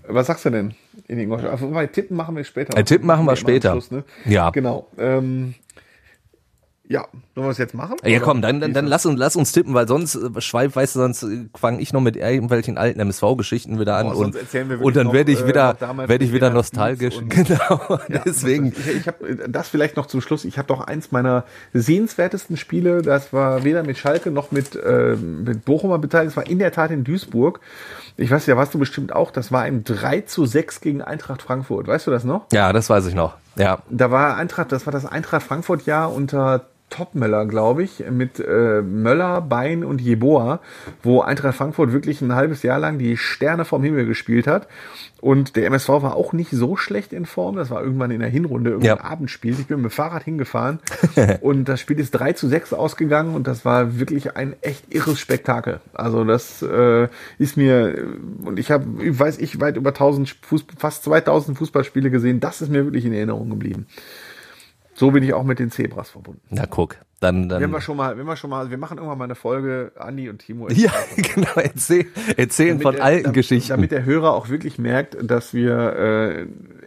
was 0.10 0.28
sagst 0.28 0.46
du 0.46 0.50
denn 0.50 0.74
in 1.08 1.20
Ingolstadt? 1.20 1.52
Also, 1.52 1.70
wobei, 1.70 1.88
Tippen 1.88 2.18
machen 2.18 2.36
wir 2.36 2.44
später. 2.44 2.76
Ein 2.76 2.86
Tippen 2.86 3.08
machen 3.08 3.26
wir 3.26 3.36
später. 3.36 3.72
Schluss, 3.72 3.92
ne? 3.92 4.04
Ja. 4.26 4.50
Genau. 4.50 4.88
Ähm, 4.98 5.56
ja, 6.88 7.08
sollen 7.40 7.48
wir 7.48 7.52
es 7.52 7.58
jetzt 7.58 7.74
machen? 7.74 7.96
Ja, 8.06 8.20
komm, 8.20 8.42
dann, 8.42 8.60
dann, 8.60 8.74
dann 8.74 8.86
lass 8.88 9.06
uns, 9.06 9.18
lass 9.20 9.36
uns 9.36 9.52
tippen, 9.52 9.74
weil 9.74 9.88
sonst 9.88 10.16
äh, 10.16 10.42
schweif, 10.42 10.76
weißt 10.76 10.96
du, 10.96 11.00
sonst 11.00 11.24
äh, 11.24 11.46
fange 11.56 11.82
ich 11.82 11.94
noch 11.94 12.02
mit 12.02 12.16
irgendwelchen 12.16 12.78
alten 12.78 13.00
MSV-Geschichten 13.00 13.80
wieder 13.80 13.96
an 13.96 14.08
Boah, 14.08 14.18
und, 14.18 14.36
und 14.82 14.96
dann 14.96 15.14
werde 15.14 15.32
ich 15.32 15.42
äh, 15.42 15.48
wieder, 15.48 15.76
werde 16.08 16.24
ich 16.26 16.34
wieder 16.34 16.50
nostalgisch. 16.50 17.18
Und- 17.18 17.30
Genau, 17.40 18.00
Ja, 18.10 18.20
deswegen. 18.26 18.68
Ich, 18.78 18.88
ich 18.88 19.08
habe 19.08 19.48
das 19.48 19.70
vielleicht 19.70 19.96
noch 19.98 20.06
zum 20.08 20.22
Schluss. 20.22 20.46
Ich 20.46 20.58
habe 20.58 20.68
doch 20.68 20.82
eins 20.82 21.12
meiner 21.12 21.46
sehenswertesten 21.74 22.58
Spiele. 22.58 23.02
Das 23.02 23.32
war 23.34 23.64
weder 23.64 23.84
mit 23.84 23.98
Schalke 23.98 24.32
noch 24.32 24.52
mit 24.52 24.76
äh, 24.76 25.16
mit 25.16 25.66
Bochumer 25.66 25.98
beteiligt. 26.00 26.32
Das 26.32 26.38
war 26.38 26.48
in 26.48 26.60
der 26.60 26.72
Tat 26.72 26.92
in 26.92 27.04
Duisburg. 27.04 27.60
Ich 28.18 28.30
weiß 28.32 28.46
ja, 28.48 28.58
warst 28.58 28.74
du 28.74 28.80
bestimmt 28.80 29.14
auch. 29.14 29.32
Das 29.32 29.52
war 29.52 29.62
ein 29.62 29.84
3 29.84 30.22
zu 30.22 30.46
6 30.46 30.82
gegen 30.82 31.02
Eintracht 31.02 31.42
Frankfurt. 31.42 31.88
Weißt 31.88 32.06
du 32.08 32.12
das 32.12 32.24
noch? 32.24 32.48
Ja, 32.52 32.74
das 32.74 32.90
weiß 32.90 33.06
ich 33.06 33.16
noch. 33.16 33.36
Ja. 33.56 33.80
Da 33.90 34.12
war 34.12 34.36
Eintracht, 34.38 34.72
das 34.72 34.86
war 34.86 34.92
das 34.94 35.06
Eintracht 35.06 35.44
Frankfurt 35.44 35.86
Jahr 35.86 36.14
unter 36.14 36.66
Topmöller, 36.90 37.46
glaube 37.46 37.84
ich, 37.84 38.04
mit 38.10 38.40
äh, 38.40 38.82
Möller, 38.82 39.42
Bein 39.42 39.84
und 39.84 40.02
Jeboa, 40.02 40.60
wo 41.04 41.22
Eintracht 41.22 41.56
Frankfurt 41.56 41.94
wirklich 41.94 42.22
ein 42.22 42.34
halbes 42.36 42.64
Jahr 42.64 42.80
lang 42.80 42.98
die 42.98 43.18
Sterne 43.18 43.66
vom 43.66 43.84
Himmel 43.84 44.06
gespielt 44.06 44.48
hat. 44.48 44.68
Und 45.22 45.56
der 45.58 45.66
MSV 45.66 45.90
war 45.90 46.16
auch 46.16 46.32
nicht 46.32 46.52
so 46.52 46.78
schlecht 46.78 47.12
in 47.12 47.26
Form. 47.26 47.58
Das 47.58 47.70
war 47.70 47.84
irgendwann 47.84 48.12
in 48.12 48.22
der 48.22 48.30
Hinrunde, 48.30 48.72
irgendein 48.72 48.98
Ja. 48.98 49.04
Abendspiel. 49.04 49.52
Ich 49.60 49.68
bin 49.68 49.82
mit 49.82 49.92
dem 49.92 49.94
Fahrrad 49.94 50.24
hingefahren 50.24 50.80
und 51.42 51.66
das 51.66 51.82
Spiel 51.82 52.00
ist 52.00 52.12
3 52.12 52.34
zu 52.34 52.48
6 52.48 52.74
ausgegangen 52.74 53.36
und 53.36 53.46
das 53.46 53.66
war 53.66 54.00
wirklich 54.00 54.36
ein 54.38 54.56
echt 54.62 54.94
irres 54.94 55.20
Spektakel. 55.20 55.82
Also 55.94 56.24
das 56.24 56.62
äh, 56.62 57.10
ist 57.38 57.58
mir, 57.58 58.08
und 58.46 58.60
ich 58.60 58.72
habe, 58.72 58.86
weiß 58.88 59.40
ich, 59.40 59.60
weit 59.60 59.76
über 59.76 59.90
1000 59.90 60.38
Fuß, 60.42 60.66
fast 60.78 61.04
2000 61.04 61.58
Fußballspiele 61.58 62.10
gesehen. 62.12 62.40
Das 62.40 62.62
ist 62.62 62.70
mir 62.72 62.86
wirklich 62.86 63.06
in 63.06 63.14
Erinnerung 63.14 63.50
geblieben. 63.50 63.88
So 65.00 65.12
bin 65.12 65.24
ich 65.24 65.34
auch 65.34 65.44
mit 65.44 65.60
den 65.60 65.72
Zebras 65.72 66.10
verbunden. 66.10 66.42
Na 66.50 66.66
guck, 66.66 66.98
dann, 67.22 67.48
dann 67.48 67.62
Wenn 67.62 67.72
wir 67.72 67.80
schon 67.80 67.96
mal, 67.96 68.18
wenn 68.18 68.26
wir 68.26 68.36
schon 68.36 68.50
mal, 68.50 68.70
wir 68.70 68.78
machen 68.78 68.98
irgendwann 68.98 69.18
mal 69.18 69.24
eine 69.24 69.36
Folge, 69.36 69.94
Andi 69.98 70.30
und 70.30 70.40
Timo. 70.40 70.68
ja, 70.70 70.92
genau, 71.16 71.48
erzähl, 71.56 72.06
erzählen 72.36 72.72
Damit 72.80 72.84
von 72.84 72.96
der- 72.96 73.04
alten 73.06 73.24
damit, 73.24 73.36
Geschichten. 73.36 73.70
Damit 73.70 73.92
der 73.92 74.04
Hörer 74.04 74.34
auch 74.34 74.50
wirklich 74.50 74.78
merkt, 74.78 75.18
dass 75.22 75.54
wir 75.54 75.78
äh, 75.96 76.46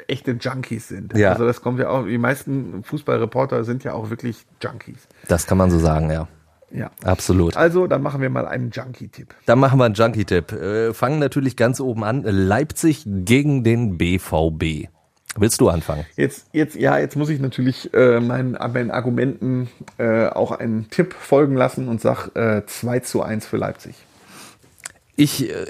echte 0.09 0.33
Junkies 0.33 0.89
sind. 0.89 1.17
Ja. 1.17 1.33
Also 1.33 1.47
das 1.47 1.63
kommt 1.63 1.79
ja 1.81 1.89
auch, 1.89 2.05
die 2.05 2.19
meisten 2.19 2.85
Fußballreporter 2.85 3.65
sind 3.65 3.83
ja 3.83 3.95
auch 3.95 4.11
wirklich 4.11 4.45
Junkies. 4.63 5.09
das 5.29 5.47
kann 5.47 5.57
man 5.57 5.71
so 5.71 5.79
sagen, 5.79 6.11
ja. 6.11 6.29
Ja. 6.71 6.91
Absolut. 7.05 7.55
Also, 7.57 7.87
dann 7.87 8.01
machen 8.03 8.23
wir 8.23 8.31
mal 8.31 8.47
einen 8.49 8.71
Junkie-Tipp. 8.71 9.35
Dann 9.45 9.59
machen 9.59 9.79
wir 9.79 9.85
einen 9.85 9.95
Junkie-Tipp. 9.95 10.53
Äh, 10.53 10.95
fangen 10.95 11.19
natürlich 11.19 11.57
ganz 11.57 11.81
oben 11.81 12.03
an. 12.03 12.23
Leipzig 12.23 13.05
gegen 13.07 13.63
den 13.63 13.99
BVB. 13.99 14.89
Willst 15.37 15.61
du 15.61 15.69
anfangen? 15.71 16.05
Jetzt, 16.17 16.47
jetzt, 16.53 16.77
ja, 16.77 16.99
jetzt 16.99 17.17
muss 17.17 17.31
ich 17.31 17.41
natürlich 17.41 17.93
äh, 17.95 18.21
meinen, 18.21 18.53
meinen 18.53 18.91
Argumenten 18.91 19.69
äh, 19.97 20.27
auch 20.27 20.51
einen 20.51 20.91
Tipp 20.91 21.15
folgen 21.15 21.57
lassen 21.57 21.89
und 21.89 22.01
sag 22.01 22.29
äh, 22.37 22.67
2 22.67 23.01
zu 23.01 23.23
1 23.23 23.47
für 23.47 23.57
Leipzig. 23.57 23.95
Ich, 25.17 25.49
äh, 25.51 25.65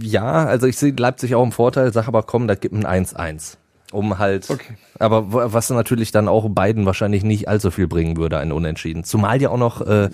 ja, 0.00 0.44
also 0.46 0.66
ich 0.66 0.78
sehe 0.78 0.94
Leipzig 0.96 1.34
auch 1.34 1.42
im 1.42 1.52
Vorteil, 1.52 1.92
sag 1.92 2.08
aber 2.08 2.22
komm, 2.22 2.48
da 2.48 2.54
gibt 2.54 2.74
ein 2.74 3.04
1-1. 3.06 3.56
Um 3.92 4.18
halt, 4.18 4.48
Okay. 4.48 4.74
aber 5.00 5.52
was 5.52 5.68
natürlich 5.70 6.12
dann 6.12 6.28
auch 6.28 6.48
beiden 6.48 6.86
wahrscheinlich 6.86 7.24
nicht 7.24 7.48
allzu 7.48 7.70
viel 7.72 7.88
bringen 7.88 8.16
würde, 8.16 8.38
ein 8.38 8.52
Unentschieden. 8.52 9.02
Zumal 9.02 9.42
ja 9.42 9.50
auch 9.50 9.58
noch 9.58 9.84
äh, 9.84 10.10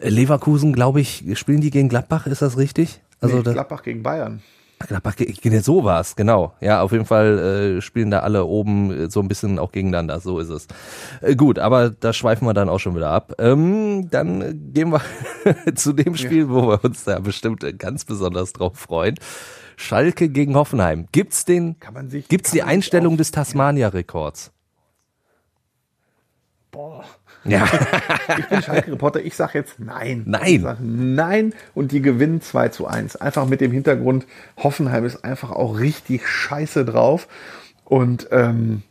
Leverkusen, 0.00 0.72
glaube 0.72 1.00
ich, 1.00 1.24
spielen 1.34 1.60
die 1.60 1.70
gegen 1.70 1.88
Gladbach, 1.88 2.26
ist 2.26 2.40
das 2.42 2.56
richtig? 2.56 3.00
Also 3.20 3.38
nee, 3.38 3.42
Gladbach 3.42 3.82
gegen 3.82 4.02
Bayern. 4.02 4.42
Gladbach, 4.78 5.16
ge- 5.16 5.32
ge- 5.32 5.58
so 5.60 5.84
war's, 5.84 6.16
genau. 6.16 6.54
Ja, 6.60 6.82
auf 6.82 6.92
jeden 6.92 7.06
Fall 7.06 7.38
äh, 7.78 7.80
spielen 7.80 8.10
da 8.10 8.20
alle 8.20 8.44
oben 8.44 8.90
äh, 9.06 9.10
so 9.10 9.20
ein 9.20 9.28
bisschen 9.28 9.58
auch 9.58 9.72
gegeneinander, 9.72 10.20
so 10.20 10.38
ist 10.38 10.50
es. 10.50 10.66
Äh, 11.22 11.34
gut, 11.34 11.58
aber 11.58 11.90
da 11.90 12.12
schweifen 12.12 12.46
wir 12.46 12.52
dann 12.54 12.68
auch 12.68 12.78
schon 12.78 12.94
wieder 12.94 13.10
ab. 13.10 13.32
Ähm, 13.38 14.08
dann 14.10 14.72
gehen 14.74 14.90
wir 14.92 15.00
zu 15.74 15.92
dem 15.94 16.14
Spiel, 16.16 16.50
wo 16.50 16.68
wir 16.68 16.84
uns 16.84 17.04
da 17.04 17.18
bestimmt 17.20 17.64
äh, 17.64 17.72
ganz 17.72 18.04
besonders 18.04 18.52
drauf 18.52 18.76
freuen. 18.76 19.14
Schalke 19.76 20.28
gegen 20.28 20.54
Hoffenheim. 20.54 21.06
Gibt's 21.10 21.44
den, 21.46 21.80
Kann 21.80 21.94
man 21.94 22.10
sich- 22.10 22.28
gibt's 22.28 22.50
die 22.50 22.62
Einstellung 22.62 23.14
auf- 23.14 23.18
des 23.18 23.30
Tasmania-Rekords? 23.30 24.52
Boah. 26.70 27.04
Ja. 27.48 27.68
Ich 28.38 28.46
bin 28.48 28.62
Schalke-Reporter, 28.62 29.24
ich 29.24 29.34
sag 29.34 29.54
jetzt 29.54 29.78
nein. 29.80 30.22
Nein. 30.26 30.76
Nein 30.80 31.54
und 31.74 31.92
die 31.92 32.02
gewinnen 32.02 32.40
2 32.40 32.68
zu 32.68 32.86
1. 32.86 33.16
Einfach 33.16 33.46
mit 33.46 33.60
dem 33.60 33.72
Hintergrund, 33.72 34.26
Hoffenheim 34.56 35.04
ist 35.04 35.24
einfach 35.24 35.50
auch 35.50 35.78
richtig 35.78 36.26
scheiße 36.26 36.84
drauf. 36.84 37.28
Und 37.84 38.28
ähm, 38.32 38.82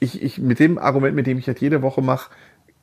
ich, 0.00 0.22
ich 0.22 0.38
mit 0.38 0.58
dem 0.58 0.78
Argument, 0.78 1.14
mit 1.14 1.26
dem 1.26 1.38
ich 1.38 1.44
das 1.44 1.60
jede 1.60 1.82
Woche 1.82 2.02
mache, 2.02 2.30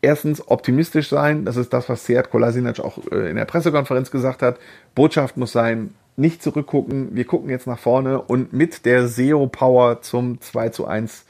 erstens 0.01 0.47
optimistisch 0.47 1.09
sein, 1.09 1.45
das 1.45 1.57
ist 1.57 1.73
das, 1.73 1.89
was 1.89 2.05
Seat 2.05 2.29
Kolasinac 2.29 2.79
auch 2.79 2.99
äh, 3.11 3.29
in 3.29 3.35
der 3.35 3.45
Pressekonferenz 3.45 4.11
gesagt 4.11 4.41
hat. 4.41 4.57
Botschaft 4.95 5.37
muss 5.37 5.51
sein, 5.51 5.93
nicht 6.15 6.41
zurückgucken, 6.41 7.15
wir 7.15 7.25
gucken 7.25 7.49
jetzt 7.49 7.67
nach 7.67 7.79
vorne 7.79 8.21
und 8.21 8.53
mit 8.53 8.85
der 8.85 9.07
SEO-Power 9.07 10.01
zum 10.01 10.41
2 10.41 10.69
zu 10.69 10.85
1 10.87 11.25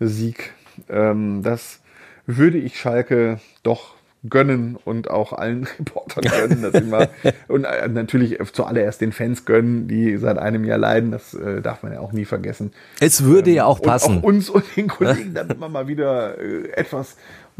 Sieg. 0.00 0.52
Ähm, 0.88 1.42
das 1.42 1.80
würde 2.26 2.58
ich 2.58 2.78
Schalke 2.78 3.40
doch 3.62 3.94
gönnen 4.28 4.76
und 4.82 5.10
auch 5.10 5.32
allen 5.32 5.64
Reportern 5.78 6.24
gönnen, 6.24 6.62
dass 6.62 6.72
sie 6.82 6.88
mal, 6.88 7.08
und 7.48 7.64
äh, 7.64 7.88
natürlich 7.88 8.38
zuallererst 8.52 9.00
den 9.00 9.12
Fans 9.12 9.44
gönnen, 9.44 9.86
die 9.88 10.16
seit 10.16 10.38
einem 10.38 10.64
Jahr 10.64 10.78
leiden, 10.78 11.10
das 11.10 11.34
äh, 11.34 11.60
darf 11.60 11.82
man 11.82 11.92
ja 11.92 12.00
auch 12.00 12.12
nie 12.12 12.24
vergessen. 12.24 12.72
Es 13.00 13.24
würde 13.24 13.50
ja 13.50 13.66
auch 13.66 13.82
passen. 13.82 14.18
auch 14.18 14.22
uns 14.22 14.48
und 14.48 14.64
den 14.76 14.88
Kollegen 14.88 15.34
dann 15.34 15.50
immer 15.50 15.68
mal 15.68 15.88
wieder 15.88 16.38
äh, 16.38 16.70
etwas 16.70 17.16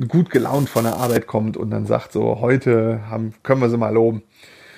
gut 0.09 0.31
gelaunt 0.31 0.69
von 0.69 0.85
der 0.85 0.97
Arbeit 0.97 1.27
kommt 1.27 1.57
und 1.57 1.71
dann 1.71 1.87
sagt 1.87 2.13
so, 2.13 2.41
heute 2.41 3.01
haben, 3.09 3.35
können 3.43 3.61
wir 3.61 3.69
sie 3.69 3.77
mal 3.77 3.93
loben. 3.93 4.23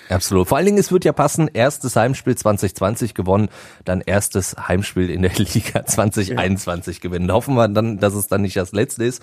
Absolut. 0.08 0.46
Vor 0.46 0.56
allen 0.56 0.66
Dingen, 0.66 0.78
es 0.78 0.92
wird 0.92 1.04
ja 1.04 1.12
passen, 1.12 1.50
erstes 1.52 1.96
Heimspiel 1.96 2.36
2020 2.36 3.14
gewonnen, 3.14 3.48
dann 3.84 4.00
erstes 4.00 4.54
Heimspiel 4.56 5.10
in 5.10 5.22
der 5.22 5.32
Liga 5.34 5.84
2021 5.84 7.00
gewinnen. 7.00 7.32
Hoffen 7.32 7.54
wir 7.54 7.68
dann, 7.68 7.98
dass 7.98 8.14
es 8.14 8.28
dann 8.28 8.42
nicht 8.42 8.56
das 8.56 8.72
letzte 8.72 9.04
ist. 9.04 9.22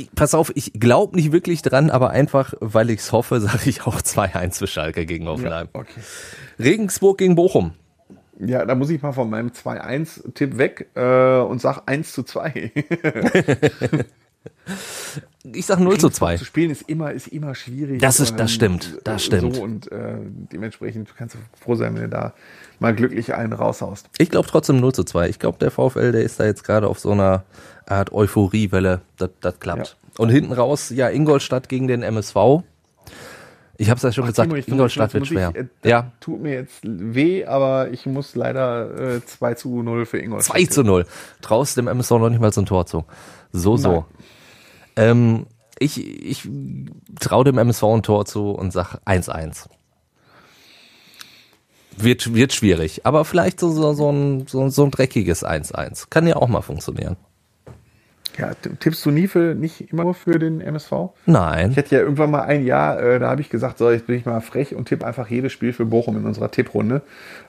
Ich, 0.00 0.12
pass 0.14 0.32
auf, 0.32 0.52
ich 0.54 0.74
glaube 0.74 1.16
nicht 1.16 1.32
wirklich 1.32 1.60
dran, 1.62 1.90
aber 1.90 2.10
einfach, 2.10 2.54
weil 2.60 2.88
ich 2.90 3.00
es 3.00 3.10
hoffe, 3.10 3.40
sage 3.42 3.68
ich 3.68 3.82
auch 3.82 4.00
2-1 4.00 4.58
für 4.58 4.66
Schalke 4.68 5.04
gegen 5.06 5.26
Hoffenheim. 5.26 5.68
okay. 5.72 6.00
Regensburg 6.58 7.18
gegen 7.18 7.34
Bochum. 7.34 7.72
Ja, 8.38 8.64
da 8.64 8.76
muss 8.76 8.90
ich 8.90 9.02
mal 9.02 9.10
von 9.10 9.28
meinem 9.28 9.48
2-1-Tipp 9.48 10.56
weg 10.58 10.86
äh, 10.94 11.40
und 11.40 11.60
sag 11.60 11.82
1 11.86 12.12
zu 12.12 12.22
2. 12.22 12.70
Ich 15.54 15.66
sag 15.66 15.78
0 15.80 15.98
zu 15.98 16.10
2. 16.10 16.36
Zu 16.36 16.44
spielen 16.44 16.70
ist 16.70 16.82
immer, 16.88 17.12
ist 17.12 17.28
immer 17.28 17.54
schwierig. 17.54 18.00
Das 18.00 18.20
ist- 18.20 18.34
das 18.38 18.42
Ähm, 18.52 18.54
stimmt, 18.54 18.98
das 19.04 19.24
stimmt. 19.24 19.56
So 19.56 19.62
und 19.62 19.90
äh, 19.90 20.16
dementsprechend 20.52 21.14
kannst 21.16 21.34
du 21.36 21.38
froh 21.58 21.74
sein, 21.74 21.94
wenn 21.94 22.02
du 22.02 22.08
da 22.10 22.34
mal 22.78 22.94
glücklich 22.94 23.34
einen 23.34 23.52
raushaust. 23.54 24.08
Ich 24.18 24.30
glaube 24.30 24.46
trotzdem 24.48 24.78
0 24.80 24.92
zu 24.94 25.04
2. 25.04 25.28
Ich 25.28 25.38
glaube, 25.38 25.58
der 25.58 25.70
VfL, 25.70 26.12
der 26.12 26.22
ist 26.22 26.38
da 26.38 26.44
jetzt 26.44 26.64
gerade 26.64 26.86
auf 26.88 26.98
so 26.98 27.10
einer 27.12 27.44
Art 27.90 28.12
Euphoriewelle. 28.12 29.00
Das, 29.16 29.58
klappt. 29.58 29.96
Und 30.18 30.30
hinten 30.30 30.52
raus, 30.52 30.90
ja, 30.90 31.08
Ingolstadt 31.08 31.68
gegen 31.68 31.88
den 31.88 32.02
MSV. 32.02 32.62
Ich 33.80 33.90
habe 33.90 33.98
es 33.98 34.02
ja 34.02 34.10
schon 34.10 34.26
gesagt, 34.26 34.50
Timo, 34.50 34.60
Ingolstadt 34.66 35.14
wird 35.14 35.28
schwer. 35.28 35.52
Ich, 35.54 35.86
äh, 35.86 35.88
ja, 35.88 36.10
Tut 36.18 36.42
mir 36.42 36.54
jetzt 36.54 36.80
weh, 36.82 37.44
aber 37.44 37.90
ich 37.92 38.06
muss 38.06 38.34
leider 38.34 39.16
äh, 39.16 39.24
2 39.24 39.54
zu 39.54 39.82
0 39.82 40.04
für 40.04 40.18
Ingolstadt. 40.18 40.56
2 40.56 40.64
zu 40.66 40.82
0. 40.82 41.06
Traust 41.40 41.76
dem 41.76 41.86
MSV 41.86 42.10
noch 42.10 42.28
nicht 42.28 42.40
mal 42.40 42.52
so 42.52 42.60
ein 42.62 42.66
Tor 42.66 42.86
zu. 42.86 43.04
So, 43.52 43.76
so. 43.76 44.04
Ähm, 44.96 45.46
ich 45.78 46.04
ich 46.04 46.48
traue 47.20 47.44
dem 47.44 47.56
MSV 47.56 47.84
ein 47.84 48.02
Tor 48.02 48.26
zu 48.26 48.50
und 48.50 48.72
sag 48.72 48.96
1-1. 49.06 49.68
Wird, 51.96 52.34
wird 52.34 52.52
schwierig, 52.52 53.06
aber 53.06 53.24
vielleicht 53.24 53.60
so, 53.60 53.70
so, 53.70 53.92
so, 53.92 54.10
ein, 54.10 54.46
so, 54.48 54.68
so 54.68 54.84
ein 54.84 54.90
dreckiges 54.90 55.44
1-1. 55.44 56.06
Kann 56.10 56.26
ja 56.26 56.36
auch 56.36 56.48
mal 56.48 56.62
funktionieren. 56.62 57.16
Ja, 58.38 58.52
tippst 58.54 59.04
du 59.04 59.10
nie 59.10 59.26
für, 59.26 59.56
nicht 59.56 59.92
immer 59.92 60.04
nur 60.04 60.14
für 60.14 60.38
den 60.38 60.60
MSV? 60.60 60.92
Nein. 61.26 61.72
Ich 61.72 61.76
hatte 61.76 61.96
ja 61.96 62.02
irgendwann 62.02 62.30
mal 62.30 62.42
ein 62.42 62.64
Jahr, 62.64 63.02
äh, 63.02 63.18
da 63.18 63.30
habe 63.30 63.40
ich 63.40 63.50
gesagt, 63.50 63.78
so, 63.78 63.90
jetzt 63.90 64.06
bin 64.06 64.16
ich 64.16 64.26
mal 64.26 64.40
frech 64.40 64.76
und 64.76 64.86
tippe 64.86 65.04
einfach 65.04 65.28
jedes 65.28 65.52
Spiel 65.52 65.72
für 65.72 65.84
Bochum 65.84 66.16
in 66.16 66.24
unserer 66.24 66.50
Tipprunde. 66.50 67.02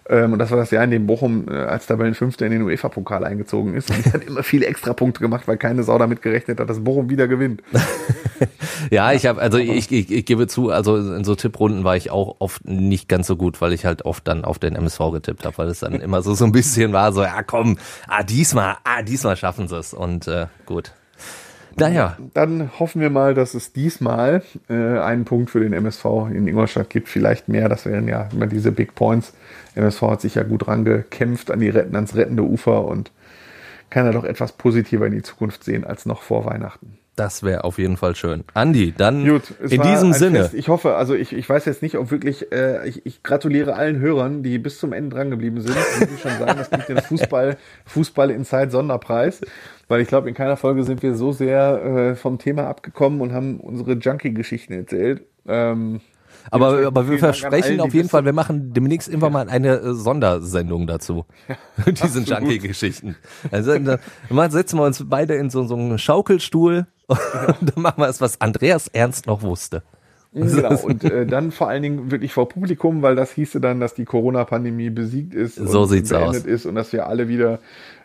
Ähm, 0.09 0.33
und 0.33 0.39
das 0.39 0.49
war 0.51 0.57
das 0.57 0.71
Jahr, 0.71 0.83
in 0.83 0.91
dem 0.91 1.07
Bochum 1.07 1.45
äh, 1.49 1.53
als 1.53 1.85
Tabellenfünfter 1.85 2.45
in 2.45 2.51
den 2.51 2.61
UEFA-Pokal 2.63 3.23
eingezogen 3.23 3.75
ist. 3.75 3.89
Und 3.89 4.05
die 4.05 4.11
hat 4.11 4.23
immer 4.25 4.43
viele 4.43 4.65
Extrapunkte 4.65 5.21
gemacht, 5.21 5.47
weil 5.47 5.57
keine 5.57 5.83
Sau 5.83 5.97
damit 5.97 6.21
gerechnet 6.21 6.59
hat, 6.59 6.69
dass 6.69 6.83
Bochum 6.83 7.09
wieder 7.09 7.27
gewinnt. 7.27 7.61
Ja, 8.91 9.11
ich 9.11 9.25
habe, 9.25 9.41
also 9.41 9.57
ich, 9.57 9.91
ich, 9.91 10.11
ich 10.11 10.25
gebe 10.25 10.47
zu, 10.47 10.69
also 10.69 10.95
in 10.97 11.23
so 11.23 11.35
Tipprunden 11.35 11.83
war 11.83 11.95
ich 11.95 12.11
auch 12.11 12.37
oft 12.39 12.65
nicht 12.65 13.09
ganz 13.09 13.27
so 13.27 13.35
gut, 13.35 13.61
weil 13.61 13.73
ich 13.73 13.85
halt 13.85 14.05
oft 14.05 14.27
dann 14.27 14.45
auf 14.45 14.59
den 14.59 14.75
MSV 14.75 14.99
getippt 15.11 15.45
habe, 15.45 15.57
weil 15.57 15.67
es 15.67 15.79
dann 15.79 15.95
immer 15.95 16.21
so 16.21 16.33
so 16.33 16.45
ein 16.45 16.51
bisschen 16.51 16.93
war, 16.93 17.11
so 17.11 17.21
ja 17.21 17.43
komm, 17.43 17.77
ah 18.07 18.23
diesmal, 18.23 18.77
ah 18.83 19.01
diesmal 19.01 19.35
schaffen 19.35 19.67
sie 19.67 19.77
es 19.77 19.93
und 19.93 20.27
äh, 20.27 20.47
gut. 20.65 20.93
Naja, 21.79 22.17
Dann 22.33 22.69
hoffen 22.79 23.01
wir 23.01 23.09
mal, 23.09 23.33
dass 23.33 23.53
es 23.53 23.73
diesmal 23.73 24.43
äh, 24.69 24.73
einen 24.73 25.25
Punkt 25.25 25.49
für 25.49 25.59
den 25.59 25.73
MSV 25.73 26.05
in 26.31 26.47
Ingolstadt 26.47 26.89
gibt. 26.89 27.09
Vielleicht 27.09 27.49
mehr, 27.49 27.69
das 27.69 27.85
wären 27.85 28.07
ja 28.07 28.29
immer 28.31 28.47
diese 28.47 28.71
Big 28.71 28.95
Points. 28.95 29.33
MSV 29.75 30.01
hat 30.03 30.21
sich 30.21 30.35
ja 30.35 30.43
gut 30.43 30.67
rangekämpft 30.67 31.51
an 31.51 31.59
die 31.59 31.69
Retten, 31.69 31.95
ans 31.95 32.15
rettende 32.15 32.43
Ufer 32.43 32.85
und 32.85 33.11
kann 33.89 34.05
ja 34.05 34.11
doch 34.11 34.23
etwas 34.23 34.51
positiver 34.51 35.07
in 35.07 35.13
die 35.13 35.23
Zukunft 35.23 35.63
sehen 35.63 35.83
als 35.83 36.05
noch 36.05 36.21
vor 36.21 36.45
Weihnachten. 36.45 36.98
Das 37.19 37.43
wäre 37.43 37.65
auf 37.65 37.77
jeden 37.77 37.97
Fall 37.97 38.15
schön. 38.15 38.45
Andi, 38.53 38.93
dann 38.95 39.27
Gut, 39.27 39.53
in 39.59 39.81
diesem 39.81 40.13
Sinne. 40.13 40.43
Fest. 40.43 40.53
Ich 40.53 40.69
hoffe, 40.69 40.95
also 40.95 41.13
ich, 41.13 41.33
ich 41.33 41.49
weiß 41.49 41.65
jetzt 41.65 41.81
nicht, 41.81 41.97
ob 41.97 42.11
wirklich, 42.11 42.51
äh, 42.53 42.87
ich, 42.87 43.05
ich 43.05 43.23
gratuliere 43.23 43.75
allen 43.75 43.99
Hörern, 43.99 44.41
die 44.41 44.57
bis 44.57 44.79
zum 44.79 44.93
Ende 44.93 45.17
dran 45.17 45.29
geblieben 45.29 45.59
sind. 45.59 45.75
Muss 45.75 46.09
ich 46.15 46.21
schon 46.21 46.37
sagen, 46.39 46.57
das 46.57 46.69
gibt 46.69 46.87
den 46.87 47.01
Fußball, 47.01 47.57
Fußball 47.85 48.31
Inside 48.31 48.71
Sonderpreis. 48.71 49.41
Weil 49.89 50.01
ich 50.01 50.07
glaube, 50.07 50.29
in 50.29 50.35
keiner 50.35 50.55
Folge 50.55 50.83
sind 50.83 51.03
wir 51.03 51.15
so 51.15 51.33
sehr 51.33 51.83
äh, 51.83 52.15
vom 52.15 52.37
Thema 52.37 52.67
abgekommen 52.67 53.19
und 53.19 53.33
haben 53.33 53.59
unsere 53.59 53.93
Junkie-Geschichten 53.93 54.71
erzählt. 54.71 55.23
Ähm, 55.45 55.99
Aber, 56.51 56.85
aber 56.85 57.09
wir 57.09 57.19
versprechen 57.19 57.79
auf 57.81 57.93
jeden 57.93 58.09
Fall, 58.09 58.25
wir 58.25 58.33
machen 58.33 58.73
demnächst 58.73 59.07
irgendwann 59.07 59.33
mal 59.33 59.49
eine 59.49 59.75
äh, 59.77 59.93
Sondersendung 59.93 60.87
dazu. 60.87 61.25
Diesen 61.85 62.25
Junkie-Geschichten. 62.25 63.15
Also 63.51 63.77
da 63.77 63.99
mal 64.29 64.51
setzen 64.51 64.79
wir 64.79 64.83
uns 64.83 65.03
beide 65.07 65.35
in 65.35 65.49
so, 65.49 65.63
so 65.65 65.75
einen 65.75 65.99
Schaukelstuhl 65.99 66.87
und 67.07 67.75
dann 67.75 67.81
machen 67.81 68.01
wir 68.01 68.07
es, 68.07 68.21
was 68.21 68.41
Andreas 68.41 68.87
Ernst 68.87 69.27
noch 69.27 69.41
wusste. 69.41 69.83
Genau, 70.31 70.77
und 70.81 71.03
äh, 71.03 71.25
dann 71.25 71.51
vor 71.51 71.69
allen 71.69 71.81
Dingen 71.81 72.11
wirklich 72.11 72.33
vor 72.33 72.47
Publikum, 72.49 73.01
weil 73.01 73.15
das 73.15 73.31
hieße 73.31 73.59
dann, 73.59 73.79
dass 73.79 73.95
die 73.95 74.05
Corona-Pandemie 74.05 74.91
besiegt 74.91 75.33
ist 75.33 75.55
So 75.55 75.81
und 75.81 75.87
sieht's 75.87 76.09
beendet 76.09 76.43
aus. 76.43 76.47
ist 76.47 76.65
und 76.67 76.75
dass 76.75 76.93
wir 76.93 77.07
alle 77.07 77.27
wieder 77.27 77.59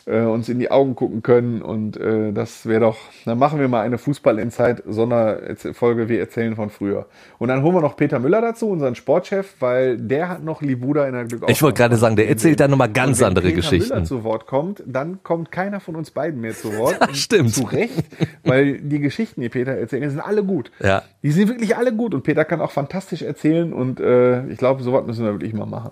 äh, 0.05 0.21
uns 0.21 0.47
in 0.49 0.59
die 0.59 0.69
Augen 0.71 0.95
gucken 0.95 1.23
können. 1.23 1.61
Und 1.61 1.97
äh, 1.97 2.31
das 2.31 2.65
wäre 2.65 2.79
doch, 2.81 2.97
dann 3.25 3.39
machen 3.39 3.59
wir 3.59 3.67
mal 3.67 3.81
eine 3.81 3.97
Fußball-Insight-Sonderfolge, 3.97 6.09
wir 6.09 6.19
erzählen 6.19 6.55
von 6.55 6.69
früher. 6.69 7.07
Und 7.39 7.47
dann 7.47 7.63
holen 7.63 7.73
wir 7.75 7.81
noch 7.81 7.97
Peter 7.97 8.19
Müller 8.19 8.41
dazu, 8.41 8.69
unseren 8.69 8.95
Sportchef, 8.95 9.55
weil 9.59 9.97
der 9.97 10.29
hat 10.29 10.43
noch 10.43 10.61
Libuda 10.61 11.07
in 11.07 11.13
der 11.13 11.25
Glück 11.25 11.43
Ich 11.47 11.61
wollte 11.61 11.77
gerade 11.77 11.97
sagen, 11.97 12.15
der 12.15 12.29
erzählt 12.29 12.59
dann 12.59 12.71
nochmal 12.71 12.91
ganz 12.91 13.19
wenn 13.19 13.27
andere 13.27 13.47
Peter 13.47 13.57
Geschichten. 13.57 13.93
Müller 13.93 14.05
zu 14.05 14.23
Wort 14.23 14.45
kommt, 14.45 14.83
dann 14.85 15.23
kommt 15.23 15.51
keiner 15.51 15.79
von 15.79 15.95
uns 15.95 16.11
beiden 16.11 16.41
mehr 16.41 16.53
zu 16.53 16.73
Wort. 16.77 16.97
Das 16.99 17.17
stimmt. 17.17 17.53
Zu 17.53 17.63
Recht, 17.63 18.05
weil 18.43 18.79
die 18.79 18.99
Geschichten, 18.99 19.41
die 19.41 19.49
Peter 19.49 19.71
erzählt, 19.71 20.07
sind 20.09 20.19
alle 20.19 20.43
gut. 20.43 20.71
Ja. 20.81 21.03
Die 21.23 21.31
sind 21.31 21.49
wirklich 21.49 21.77
alle 21.77 21.93
gut 21.93 22.13
und 22.13 22.23
Peter 22.23 22.45
kann 22.45 22.61
auch 22.61 22.71
fantastisch 22.71 23.23
erzählen 23.23 23.73
und 23.73 23.99
äh, 23.99 24.45
ich 24.47 24.57
glaube, 24.57 24.83
sowas 24.83 25.05
müssen 25.05 25.25
wir 25.25 25.33
wirklich 25.33 25.53
mal 25.53 25.65
machen. 25.65 25.91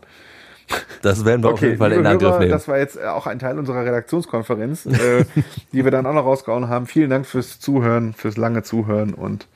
Das 1.01 1.26
werden 1.26 1.43
wir 1.43 1.51
auf 1.51 1.61
jeden 1.61 1.78
Fall 1.78 1.91
in 1.91 2.05
Angriff 2.05 2.30
Hörer, 2.30 2.39
nehmen. 2.39 2.51
Das 2.51 2.68
war 2.68 2.78
jetzt 2.78 3.01
auch 3.03 3.28
ein 3.28 3.39
Teil 3.39 3.59
unserer 3.59 3.84
Redaktionskonferenz, 3.84 4.86
äh, 4.86 5.26
die 5.74 5.84
wir 5.84 5.91
dann 5.91 6.05
auch 6.05 6.14
noch 6.14 6.26
rausgehauen 6.26 6.70
haben. 6.70 6.88
Vielen 6.88 7.09
Dank 7.09 7.26
fürs 7.26 7.59
Zuhören, 7.59 8.14
fürs 8.14 8.38
lange 8.38 8.64
Zuhören 8.64 9.14
und 9.14 9.47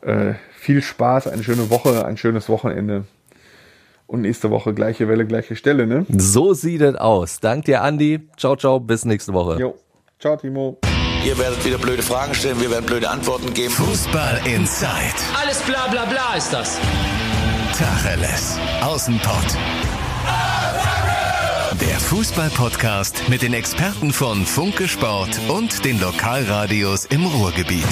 äh, 0.00 0.34
viel 0.52 0.82
Spaß, 0.82 1.28
eine 1.28 1.42
schöne 1.42 1.68
Woche, 1.70 2.06
ein 2.06 2.16
schönes 2.16 2.48
Wochenende. 2.48 3.04
Und 4.06 4.22
nächste 4.22 4.50
Woche 4.50 4.74
gleiche 4.74 5.06
Welle, 5.08 5.24
gleiche 5.24 5.54
Stelle, 5.54 5.86
ne? 5.86 6.04
So 6.08 6.52
sieht 6.52 6.80
es 6.80 6.96
aus. 6.96 7.38
Dank 7.38 7.66
dir, 7.66 7.82
Andi. 7.82 8.28
Ciao, 8.36 8.56
ciao. 8.56 8.80
Bis 8.80 9.04
nächste 9.04 9.32
Woche. 9.32 9.60
Jo. 9.60 9.76
Ciao, 10.18 10.36
Timo. 10.36 10.78
Ihr 11.24 11.38
werdet 11.38 11.64
wieder 11.64 11.78
blöde 11.78 12.02
Fragen 12.02 12.34
stellen, 12.34 12.60
wir 12.60 12.70
werden 12.70 12.86
blöde 12.86 13.08
Antworten 13.08 13.52
geben. 13.52 13.72
Fußball 13.72 14.40
Inside. 14.46 14.90
Alles 15.40 15.60
bla 15.62 15.86
bla 15.88 16.06
bla 16.06 16.34
ist 16.36 16.52
das. 16.52 16.78
Tacheles. 17.78 18.58
Außenpott. 18.82 19.99
Fußball-Podcast 22.10 23.28
mit 23.28 23.42
den 23.42 23.54
Experten 23.54 24.12
von 24.12 24.44
Funke 24.44 24.88
Sport 24.88 25.40
und 25.48 25.84
den 25.84 26.00
Lokalradios 26.00 27.04
im 27.04 27.24
Ruhrgebiet. 27.24 27.86